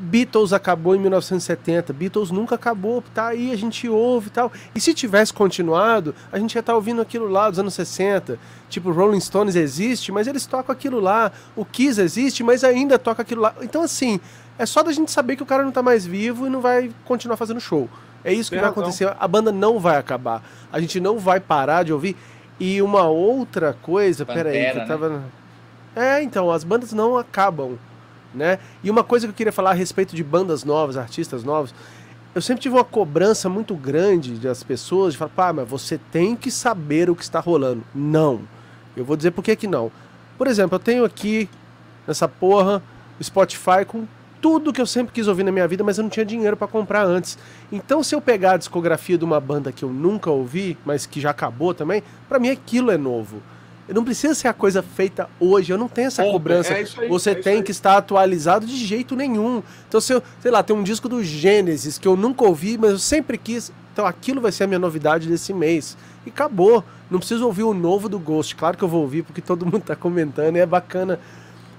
[0.00, 4.52] Beatles acabou em 1970, Beatles nunca acabou, tá aí, a gente ouve e tal.
[4.74, 8.38] E se tivesse continuado, a gente ia estar tá ouvindo aquilo lá dos anos 60.
[8.68, 11.32] Tipo, Rolling Stones existe, mas eles tocam aquilo lá.
[11.56, 13.54] O Kiss existe, mas ainda toca aquilo lá.
[13.60, 14.20] Então, assim,
[14.58, 16.90] é só da gente saber que o cara não tá mais vivo e não vai
[17.04, 17.88] continuar fazendo show.
[18.24, 18.82] É isso que Tem vai razão.
[18.82, 19.16] acontecer.
[19.18, 20.42] A banda não vai acabar.
[20.72, 22.16] A gente não vai parar de ouvir.
[22.58, 25.08] E uma outra coisa, Pantera, peraí, que eu tava.
[25.08, 25.22] Né?
[25.94, 27.78] É, então, as bandas não acabam
[28.34, 28.58] né?
[28.82, 31.74] E uma coisa que eu queria falar a respeito de bandas novas, artistas novos,
[32.34, 36.36] eu sempre tive uma cobrança muito grande das pessoas de falar, pá, mas você tem
[36.36, 37.82] que saber o que está rolando.
[37.94, 38.40] Não.
[38.96, 39.90] Eu vou dizer por que que não.
[40.36, 41.48] Por exemplo, eu tenho aqui
[42.06, 42.82] nessa porra
[43.18, 44.06] o Spotify com
[44.40, 46.66] tudo que eu sempre quis ouvir na minha vida, mas eu não tinha dinheiro para
[46.66, 47.38] comprar antes.
[47.70, 51.20] Então, se eu pegar a discografia de uma banda que eu nunca ouvi, mas que
[51.20, 53.42] já acabou também, para mim aquilo é novo.
[53.88, 56.74] Não precisa ser a coisa feita hoje, eu não tenho essa cobrança.
[56.74, 59.62] É aí, Você é tem que estar atualizado de jeito nenhum.
[59.88, 62.90] Então, se eu, sei lá, tem um disco do Gênesis que eu nunca ouvi, mas
[62.90, 63.72] eu sempre quis.
[63.92, 65.96] Então, aquilo vai ser a minha novidade desse mês.
[66.26, 66.84] E acabou.
[67.10, 68.54] Não preciso ouvir o novo do Ghost.
[68.54, 71.18] Claro que eu vou ouvir, porque todo mundo está comentando e é bacana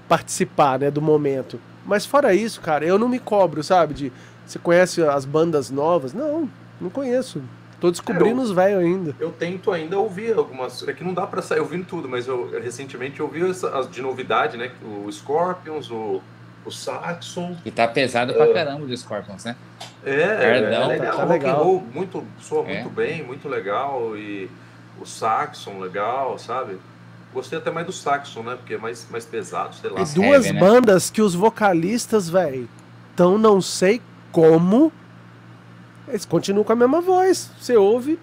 [0.08, 1.60] participar né, do momento.
[1.90, 3.94] Mas fora isso, cara, eu não me cobro, sabe?
[3.94, 4.12] De
[4.46, 6.14] você conhece as bandas novas?
[6.14, 6.48] Não,
[6.80, 7.42] não conheço.
[7.80, 9.16] Tô descobrindo é, os velhos ainda.
[9.18, 10.86] Eu tento ainda ouvir algumas.
[10.86, 14.56] É que não dá para sair ouvindo tudo, mas eu recentemente ouvi essa, de novidade,
[14.56, 14.70] né?
[14.84, 16.22] O Scorpions, o,
[16.64, 17.56] o Saxon.
[17.64, 19.56] E tá pesado pra uh, caramba do Scorpions, né?
[20.04, 21.16] É, Perdão, é legal.
[21.16, 21.64] Tá, tá legal.
[21.64, 22.74] Roll, muito, soa é.
[22.82, 24.16] muito bem, muito legal.
[24.16, 24.48] E
[25.00, 26.78] o Saxon, legal, sabe?
[27.32, 28.56] Gostei até mais do Saxon, né?
[28.56, 30.00] Porque é mais, mais pesado, sei lá.
[30.00, 30.60] E duas Heavy, né?
[30.60, 32.68] bandas que os vocalistas, velho,
[33.14, 34.02] tão não sei
[34.32, 34.92] como
[36.08, 37.50] eles continuam com a mesma voz.
[37.58, 38.18] Você ouve,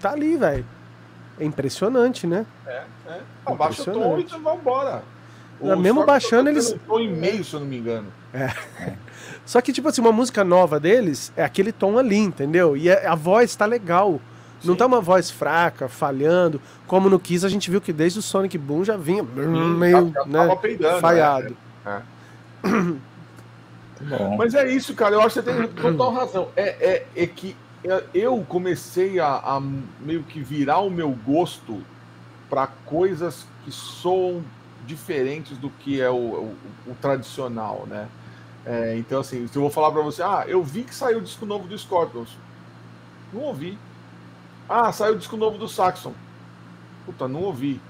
[0.00, 0.66] tá ali, velho.
[1.38, 2.44] É impressionante, né?
[2.66, 3.20] É, é.
[3.46, 5.02] Abaixa o tom e vambora.
[5.60, 6.72] O mesmo baixando tá eles.
[6.72, 8.12] Um tom e meio, se eu não me engano.
[8.32, 8.50] É.
[9.44, 12.76] Só que, tipo assim, uma música nova deles é aquele tom ali, entendeu?
[12.76, 14.20] E a, a voz tá legal.
[14.60, 14.68] Sim.
[14.68, 16.60] Não tá uma voz fraca, falhando.
[16.86, 20.12] Como no Kiss a gente viu que desde o Sonic Boom já vinha Sim, meio
[20.12, 21.56] já, já né, peidando, falhado.
[21.84, 22.02] Né?
[22.64, 22.70] É.
[24.02, 24.36] Bom.
[24.36, 25.14] Mas é isso, cara.
[25.14, 26.48] Eu acho que você tem total razão.
[26.56, 27.56] É, é, é que
[28.14, 29.60] eu comecei a, a,
[30.00, 31.82] meio que virar o meu gosto
[32.48, 34.42] para coisas que soam
[34.86, 36.56] diferentes do que é o, o,
[36.88, 38.08] o tradicional, né?
[38.64, 41.22] É, então, assim, se eu vou falar para você, ah, eu vi que saiu o
[41.22, 42.36] disco novo do Scorpions.
[43.32, 43.78] Não ouvi.
[44.72, 46.14] Ah, saiu o disco novo do Saxon.
[47.04, 47.80] Puta, não ouvi.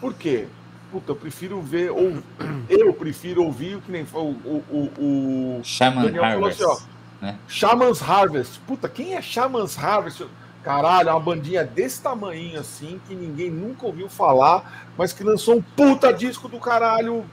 [0.00, 0.48] Por quê?
[0.94, 2.22] puta, eu prefiro ver, ou
[2.68, 6.58] eu prefiro ouvir o que nem foi o, o, o, Shaman Daniel Harvest.
[6.58, 6.86] Falou assim,
[7.20, 7.38] ó, né?
[7.48, 8.60] Shaman's Harvest.
[8.60, 10.24] Puta, quem é Shaman's Harvest?
[10.62, 15.56] Caralho, é uma bandinha desse tamanho assim, que ninguém nunca ouviu falar, mas que lançou
[15.56, 17.26] um puta disco do caralho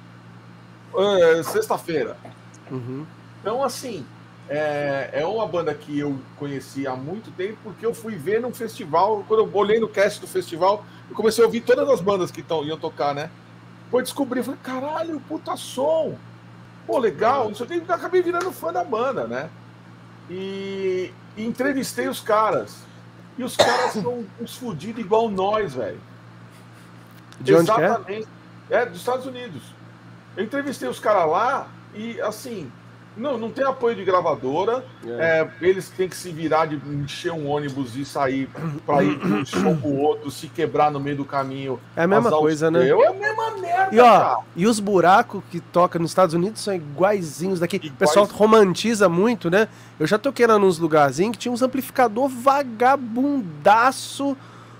[0.95, 2.17] é, sexta-feira.
[2.69, 3.05] Uhum.
[3.39, 4.05] Então, assim,
[4.53, 8.53] é, é uma banda que eu conheci há muito tempo, porque eu fui ver num
[8.53, 12.31] festival, quando eu olhei no cast do festival, eu comecei a ouvir todas as bandas
[12.31, 13.31] que tão, iam tocar, né?
[13.85, 16.17] Depois descobri, falei, caralho, puta som.
[16.85, 19.49] Pô, legal, não sei o que, acabei virando fã da banda, né?
[20.29, 22.79] E, e entrevistei os caras.
[23.37, 26.01] E os caras são uns fodidos igual nós, velho.
[27.39, 27.73] De onde é?
[27.73, 28.27] Exatamente.
[28.69, 28.81] É?
[28.81, 29.61] é, dos Estados Unidos.
[30.35, 32.69] Eu entrevistei os caras lá e, assim,
[33.15, 34.83] não, não tem apoio de gravadora.
[35.05, 35.09] É.
[35.09, 38.49] É, eles têm que se virar de encher um ônibus e sair
[38.85, 41.79] para ir de um show pro outro, se quebrar no meio do caminho.
[41.95, 42.87] É a mesma coisa, né?
[42.87, 43.95] É a mesma merda.
[43.95, 47.75] E, ó, e os buracos que toca nos Estados Unidos são iguaizinhos daqui.
[47.77, 47.93] Iguais...
[47.93, 49.67] O pessoal romantiza muito, né?
[49.99, 54.37] Eu já toquei lá nos lugarzinhos que tinha uns amplificador vagabundaço,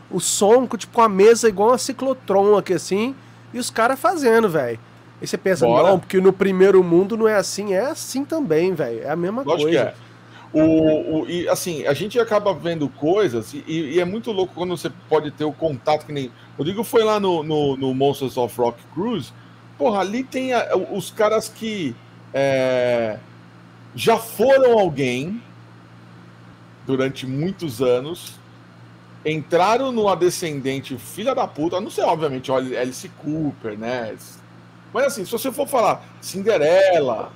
[0.09, 3.15] o som, tipo, com a mesa igual uma ciclotron aqui assim,
[3.53, 4.79] e os caras fazendo, velho.
[5.21, 5.89] E você pensa, Bora.
[5.89, 7.73] não, porque no primeiro mundo não é assim.
[7.73, 9.03] É assim também, velho.
[9.03, 9.79] É a mesma Lógico coisa.
[9.79, 9.93] É.
[10.53, 14.75] O, o, e assim, a gente acaba vendo coisas, e, e, é muito louco quando
[14.75, 16.25] você pode ter o contato que nem.
[16.25, 19.31] O Rodrigo foi lá no, no, no Monsters of Rock Cruise.
[19.77, 21.95] Porra, ali tem a, os caras que
[22.33, 23.17] é,
[23.95, 25.41] já foram alguém
[26.85, 28.33] durante muitos anos,
[29.25, 34.15] entraram no Descendente filha da puta, não sei, obviamente, olha, Alice Cooper, né?
[34.93, 37.31] Mas assim, se você for falar Cinderela,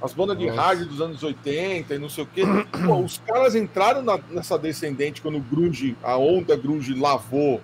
[0.00, 2.42] as bandas de rádio dos anos 80 e não sei o quê,
[2.86, 7.60] pô, os caras entraram na, nessa descendente quando o grunge, a onda grunge lavou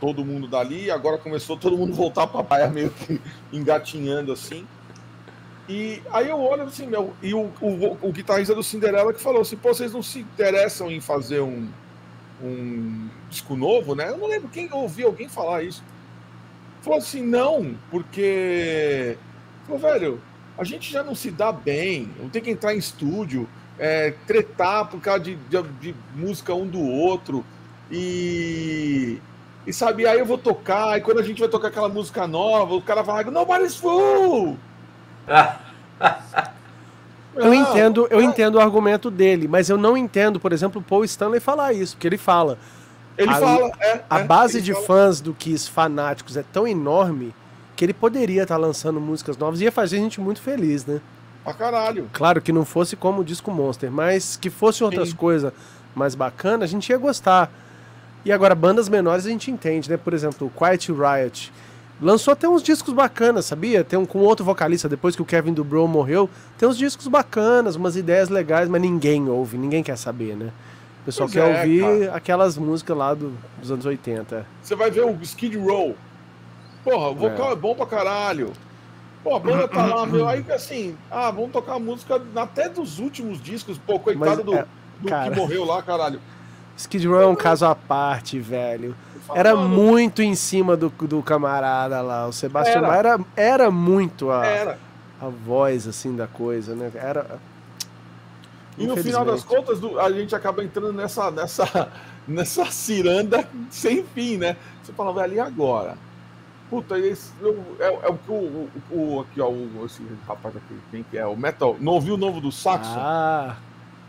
[0.00, 3.20] todo mundo dali, e agora começou todo mundo voltar para a meio que
[3.52, 4.66] engatinhando assim.
[5.68, 9.42] E aí eu olho assim, meu, e o, o, o guitarrista do Cinderela que falou
[9.42, 11.68] assim, pô, vocês não se interessam em fazer um,
[12.42, 14.08] um disco novo, né?
[14.08, 15.82] Eu não lembro quem ouvi alguém falar isso.
[16.88, 19.18] Falou assim, não, porque.
[19.66, 20.20] Falou, velho,
[20.56, 23.46] a gente já não se dá bem, não tem que entrar em estúdio,
[23.78, 27.44] é, tretar por causa de, de, de, música um do outro.
[27.90, 29.18] E.
[29.66, 32.74] E sabe, aí eu vou tocar, e quando a gente vai tocar aquela música nova,
[32.74, 34.56] o cara vai, nobody's fool!
[37.36, 41.04] Eu entendo, eu entendo o argumento dele, mas eu não entendo, por exemplo, o Paul
[41.04, 42.58] Stanley falar isso, porque ele fala:
[43.18, 44.86] ele a, fala, é, A é, base de fala.
[44.86, 47.34] fãs do Kiss fanáticos é tão enorme
[47.74, 50.86] que ele poderia estar tá lançando músicas novas e ia fazer a gente muito feliz,
[50.86, 51.00] né?
[51.44, 52.08] Pra caralho.
[52.12, 55.52] Claro que não fosse como o disco Monster, mas que fosse outras coisas
[55.94, 57.50] mais bacanas, a gente ia gostar.
[58.24, 59.96] E agora, bandas menores a gente entende, né?
[59.96, 61.52] Por exemplo, o Quiet Riot.
[62.00, 63.82] Lançou até uns discos bacanas, sabia?
[63.82, 66.30] Tem um com outro vocalista, depois que o Kevin Dubrow morreu.
[66.56, 70.52] Tem uns discos bacanas, umas ideias legais, mas ninguém ouve, ninguém quer saber, né?
[71.08, 72.16] Pessoal pois quer é, ouvir cara.
[72.16, 74.46] aquelas músicas lá do, dos anos 80.
[74.62, 75.96] Você vai ver o Skid Row.
[76.84, 78.52] Porra, o vocal é, é bom pra caralho.
[79.24, 80.28] Pô, a banda tá lá, meu.
[80.28, 83.78] Aí assim, ah, vamos tocar música até dos últimos discos.
[83.78, 84.66] Pô, coitado Mas, do, é,
[85.00, 86.20] do que morreu lá, caralho.
[86.76, 88.94] Skid Row é um caso à parte, velho.
[89.34, 92.26] Era muito em cima do, do camarada lá.
[92.26, 94.78] O Sebastião era, era, era muito a, era.
[95.20, 96.90] a voz, assim, da coisa, né?
[96.94, 97.38] Era
[98.78, 101.92] e no final das contas, a gente acaba entrando nessa, nessa,
[102.26, 104.56] nessa ciranda sem fim, né?
[104.82, 105.96] Você fala, velho, e agora?
[106.70, 107.32] Puta, esse,
[107.80, 111.26] é, é, o que o, o, aqui, ó, o, esse rapaz aqui, quem que é?
[111.26, 111.76] O Metal.
[111.80, 112.94] Não ouviu o novo do Saxon?
[112.98, 113.56] Ah.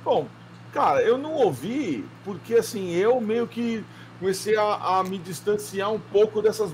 [0.04, 0.28] Bom,
[0.74, 3.84] cara, eu não ouvi porque assim, eu meio que
[4.20, 6.74] comecei a, a me distanciar um pouco dessas.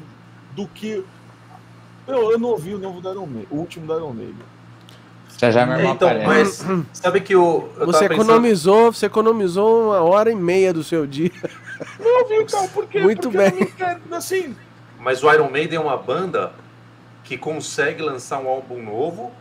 [0.55, 1.05] do que.
[2.07, 4.54] Eu, eu não ouvi o novo da Iron Maiden, o último da Iron Maiden.
[5.37, 6.63] Já já meu irmão então, aparece.
[6.65, 8.93] mas sabe que o você economizou, pensando...
[8.93, 11.31] você economizou uma hora e meia do seu dia.
[11.99, 13.65] Não, viu, então, porque muito porque bem.
[13.65, 14.55] Quero, assim.
[14.99, 16.53] Mas o Iron Maiden é uma banda
[17.23, 19.31] que consegue lançar um álbum novo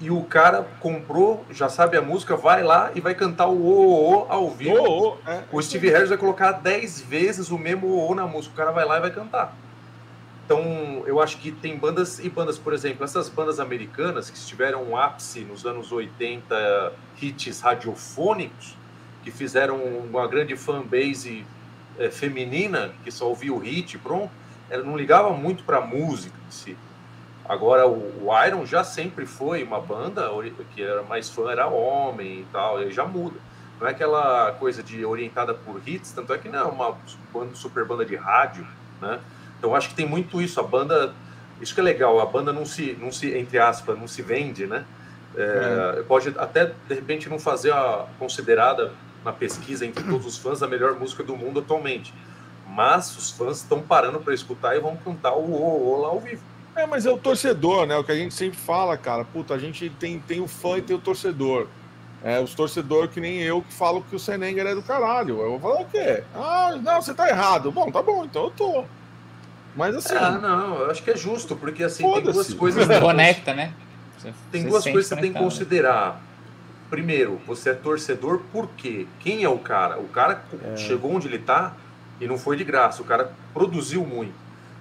[0.00, 4.24] e o cara comprou, já sabe a música, vai lá e vai cantar o o,
[4.24, 4.76] o ao vivo.
[4.76, 8.26] O, o, é, o Steve Harris vai colocar 10 vezes o mesmo o, o na
[8.26, 8.52] música.
[8.52, 9.56] O cara vai lá e vai cantar.
[10.46, 14.84] Então, eu acho que tem bandas e bandas, por exemplo, essas bandas americanas que estiveram
[14.84, 18.76] um ápice nos anos 80, hits radiofônicos,
[19.24, 21.44] que fizeram uma grande fanbase
[21.98, 24.30] é, feminina, que só ouvia o hit, pronto,
[24.70, 26.76] ela não ligava muito para a música em si.
[27.48, 30.30] Agora, o, o, Iron já sempre foi uma banda
[30.76, 33.36] que era mais fã, era homem e tal, e já muda.
[33.80, 36.96] Não é aquela coisa de orientada por hits, tanto é que não é uma
[37.52, 38.64] super banda de rádio,
[39.00, 39.18] né?
[39.58, 40.60] Então acho que tem muito isso.
[40.60, 41.12] A banda,
[41.60, 44.66] isso que é legal, a banda não se, não se entre aspas, não se vende,
[44.66, 44.84] né?
[45.36, 46.02] É, é.
[46.02, 48.92] Pode até de repente não fazer a considerada
[49.24, 52.14] na pesquisa entre todos os fãs a melhor música do mundo atualmente,
[52.68, 56.20] mas os fãs estão parando para escutar e vão cantar o o, o lá ao
[56.20, 56.42] vivo.
[56.76, 57.96] É, mas é o torcedor, né?
[57.96, 59.24] O que a gente sempre fala, cara.
[59.24, 61.68] Puta, a gente tem, tem o fã e tem o torcedor.
[62.22, 65.40] É, os torcedores que nem eu que falo que o Senenger é do caralho.
[65.40, 66.22] Eu vou falar o quê?
[66.34, 67.72] Ah, não, você tá errado.
[67.72, 68.84] Bom, tá bom, então eu tô.
[69.76, 70.14] Mas assim.
[70.14, 72.86] Ah, não, eu acho que é justo, porque assim, tem duas coisas.
[72.98, 73.72] conecta, né?
[74.16, 76.20] Você, tem duas coisas que você tem que considerar.
[76.88, 79.06] primeiro, você é torcedor por quê?
[79.20, 79.98] Quem é o cara?
[79.98, 80.76] O cara é.
[80.76, 81.74] chegou onde ele está
[82.20, 83.02] e não foi de graça.
[83.02, 84.34] O cara produziu muito.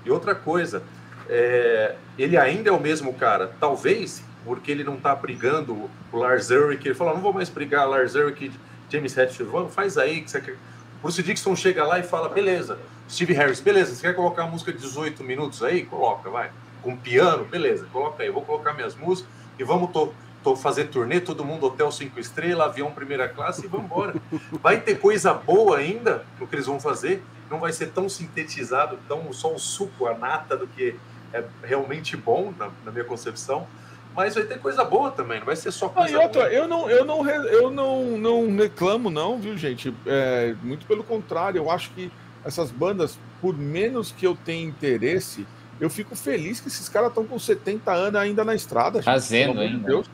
[0.06, 0.82] E outra coisa,
[1.28, 3.52] é, ele ainda é o mesmo cara.
[3.60, 6.88] Talvez porque ele não está brigando o Lars Ulrich.
[6.88, 8.52] Ele falou, não vou mais brigar Lars Ulrich
[8.90, 9.72] James Hetfield.
[9.72, 10.56] Faz aí que você quer...
[11.02, 12.78] Bruce Dixon chega lá e fala, beleza.
[13.10, 15.86] Steve Harris, beleza, você quer colocar a música de 18 minutos aí?
[15.86, 16.52] Coloca, vai.
[16.82, 18.30] Com piano, beleza, coloca aí.
[18.30, 20.14] Eu vou colocar minhas músicas e vamos to
[20.44, 24.14] tô fazer turnê, todo mundo hotel cinco estrelas, avião primeira classe e vamos embora.
[24.62, 29.00] Vai ter coisa boa ainda no que eles vão fazer, não vai ser tão sintetizado,
[29.08, 30.96] tão só o suco, a nata do que
[31.34, 33.68] é realmente bom, na, na minha concepção.
[34.16, 36.54] Mas vai ter coisa boa também, não vai ser só coisa ah, outra, boa.
[36.54, 39.94] Eu não, eu não, eu não, não reclamo, não, viu, gente?
[40.06, 42.12] É, muito pelo contrário, eu acho que
[42.46, 45.46] essas bandas, por menos que eu tenha interesse,
[45.80, 49.02] eu fico feliz que esses caras estão com 70 anos ainda na estrada.
[49.02, 49.88] Fazendo ainda.
[49.88, 50.10] Deus.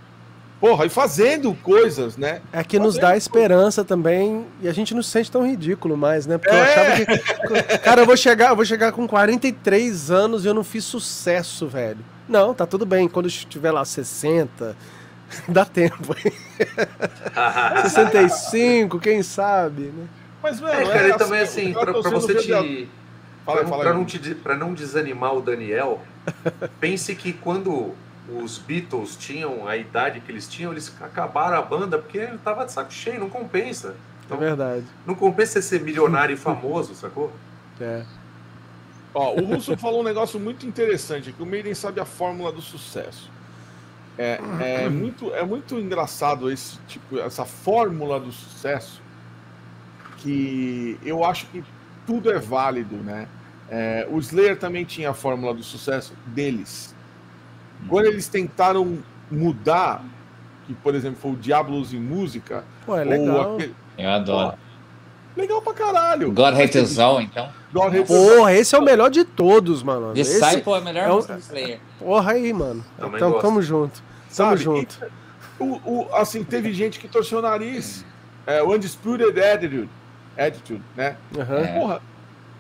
[0.60, 2.40] Porra, e fazendo coisas, né?
[2.54, 6.28] É que nos dá esperança também e a gente não se sente tão ridículo mais,
[6.28, 6.38] né?
[6.38, 6.60] Porque é.
[6.60, 7.78] eu achava que.
[7.84, 11.68] Cara, eu vou chegar, eu vou chegar com 43 anos e eu não fiz sucesso,
[11.68, 12.00] velho.
[12.30, 13.10] Não, tá tudo bem.
[13.10, 14.76] Quando eu estiver lá 60,
[15.50, 16.16] dá tempo.
[17.82, 20.08] 65, quem sabe, né?
[20.42, 22.90] Mas, mano, é, cara, é, também assim, pra, pra você te.
[23.46, 26.02] Fala, pra, fala pra, não te, pra não desanimar o Daniel,
[26.80, 27.96] pense que quando
[28.30, 32.66] os Beatles tinham a idade que eles tinham, eles acabaram a banda porque ele tava
[32.66, 33.96] de saco cheio, não compensa.
[34.26, 34.86] Então, é verdade.
[35.06, 37.32] Não compensa ser milionário e famoso, sacou?
[37.84, 38.06] É.
[39.12, 42.62] Ó, o Russo falou um negócio muito interessante, que o Maiden sabe a fórmula do
[42.62, 43.28] sucesso.
[44.20, 49.01] É, é, muito, é muito engraçado esse tipo, essa fórmula do sucesso,
[50.22, 51.64] que eu acho que
[52.06, 53.28] tudo é válido, né?
[53.70, 56.94] É, o Slayer também tinha a fórmula do sucesso deles.
[57.88, 59.00] Quando eles tentaram
[59.30, 60.04] mudar,
[60.68, 63.56] que por exemplo foi o Diablos em música, Pô, é legal.
[63.56, 63.76] Aquele...
[63.98, 64.52] Eu adoro.
[64.52, 66.32] Pô, legal pra caralho.
[66.32, 67.50] God Hate Us All, então.
[67.74, 70.14] God Porra, esse é o melhor de todos, mano.
[70.14, 71.80] Disciple é a melhor é música do Slayer.
[71.98, 72.84] Porra aí, mano.
[72.98, 73.42] Também então, gosto.
[73.42, 74.04] tamo junto.
[74.36, 74.98] Tamo Sabe, junto.
[75.06, 78.06] E, o, o, assim, teve gente que torceu o nariz.
[78.46, 79.90] É, o Undisputed Attitude,
[80.48, 81.18] attitude né?
[81.36, 81.80] Uhum.
[81.80, 82.02] Porra,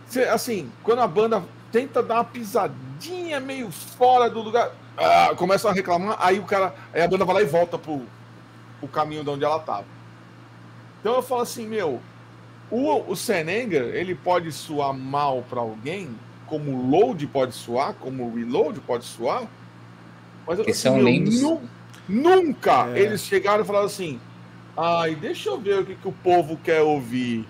[0.08, 5.72] cê, assim, quando a banda tenta dar uma pisadinha meio fora do lugar, ah, começam
[5.72, 8.02] a reclamar, aí o cara, aí a banda vai lá e volta pro,
[8.80, 9.86] pro caminho de onde ela tava.
[11.00, 12.00] Então eu falo assim, meu,
[12.70, 16.10] o, o Senenger, ele pode soar mal para alguém,
[16.46, 19.44] como o load pode soar, como o reload pode soar,
[20.46, 21.42] mas que assim, são meu, lindos.
[21.42, 21.62] Nu,
[22.08, 23.00] nunca é.
[23.00, 24.20] eles chegaram e falaram assim,
[24.76, 27.48] ai, deixa eu ver o que, que o povo quer ouvir.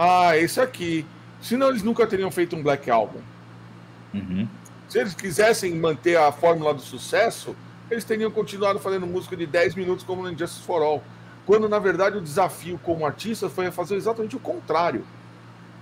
[0.00, 1.04] Ah, esse aqui.
[1.42, 3.18] Senão eles nunca teriam feito um Black Album.
[4.14, 4.48] Uhum.
[4.88, 7.56] Se eles quisessem manter a fórmula do sucesso,
[7.90, 11.02] eles teriam continuado fazendo música de 10 minutos como no Injustice for All.
[11.44, 15.04] Quando, na verdade, o desafio como artista foi fazer exatamente o contrário.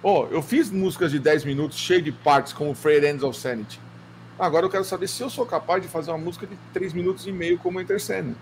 [0.02, 3.78] Oh, eu fiz músicas de 10 minutos, cheio de partes, como Frayed Ends of Sanity.
[4.38, 7.26] Agora eu quero saber se eu sou capaz de fazer uma música de 3 minutos
[7.26, 8.36] e meio como Enter Sandman.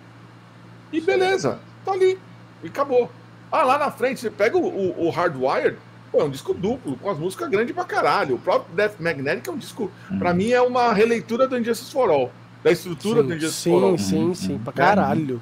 [0.93, 2.19] E beleza, tá ali.
[2.63, 3.11] E acabou.
[3.55, 5.77] Ah, lá na frente, você pega o, o, o Hardwired,
[6.11, 8.35] Pô, é um disco duplo, com as músicas grandes pra caralho.
[8.35, 10.19] O próprio Death Magnetic é um disco, hum.
[10.19, 12.33] pra mim, é uma releitura do Injustice for All.
[12.65, 13.99] Da estrutura sim, do Injustice sim, for All.
[13.99, 15.41] Sim, sim, sim, pra caralho.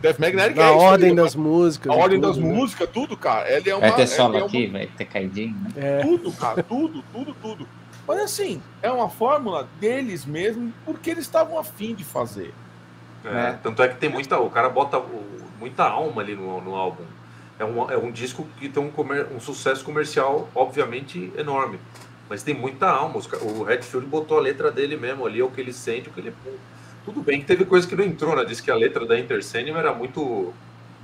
[0.00, 1.92] Death Magnetic Na é ordem aí, das músicas.
[1.92, 2.52] A ordem tudo, das né?
[2.52, 3.48] músicas, tudo, cara.
[3.48, 5.70] Ele é uma, vai ter solo é aqui, vai ter caidinho, né?
[5.76, 5.98] É.
[6.00, 7.68] Tudo, cara, tudo, tudo, tudo.
[8.06, 12.52] Mas assim, é uma fórmula deles mesmo, porque eles estavam afim de fazer.
[13.24, 13.58] É, né?
[13.62, 14.40] Tanto é que tem muita.
[14.40, 15.00] O cara bota
[15.58, 17.04] muita alma ali no, no álbum
[17.58, 21.78] é um, é um disco que tem um, comer, um sucesso comercial, obviamente, enorme.
[22.28, 23.20] Mas tem muita alma.
[23.42, 26.20] O Redfield botou a letra dele mesmo ali, é o que ele sente, o que
[26.20, 26.32] ele.
[27.04, 28.44] Tudo bem que teve coisa que não entrou, né?
[28.44, 29.40] Diz que a letra da Enter
[29.76, 30.52] era muito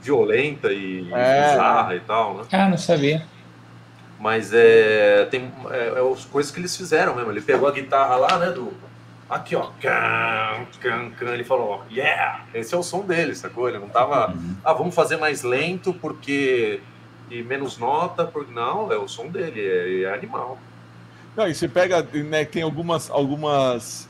[0.00, 1.50] violenta e é.
[1.50, 2.44] bizarra e tal, né?
[2.50, 3.22] Ah, não sabia.
[4.18, 7.30] Mas é, tem é, é as coisas que eles fizeram mesmo.
[7.30, 8.50] Ele pegou a guitarra lá, né?
[8.50, 8.72] Do,
[9.30, 9.70] Aqui, ó.
[9.80, 11.32] Can, can, can.
[11.34, 12.44] Ele falou, yeah!
[12.52, 13.68] Esse é o som dele, sacou?
[13.68, 14.32] Ele não tava.
[14.32, 14.56] Uhum.
[14.64, 16.80] Ah, vamos fazer mais lento porque.
[17.30, 18.52] E menos nota, porque.
[18.52, 20.58] Não, é o som dele, é, é animal.
[21.36, 22.44] Não, e você pega, né?
[22.44, 24.08] Tem algumas, algumas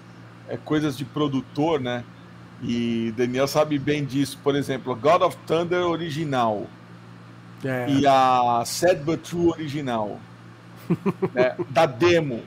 [0.48, 2.02] é, coisas de produtor, né?
[2.62, 4.38] E Daniel sabe bem disso.
[4.42, 6.66] Por exemplo, God of Thunder original.
[7.62, 7.90] É.
[7.90, 10.18] E a Sad But True original.
[11.34, 12.42] né, da demo.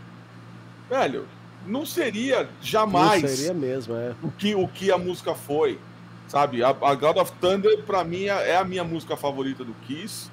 [0.89, 1.27] Velho,
[1.65, 4.13] não seria jamais não seria mesmo, é.
[4.21, 5.79] o, que, o que a música foi.
[6.27, 6.63] Sabe?
[6.63, 10.31] A, a God of Thunder, para mim, é, é a minha música favorita do Kiss.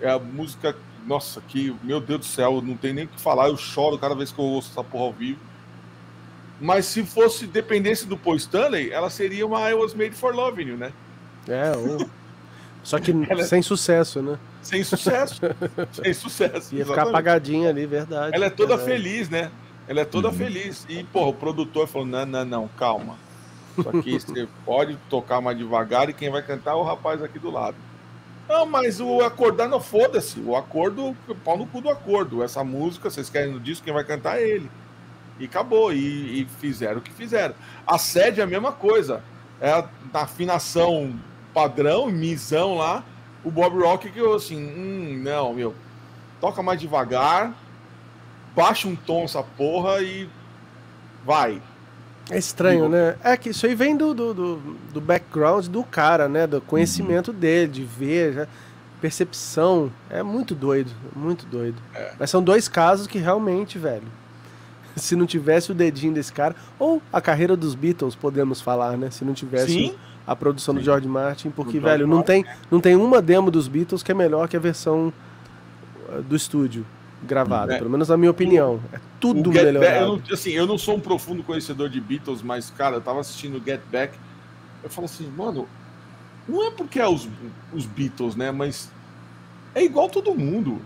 [0.00, 0.76] É a música.
[1.06, 3.48] Nossa, que, meu Deus do céu, não tem nem o que falar.
[3.48, 5.40] Eu choro cada vez que eu ouço essa porra ao vivo.
[6.60, 10.68] Mas se fosse dependesse do Paul Stanley, ela seria uma I Was Made for Loving
[10.68, 10.92] You, né?
[11.48, 12.08] É, o...
[12.82, 13.42] Só que ela...
[13.42, 14.38] sem sucesso, né?
[14.62, 15.40] Sem sucesso.
[15.92, 16.74] sem sucesso.
[16.74, 16.88] Ia exatamente.
[16.88, 18.36] ficar apagadinha ali, verdade.
[18.36, 19.02] Ela é toda verdade.
[19.02, 19.50] feliz, né?
[19.88, 20.34] Ela é toda uhum.
[20.34, 20.86] feliz.
[20.88, 23.16] E, porra, o produtor falou: não, não, não, calma.
[23.76, 27.38] Isso aqui você pode tocar mais devagar e quem vai cantar é o rapaz aqui
[27.38, 27.76] do lado.
[28.48, 30.40] Não, mas o acordar não foda-se.
[30.40, 32.42] O acordo, pau no cu do acordo.
[32.42, 34.68] Essa música, vocês querem no disco, quem vai cantar é ele.
[35.38, 35.92] E acabou.
[35.92, 37.54] E, e fizeram o que fizeram.
[37.86, 39.22] A sede é a mesma coisa.
[39.60, 41.14] É a, a afinação
[41.54, 43.04] padrão, misão lá.
[43.44, 45.74] O Bob Rock que eu assim, hum, não, meu.
[46.40, 47.54] Toca mais devagar,
[48.54, 50.28] baixa um tom essa porra e
[51.24, 51.60] vai.
[52.30, 53.16] É estranho, né?
[53.24, 54.56] É que isso aí vem do, do, do,
[54.92, 56.46] do background do cara, né?
[56.46, 57.38] Do conhecimento uhum.
[57.38, 58.48] dele, de ver, né?
[59.00, 59.90] percepção.
[60.08, 61.76] É muito doido, muito doido.
[61.94, 62.12] É.
[62.18, 64.06] Mas são dois casos que realmente, velho.
[64.94, 69.10] Se não tivesse o dedinho desse cara, ou a carreira dos Beatles, podemos falar, né?
[69.10, 69.94] Se não tivesse Sim.
[70.24, 70.80] a produção Sim.
[70.80, 74.14] do George Martin, porque, velho, não tem, não tem uma demo dos Beatles que é
[74.14, 75.12] melhor que a versão
[76.08, 76.86] uh, do estúdio
[77.22, 77.78] gravada, é.
[77.78, 78.80] pelo menos na minha opinião.
[78.92, 79.82] É tudo melhor.
[79.82, 83.20] Eu não, assim, eu não sou um profundo conhecedor de Beatles, mas, cara, eu tava
[83.20, 84.18] assistindo Get Back,
[84.82, 85.68] eu falo assim, mano,
[86.48, 87.28] não é porque é os,
[87.72, 88.50] os Beatles, né?
[88.50, 88.90] Mas
[89.74, 90.80] é igual todo mundo.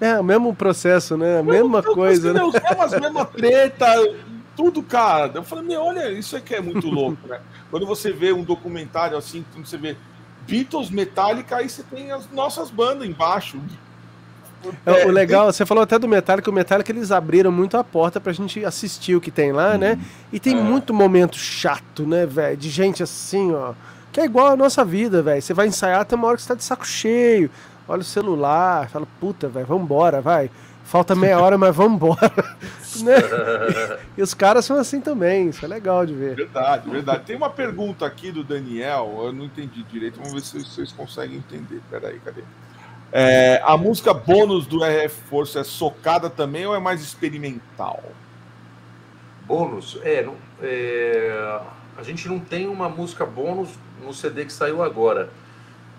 [0.00, 1.40] É, o mesmo processo, né?
[1.40, 2.42] A mesma coisa, né?
[2.42, 3.86] Os mesmas, mesma treta,
[4.56, 5.32] tudo, cara.
[5.34, 7.40] Eu falei, meu, olha, isso aqui é muito louco, né?
[7.70, 9.96] Quando você vê um documentário assim, quando você vê
[10.46, 13.60] Beatles, Metallica, aí você tem as nossas bandas embaixo.
[14.84, 18.20] É, o legal, você falou até do Metallica, o Metallica eles abriram muito a porta
[18.20, 19.98] pra gente assistir o que tem lá, né?
[20.32, 20.60] E tem é.
[20.60, 22.56] muito momento chato, né, velho?
[22.56, 23.72] De gente assim, ó.
[24.12, 25.40] Que é igual a nossa vida, velho.
[25.40, 27.50] Você vai ensaiar até uma hora que você tá de saco cheio.
[27.88, 30.50] Olha o celular, fala, puta, velho, vambora, vai.
[30.84, 32.32] Falta meia hora, mas vambora.
[33.02, 33.14] né?
[34.18, 36.34] E os caras são assim também, isso é legal de ver.
[36.34, 37.24] Verdade, verdade.
[37.24, 41.38] Tem uma pergunta aqui do Daniel, eu não entendi direito, vamos ver se vocês conseguem
[41.38, 41.80] entender.
[41.88, 42.42] Peraí, cadê?
[43.12, 48.02] É, a música bônus do RF Força é socada também ou é mais experimental?
[49.44, 49.98] Bônus?
[50.04, 51.60] É, não, é,
[51.96, 53.70] a gente não tem uma música bônus
[54.00, 55.28] no CD que saiu agora.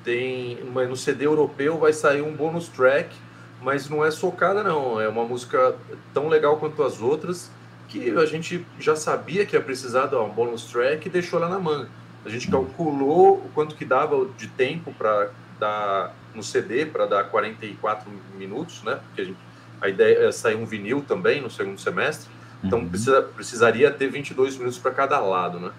[0.05, 3.13] Tem, no CD europeu vai sair um bônus track,
[3.61, 4.99] mas não é socada não.
[4.99, 5.75] É uma música
[6.13, 7.51] tão legal quanto as outras
[7.89, 11.49] que a gente já sabia que ia precisar de um bônus track e deixou lá
[11.49, 11.89] na manga.
[12.25, 15.29] A gente calculou o quanto que dava de tempo para
[15.59, 18.99] dar no CD para dar 44 minutos, né?
[19.07, 19.37] Porque a, gente,
[19.81, 22.29] a, ideia é sair um vinil também no segundo semestre,
[22.63, 22.89] então uhum.
[22.89, 25.71] precisa, precisaria ter 22 minutos para cada lado, né?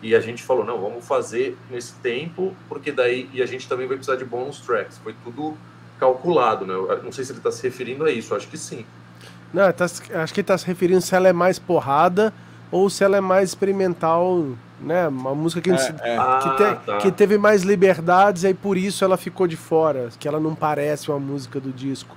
[0.00, 3.86] E a gente falou, não, vamos fazer nesse tempo, porque daí e a gente também
[3.86, 4.98] vai precisar de bônus tracks.
[4.98, 5.56] Foi tudo
[5.98, 6.74] calculado, né?
[6.74, 8.86] Eu não sei se ele está se referindo a isso, acho que sim.
[9.52, 10.02] Não, tá, acho
[10.34, 12.32] que ele está se referindo se ela é mais porrada
[12.70, 14.46] ou se ela é mais experimental
[14.80, 15.08] né?
[15.08, 15.92] Uma música que, é, é.
[15.92, 16.98] Que, ah, te, tá.
[16.98, 20.54] que, teve mais liberdades e aí por isso ela ficou de fora, que ela não
[20.54, 22.16] parece uma música do disco.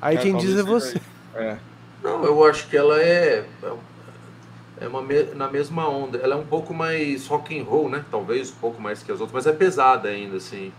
[0.00, 1.00] Aí é, quem diz é você.
[1.34, 1.56] É.
[2.02, 3.44] Não, eu acho que ela é
[4.80, 5.02] é uma
[5.34, 6.18] na mesma onda.
[6.18, 8.04] Ela é um pouco mais rock and roll, né?
[8.10, 10.72] Talvez um pouco mais que as outras, mas é pesada ainda assim.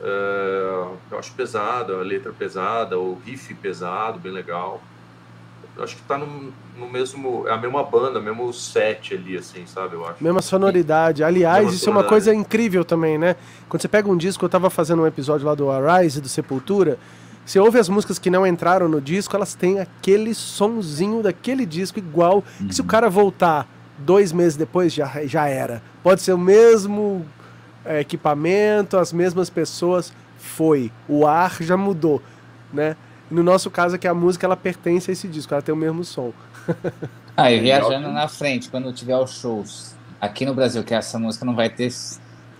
[0.00, 4.80] É, eu acho pesada, a letra pesada, o riff pesado, bem legal
[5.78, 7.46] acho que tá no, no mesmo.
[7.46, 9.94] É a mesma banda, mesmo set ali, assim, sabe?
[9.94, 10.22] Eu acho.
[10.22, 11.24] Mesma sonoridade.
[11.24, 12.04] Aliás, mesma isso sonoridade.
[12.04, 13.36] é uma coisa incrível também, né?
[13.68, 16.98] Quando você pega um disco, eu tava fazendo um episódio lá do Arise, do Sepultura.
[17.44, 21.98] Você ouve as músicas que não entraram no disco, elas têm aquele sonzinho daquele disco
[21.98, 22.44] igual.
[22.60, 22.68] Uhum.
[22.68, 22.88] Que se o uhum.
[22.88, 23.66] cara voltar
[23.98, 25.82] dois meses depois, já, já era.
[26.02, 27.26] Pode ser o mesmo
[27.84, 30.12] é, equipamento, as mesmas pessoas.
[30.38, 30.92] Foi.
[31.08, 32.22] O ar já mudou,
[32.72, 32.96] né?
[33.30, 36.04] No nosso caso aqui, a música ela pertence a esse disco, ela tem o mesmo
[36.04, 36.32] som.
[37.36, 41.44] ah, e viajando na frente, quando tiver os shows aqui no Brasil, que essa música
[41.44, 41.90] não vai ter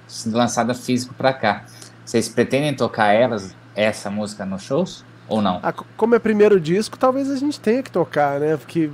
[0.09, 1.65] sido lançada físico para cá.
[2.05, 5.05] Vocês pretendem tocar elas, essa música nos shows?
[5.29, 5.61] Ou não?
[5.63, 8.57] Ah, como é primeiro disco, talvez a gente tenha que tocar, né?
[8.57, 8.91] Porque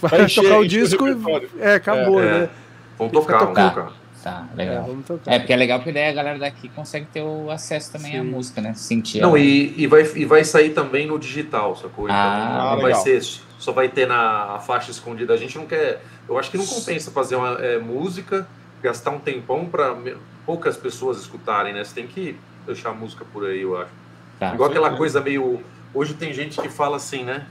[0.00, 2.48] vai tocar o disco e é, acabou, é, né?
[2.98, 3.92] Vamos tocar, vamos tocar.
[4.24, 4.88] Tá, legal.
[5.26, 8.12] É, é, porque é legal porque daí a galera daqui consegue ter o acesso também
[8.12, 8.20] Sim.
[8.20, 8.72] à música, né?
[8.72, 9.20] Sentir.
[9.20, 12.06] Não, e, e, vai, e vai sair também no digital, sacou?
[12.06, 13.22] Então ah, não vai ser,
[13.58, 15.34] só vai ter na faixa escondida.
[15.34, 16.00] A gente não quer.
[16.26, 18.48] Eu acho que não compensa fazer uma é, música,
[18.82, 19.94] gastar um tempão para
[20.46, 21.84] poucas pessoas escutarem, né?
[21.84, 22.34] Você tem que
[22.64, 23.90] deixar a música por aí, eu acho.
[24.40, 24.54] Tá.
[24.54, 25.62] Igual aquela coisa meio.
[25.92, 27.46] Hoje tem gente que fala assim, né?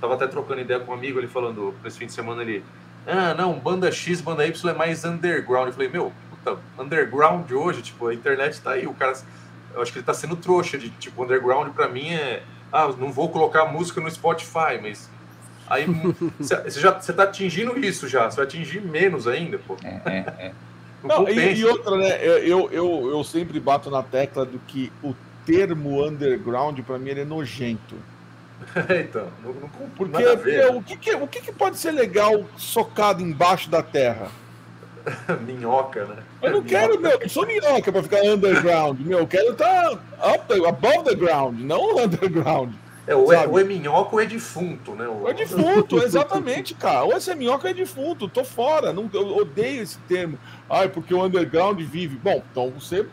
[0.00, 2.64] Tava até trocando ideia com um amigo, ele falando, nesse fim de semana, ele
[3.06, 5.68] ah, não, banda X, banda Y é mais underground.
[5.68, 9.14] Eu falei, meu, puta, underground hoje, tipo, a internet tá aí, o cara.
[9.74, 12.42] Eu acho que ele tá sendo trouxa de, tipo, underground pra mim é.
[12.72, 15.10] Ah, não vou colocar música no Spotify, mas.
[15.66, 15.86] Aí
[16.38, 19.76] você já você tá atingindo isso já, você vai atingir menos ainda, pô.
[19.82, 20.52] É, é, é.
[21.02, 22.24] Não, e, e, outra, né?
[22.24, 25.14] Eu, eu, eu sempre bato na tecla do que o
[25.44, 27.94] termo underground, para mim, ele é nojento.
[29.04, 33.22] então, não, não Porque meu, o, que, que, o que, que pode ser legal socado
[33.22, 34.28] embaixo da terra?
[35.46, 36.22] minhoca, né?
[36.42, 36.68] Eu não minhoca.
[36.68, 39.18] quero, meu, não sou minhoca pra ficar underground, meu.
[39.18, 42.72] Eu quero estar tá up the, above the ground, não underground.
[43.06, 45.06] É, ou, é, ou é minhoca ou é defunto, né?
[45.06, 47.04] Ou é defunto, exatamente, cara.
[47.04, 48.94] Ou é minhoca ou é defunto, tô fora.
[48.94, 50.38] Não, eu odeio esse termo.
[50.70, 52.16] Ai, porque o underground vive.
[52.16, 53.06] Bom, então você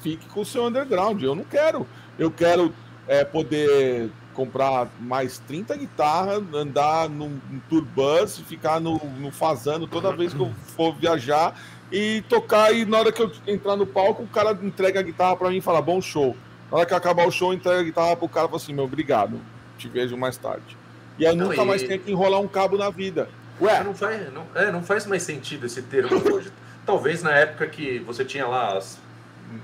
[0.00, 1.20] fique com o seu underground.
[1.20, 1.84] Eu não quero.
[2.16, 2.72] Eu quero
[3.08, 9.86] é, poder comprar mais 30 guitarras, andar num, num tour bus, ficar no, no fazano
[9.86, 11.58] toda vez que eu for viajar
[11.90, 12.72] e tocar.
[12.74, 15.56] E na hora que eu entrar no palco, o cara entrega a guitarra para mim
[15.56, 16.36] e fala: bom show.
[16.70, 18.84] Na hora que acabar o show, entrega a guitarra pro cara e fala assim: meu,
[18.84, 19.40] obrigado,
[19.78, 20.76] te vejo mais tarde.
[21.18, 21.64] E aí não, nunca e...
[21.64, 23.30] mais tem que enrolar um cabo na vida.
[23.58, 26.52] Ué, não faz, não, é, não faz mais sentido esse termo hoje.
[26.84, 28.98] Talvez na época que você tinha lá as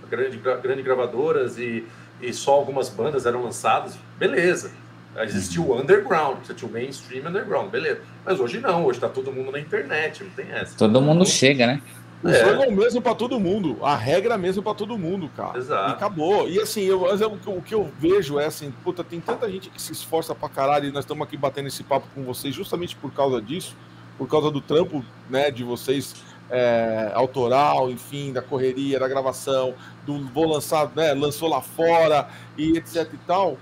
[0.09, 1.85] grandes grande gravadoras e
[2.23, 4.71] e só algumas bandas eram lançadas, beleza.
[5.17, 8.01] Existia o underground, você tinha o mainstream underground, beleza.
[8.25, 10.77] Mas hoje não, hoje tá todo mundo na internet, não tem essa.
[10.77, 11.83] Todo mundo chega, né?
[12.23, 12.41] O é.
[12.41, 15.59] jogo é o mesmo para todo mundo, a regra é mesmo para todo mundo, cara.
[15.59, 15.91] Exato.
[15.91, 16.49] E acabou.
[16.49, 19.93] E assim, eu, o que eu vejo é assim, puta, tem tanta gente que se
[19.93, 23.43] esforça pra caralho e nós estamos aqui batendo esse papo com vocês justamente por causa
[23.43, 23.77] disso,
[24.17, 26.15] por causa do trampo, né, de vocês
[26.49, 29.75] é, autoral, enfim, da correria, da gravação,
[30.07, 33.59] do vou lançar, né, lançou lá fora e etc e tal,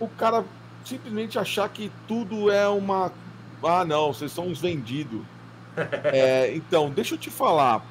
[0.00, 0.44] o cara
[0.84, 3.12] simplesmente achar que tudo é uma.
[3.62, 5.20] Ah, não, vocês são uns vendidos.
[6.12, 7.82] É, então, deixa eu te falar.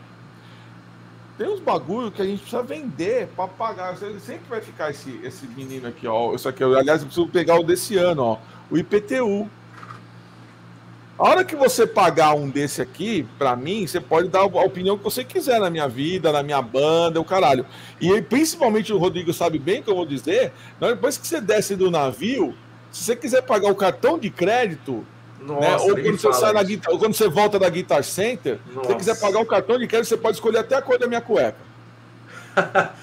[1.37, 3.95] Tem uns bagulho que a gente precisa vender para pagar.
[3.97, 6.35] Sempre vai ficar esse, esse menino aqui, ó.
[6.35, 8.37] Isso aqui, aliás, eu preciso pegar o desse ano, ó.
[8.69, 9.49] O IPTU.
[11.19, 14.97] A hora que você pagar um desse aqui, para mim, você pode dar a opinião
[14.97, 17.65] que você quiser na minha vida, na minha banda, o caralho.
[17.99, 21.91] E principalmente o Rodrigo sabe bem que eu vou dizer, depois que você desce do
[21.91, 22.55] navio,
[22.89, 25.05] se você quiser pagar o cartão de crédito,
[25.41, 28.57] Nossa, né, ou quando você sai na guitar, ou quando você volta da Guitar Center,
[28.69, 31.05] se você quiser pagar o cartão de crédito, você pode escolher até a cor da
[31.05, 31.57] minha cueca.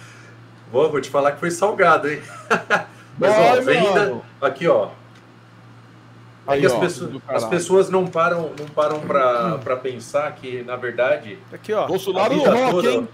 [0.72, 2.22] vou, vou te falar que foi salgado, hein?
[3.18, 4.88] Mas, ó, venda, aqui, ó,
[6.46, 10.76] Aí, é as, ó, pessoas, as, pessoas, não param, não param para pensar que, na
[10.76, 13.08] verdade, aqui, ó, Bolsonaro rock, toda,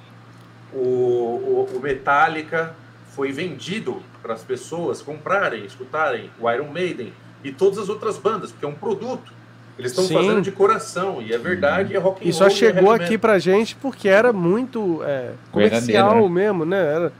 [0.73, 2.75] o, o, o Metallica
[3.15, 8.53] foi vendido para as pessoas comprarem, escutarem o Iron Maiden e todas as outras bandas,
[8.53, 9.33] porque é um produto.
[9.79, 12.31] Eles estão fazendo de coração, e é verdade, é rock and roll.
[12.31, 16.29] E só chegou é aqui pra gente porque era muito é, comercial né?
[16.29, 16.95] mesmo, né?
[16.95, 17.13] Era,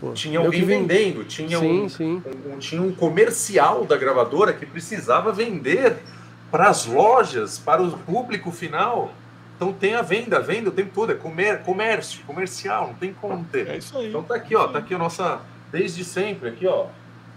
[0.00, 2.22] Pô, tinha alguém vendendo, tinha, sim, um, sim.
[2.24, 5.96] Um, um, tinha um comercial da gravadora que precisava vender
[6.50, 9.12] para as lojas, para o público final.
[9.56, 13.12] Então tem a venda, a venda o tempo todo, é comer, comércio, comercial, não tem
[13.12, 13.68] como ter.
[13.68, 14.08] É isso aí.
[14.08, 15.40] Então tá aqui, ó, tá aqui a nossa,
[15.72, 16.86] desde sempre, aqui, ó.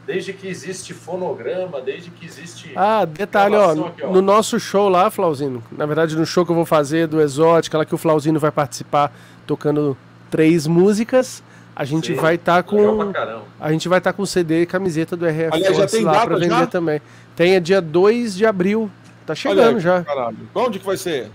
[0.05, 2.71] Desde que existe fonograma, desde que existe.
[2.75, 6.51] Ah, detalhe, ó, aqui, ó, no nosso show lá, Flauzino, na verdade, no show que
[6.51, 9.11] eu vou fazer do Exótica, lá que o Flauzino vai participar
[9.47, 9.97] tocando
[10.29, 11.43] três músicas.
[11.75, 13.11] A gente Sim, vai estar tá com.
[13.59, 16.25] A gente vai estar tá com CD e camiseta do RF Aliás, já tem lá
[16.25, 16.67] para vender já?
[16.67, 17.01] também.
[17.35, 18.91] Tem é dia 2 de abril.
[19.25, 20.03] Tá chegando aí, já.
[20.03, 20.37] Caralho.
[20.53, 21.31] Onde que vai ser?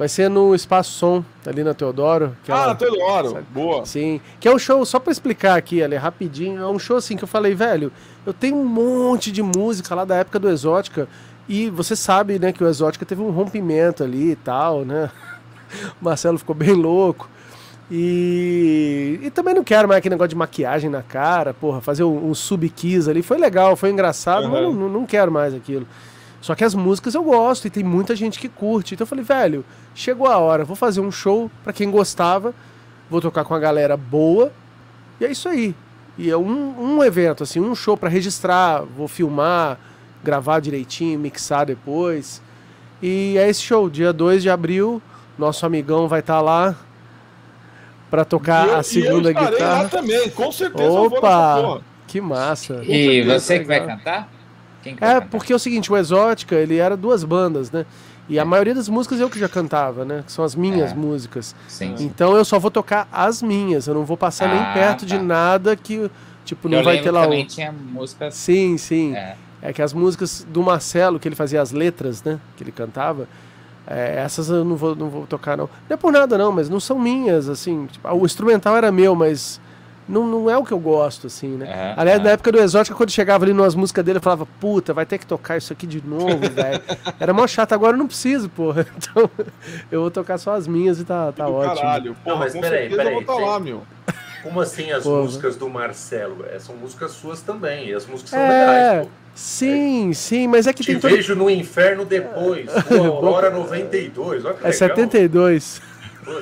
[0.00, 2.34] Vai ser no Espaço Som, ali na Teodoro.
[2.48, 3.32] ah, na Teodoro.
[3.32, 3.46] Sabe?
[3.50, 3.84] Boa.
[3.84, 4.18] Sim.
[4.38, 7.24] Que é um show, só para explicar aqui, ali, rapidinho, é um show assim que
[7.24, 7.92] eu falei, velho,
[8.24, 11.06] eu tenho um monte de música lá da época do Exótica.
[11.46, 15.10] E você sabe, né, que o Exótica teve um rompimento ali e tal, né?
[16.00, 17.28] O Marcelo ficou bem louco.
[17.90, 22.30] E, e também não quero mais aquele negócio de maquiagem na cara, porra, fazer um,
[22.30, 23.20] um sub-kiss ali.
[23.20, 24.50] Foi legal, foi engraçado, uhum.
[24.50, 25.86] mas não, não quero mais aquilo.
[26.40, 28.94] Só que as músicas eu gosto e tem muita gente que curte.
[28.94, 29.64] Então eu falei, velho,
[29.94, 32.54] chegou a hora, vou fazer um show para quem gostava,
[33.10, 34.52] vou tocar com a galera boa.
[35.20, 35.74] E é isso aí.
[36.16, 39.78] E é um, um evento, assim, um show para registrar, vou filmar,
[40.22, 42.40] gravar direitinho, mixar depois.
[43.02, 45.02] E é esse show, dia 2 de abril,
[45.38, 46.76] nosso amigão vai estar tá lá,
[48.10, 49.88] para tocar eu, a segunda guitarra.
[49.88, 50.90] também, com certeza.
[50.90, 52.82] Opa, que massa.
[52.84, 54.28] E você que vai cantar?
[54.82, 55.28] Que vai é, cantar?
[55.28, 57.86] porque é o seguinte, o Exótica, ele era duas bandas, né?
[58.28, 60.22] E a maioria das músicas eu que já cantava, né?
[60.24, 60.94] Que são as minhas é.
[60.94, 61.54] músicas.
[61.66, 65.00] Sim, então eu só vou tocar as minhas, eu não vou passar ah, nem perto
[65.00, 65.06] tá.
[65.06, 66.10] de nada que,
[66.44, 67.46] tipo, não eu vai ter lá também um...
[67.46, 68.34] tinha músicas...
[68.34, 69.16] Sim, sim.
[69.16, 69.36] É.
[69.62, 72.38] é que as músicas do Marcelo, que ele fazia as letras, né?
[72.56, 73.28] Que ele cantava,
[73.86, 75.68] é, essas eu não vou, não vou tocar, não.
[75.88, 77.86] Não é por nada, não, mas não são minhas, assim.
[77.86, 79.60] Tipo, o instrumental era meu, mas
[80.10, 81.94] não, não é o que eu gosto, assim, né?
[81.96, 85.06] Aliás, na época do Exótica, quando chegava ali nas músicas dele, eu falava, puta, vai
[85.06, 86.82] ter que tocar isso aqui de novo, velho.
[87.18, 88.86] Era mó chato, agora eu não preciso, porra.
[89.00, 89.30] Então,
[89.90, 91.76] eu vou tocar só as minhas e tá, tá ótimo.
[91.76, 93.14] Caralho, porra, não, mas peraí, peraí.
[93.14, 93.82] Eu vou tá lá, meu.
[94.42, 96.44] Como assim as Pô, músicas do Marcelo?
[96.46, 97.88] É, são músicas suas também.
[97.88, 99.12] E as músicas são é, legais, pô.
[99.40, 101.10] Sim, sim, mas é que Te tem.
[101.10, 101.44] vejo todo...
[101.44, 102.66] no inferno depois.
[102.90, 104.44] Rua Aurora 92.
[104.44, 104.72] Olha que é legal.
[104.72, 105.80] 72.
[106.22, 106.32] Pô,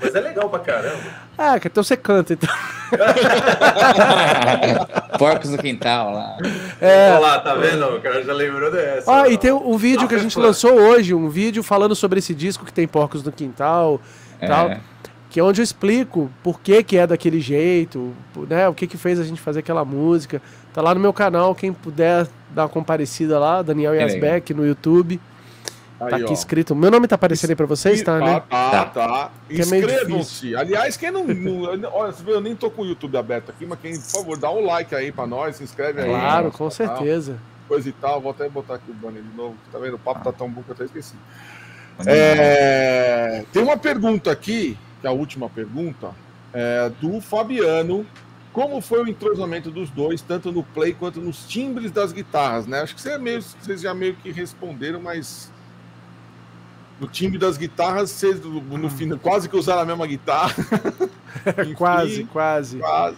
[0.00, 0.98] mas é legal pra caramba.
[1.38, 2.48] Ah, então você canta, então.
[5.18, 6.36] Porcos no quintal lá.
[6.80, 7.12] É.
[7.12, 7.86] Olha lá, tá vendo?
[7.86, 9.22] O cara já lembrou dessa.
[9.22, 12.34] Ah, e tem um vídeo que a gente lançou hoje, um vídeo falando sobre esse
[12.34, 14.00] disco que tem Porcos no Quintal
[14.40, 14.48] é.
[14.48, 14.76] tal.
[15.30, 18.12] Que é onde eu explico por que, que é daquele jeito,
[18.48, 18.68] né?
[18.68, 20.42] O que, que fez a gente fazer aquela música.
[20.74, 25.20] Tá lá no meu canal, quem puder dar uma comparecida lá, Daniel Yasbeck, no YouTube.
[26.00, 26.32] Tá aí, tá aqui ó.
[26.32, 26.74] escrito.
[26.74, 28.42] Meu nome tá aparecendo aí pra vocês, tá, né?
[28.48, 28.84] Tá, tá.
[28.86, 29.30] tá.
[29.48, 30.56] É Inscrevam-se.
[30.56, 31.24] Aliás, quem não.
[31.28, 34.10] não olha, você vê, eu nem tô com o YouTube aberto aqui, mas quem, por
[34.10, 36.08] favor, dá um like aí pra nós, se inscreve aí.
[36.08, 37.38] Claro, com certeza.
[37.68, 38.20] Coisa e tal.
[38.20, 39.54] Vou até botar aqui o banner de novo.
[39.70, 39.94] Tá vendo?
[39.94, 41.14] O papo tá tão bom que eu até esqueci.
[42.06, 43.44] É...
[43.52, 46.10] Tem uma pergunta aqui, que é a última pergunta,
[46.52, 48.06] é, do Fabiano.
[48.52, 52.80] Como foi o entrosamento dos dois, tanto no play quanto nos timbres das guitarras, né?
[52.80, 55.52] Acho que vocês, é meio, vocês já meio que responderam, mas
[57.00, 60.54] no timbre das guitarras, vocês no fim quase que usaram a mesma guitarra.
[61.78, 63.16] quase, quase, quase.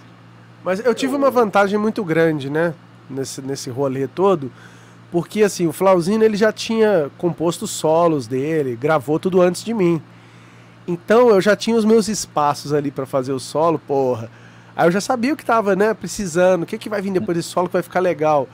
[0.63, 2.75] Mas eu tive uma vantagem muito grande, né?
[3.11, 4.53] Nesse, nesse rolê todo.
[5.11, 10.01] Porque assim, o Flauzino ele já tinha composto solos dele, gravou tudo antes de mim.
[10.87, 14.31] Então eu já tinha os meus espaços ali para fazer o solo, porra.
[14.75, 17.37] Aí eu já sabia o que tava, né, precisando, o que, que vai vir depois
[17.37, 18.49] desse solo que vai ficar legal.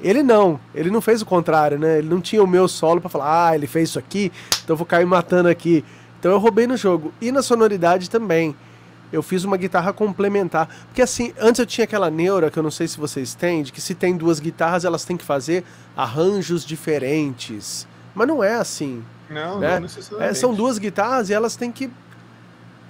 [0.00, 1.98] Ele não, ele não fez o contrário, né?
[1.98, 4.30] Ele não tinha o meu solo para falar, ah, ele fez isso aqui,
[4.62, 5.84] então eu vou cair matando aqui.
[6.18, 7.12] Então eu roubei no jogo.
[7.20, 8.54] E na sonoridade também.
[9.10, 10.68] Eu fiz uma guitarra complementar.
[10.86, 13.72] Porque assim, antes eu tinha aquela neura, que eu não sei se vocês têm, de
[13.72, 15.64] que se tem duas guitarras, elas têm que fazer
[15.96, 17.86] arranjos diferentes.
[18.14, 19.02] Mas não é assim.
[19.30, 19.74] Não, né?
[19.74, 20.30] não necessariamente.
[20.30, 21.90] É, são duas guitarras e elas têm que.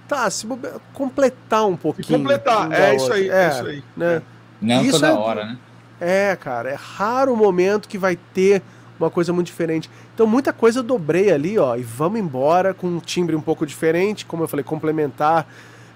[0.06, 0.46] Tá, se
[0.94, 2.18] completar um pouquinho.
[2.18, 3.84] E completar, é isso aí, é, é, isso aí.
[3.94, 4.22] Né?
[4.60, 5.58] Não isso toda é, hora, né?
[6.00, 8.62] É, cara, é raro o momento que vai ter
[8.98, 9.90] uma coisa muito diferente.
[10.14, 13.66] Então muita coisa eu dobrei ali, ó, e vamos embora com um timbre um pouco
[13.66, 15.46] diferente, como eu falei, complementar.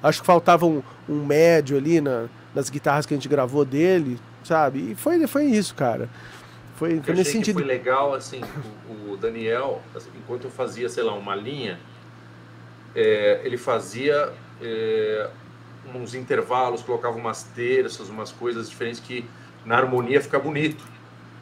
[0.03, 4.19] Acho que faltava um, um médio ali na, nas guitarras que a gente gravou dele,
[4.45, 4.93] sabe?
[4.93, 6.09] E foi, foi isso, cara.
[6.83, 7.55] Foi, foi nesse sentido.
[7.55, 8.41] foi legal, assim,
[8.91, 11.79] o, o Daniel, assim, enquanto eu fazia, sei lá, uma linha,
[12.93, 15.31] é, ele fazia é,
[15.95, 19.25] uns intervalos, colocava umas terças, umas coisas diferentes que
[19.65, 20.85] na harmonia fica bonito,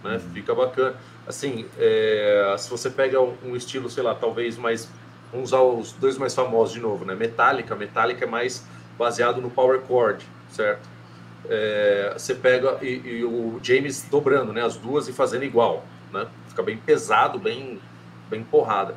[0.05, 0.21] né?
[0.23, 0.31] Uhum.
[0.35, 0.95] Fica bacana.
[1.27, 4.91] Assim, é, se você pega um estilo, sei lá, talvez mais
[5.33, 7.15] vamos usar os dois mais famosos de novo, né?
[7.15, 8.67] Metallica, Metallica é mais
[8.99, 10.87] baseado no power chord, certo?
[11.49, 14.63] É, você pega e, e, o James dobrando, né?
[14.63, 16.27] As duas e fazendo igual, né?
[16.49, 17.81] Fica bem pesado, bem
[18.29, 18.97] bem porrada.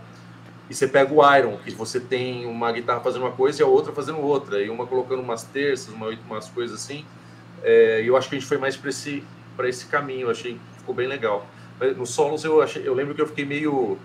[0.70, 3.68] E você pega o Iron, que você tem uma guitarra fazendo uma coisa e a
[3.68, 7.06] outra fazendo outra, e uma colocando umas terças, uma, umas coisas assim.
[7.64, 9.24] É, eu acho que a gente foi mais para esse,
[9.64, 11.45] esse caminho, achei que ficou bem legal.
[11.98, 13.98] No solos eu, achei, eu lembro que eu fiquei meio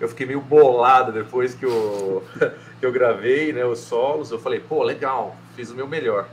[0.00, 2.24] eu fiquei meio bolado depois que eu,
[2.80, 4.30] que eu gravei né, os solos.
[4.30, 6.26] Eu falei, pô, legal, fiz o meu melhor.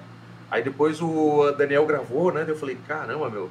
[0.49, 2.45] Aí depois o Daniel gravou, né?
[2.48, 3.49] Eu falei, caramba, meu,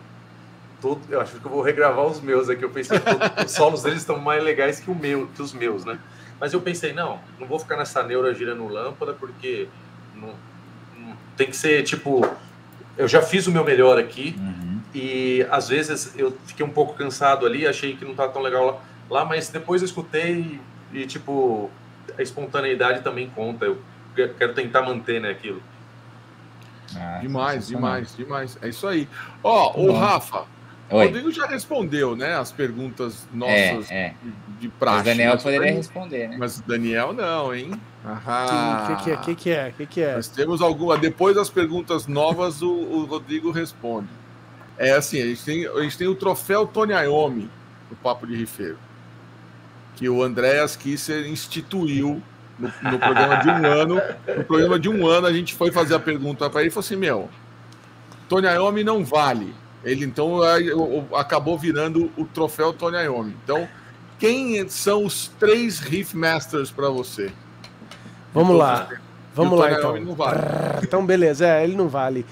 [0.81, 2.65] todo, eu acho que eu vou regravar os meus aqui.
[2.65, 2.99] Eu pensei,
[3.45, 5.99] os solos deles estão mais legais que, o meu, que os meus, né?
[6.41, 9.69] Mas eu pensei, não, não vou ficar nessa neura girando lâmpada, porque
[10.15, 10.35] não,
[10.99, 12.27] não, tem que ser tipo
[12.97, 14.81] eu já fiz o meu melhor aqui uhum.
[14.95, 18.65] e às vezes eu fiquei um pouco cansado ali, achei que não tá tão legal
[18.65, 18.79] lá,
[19.11, 20.61] lá mas depois eu escutei
[20.93, 21.71] e, e, tipo
[22.17, 23.67] a espontaneidade também conta.
[23.67, 23.79] Eu
[24.39, 25.63] quero tentar manter né, aquilo.
[26.95, 28.59] Ah, demais, demais, demais.
[28.63, 29.09] É isso aí.
[29.43, 30.45] Ó, oh, o Rafa,
[30.89, 31.05] Oi.
[31.05, 32.37] O Rodrigo já respondeu, né?
[32.37, 34.15] As perguntas nossas é, é.
[34.61, 34.97] de praxe.
[34.99, 36.37] Mas Daniel poderia responder, né?
[36.39, 37.73] Mas o Daniel não, hein?
[38.05, 39.17] O que, que, é?
[39.17, 39.75] que, que é?
[39.77, 40.15] que, que é?
[40.15, 40.97] Nós temos alguma.
[40.97, 44.09] Depois das perguntas novas, o, o, Rodrigo responde.
[44.79, 47.51] É assim, a gente tem, a gente tem o troféu Tony Iommi
[47.91, 48.79] no Papo de Rifeiro,
[49.97, 52.23] que o Andréas Kisser instituiu
[52.59, 54.03] no, no, programa de um ano.
[54.37, 56.85] No programa de um ano, a gente foi fazer a pergunta para ele e falou
[56.85, 57.29] assim: Meu,
[58.29, 59.55] Tony Iommi não vale
[59.87, 60.41] ele então
[61.17, 63.37] acabou virando o troféu Tony Iommi.
[63.45, 63.69] Então,
[64.19, 67.31] quem são os três Riff Masters para você?
[68.35, 68.89] Vamos lá.
[69.33, 70.15] Vamos lá então.
[70.17, 70.41] Vale.
[70.83, 72.27] Então, beleza, é, ele não vale.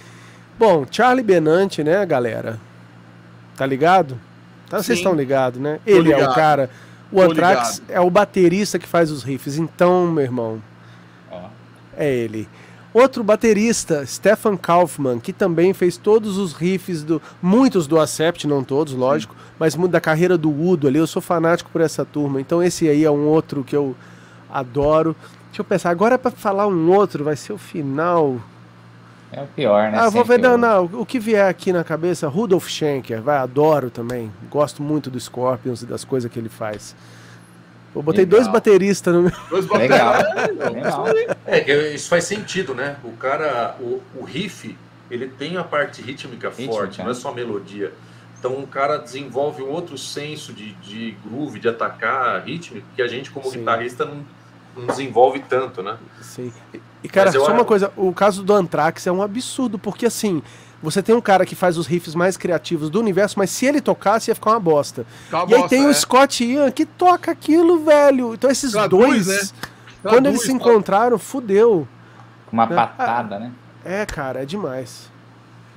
[0.59, 2.59] Bom, Charlie Benante, né, galera?
[3.57, 4.19] Tá ligado?
[4.69, 5.79] Tá, vocês estão ligados, né?
[5.87, 6.69] Ele é o cara.
[7.15, 9.57] O Anthrax é o baterista que faz os riffs.
[9.57, 10.61] Então, meu irmão,
[11.97, 12.49] é ele.
[12.93, 17.23] Outro baterista, Stefan Kaufmann, que também fez todos os riffs do.
[17.41, 20.99] Muitos do Acept, não todos, lógico, mas muito da carreira do Udo ali.
[20.99, 22.41] Eu sou fanático por essa turma.
[22.41, 23.97] Então esse aí é um outro que eu
[24.51, 25.15] adoro.
[25.47, 28.41] Deixa eu pensar, agora é pra falar um outro, vai ser o final.
[29.37, 29.99] É o pior, né?
[29.99, 33.37] Ah, vou ver, não, o- não, o que vier aqui na cabeça, Rudolf Schenker, vai,
[33.39, 34.31] adoro também.
[34.51, 36.95] Gosto muito do Scorpions e das coisas que ele faz.
[37.95, 38.41] Eu botei Legal.
[38.41, 39.33] dois bateristas no meu.
[39.51, 40.13] Dois Legal.
[40.15, 40.73] bateras.
[40.73, 41.05] Legal.
[41.47, 42.97] É, isso faz sentido, né?
[43.05, 44.77] O cara, o, o riff,
[45.11, 47.93] ele tem a parte rítmica Rítmica, forte, não é só melodia.
[48.39, 53.07] Então o cara desenvolve um outro senso de, de groove, de atacar rítmico, que a
[53.09, 53.61] gente, como Sim.
[53.61, 54.19] guitarrista, não,
[54.77, 55.97] não desenvolve tanto, né?
[56.21, 56.53] Sim.
[56.73, 60.43] E- E, cara, só uma coisa, o caso do Anthrax é um absurdo, porque assim,
[60.83, 63.81] você tem um cara que faz os riffs mais criativos do universo, mas se ele
[63.81, 65.05] tocasse ia ficar uma bosta.
[65.31, 65.89] Tá e aí bosta, tem é.
[65.89, 68.33] o Scott Ian que toca aquilo, velho.
[68.35, 69.49] Então esses Traduz, dois, né?
[70.03, 71.87] quando Traduz, eles se encontraram, fudeu.
[72.51, 72.69] Uma É.
[72.69, 73.53] patada, né?
[73.85, 75.11] É, cara, é demais.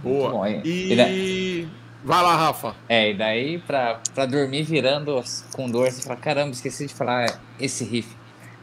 [0.02, 0.30] Boa.
[0.32, 0.46] bom.
[0.46, 0.94] E, E...
[0.94, 2.74] e da- Vai lá, Rafa.
[2.88, 5.22] é, e daí pra, pra dormir virando
[5.52, 8.16] com dor, você fala, caramba, esqueci de falar esse riff.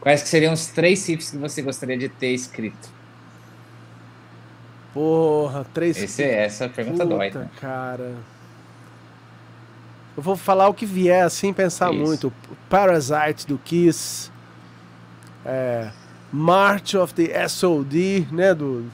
[0.05, 2.89] Quais que seriam os três riffs que você gostaria de ter escrito?
[4.93, 5.97] Porra, três.
[5.97, 7.49] Esse, essa pergunta dói, Puta, né?
[7.59, 8.13] cara.
[10.15, 11.99] Eu vou falar o que vier assim, pensar Isso.
[11.99, 12.31] muito.
[12.69, 14.29] Parasite do Kiss.
[15.43, 15.89] É,
[16.31, 18.53] March of the SOD, né?
[18.53, 18.85] Do.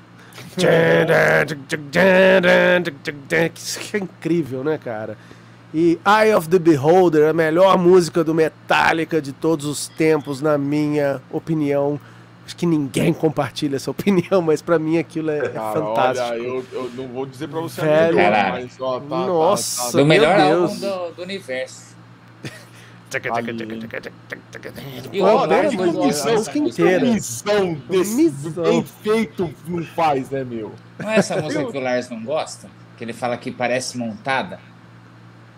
[0.55, 0.65] Que
[3.97, 5.17] é incrível, né, cara?
[5.73, 10.57] E Eye of the Beholder, a melhor música do Metallica de todos os tempos, na
[10.57, 11.99] minha opinião.
[12.45, 16.27] Acho que ninguém compartilha essa opinião, mas pra mim aquilo é, é Cara, fantástico.
[16.29, 18.19] Olha, eu, eu não vou dizer pra você Velho.
[18.19, 19.83] a melhor, mas ó, tá, tá, Nossa.
[19.83, 20.83] tá, Do meu melhor Deus.
[20.83, 21.91] álbum do, do universo.
[25.11, 27.05] E Ó, o Roberto que comissão, música inteira.
[27.05, 30.71] missão desse bem feito não faz, né, meu?
[30.97, 32.69] Não é essa música que o Lars não gosta?
[32.97, 34.59] Que ele fala que parece montada?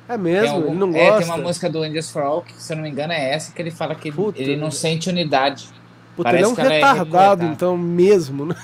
[0.08, 1.18] É mesmo, algum- ele não é, gosta.
[1.20, 3.52] tem uma música do Indies for All que, se eu não me engano, é essa
[3.54, 5.70] que ele fala que ele- Puta, ele não sente unidade.
[6.16, 7.46] Puta, ele é um parece é retardado, recortada.
[7.46, 8.56] então, mesmo, né?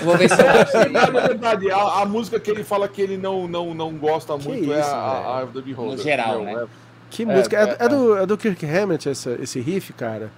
[0.00, 3.00] Eu vou ver se eu acho É verdade, a, a música que ele fala que
[3.00, 5.96] ele não, não, não gosta Que muito é isso, a, a, a the Beholder.
[5.96, 6.66] No geral, Meu, né?
[7.10, 7.56] Que É, música.
[7.56, 10.30] É, é, é do, é do Kirk Hammett essa, esse riff, cara?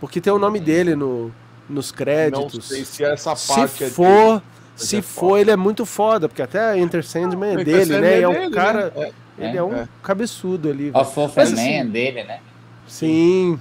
[0.00, 1.32] Porque tem o nome dele no,
[1.68, 2.66] nos Não créditos.
[2.68, 4.04] sei se essa se parte é for,
[4.38, 4.42] dele,
[4.76, 8.14] se é for, ele é muito foda, porque até Enter Sandman é dele, né?
[8.14, 8.92] é é um dele, cara.
[8.96, 9.10] né?
[9.38, 9.88] Ele é, É, um é.
[10.02, 10.90] cabeçudo ali.
[10.92, 12.40] Mas, Man assim, dele, né?
[12.86, 13.58] Sim.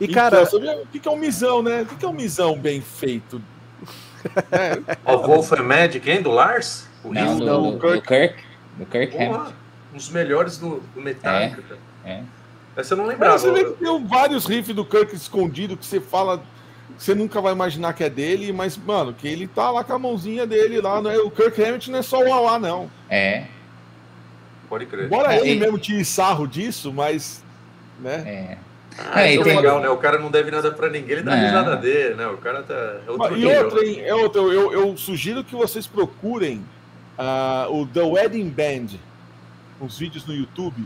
[0.00, 1.82] E, Então, cara, o que que é um misão, né?
[1.82, 3.40] O que que é um misão bem feito?
[5.04, 6.22] Ó, Wolf and Magic, hein?
[6.22, 6.88] Do Lars?
[7.04, 8.08] O Não, riff do, não, do, do do Kirk.
[8.08, 8.44] Kirk.
[8.78, 9.32] Do Kirk Hammett.
[9.36, 9.52] Porra,
[9.92, 11.80] um dos melhores do, do Metallica, cara.
[12.04, 12.22] É.
[12.76, 13.38] Essa eu não Mas lembrava.
[13.38, 16.38] você vê que tem vários riffs do Kirk escondido que você fala.
[16.38, 16.44] que
[17.04, 19.98] Você nunca vai imaginar que é dele, mas, mano, que ele tá lá com a
[19.98, 21.00] mãozinha dele lá.
[21.00, 22.90] Não é, o Kirk Hammett não é só o Alá, não.
[23.08, 23.44] É,
[24.74, 25.04] Pode crer.
[25.06, 27.42] Embora É, ele e- mesmo tire sarro disso, mas.
[28.00, 28.22] Né?
[28.26, 28.58] é.
[29.12, 29.88] Ah, É, isso é tem- legal, né?
[29.88, 31.44] O cara não deve nada pra ninguém, ele dá Não.
[31.44, 32.26] risada dele, né?
[32.28, 32.74] O cara tá.
[33.06, 34.00] É outro E outra, hein?
[34.04, 36.62] É outra, eu, eu sugiro que vocês procurem
[37.18, 38.96] ah, o The Wedding Band,
[39.80, 40.84] uns vídeos no YouTube.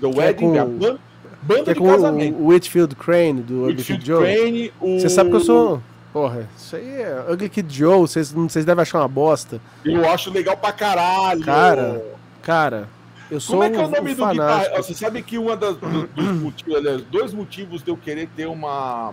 [0.00, 0.98] The Que é Wedding com- Band, ban-
[1.42, 2.38] banda é de com casamento.
[2.38, 4.22] o, Whitfield Crane do Ugly Whitfield Kid Joe.
[4.24, 4.98] Crane, o...
[5.00, 5.82] Você sabe que eu sou.
[6.12, 9.60] Porra, isso aí é Ugly Kid Joe, vocês, vocês devem achar uma bosta.
[9.84, 11.42] Eu acho legal pra caralho.
[11.44, 12.02] Cara,
[12.42, 12.88] Cara,
[13.30, 14.52] eu sou Como é que é o nome um do guitarra?
[14.64, 14.76] fanático.
[14.82, 18.46] Você sabe que uma das do- dos motivos, aliás, dois motivos de eu querer ter
[18.46, 19.12] uma.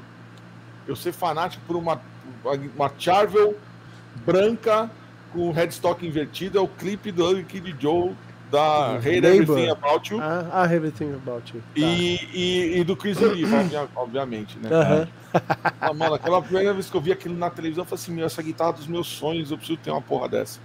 [0.87, 1.99] Eu ser fanático por uma,
[2.75, 3.55] uma Charvel
[4.25, 4.89] branca
[5.33, 8.13] com headstock invertido é o clipe do Ugly Kid Joe
[8.51, 9.57] da Hate Neighbor.
[9.57, 11.61] Everything About You Ah, ah, Everything About You.
[11.61, 11.65] Tá.
[11.75, 14.69] e, e, e do Chris Oliva, obvia- obviamente, né?
[14.71, 15.07] Aham.
[15.81, 18.25] Ah, Mano, aquela primeira vez que eu vi aquilo na televisão, eu falei assim: meu,
[18.25, 20.59] essa guitarra dos meus sonhos, eu preciso ter uma porra dessa.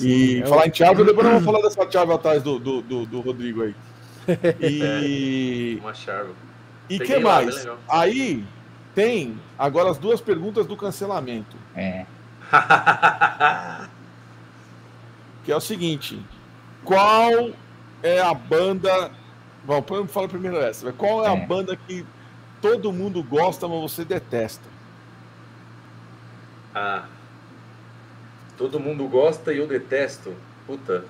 [0.00, 3.06] E é falar em Thiago, depois nós vamos falar dessa Thiago atrás do, do, do,
[3.06, 3.74] do Rodrigo aí.
[4.60, 6.30] E Uma chave.
[6.88, 7.54] e Peguei que lá, mais?
[7.56, 7.78] legal.
[7.88, 8.44] Aí
[8.94, 12.06] tem agora as duas perguntas do cancelamento, É.
[15.44, 16.20] que é o seguinte:
[16.84, 17.50] qual
[18.02, 19.10] é a banda?
[19.64, 20.92] Bom, vamos falar primeiro essa.
[20.92, 21.46] Qual é, a É.
[21.46, 22.04] banda que
[22.60, 24.68] todo mundo gosta, mas você detesta?
[26.74, 27.04] Ah.
[28.56, 30.32] Todo mundo gosta e eu detesto.
[30.66, 31.04] Puta.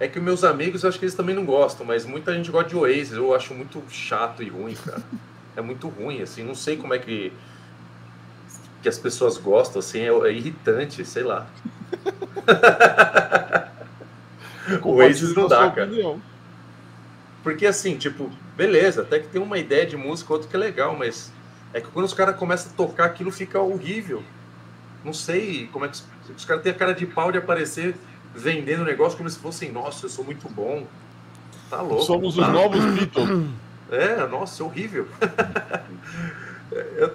[0.00, 2.50] É que os meus amigos, eu acho que eles também não gostam, mas muita gente
[2.50, 3.12] gosta de Oasis.
[3.12, 5.02] Eu acho muito chato e ruim, cara.
[5.56, 6.44] É muito ruim, assim.
[6.44, 7.32] Não sei como é que,
[8.82, 10.00] que as pessoas gostam, assim.
[10.00, 11.46] É, é irritante, sei lá.
[14.82, 15.86] Oasis não Compartilhe da dá, cara.
[15.86, 16.22] opinião.
[17.42, 20.96] Porque assim, tipo, beleza, até que tem uma ideia de música, outro que é legal,
[20.96, 21.32] mas
[21.72, 24.22] é que quando os caras começam a tocar, aquilo fica horrível.
[25.04, 25.98] Não sei como é que
[26.36, 27.94] os caras têm a cara de pau de aparecer
[28.34, 30.86] vendendo o negócio como se fossem, nossa, eu sou muito bom.
[31.68, 32.02] Tá louco.
[32.02, 32.42] Somos tá?
[32.42, 33.48] os novos Beatles.
[33.90, 35.08] É, nossa, horrível.
[36.96, 37.14] eu,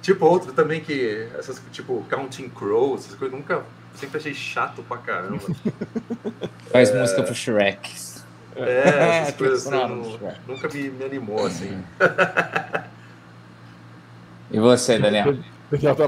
[0.00, 1.28] tipo, outro também que.
[1.38, 3.62] Essas, tipo, Counting Crows, essas coisas, nunca.
[3.94, 5.42] Sempre achei chato pra caramba.
[6.70, 7.00] Faz é...
[7.00, 8.12] música pro Shrek.
[8.56, 11.82] É, essas coisas assim, não, nunca me, me animou assim.
[14.50, 15.36] e você, Daniel?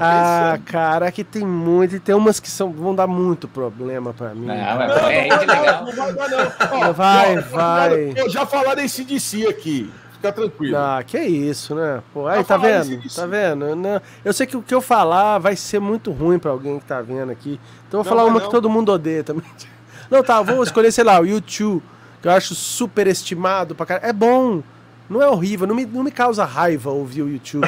[0.01, 1.95] Ah, cara, aqui tem muito.
[1.95, 4.45] E tem umas que são, vão dar muito problema pra mim.
[4.45, 5.85] Não, mas não, é não, legal.
[5.85, 6.79] Não vai dar, não.
[6.79, 8.13] Ó, vai, vai.
[8.15, 9.91] Eu já falaram em CDC aqui.
[10.13, 10.77] Fica tranquilo.
[10.77, 12.01] Ah, que isso, né?
[12.13, 13.01] Pô, aí, tá vendo?
[13.13, 13.75] Tá vendo?
[13.75, 16.85] Não, eu sei que o que eu falar vai ser muito ruim pra alguém que
[16.85, 17.59] tá vendo aqui.
[17.87, 19.45] Então eu vou falar uma que todo mundo odeia também.
[20.09, 21.81] Não, tá, vou escolher, sei lá, o YouTube,
[22.21, 24.07] que eu acho super estimado pra caralho.
[24.07, 24.61] É bom.
[25.09, 27.67] Não é horrível, não me, não me causa raiva ouvir o YouTube.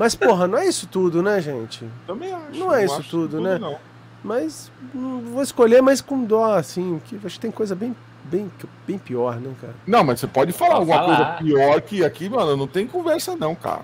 [0.00, 1.84] Mas, porra, não é isso tudo, né, gente?
[2.06, 2.58] Também acho.
[2.58, 3.58] Não é isso tudo, tudo, né?
[3.58, 3.76] Não.
[4.24, 7.94] Mas hum, vou escolher, mas com dó, assim, que acho que tem coisa bem,
[8.24, 8.50] bem,
[8.86, 9.74] bem pior, né, cara?
[9.86, 11.16] Não, mas você pode falar pode alguma falar.
[11.16, 13.82] coisa pior que aqui, mano, não tem conversa não, cara.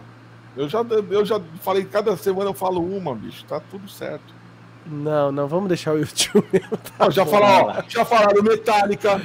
[0.56, 0.80] Eu já,
[1.10, 4.34] eu já falei, cada semana eu falo uma, bicho, tá tudo certo.
[4.86, 6.64] Não, não, vamos deixar o YouTube.
[6.96, 9.20] Tá já, falaram, já falaram Metallica,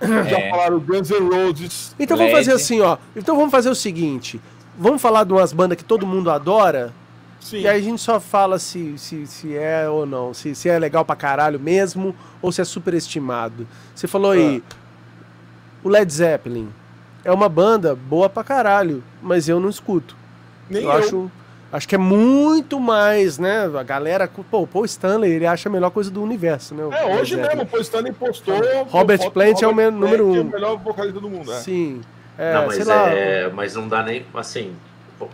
[0.00, 0.30] é.
[0.30, 1.94] já falaram Guns N' Roses.
[2.00, 2.96] Então vamos fazer assim, ó.
[3.14, 4.40] Então vamos fazer o seguinte
[4.78, 6.92] vamos falar de umas bandas que todo mundo adora?
[7.40, 7.60] Sim.
[7.60, 10.78] E aí a gente só fala se, se, se é ou não, se, se é
[10.78, 13.66] legal pra caralho mesmo ou se é superestimado.
[13.94, 14.74] Você falou aí, ah.
[15.82, 16.68] o Led Zeppelin
[17.24, 20.16] é uma banda boa pra caralho, mas eu não escuto.
[20.70, 20.96] Nem eu, eu.
[20.96, 21.30] acho
[21.72, 23.64] acho que é muito mais, né?
[23.78, 26.84] A galera, pô, o Paul Stanley, ele acha a melhor coisa do universo, né?
[26.92, 28.54] É, hoje mesmo, o Paul Stanley postou.
[28.88, 30.36] Robert Plant é o número um.
[30.36, 31.60] É o melhor vocalista do mundo, é.
[31.60, 32.02] Sim.
[32.02, 34.74] É, não, mas, é, mas não dá nem, assim,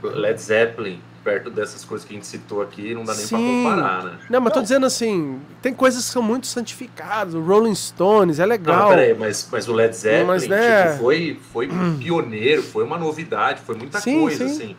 [0.02, 3.36] Led Zeppelin, perto dessas coisas que a gente citou aqui, não dá nem Sim.
[3.36, 4.18] pra comparar, né?
[4.30, 4.50] Não, mas não.
[4.50, 8.84] tô dizendo assim, tem coisas que são muito santificadas, o Rolling Stones é legal.
[8.84, 10.92] Não, peraí, mas, mas o Led Zeppelin mas, né?
[10.92, 11.68] tipo, foi, foi
[11.98, 14.54] pioneiro, foi uma novidade, foi muita sim, coisa, sim.
[14.54, 14.76] assim.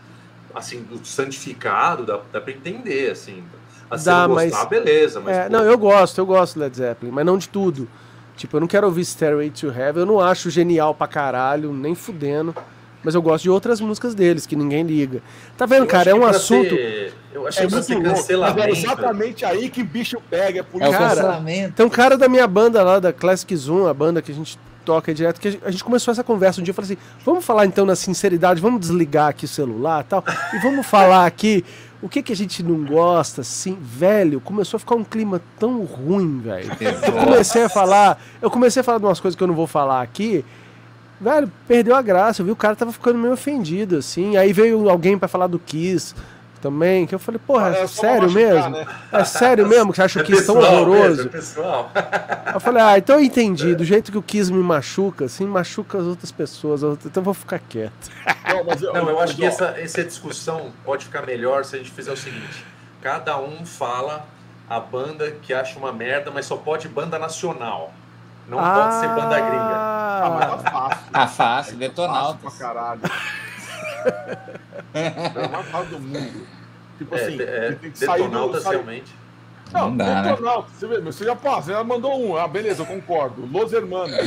[0.53, 3.43] Assim, o santificado dá, dá pra entender, assim.
[3.89, 5.37] Assim, dá, gostar, mas, beleza, mas...
[5.37, 7.87] É, não, eu gosto, eu gosto do Led Zeppelin, mas não de tudo.
[8.39, 11.93] Tipo, eu não quero ouvir Stairway to Heaven, eu não acho genial pra caralho, nem
[11.93, 12.55] fudendo.
[13.03, 15.21] Mas eu gosto de outras músicas deles, que ninguém liga.
[15.57, 16.11] Tá vendo, eu cara?
[16.11, 16.73] É um assunto.
[16.73, 17.13] Ter...
[17.33, 18.61] Eu achei é muito cancelamento.
[18.61, 20.63] É exatamente aí que bicho pega.
[20.63, 21.43] Por é cara,
[21.75, 24.57] tem um cara da minha banda lá, da Classic Zoom, a banda que a gente
[24.85, 27.65] toca direto, que a gente começou essa conversa um dia, eu falei assim, vamos falar
[27.65, 31.63] então na sinceridade, vamos desligar aqui o celular e tal, e vamos falar aqui
[32.01, 35.83] o que que a gente não gosta, assim, velho, começou a ficar um clima tão
[35.83, 36.71] ruim, velho.
[36.79, 39.67] Eu comecei a falar, eu comecei a falar de umas coisas que eu não vou
[39.67, 40.45] falar aqui,
[41.19, 44.89] velho, perdeu a graça, eu vi o cara tava ficando meio ofendido, assim, aí veio
[44.89, 46.15] alguém para falar do Kiss,
[46.61, 48.69] também, que eu falei, porra, é, é sério mesmo?
[48.69, 48.87] Né?
[49.11, 51.29] É sério mesmo que você acha o Kiss é tão horroroso?
[51.31, 55.25] Mesmo, é eu falei, ah, então eu entendi, do jeito que o Kiss me machuca,
[55.25, 58.09] assim, machuca as outras pessoas, então eu vou ficar quieto.
[58.47, 61.79] Não, mas eu, Não, eu acho que essa, essa discussão pode ficar melhor se a
[61.79, 62.65] gente fizer o seguinte,
[63.01, 64.25] cada um fala
[64.69, 67.91] a banda que acha uma merda, mas só pode banda nacional.
[68.47, 69.75] Não ah, pode ser banda gringa.
[69.75, 71.05] Ah, mas tá fácil.
[71.13, 72.37] Ah, fácil, detonal.
[72.41, 73.01] Fácil pra caralho
[74.93, 76.47] é a maior fase do mundo.
[76.97, 79.15] Tipo é, assim, é, tem que sair do, realmente.
[79.71, 80.35] Não, não dá, né?
[80.35, 82.35] você, vê, você já passa, já mandou um.
[82.35, 83.45] Ah, beleza, eu concordo.
[83.45, 84.17] Los Hermanos.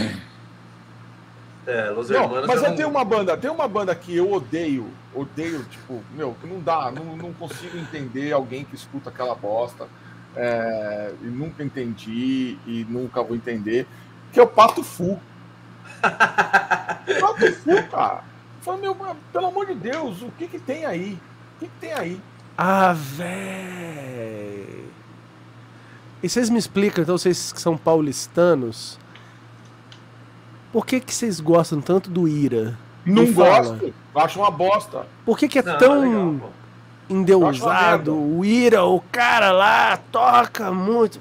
[1.67, 2.47] É, Los Hermanos.
[2.47, 2.77] Mas eu não...
[2.77, 6.91] tenho uma banda, tem uma banda que eu odeio, odeio, tipo, meu, que não dá,
[6.91, 9.87] não, não consigo entender alguém que escuta aquela bosta.
[10.35, 13.87] É, e nunca entendi e nunca vou entender,
[14.33, 15.21] que é o Pato Fu.
[16.01, 18.32] Pato Fu, cara.
[18.63, 18.97] Falei, meu,
[19.33, 21.19] pelo amor de Deus, o que que tem aí?
[21.57, 22.21] O que, que tem aí?
[22.57, 24.85] Ah, véi.
[26.23, 29.01] E vocês me explicam, então, vocês que são paulistanos,
[30.73, 32.79] por que que vocês gostam tanto do Ira?
[33.05, 35.07] Não gosto, acho uma bosta.
[35.27, 36.53] Por que que é Não, tão é legal,
[37.11, 38.15] endeusado?
[38.15, 41.19] O Ira, o cara lá, toca muito.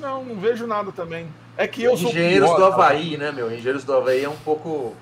[0.00, 1.26] Não, não vejo nada também.
[1.56, 3.52] É que eu sou Engenheiros pior, do Havaí, né, meu?
[3.52, 4.94] Engenheiros do Havaí é um pouco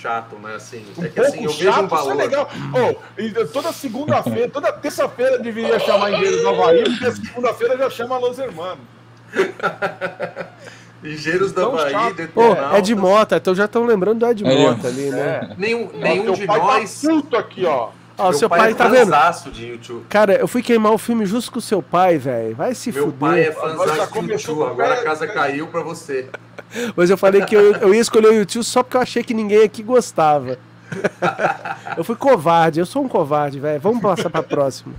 [0.00, 0.54] chato, né?
[0.54, 2.12] Assim, um é que assim, eu chato, vejo um valor.
[2.12, 2.50] Isso é legal.
[2.74, 8.38] Oh, toda segunda-feira, toda terça-feira deveria chamar Engenheiros do Havaí, porque segunda-feira já chama Los
[8.38, 8.84] Hermanos.
[11.02, 15.50] Engenheiros da Havaí, Pô, Ed Mota, então já estão lembrando do Ed Mota ali, né?
[15.50, 15.54] É.
[15.56, 17.02] Nenhum, nenhum de tá nós.
[17.30, 17.88] Tá aqui, ó.
[18.20, 19.50] Ó, seu pai, pai é tá vendo?
[19.52, 20.04] De YouTube.
[20.08, 22.54] Cara, eu fui queimar o filme justo com o seu pai, velho.
[22.54, 23.18] Vai se Meu fuder.
[23.20, 26.28] Meu pai é fãzão de YouTube, agora a casa caiu pra você.
[26.94, 29.34] Mas eu falei que eu, eu ia escolher o YouTube só porque eu achei que
[29.34, 30.58] ninguém aqui gostava.
[31.96, 33.80] eu fui covarde, eu sou um covarde, velho.
[33.80, 34.94] Vamos passar pra próxima.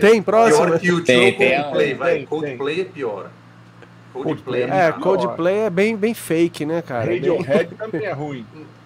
[0.00, 0.66] Tem próximo?
[0.66, 2.14] Pior que o Tem, Tio tem, Coldplay, tem, vai.
[2.14, 3.30] tem, Coldplay é pior.
[4.12, 4.92] Coldplay é É.
[4.92, 7.10] Coldplay é bem, bem fake, né, cara?
[7.10, 8.46] Radiohead também é ruim.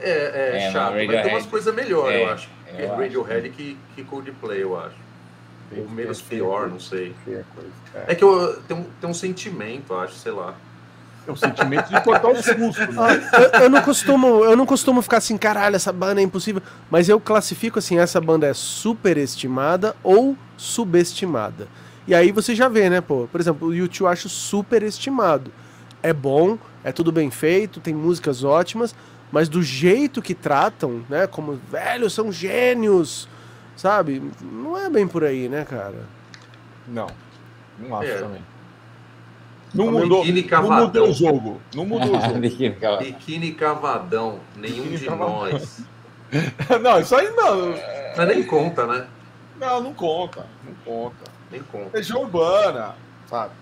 [0.00, 0.10] É,
[0.54, 2.48] é, É, chato, mas tem umas coisas melhores, é, eu acho.
[2.72, 2.96] eu É acho.
[3.00, 4.94] Radiohead que, que Coldplay, eu acho.
[5.76, 7.14] Ou menos Tem- pior, não sei.
[7.24, 7.34] tem.
[7.36, 7.44] É.
[8.08, 10.54] É que eu tenho, um- tem um sentimento, eu acho, sei lá.
[11.26, 12.96] É o sentimento de cortar os custos.
[12.96, 13.30] Ah, Né?
[13.54, 16.62] eu, eu não costumo, eu não costumo ficar assim, caralho, essa banda é impossível.
[16.88, 21.66] Mas eu classifico assim, essa banda é superestimada ou subestimada.
[22.06, 23.26] E aí você já vê, né, pô?
[23.32, 25.50] Por exemplo, o YouTube eu acho superestimado.
[26.00, 28.94] É bom, é tudo bem feito, tem músicas ótimas,
[29.32, 33.28] mas do jeito que tratam, né, como velhos são gênios,
[33.76, 34.22] sabe?
[34.40, 36.06] Não é bem por aí, né, cara?
[36.86, 37.08] Não,
[37.78, 38.18] não acho É.
[38.18, 38.42] também.
[39.74, 40.86] Não mudou, não cavadão.
[40.86, 41.60] mudou o jogo.
[41.74, 42.38] Não mudou o jogo.
[42.38, 45.40] Biquíni cavadão, nenhum Biquíni de cavadão.
[45.40, 45.80] nós.
[46.82, 47.74] não, isso aí não.
[48.16, 49.06] Mas nem conta, né?
[49.60, 50.46] Não, não conta.
[50.64, 51.30] Não conta.
[51.50, 51.90] Nem conta.
[51.96, 52.94] Legião urbana,
[53.28, 53.52] sabe?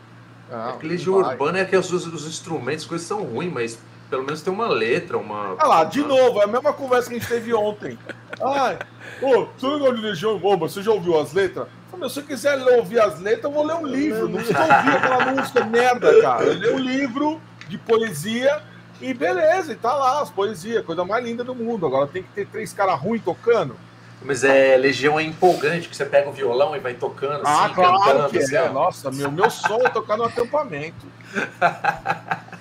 [0.51, 1.15] Não, Aquele não Legião.
[1.17, 3.79] Urbana é que os, os instrumentos, as coisas são ruins, mas
[4.15, 5.55] pelo menos tem uma letra, uma.
[5.55, 7.99] Olha lá, de novo, é a mesma conversa que a gente teve ontem.
[8.41, 8.79] Ai,
[9.21, 11.67] ô, você não gosta de Legião Urbana, você já ouviu as letras?
[11.67, 14.29] Eu falei, se você quiser ouvir as letras, eu vou ler um livro.
[14.29, 16.45] Não precisa ouvir aquela música merda, cara.
[16.45, 18.63] Eu leio um livro de poesia
[19.01, 21.85] e beleza, e tá lá, as poesias, coisa mais linda do mundo.
[21.87, 23.77] Agora tem que ter três caras ruins tocando.
[24.23, 27.75] Mas é Legião é empolgante, que você pega o violão e vai tocando Ah, assim,
[27.75, 28.29] claro cantando.
[28.31, 28.63] que assim, é.
[28.63, 28.73] ó.
[28.73, 31.05] Nossa, meu, meu sonho é tocar no acampamento.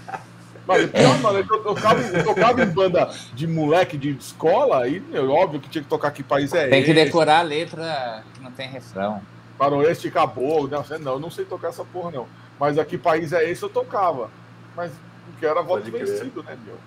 [0.67, 5.59] Mano, pior, mano, eu tocava, eu tocava em banda de moleque de escola, e óbvio
[5.59, 8.51] que tinha que tocar que país é Tem que esse, decorar a letra que não
[8.51, 9.21] tem refrão.
[9.57, 10.67] Faroeste acabou.
[10.67, 12.27] Não, sei- não, eu não sei tocar essa porra, não.
[12.59, 14.29] Mas aqui país é esse eu tocava.
[14.75, 14.91] Mas
[15.25, 16.77] porque era voto vencido, né, meu?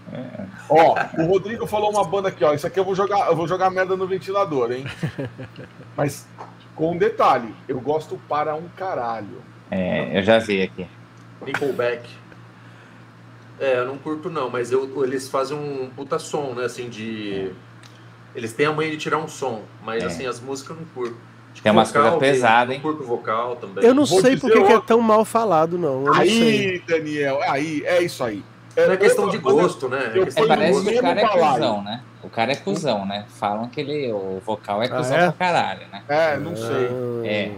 [0.69, 2.53] Ó, o Rodrigo falou uma banda aqui, ó.
[2.53, 4.85] Isso aqui eu vou jogar, eu vou jogar merda no ventilador, hein?
[5.97, 6.27] Mas
[6.75, 9.43] com um detalhe, eu gosto para um caralho.
[9.71, 10.87] É, eu já vi aqui.
[11.45, 12.09] Nickelback.
[13.59, 17.51] É, eu não curto não, mas eu, eles fazem um puta som, né, assim, de...
[18.35, 20.07] Eles têm a manha de tirar um som, mas É.
[20.07, 21.17] assim, as músicas eu não curto.
[21.55, 22.81] Tipo, Tem umas coisas pesadas, eu hein?
[22.85, 23.83] Não curto vocal também.
[23.83, 26.01] Eu não Vou sei dizer por que é tão mal falado, não.
[26.01, 26.25] Eu não sei.
[26.27, 28.45] Aí, Daniel, aí, é isso aí.
[28.77, 30.13] Não é questão de gosto, né?
[30.15, 30.91] É questão Parece gosto.
[30.91, 32.03] que o cara é cuzão, né?
[32.23, 33.25] O cara é cuzão, né?
[33.39, 35.23] Falam que ele, o vocal é Ah, cuzão é?
[35.31, 36.03] pra caralho, né?
[36.07, 36.67] É, não sei.
[36.91, 37.53] Ah, É.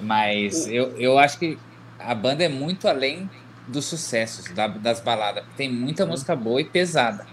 [0.00, 1.58] Mas eu, eu acho que
[1.98, 3.28] a banda é muito além
[3.70, 5.44] dos sucessos, da- das baladas.
[5.56, 7.26] Tem muita música boa e pesada.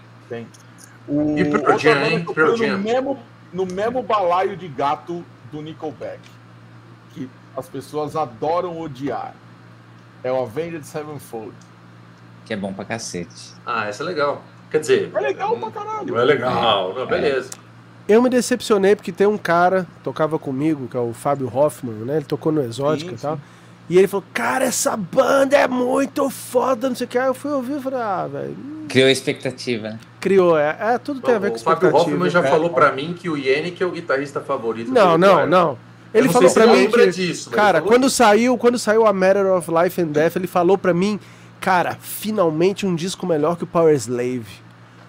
[1.06, 2.24] O, E Pearl Jam, hein?
[2.34, 2.76] Pearl Jam.
[2.76, 3.18] no mesmo,
[3.52, 6.20] no mesmo balaio de gato do Nickelback.
[7.14, 9.34] Que as pessoas adoram odiar.
[10.22, 11.52] É o Avenged Sevenfold.
[12.44, 13.54] Que é bom pra cacete.
[13.64, 14.42] Ah, essa é legal.
[14.70, 15.10] Quer dizer...
[15.14, 16.06] É legal pra caralho.
[16.08, 17.50] Não é legal, não, beleza.
[18.06, 21.94] Eu me decepcionei porque tem um cara que tocava comigo, que é o Fábio Hoffman,
[22.04, 22.16] né?
[22.16, 23.40] Ele tocou no Exótica Sim, e tal.
[23.88, 27.18] E ele falou, cara, essa banda é muito foda, não sei o que.
[27.18, 28.56] Aí eu fui ouvir e falei, ah, velho,
[28.88, 30.58] Criou expectativa, criou.
[30.58, 32.14] É, é, tudo tem a ver com o Fábio expectativa.
[32.16, 32.50] Hoffman já É.
[32.50, 35.46] falou pra mim que o Yannick é o guitarrista favorito Não, do não, Guarda.
[35.50, 35.78] não.
[36.14, 39.46] Ele não falou ele mim lembra que, disso, cara, quando saiu, quando saiu a Matter
[39.52, 41.20] of Life and Death, ele falou pra mim,
[41.60, 44.46] cara, finalmente um disco melhor que o Power Slave.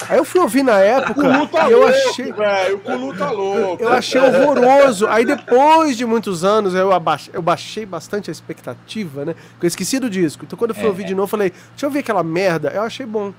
[0.07, 2.75] Aí eu fui ouvir na O época Culu tá eu louco, achei, velho.
[2.77, 3.83] O Culu tá louco.
[3.83, 5.07] eu achei horroroso.
[5.07, 9.35] Aí depois de muitos anos eu, abaixei, eu baixei bastante a expectativa, né?
[9.51, 10.45] Porque eu esqueci do disco.
[10.45, 12.69] Então quando eu fui É, ouvir de novo, eu falei, deixa eu ver aquela merda.
[12.69, 13.33] Eu achei bom.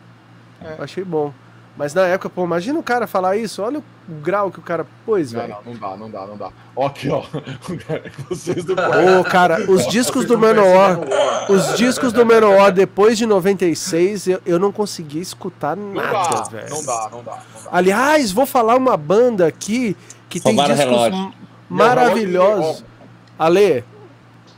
[0.79, 1.33] Eu achei bom.
[1.81, 3.85] Mas na época, pô, imagina o cara falar isso, olha o
[4.21, 5.57] grau que o cara pôs, velho.
[5.65, 6.51] não, não dá, não dá, não dá.
[6.77, 7.23] Ó, aqui, ó.
[8.29, 10.99] Vocês do Ô, cara, os discos do Manowar,
[11.49, 16.69] os discos do Manowar depois de 96, eu, eu não consegui escutar nada, velho.
[16.69, 17.71] não dá, não dá, não dá.
[17.73, 19.97] Aliás, vou falar uma banda aqui
[20.29, 21.33] que tem Roubaram o discos
[21.67, 22.85] maravilhosos.
[23.39, 23.83] Ale,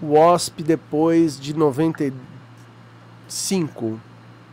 [0.02, 4.00] Wasp depois de 95.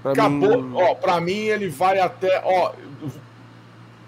[0.02, 2.72] Pra Acabou, mim, ó, pra mim ele vai até, ó,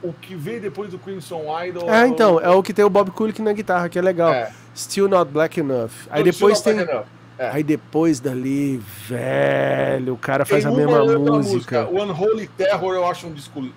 [0.02, 1.90] o que veio depois do Crimson Idol...
[1.90, 4.34] É, então, é o que tem o Bob Kulick na guitarra, que é legal.
[4.34, 4.52] É.
[4.76, 5.92] Still Not Black Enough.
[6.10, 6.80] Aí Não, depois tem.
[6.80, 7.50] É.
[7.50, 11.88] Aí depois dali, velho, o cara faz Tem a mesma música.
[11.88, 13.68] O Unholy Terror eu acho um disco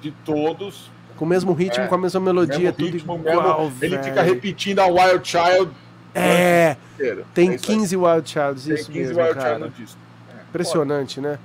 [0.00, 0.90] de todos.
[1.20, 4.22] Com o mesmo ritmo, É, com a mesma melodia, tudo ritmo, igual, mesmo, ele fica
[4.22, 5.70] repetindo a Wild Child
[6.14, 6.76] É,
[7.34, 7.76] tem É isso aí.
[7.76, 9.48] 15 Wild Childs, Tem isso 15 mesmo, Wild cara.
[9.56, 9.98] Child no disco.
[10.48, 11.38] Impressionante, né?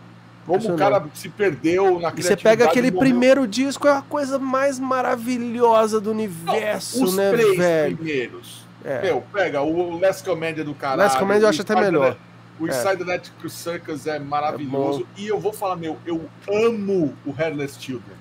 [0.47, 4.39] Como o cara se perdeu na E você pega aquele primeiro disco, é a coisa
[4.39, 7.97] mais maravilhosa do universo, Os né, três velho?
[7.97, 8.65] primeiros.
[8.81, 9.01] É.
[9.01, 11.01] Meu, pega o Last Comédia do caralho.
[11.01, 12.17] Last Command eu acho até Spider- melhor.
[12.57, 13.01] O Inside é.
[13.01, 15.05] Electric Circus é maravilhoso.
[15.17, 18.15] É e eu vou falar, meu, eu amo o Headless Children.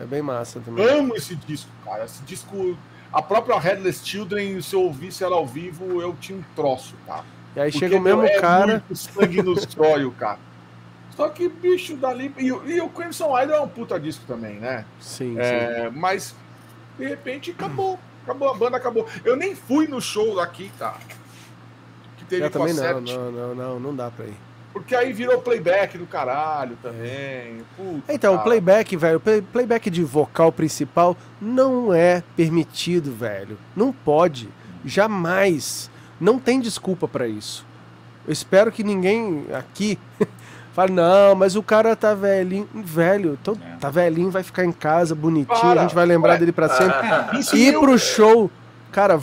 [0.00, 0.88] É bem massa também.
[0.88, 2.04] Amo esse disco, cara.
[2.04, 2.76] Esse disco.
[3.12, 7.24] A própria Headless Children, se eu ouvisse ela ao vivo, eu tinha um troço, cara.
[7.54, 8.82] E aí Porque chega o mesmo é cara.
[8.94, 10.38] sangue no sóio, cara.
[11.16, 12.32] Só que, bicho, dali.
[12.38, 14.86] E, e o Crimson Idol é um puta disco também, né?
[15.00, 15.98] Sim, é, sim.
[15.98, 16.34] Mas,
[16.96, 17.98] de repente, acabou.
[18.22, 19.06] Acabou, a banda acabou.
[19.24, 20.98] Eu nem fui no show daqui, cara.
[22.16, 24.36] Que teve eu também não, não, não, não, não dá pra ir.
[24.72, 27.58] Porque aí virou playback do caralho também.
[27.76, 28.40] Puta, então, cara.
[28.40, 33.58] o playback, velho, o playback de vocal principal não é permitido, velho.
[33.74, 34.48] Não pode.
[34.84, 35.90] Jamais.
[36.20, 37.66] Não tem desculpa para isso.
[38.26, 39.98] Eu espero que ninguém aqui
[40.72, 42.68] fale, não, mas o cara tá velhinho.
[42.72, 43.76] Velho, tô, é.
[43.80, 46.38] tá velhinho, vai ficar em casa, bonitinho, para, a gente vai lembrar ué.
[46.38, 46.96] dele para sempre.
[46.96, 48.50] Ah, Ir pro show
[48.92, 49.20] Cara,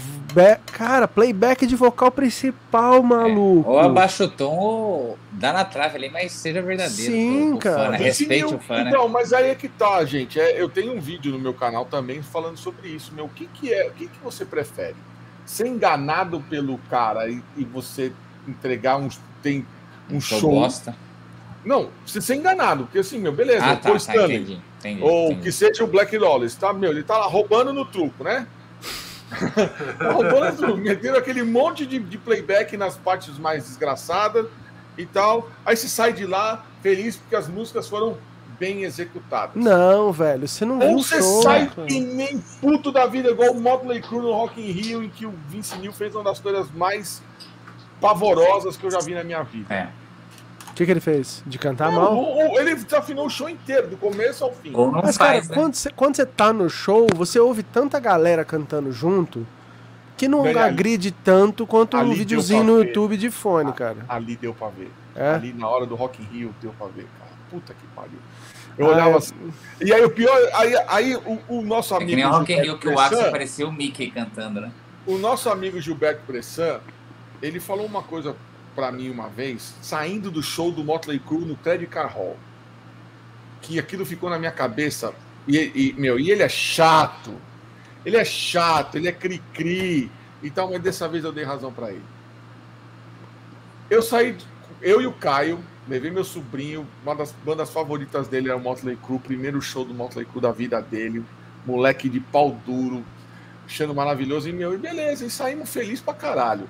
[0.72, 3.70] cara, playback de vocal principal, maluco.
[3.70, 3.74] É.
[3.74, 7.12] Ou abaixa o tom ou dá na trave ali, mas seja verdadeiro.
[7.12, 7.84] Sim, pro, pro cara.
[7.84, 7.98] Fã, né?
[7.98, 8.90] Respeite o fã, né?
[8.90, 10.40] Então, mas aí é que tá, gente.
[10.40, 13.14] É, eu tenho um vídeo no meu canal também falando sobre isso.
[13.14, 13.88] Meu, o que, que é?
[13.88, 14.96] O que, que você prefere?
[15.46, 18.14] Ser enganado pelo cara e, e você
[18.48, 19.20] entregar uns.
[19.44, 19.66] Tem
[20.10, 20.50] um show.
[20.50, 20.96] Bosta.
[21.66, 25.42] Não, você ser enganado, porque assim, meu, beleza, ah, tá, tá, entendi, entendi, ou entendi.
[25.42, 26.72] que seja o Black Lawless, tá?
[26.72, 28.48] Meu, ele tá lá roubando no truco, né?
[30.14, 34.48] Roubando, metendo aquele monte de, de, playback nas partes mais desgraçadas
[34.98, 35.50] e tal.
[35.66, 38.18] Aí você sai de lá feliz porque as músicas foram
[38.60, 39.56] bem executadas.
[39.56, 41.88] Não, velho, você não Ou você show, sai cara.
[41.88, 45.26] que nem puto da vida, igual o Motley Crue no Rock in Rio, em que
[45.26, 47.22] o Vince Neil fez uma das coisas mais
[48.02, 49.74] pavorosas que eu já vi na minha vida.
[49.74, 50.07] É
[50.78, 51.44] que, que ele fez?
[51.46, 52.36] De cantar não, mal?
[52.60, 54.72] ele desafinou o show inteiro, do começo ao fim.
[55.04, 55.56] Mas, cara, faz, né?
[55.96, 59.46] quando, você, tá no show, você ouve tanta galera cantando junto
[60.16, 62.88] que não Bem, agride ali, tanto quanto um videozinho no ver.
[62.88, 63.98] YouTube de fone, cara.
[64.08, 64.92] Ali deu pra ver.
[65.16, 65.32] É?
[65.32, 67.32] Ali na hora do Rock in Rio deu pra ver, cara.
[67.50, 68.20] Puta que pariu.
[68.78, 69.16] Eu ah, olhava é...
[69.16, 69.36] assim.
[69.82, 72.12] E aí o pior, aí, aí o, o nosso amigo.
[72.12, 74.72] É que nem o Rock in Rio que o Axel parecia o Mickey cantando, né?
[75.08, 76.82] O nosso amigo Gilberto Bressan,
[77.42, 78.36] ele falou uma coisa
[78.78, 82.38] para mim uma vez, saindo do show do Motley Crue no Credit Car Hall.
[83.60, 85.16] Que aquilo ficou na minha cabeça.
[85.48, 87.34] E, e, meu, e ele é chato.
[88.06, 90.12] Ele é chato, ele é cri-cri.
[90.44, 92.04] Então, mas dessa vez eu dei razão para ele.
[93.90, 94.38] Eu saí,
[94.80, 98.96] eu e o Caio, levei meu sobrinho, uma das bandas favoritas dele era o Motley
[98.96, 101.26] Crue, primeiro show do Motley Crue da vida dele,
[101.66, 103.04] moleque de pau duro,
[103.66, 106.70] achando maravilhoso, e meu, e beleza, e saímos felizes pra caralho.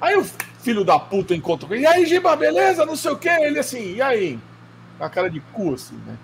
[0.00, 0.24] Aí o
[0.62, 1.84] filho da puta encontra com ele.
[1.84, 2.86] E aí, Giba, beleza?
[2.86, 3.28] Não sei o quê.
[3.28, 4.38] Ele assim, e aí?
[4.98, 6.16] Com a cara de cu, assim, né?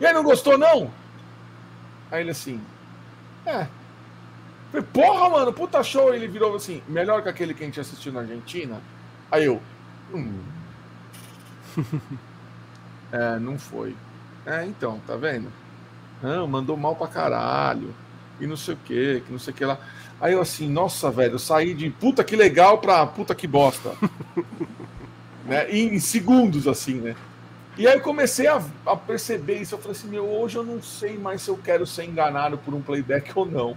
[0.00, 0.90] E aí, não gostou, não?
[2.10, 2.60] Aí ele assim,
[3.44, 3.66] é.
[4.70, 6.12] Falei, porra, mano, puta show.
[6.14, 8.80] Ele virou assim, melhor que aquele que a gente assistiu na Argentina.
[9.30, 9.60] Aí eu,
[10.12, 10.40] hum.
[13.12, 13.96] é, não foi.
[14.44, 15.52] É, então, tá vendo?
[16.22, 17.94] Não, mandou mal pra caralho.
[18.40, 19.78] E não sei o que, que não sei o que lá.
[20.20, 23.92] Aí eu assim, nossa, velho, eu saí de puta que legal pra puta que bosta.
[25.46, 25.70] né?
[25.70, 27.14] em segundos, assim, né?
[27.78, 29.74] E aí eu comecei a, a, perceber isso.
[29.74, 32.72] Eu falei assim, meu, hoje eu não sei mais se eu quero ser enganado por
[32.72, 33.76] um playback ou não.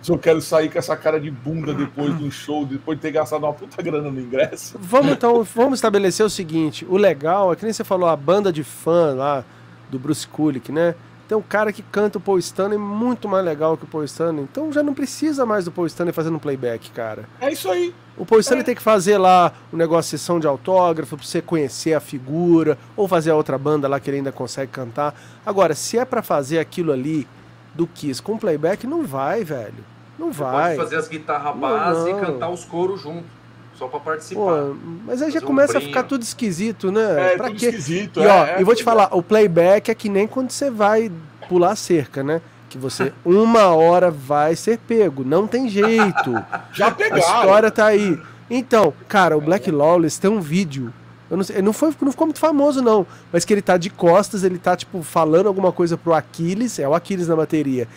[0.00, 3.02] Se eu quero sair com essa cara de bunda depois de um show, depois de
[3.02, 4.78] ter gastado uma puta grana no ingresso.
[4.80, 8.52] Vamos então, vamos estabelecer o seguinte: o legal é que nem você falou, a banda
[8.52, 9.44] de fã lá
[9.90, 10.94] do Bruce Kulick, né?
[11.28, 14.44] Tem um cara que canta o Paul Stanley muito mais legal que o Paul Stanley.
[14.44, 17.28] Então já não precisa mais do Paul Stanley fazendo playback, cara.
[17.40, 17.92] É isso aí.
[18.16, 18.64] O Paul Stanley é.
[18.64, 22.00] tem que fazer lá o um negócio de sessão de autógrafo pra você conhecer a
[22.00, 25.14] figura, ou fazer a outra banda lá que ele ainda consegue cantar.
[25.44, 27.26] Agora, se é para fazer aquilo ali
[27.74, 29.84] do Kiss com playback, não vai, velho.
[30.18, 30.76] Não você vai.
[30.76, 33.35] Pode fazer as guitarras base e cantar os coros junto.
[33.78, 34.40] Só para participar.
[34.40, 37.32] Pô, mas aí já começa um a ficar tudo esquisito, né?
[37.32, 37.66] É, pra tudo quê?
[37.66, 38.20] esquisito.
[38.20, 41.12] E, é, ó, é, vou te falar, o playback é que nem quando você vai
[41.48, 42.40] pular a cerca, né?
[42.70, 45.24] Que você, uma hora, vai ser pego.
[45.24, 46.32] Não tem jeito.
[46.72, 47.16] já pegaram.
[47.16, 48.18] A história tá aí.
[48.48, 50.92] Então, cara, o Black Lawless tem um vídeo.
[51.28, 53.06] Eu não, sei, não, foi, não ficou muito famoso, não.
[53.32, 56.78] Mas que ele tá de costas, ele tá, tipo, falando alguma coisa pro Aquiles.
[56.78, 57.88] É o Aquiles na bateria.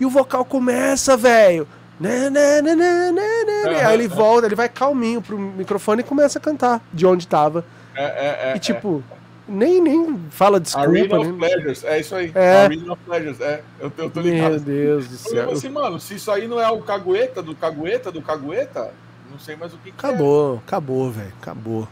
[0.00, 1.68] E o vocal começa, velho.
[2.00, 3.84] Né, né, né, né, né, né.
[3.84, 7.64] Aí ele volta, ele vai calminho pro microfone e começa a cantar de onde tava.
[7.94, 9.04] É, é, é, e tipo,
[9.46, 10.88] nem, nem fala desculpa.
[10.88, 12.32] Arena of Pleasures, é isso aí.
[12.34, 12.64] É.
[12.64, 13.62] Arena of Pleasures, é.
[13.78, 14.50] Eu, eu tô ligado.
[14.52, 15.44] Meu Deus do céu.
[15.44, 18.92] Eu assim, mano, se isso aí não é o cagueta do cagueta do cagueta,
[19.30, 20.66] não sei mais o que, Acabou, que é.
[20.66, 21.32] acabou, velho.
[21.40, 21.88] Acabou.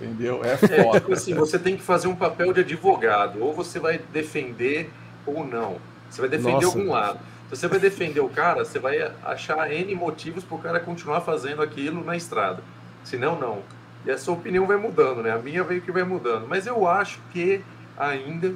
[0.00, 0.44] Entendeu?
[0.44, 1.04] É foda.
[1.08, 3.42] É, assim, você tem que fazer um papel de advogado.
[3.42, 4.90] Ou você vai defender
[5.26, 5.76] ou não.
[6.08, 7.18] Você vai defender Nossa, algum lado.
[7.48, 11.22] Se você vai defender o cara, você vai achar N motivos para o cara continuar
[11.22, 12.62] fazendo aquilo na estrada.
[13.04, 13.62] Se não, não.
[14.04, 15.32] E a sua opinião vai mudando, né?
[15.32, 16.46] A minha veio que vai mudando.
[16.46, 17.64] Mas eu acho que
[17.96, 18.54] ainda,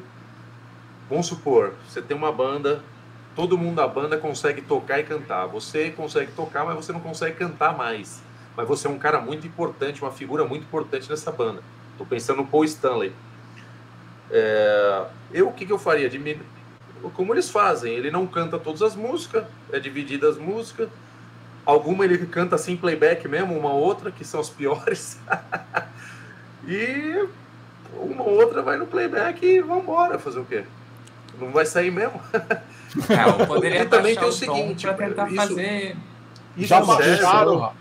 [1.09, 2.83] vamos supor, você tem uma banda,
[3.35, 5.47] todo mundo da banda consegue tocar e cantar.
[5.47, 8.23] Você consegue tocar, mas você não consegue cantar mais.
[8.55, 11.63] Mas você é um cara muito importante, uma figura muito importante nessa banda.
[11.93, 13.13] Estou pensando no Paul Stanley.
[14.31, 16.11] É, eu, o que, que eu faria?
[16.19, 16.39] Mim,
[17.11, 20.89] como eles fazem, ele não canta todas as músicas, é dividida as músicas.
[21.65, 25.19] Alguma ele canta sem playback mesmo, uma outra, que são as piores.
[26.67, 27.29] e
[27.95, 30.65] uma outra vai no playback e vambora fazer o quê?
[31.39, 32.21] Não vai sair mesmo?
[33.09, 35.97] É, eu poderia também tem o seguinte, para tentar isso, fazer.
[36.55, 37.73] Isso já baixaram,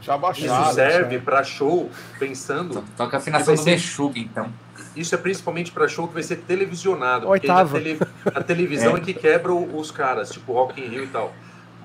[0.00, 0.62] já baixaram.
[0.62, 2.84] Isso serve para show, pensando.
[2.96, 4.52] Toca a afinação do Bexuga, então.
[4.96, 7.28] Isso é principalmente para show que vai ser televisionado.
[7.28, 7.78] Oitava.
[7.78, 8.98] A, tele, a, televisão é.
[8.98, 9.00] é.
[9.00, 11.32] que quebra os caras, tipo Rock in Rio e tal.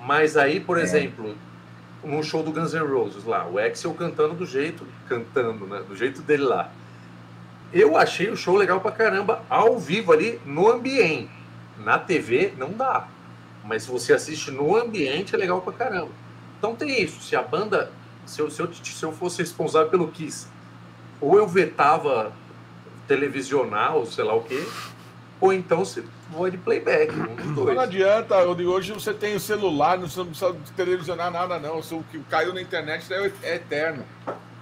[0.04, 0.82] Mas aí, por é.
[0.82, 1.34] exemplo,
[2.02, 5.82] num show do Guns N' Roses lá, o Axel cantando do jeito, cantando, né?
[5.86, 6.70] Do jeito dele lá.
[7.72, 11.30] Eu achei o show legal pra caramba, ao vivo ali, no ambiente.
[11.78, 13.08] Na TV, não dá.
[13.64, 16.10] Mas se você assiste no ambiente, é legal pra caramba.
[16.58, 17.22] Então tem isso.
[17.22, 17.90] Se a banda.
[18.24, 20.48] Se eu, se eu, se eu fosse responsável pelo Kiss,
[21.20, 22.32] ou eu vetava
[23.06, 24.66] televisional, sei lá o quê,
[25.40, 27.12] ou então você voa de playback.
[27.14, 27.74] Um dois.
[27.74, 31.78] Não adianta, eu digo, hoje você tem o celular, não precisa televisionar nada, não.
[31.78, 34.04] O que caiu na internet é, é eterno.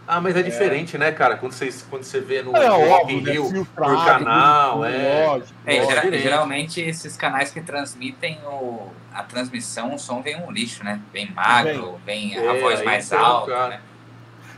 [0.06, 1.36] Ah, mas é, é, diferente, né, cara?
[1.36, 3.32] Quando você, quando você vê no é, óbvio, né?
[3.32, 5.26] Rio, no canal, é.
[5.26, 6.18] Lógico, é lógico.
[6.18, 11.00] geralmente esses canais que transmitem o, a transmissão, o som vem um lixo, né?
[11.10, 13.80] Vem magro, vem, vem a é, voz mais alta, né?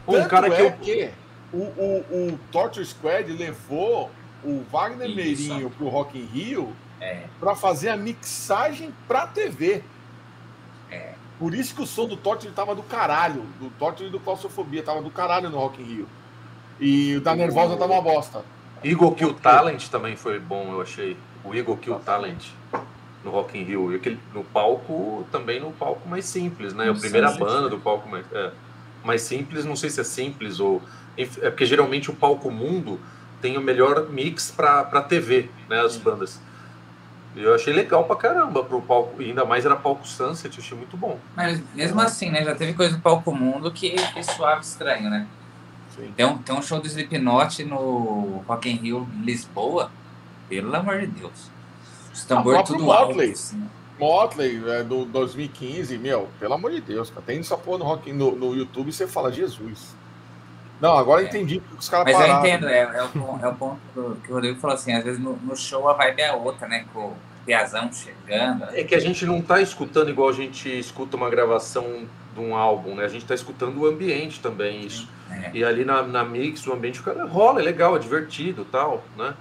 [0.07, 1.11] Um cara que, é que
[1.53, 4.11] o, o, o Torture Squad levou
[4.45, 5.17] o Wagner Isso.
[5.17, 7.25] Meirinho pro Rock in Rio é.
[7.41, 9.83] para fazer a mixagem pra TV.
[10.91, 11.15] É.
[11.39, 13.43] Por isso que o som do Torture tava do caralho.
[13.61, 16.09] Do Torture e do Claustrofobia tava do caralho no Rock in Rio.
[16.81, 18.45] E o da Nervosa tava uma bosta.
[18.85, 21.17] Eagle Kill Talent também foi bom, eu achei.
[21.45, 22.47] O Eagle Kill Talent
[23.25, 23.93] no Rock in Rio.
[23.93, 26.91] E aquele, no palco, também no palco mais simples, né?
[26.91, 28.53] A primeira banda do palco mais, é,
[29.05, 30.81] mais simples, não sei se é simples ou...
[31.17, 33.01] É porque geralmente o palco mundo
[33.41, 35.81] tem o melhor mix para TV, né?
[35.81, 36.41] As bandas.
[37.35, 41.19] Eu achei legal pra caramba pro palco, ainda mais era palco Sunset, achei muito bom.
[41.37, 42.43] Mas mesmo assim, né?
[42.43, 45.27] Já teve coisa do palco mundo que é suave estranho, né?
[45.95, 46.13] Sim.
[46.17, 49.91] Tem, um, tem um show do Slipknot no Rock in Rio Lisboa,
[50.49, 51.51] pelo amor de Deus.
[52.13, 53.29] Os tambores tudo Motley.
[53.29, 53.39] alto.
[53.39, 53.69] Assim.
[53.99, 57.23] Motley, é, do 2015, meu, pelo amor de Deus, cara.
[57.23, 59.95] Tem essa porra no, rock, no, no YouTube e você fala, Jesus.
[60.81, 61.27] Não, agora é.
[61.27, 62.35] entendi que os caras Mas pararam.
[62.35, 63.81] eu entendo, é, é, o, é o ponto
[64.23, 66.85] que o Rodrigo falou assim, às vezes no, no show a vibe é outra, né?
[66.93, 68.65] Com o Piazão chegando.
[68.73, 72.55] É que a gente não tá escutando igual a gente escuta uma gravação de um
[72.55, 73.05] álbum, né?
[73.05, 75.09] A gente tá escutando o ambiente também, isso.
[75.31, 75.51] É.
[75.55, 79.03] E ali na, na mix, o ambiente, o cara rola, é legal, é divertido tal,
[79.17, 79.35] né?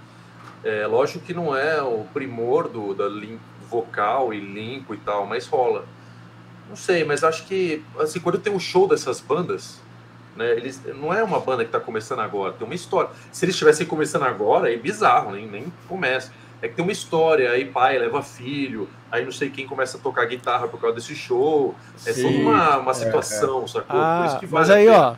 [0.64, 5.26] É, lógico que não é o primor do da lim, vocal e limpo e tal,
[5.26, 5.84] mas rola.
[6.68, 9.80] Não sei, mas acho que, assim, quando tem um show dessas bandas,
[10.36, 10.52] né?
[10.52, 13.10] Eles, não é uma banda que está começando agora, tem uma história.
[13.32, 16.32] Se eles estivessem começando agora, é bizarro, nem, nem começa.
[16.60, 20.00] É que tem uma história, aí pai leva filho, aí não sei quem começa a
[20.00, 21.74] tocar guitarra por causa desse show.
[22.06, 23.68] É Sim, toda uma, uma situação, é, é.
[23.68, 24.00] sacou?
[24.00, 25.14] Ah, vale mas aí, ó,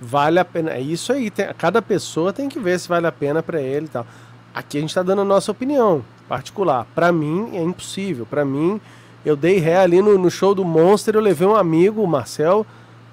[0.00, 0.72] vale a pena.
[0.72, 3.86] É isso aí, tem, cada pessoa tem que ver se vale a pena para ele
[3.86, 4.06] e tal.
[4.54, 6.86] Aqui a gente está dando a nossa opinião particular.
[6.94, 8.26] Para mim é impossível.
[8.26, 8.80] Para mim,
[9.24, 12.66] eu dei ré ali no, no show do Monster, eu levei um amigo, o Marcel,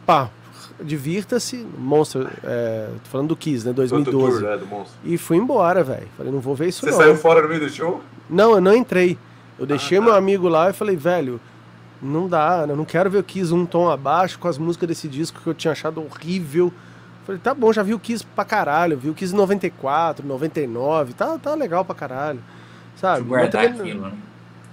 [0.05, 0.29] pá,
[0.81, 4.39] divirta-se, Monster, é, tô falando do Kiss, né, 2012.
[4.39, 6.07] Tour, né, e fui embora, velho.
[6.17, 6.97] Falei, não vou ver isso Você não.
[6.97, 8.01] Você saiu fora no meio do show?
[8.29, 9.17] Não, eu não entrei.
[9.57, 10.07] Eu deixei ah, tá.
[10.07, 11.39] meu amigo lá e falei, velho,
[12.01, 15.07] não dá, eu não quero ver o Kiss um tom abaixo com as músicas desse
[15.07, 16.71] disco que eu tinha achado horrível.
[17.25, 21.37] Falei, tá bom, já vi o Kiss pra caralho, vi o Kiss 94, 99, tá,
[21.37, 22.39] tá legal pra caralho.
[22.95, 23.23] Sabe?
[23.23, 24.13] Guardar aquilo, né?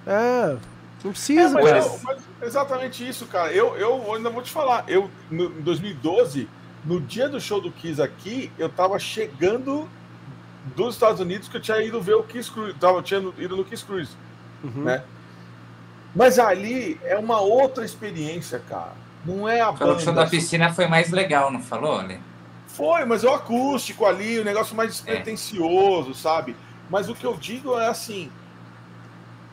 [0.07, 0.57] É,
[1.05, 3.53] não precisa, é, mas, mas, exatamente isso, cara.
[3.53, 4.85] Eu, eu ainda vou te falar.
[4.89, 6.49] Eu, no, em 2012,
[6.85, 9.89] no dia do show do Kiss aqui, eu tava chegando
[10.75, 12.75] dos Estados Unidos que eu tinha ido ver o Kiss Cruise.
[12.79, 14.17] Tava, tinha ido no Kiss Cruise.
[14.65, 14.85] Uhum.
[14.85, 15.03] Né?
[16.15, 18.95] Mas ali é uma outra experiência, cara.
[19.25, 19.93] Não é a banda.
[19.93, 22.21] O show da piscina foi mais legal, não falou, né?
[22.69, 26.15] Foi, mas é o acústico ali, o negócio mais despretensioso, é.
[26.15, 26.57] sabe?
[26.89, 28.31] Mas o que eu digo é assim,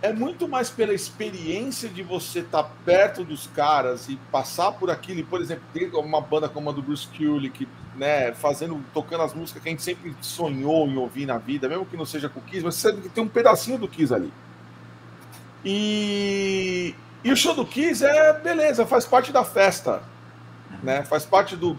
[0.04, 4.92] é muito mais pela experiência de você estar tá perto dos caras e passar por
[4.92, 5.22] aquilo.
[5.22, 7.66] E, por exemplo, ter uma banda como a do Bruce Kulick,
[7.96, 11.86] né, fazendo, tocando as músicas que a gente sempre sonhou em ouvir na vida, mesmo
[11.86, 14.14] que não seja com o Kiss, mas você sabe que tem um pedacinho do Kiss
[14.14, 14.34] ali.
[15.64, 20.04] E, e o show do Kiss é beleza, faz parte da festa.
[20.84, 21.04] né?
[21.04, 21.78] Faz parte do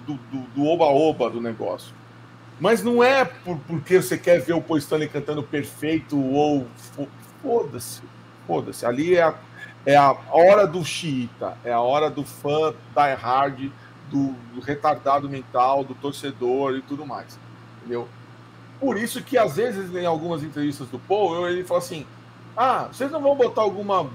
[0.56, 1.94] oba-oba do, do, do, negócio.
[2.58, 6.66] Mas não é por, porque você quer ver o Paul Stanley cantando perfeito ou
[7.42, 8.00] foda-se,
[8.46, 8.84] foda-se.
[8.86, 9.34] Ali é a,
[9.86, 13.70] é a hora do xiita, é a hora do fã die hard,
[14.10, 17.38] do, do retardado mental, do torcedor e tudo mais,
[17.78, 18.08] entendeu?
[18.80, 22.06] Por isso que às vezes em algumas entrevistas do Paul ele fala assim:
[22.56, 24.08] ah, vocês não vão botar alguma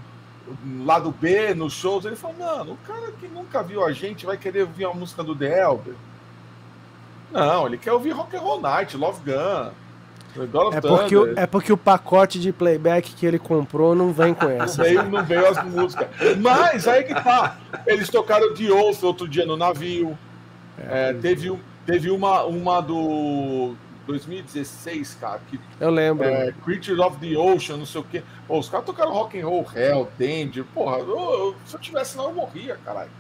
[0.84, 2.06] lado B nos shows?
[2.06, 5.24] Ele fala: mano, o cara que nunca viu a gente vai querer ouvir a música
[5.24, 5.66] do The.
[7.32, 9.72] Não, ele quer ouvir Rock and Roll Night, Love Gun.
[10.74, 14.48] É porque, o, é porque o pacote de playback que ele comprou não vem com
[14.50, 14.78] essa.
[14.78, 16.08] Não veio, não veio as músicas.
[16.40, 17.58] Mas aí que tá.
[17.88, 20.18] Eles tocaram de Wolf outro dia no navio.
[20.78, 23.76] É, é, teve, teve uma, uma do
[24.06, 25.42] 2016, cara.
[25.48, 26.26] Que, eu lembro.
[26.26, 28.24] É, Creature of the Ocean, não sei o quê.
[28.48, 30.64] Pô, os caras tocaram rock and roll, Hell, Danger.
[30.74, 33.12] Porra, eu, se eu tivesse não, eu morria, caralho.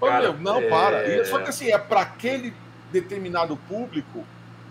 [0.00, 0.68] Cara, meu, não, é...
[0.68, 1.24] para.
[1.26, 2.54] Só que assim, é para aquele
[2.90, 4.24] determinado público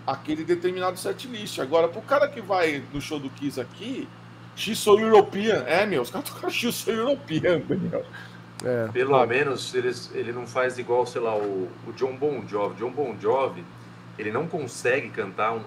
[0.05, 1.59] aquele determinado setlist.
[1.59, 4.07] Agora, pro cara que vai no show do Kiss aqui,
[4.55, 5.63] X sou European.
[5.67, 8.05] É, meu, os caras tocam X sou European, Daniel.
[8.63, 9.29] É, Pelo claro.
[9.29, 12.75] menos eles, ele não faz igual, sei lá, o, o John Bon Jovi.
[12.75, 13.63] John Bon Jovi,
[14.17, 15.63] ele não consegue cantar um,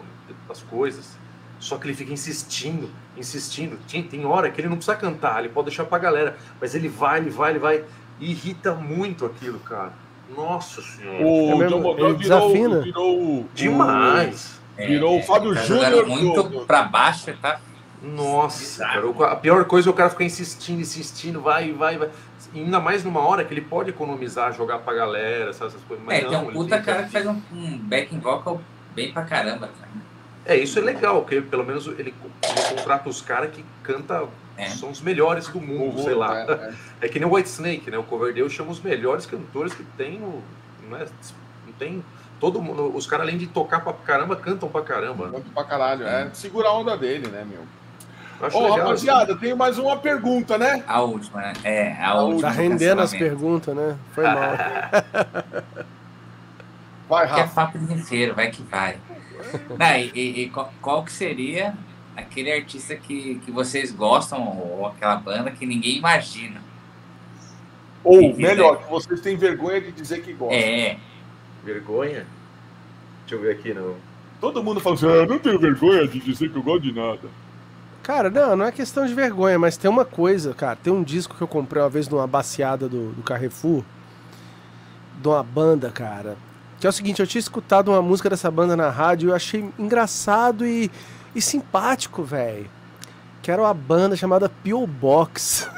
[0.48, 1.16] as coisas,
[1.58, 3.78] só que ele fica insistindo, insistindo.
[3.90, 6.88] Tem, tem hora que ele não precisa cantar, ele pode deixar pra galera, mas ele
[6.88, 7.84] vai, ele vai, ele vai.
[8.20, 9.92] E irrita muito aquilo, cara.
[10.36, 11.24] Nossa senhora.
[11.24, 14.60] O é John Jovi virou, virou, demais.
[14.76, 16.06] É, virou o Fábio tá Júnior.
[16.06, 16.60] muito do...
[16.66, 17.60] para baixo, tá?
[18.02, 22.10] Nossa, cara, a pior coisa é o cara ficar insistindo, insistindo, vai, vai, vai.
[22.52, 26.04] ainda mais numa hora que ele pode economizar, jogar pra galera, essas coisas.
[26.04, 28.60] Mas é, não, tem um puta cara que faz um, um backing vocal
[28.92, 29.68] bem pra caramba.
[29.68, 30.01] Cara.
[30.44, 32.14] É, isso é legal, porque pelo menos ele, ele
[32.76, 34.68] contrata os caras que canta é.
[34.68, 36.40] são os melhores do mundo, sei lá.
[36.40, 36.72] É, é.
[37.06, 37.98] é, que nem o White Snake, né?
[37.98, 40.42] O Coverdale chama os melhores cantores que tem no.
[40.88, 41.06] Não, é,
[41.66, 42.04] não tem.
[42.40, 45.26] Todo mundo, os caras, além de tocar pra caramba, cantam pra caramba.
[45.26, 46.06] Cantam pra caralho.
[46.06, 47.62] É segurar a onda dele, né, meu?
[48.50, 50.82] Ô, oh, rapaziada, tenho mais uma pergunta, né?
[50.88, 51.52] A última, né?
[51.62, 52.48] É, a, a última.
[52.48, 53.96] Tá rendendo as perguntas, né?
[54.12, 54.34] Foi mal.
[57.08, 57.34] vai, Rafa.
[57.34, 58.98] Que é papo inteiro, vai que vai.
[59.78, 61.74] Não, e, e, e qual, qual, que seria
[62.16, 66.60] aquele artista que, que vocês gostam, ou aquela banda que ninguém imagina.
[68.04, 70.58] Ou, melhor, que vocês têm vergonha de dizer que gostam.
[70.58, 70.96] É.
[71.64, 72.26] Vergonha?
[73.20, 73.94] Deixa eu ver aqui, não.
[74.40, 76.92] Todo mundo fala assim, ah, eu não tenho vergonha de dizer que eu gosto de
[76.92, 77.28] nada.
[78.02, 80.74] Cara, não, não é questão de vergonha, mas tem uma coisa, cara.
[80.74, 83.84] Tem um disco que eu comprei uma vez numa baseada do, do Carrefour,
[85.20, 86.36] de uma banda, cara.
[86.82, 89.36] Que é o seguinte, eu tinha escutado uma música dessa banda na rádio e eu
[89.36, 90.90] achei engraçado e
[91.32, 92.68] e simpático, velho.
[93.40, 94.84] Que era uma banda chamada P.O.
[94.84, 95.68] Box.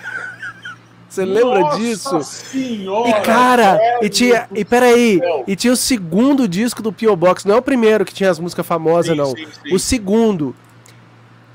[1.07, 2.23] Você lembra Nossa disso?
[2.23, 7.15] Senhora, e cara, e tinha, e peraí, e tinha o segundo disco do P.O.
[7.15, 9.27] Box, não é o primeiro que tinha as músicas famosas, sim, não.
[9.27, 9.75] Sim, sim.
[9.75, 10.57] O segundo.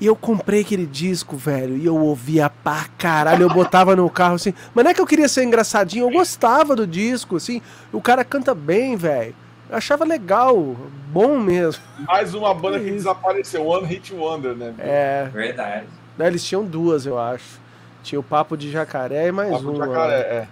[0.00, 4.36] E eu comprei aquele disco, velho, e eu ouvia pra caralho, eu botava no carro
[4.36, 4.54] assim.
[4.74, 7.60] Mas não é que eu queria ser engraçadinho, eu gostava do disco, assim.
[7.92, 9.34] O cara canta bem, velho.
[9.68, 10.74] Eu achava legal,
[11.12, 11.82] bom mesmo.
[12.06, 14.74] Mais uma banda que, que desapareceu, One Hit Wonder, né?
[14.78, 15.28] É.
[15.32, 15.86] Verdade.
[16.18, 17.60] Eles tinham duas, eu acho.
[18.02, 19.86] Tinha o Papo de Jacaré e mais Papo uma.
[19.86, 20.48] Jacaré, é.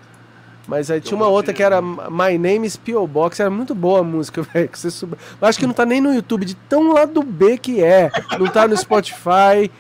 [0.68, 3.06] Mas aí tinha uma outra que era My Name is P.O.
[3.06, 4.68] Box, era muito boa a música, velho.
[4.70, 5.16] Você sub...
[5.40, 8.10] Acho que não tá nem no YouTube, de tão lá do B que é.
[8.38, 9.70] Não tá no Spotify.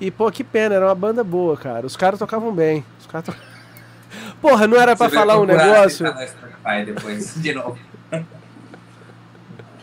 [0.00, 1.84] E, pô, que pena, era uma banda boa, cara.
[1.84, 2.84] Os caras tocavam bem.
[3.00, 3.34] Os caras to...
[4.40, 6.06] Porra, não era pra Você falar um negócio.
[6.86, 7.78] Depois, de novo.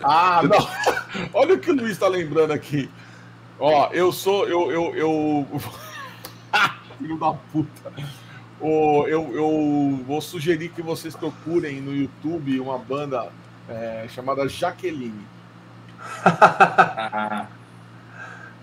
[0.03, 1.29] Ah, não.
[1.31, 2.89] Olha o que o Luiz está lembrando aqui.
[3.59, 4.47] Ó, eu sou.
[4.47, 4.71] Eu.
[4.71, 5.61] eu, eu...
[6.97, 7.93] Filho da puta.
[8.61, 13.29] Oh, eu, eu vou sugerir que vocês procurem no YouTube uma banda
[13.67, 15.25] é, chamada Jaqueline.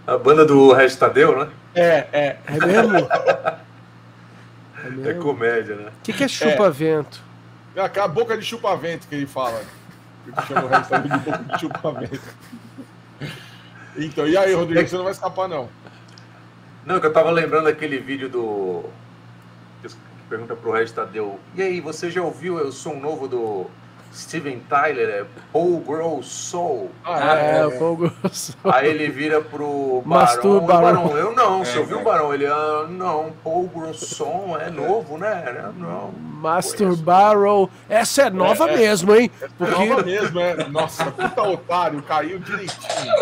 [0.06, 1.50] a banda do Regis Tadeu, né?
[1.74, 2.38] É, é.
[2.46, 3.08] É mesmo?
[4.78, 5.10] É, mesmo?
[5.10, 5.88] é comédia, né?
[5.88, 7.20] O que, que é chupa-vento?
[7.74, 9.60] É a boca de chupa-vento que ele fala.
[10.24, 12.20] Ele chama o de boca de chupa-vento.
[13.96, 15.68] Então, e aí, Rodrigo, você não vai escapar, não.
[16.86, 18.84] Não, que eu tava lembrando aquele vídeo do.
[20.28, 21.38] Pergunta pro Regis Tadeu.
[21.54, 23.66] E aí, você já ouviu o som novo do
[24.12, 26.90] Steven Tyler, é Paul Grow Soul.
[27.04, 28.72] Ah, é, é, Paul Grow Soul.
[28.72, 30.66] Aí ele vira pro Barão.
[30.66, 31.16] Barão.
[31.16, 32.34] Eu não, é, você ouviu o Barão?
[32.34, 35.72] Ele, ah, não, Paul Grow Soul é novo, né?
[35.76, 36.12] Não.
[36.12, 37.70] Master Barrow.
[37.88, 38.76] Essa é nova é, é.
[38.76, 39.30] mesmo, hein?
[39.36, 39.74] Essa Porque...
[39.74, 40.68] é nova mesmo, é.
[40.68, 43.12] Nossa, puta otário, caiu direitinho.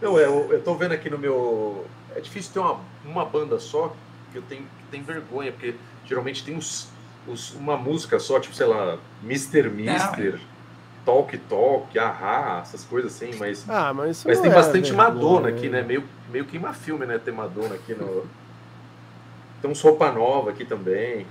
[0.00, 1.86] Não, eu, eu tô vendo aqui no meu.
[2.14, 3.92] É difícil ter uma, uma banda só
[4.32, 5.74] que eu tenho, tem vergonha, porque
[6.04, 6.88] geralmente tem uns
[7.26, 9.68] os, uma música só, tipo, sei lá, Mr.
[9.68, 10.32] Mister.
[10.34, 10.56] Não.
[11.04, 13.64] Talk Talk, Ahá, essas coisas assim, mas.
[13.68, 15.80] Ah, mas, mas tem é bastante Madonna aqui, né?
[15.80, 17.16] Meio, meio queima filme, né?
[17.16, 18.26] Ter Madonna aqui no.
[19.62, 21.24] Tem uns roupa nova aqui também.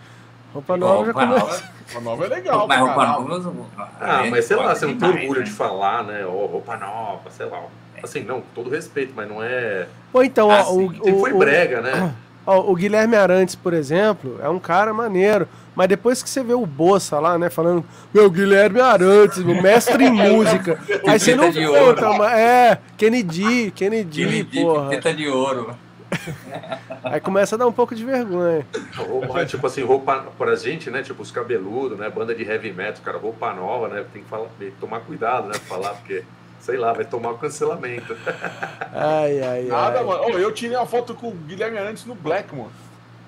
[0.53, 1.73] Roupa nova já começa.
[1.91, 3.67] Roupa nova é legal, mas roupa nova.
[3.99, 5.45] Ah, mas sei lá, você não tem orgulho né?
[5.45, 6.25] de falar, né?
[6.25, 7.61] Oh, roupa nova, sei lá.
[8.01, 9.89] Assim, não, com todo respeito, mas não é.
[10.13, 12.15] Ou então, assim, o, o, foi brega, né?
[12.45, 15.47] Ó, o Guilherme Arantes, por exemplo, é um cara maneiro.
[15.75, 17.83] Mas depois que você vê o Bossa lá, né, falando,
[18.13, 20.79] meu Guilherme Arantes, o mestre em música.
[21.05, 24.89] aí você não conta, mas é, Kennedy, Kennedy, Kennedy porra.
[24.89, 25.75] Teta de ouro.
[27.03, 28.65] Aí começa a dar um pouco de vergonha.
[28.95, 31.03] Roupa, tipo assim, roupa pra gente, né?
[31.03, 32.09] Tipo os cabeludos, né?
[32.09, 34.05] Banda de heavy metal, cara, roupa nova, né?
[34.13, 35.55] Tem que falar, tem que tomar cuidado, né?
[35.67, 36.23] Falar, porque
[36.65, 38.17] sei lá, vai tomar o cancelamento.
[38.91, 40.05] Ai, ai, Nada, ai.
[40.05, 40.23] mano.
[40.25, 42.71] Oh, eu tirei uma foto com o Guilherme Arantes no Blackmore.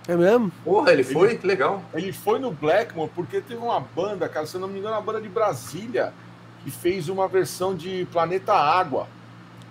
[0.08, 0.52] É mesmo?
[0.64, 1.30] Porra, ele foi?
[1.32, 1.84] Ele, que legal.
[1.94, 5.02] Ele foi no Blackmore porque teve uma banda, cara, se eu não me engano, uma
[5.02, 6.14] banda de Brasília,
[6.64, 9.08] que fez uma versão de Planeta Água.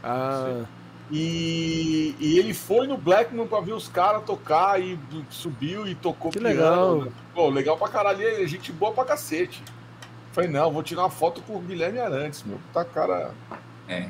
[0.05, 0.62] Ah.
[1.11, 4.99] E, e ele foi no Blackmore pra ver os caras tocar e
[5.31, 6.55] subiu e tocou que piano.
[6.55, 6.97] legal.
[7.03, 7.11] Né?
[7.35, 8.23] Pô, legal pra caralho.
[8.23, 9.62] É gente boa pra cacete.
[10.36, 12.58] Falei, não, vou tirar uma foto com o Guilherme Arantes, meu.
[12.70, 13.31] Tá cara.
[13.89, 14.06] É.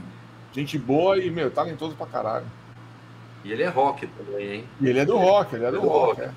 [0.53, 2.47] Gente boa e, meu, talentoso pra caralho.
[3.45, 4.65] E ele é rock também, hein?
[4.81, 6.21] E ele é do rock, ele é do, ele é rock.
[6.21, 6.23] rock.
[6.23, 6.31] É.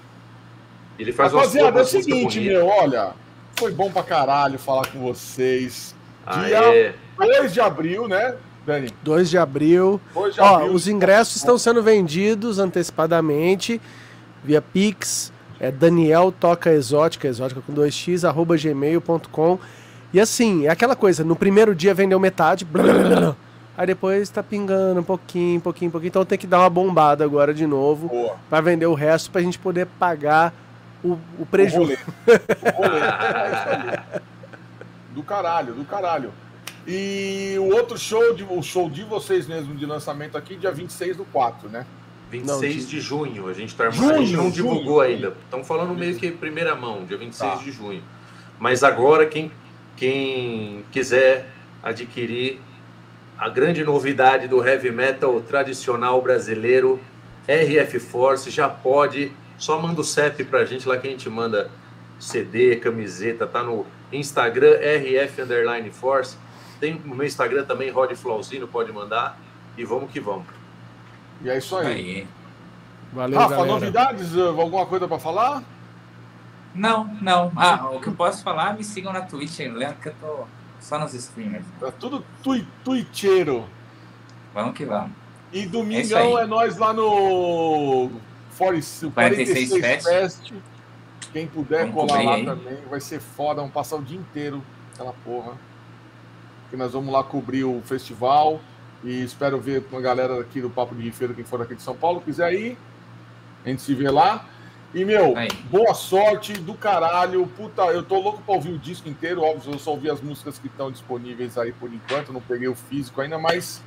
[1.00, 3.14] Ele faz Rapaziada, é o seguinte, meu, olha,
[3.56, 5.96] foi bom pra caralho falar com vocês.
[6.46, 8.36] Dia 2 de abril, né,
[8.68, 8.94] Dani?
[9.02, 10.00] 2 de abril.
[10.14, 10.68] 2 de abril.
[10.68, 13.82] Ó, os ingressos estão sendo vendidos antecipadamente
[14.44, 15.34] via Pix.
[15.60, 19.60] É Daniel Toca Exótica, exótica com 2x, arroba gmail.com.
[20.14, 23.36] E assim, é aquela coisa, no primeiro dia vendeu metade, blá, blá, blá,
[23.78, 26.10] Aí depois tá pingando um pouquinho, pouquinho, pouquinho.
[26.10, 29.58] Então tem que dar uma bombada agora de novo para vender o resto pra gente
[29.58, 30.54] poder pagar
[31.04, 31.98] o, o prejuízo.
[32.28, 33.00] O rolê.
[33.00, 34.20] É
[35.12, 36.34] do caralho, do caralho.
[36.88, 41.18] E o outro show, de, o show de vocês mesmo de lançamento aqui, dia 26
[41.18, 41.86] do 4, né?
[42.32, 45.34] 26 não, de junho, a gente, tá, junho, a gente não divulgou junho, ainda.
[45.46, 47.58] Estamos falando meio que primeira mão, dia 26 tá.
[47.58, 48.04] de junho.
[48.60, 49.52] Mas agora, quem,
[50.00, 51.48] quem quiser
[51.84, 52.62] adquirir
[53.38, 57.00] a grande novidade do heavy metal tradicional brasileiro,
[57.46, 59.32] RF Force, já pode.
[59.58, 61.70] Só manda o CEP pra gente lá que a gente manda
[62.18, 66.38] CD, camiseta, tá no Instagram RF Underline Force.
[66.80, 69.38] Tem no meu Instagram também, Rod Flauzino, pode mandar.
[69.78, 70.48] E vamos que vamos.
[71.42, 71.88] E é isso aí.
[71.88, 72.28] aí.
[73.12, 73.74] Valeu, Rafa, galera.
[73.74, 74.38] novidades?
[74.38, 75.64] Alguma coisa para falar?
[76.74, 77.52] Não, não.
[77.56, 80.46] Ah, o que eu posso falar, me sigam na Twitch, lembra que eu tô
[80.80, 81.66] só nos streamers.
[81.82, 83.66] É tudo tui, twitcheiro.
[84.54, 85.12] Vamos que vamos.
[85.52, 88.12] E domingão é, é nós lá no
[88.58, 90.04] 46, 46 Fest.
[90.04, 90.54] Fest.
[91.32, 92.46] Quem puder vamos colar lá aí.
[92.46, 93.62] também, vai ser foda.
[93.62, 95.54] Vamos passar o dia inteiro aquela porra.
[96.70, 98.60] Que nós vamos lá cobrir o festival.
[99.04, 101.82] E espero ver com a galera aqui do Papo de Rifeiro, quem for aqui de
[101.82, 102.78] São Paulo, quiser ir.
[103.64, 104.46] A gente se vê lá.
[104.94, 105.50] E, meu, Aí.
[105.70, 107.46] boa sorte do caralho.
[107.56, 109.44] Puta, eu tô louco pra ouvir o disco inteiro.
[109.44, 112.34] Óbvio, eu só ouvi as músicas que estão disponíveis aí por enquanto.
[112.34, 113.84] Não peguei o físico ainda, mas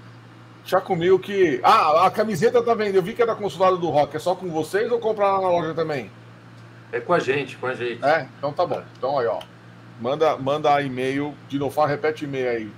[0.64, 1.60] já comigo que.
[1.64, 2.94] Ah, a camiseta tá vendo.
[2.94, 4.14] Eu vi que é da Consulado do Rock.
[4.14, 6.08] É só com vocês ou comprar lá na loja também?
[6.92, 8.05] É com a gente, com a gente.
[8.05, 8.82] É, então tá bom.
[8.97, 9.40] Então aí, ó.
[10.00, 11.34] Manda, manda e-mail.
[11.48, 12.72] De novo, repete e-mail aí.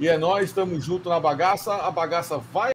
[0.00, 1.74] E é nós, estamos junto na bagaça.
[1.74, 2.64] A bagaça vai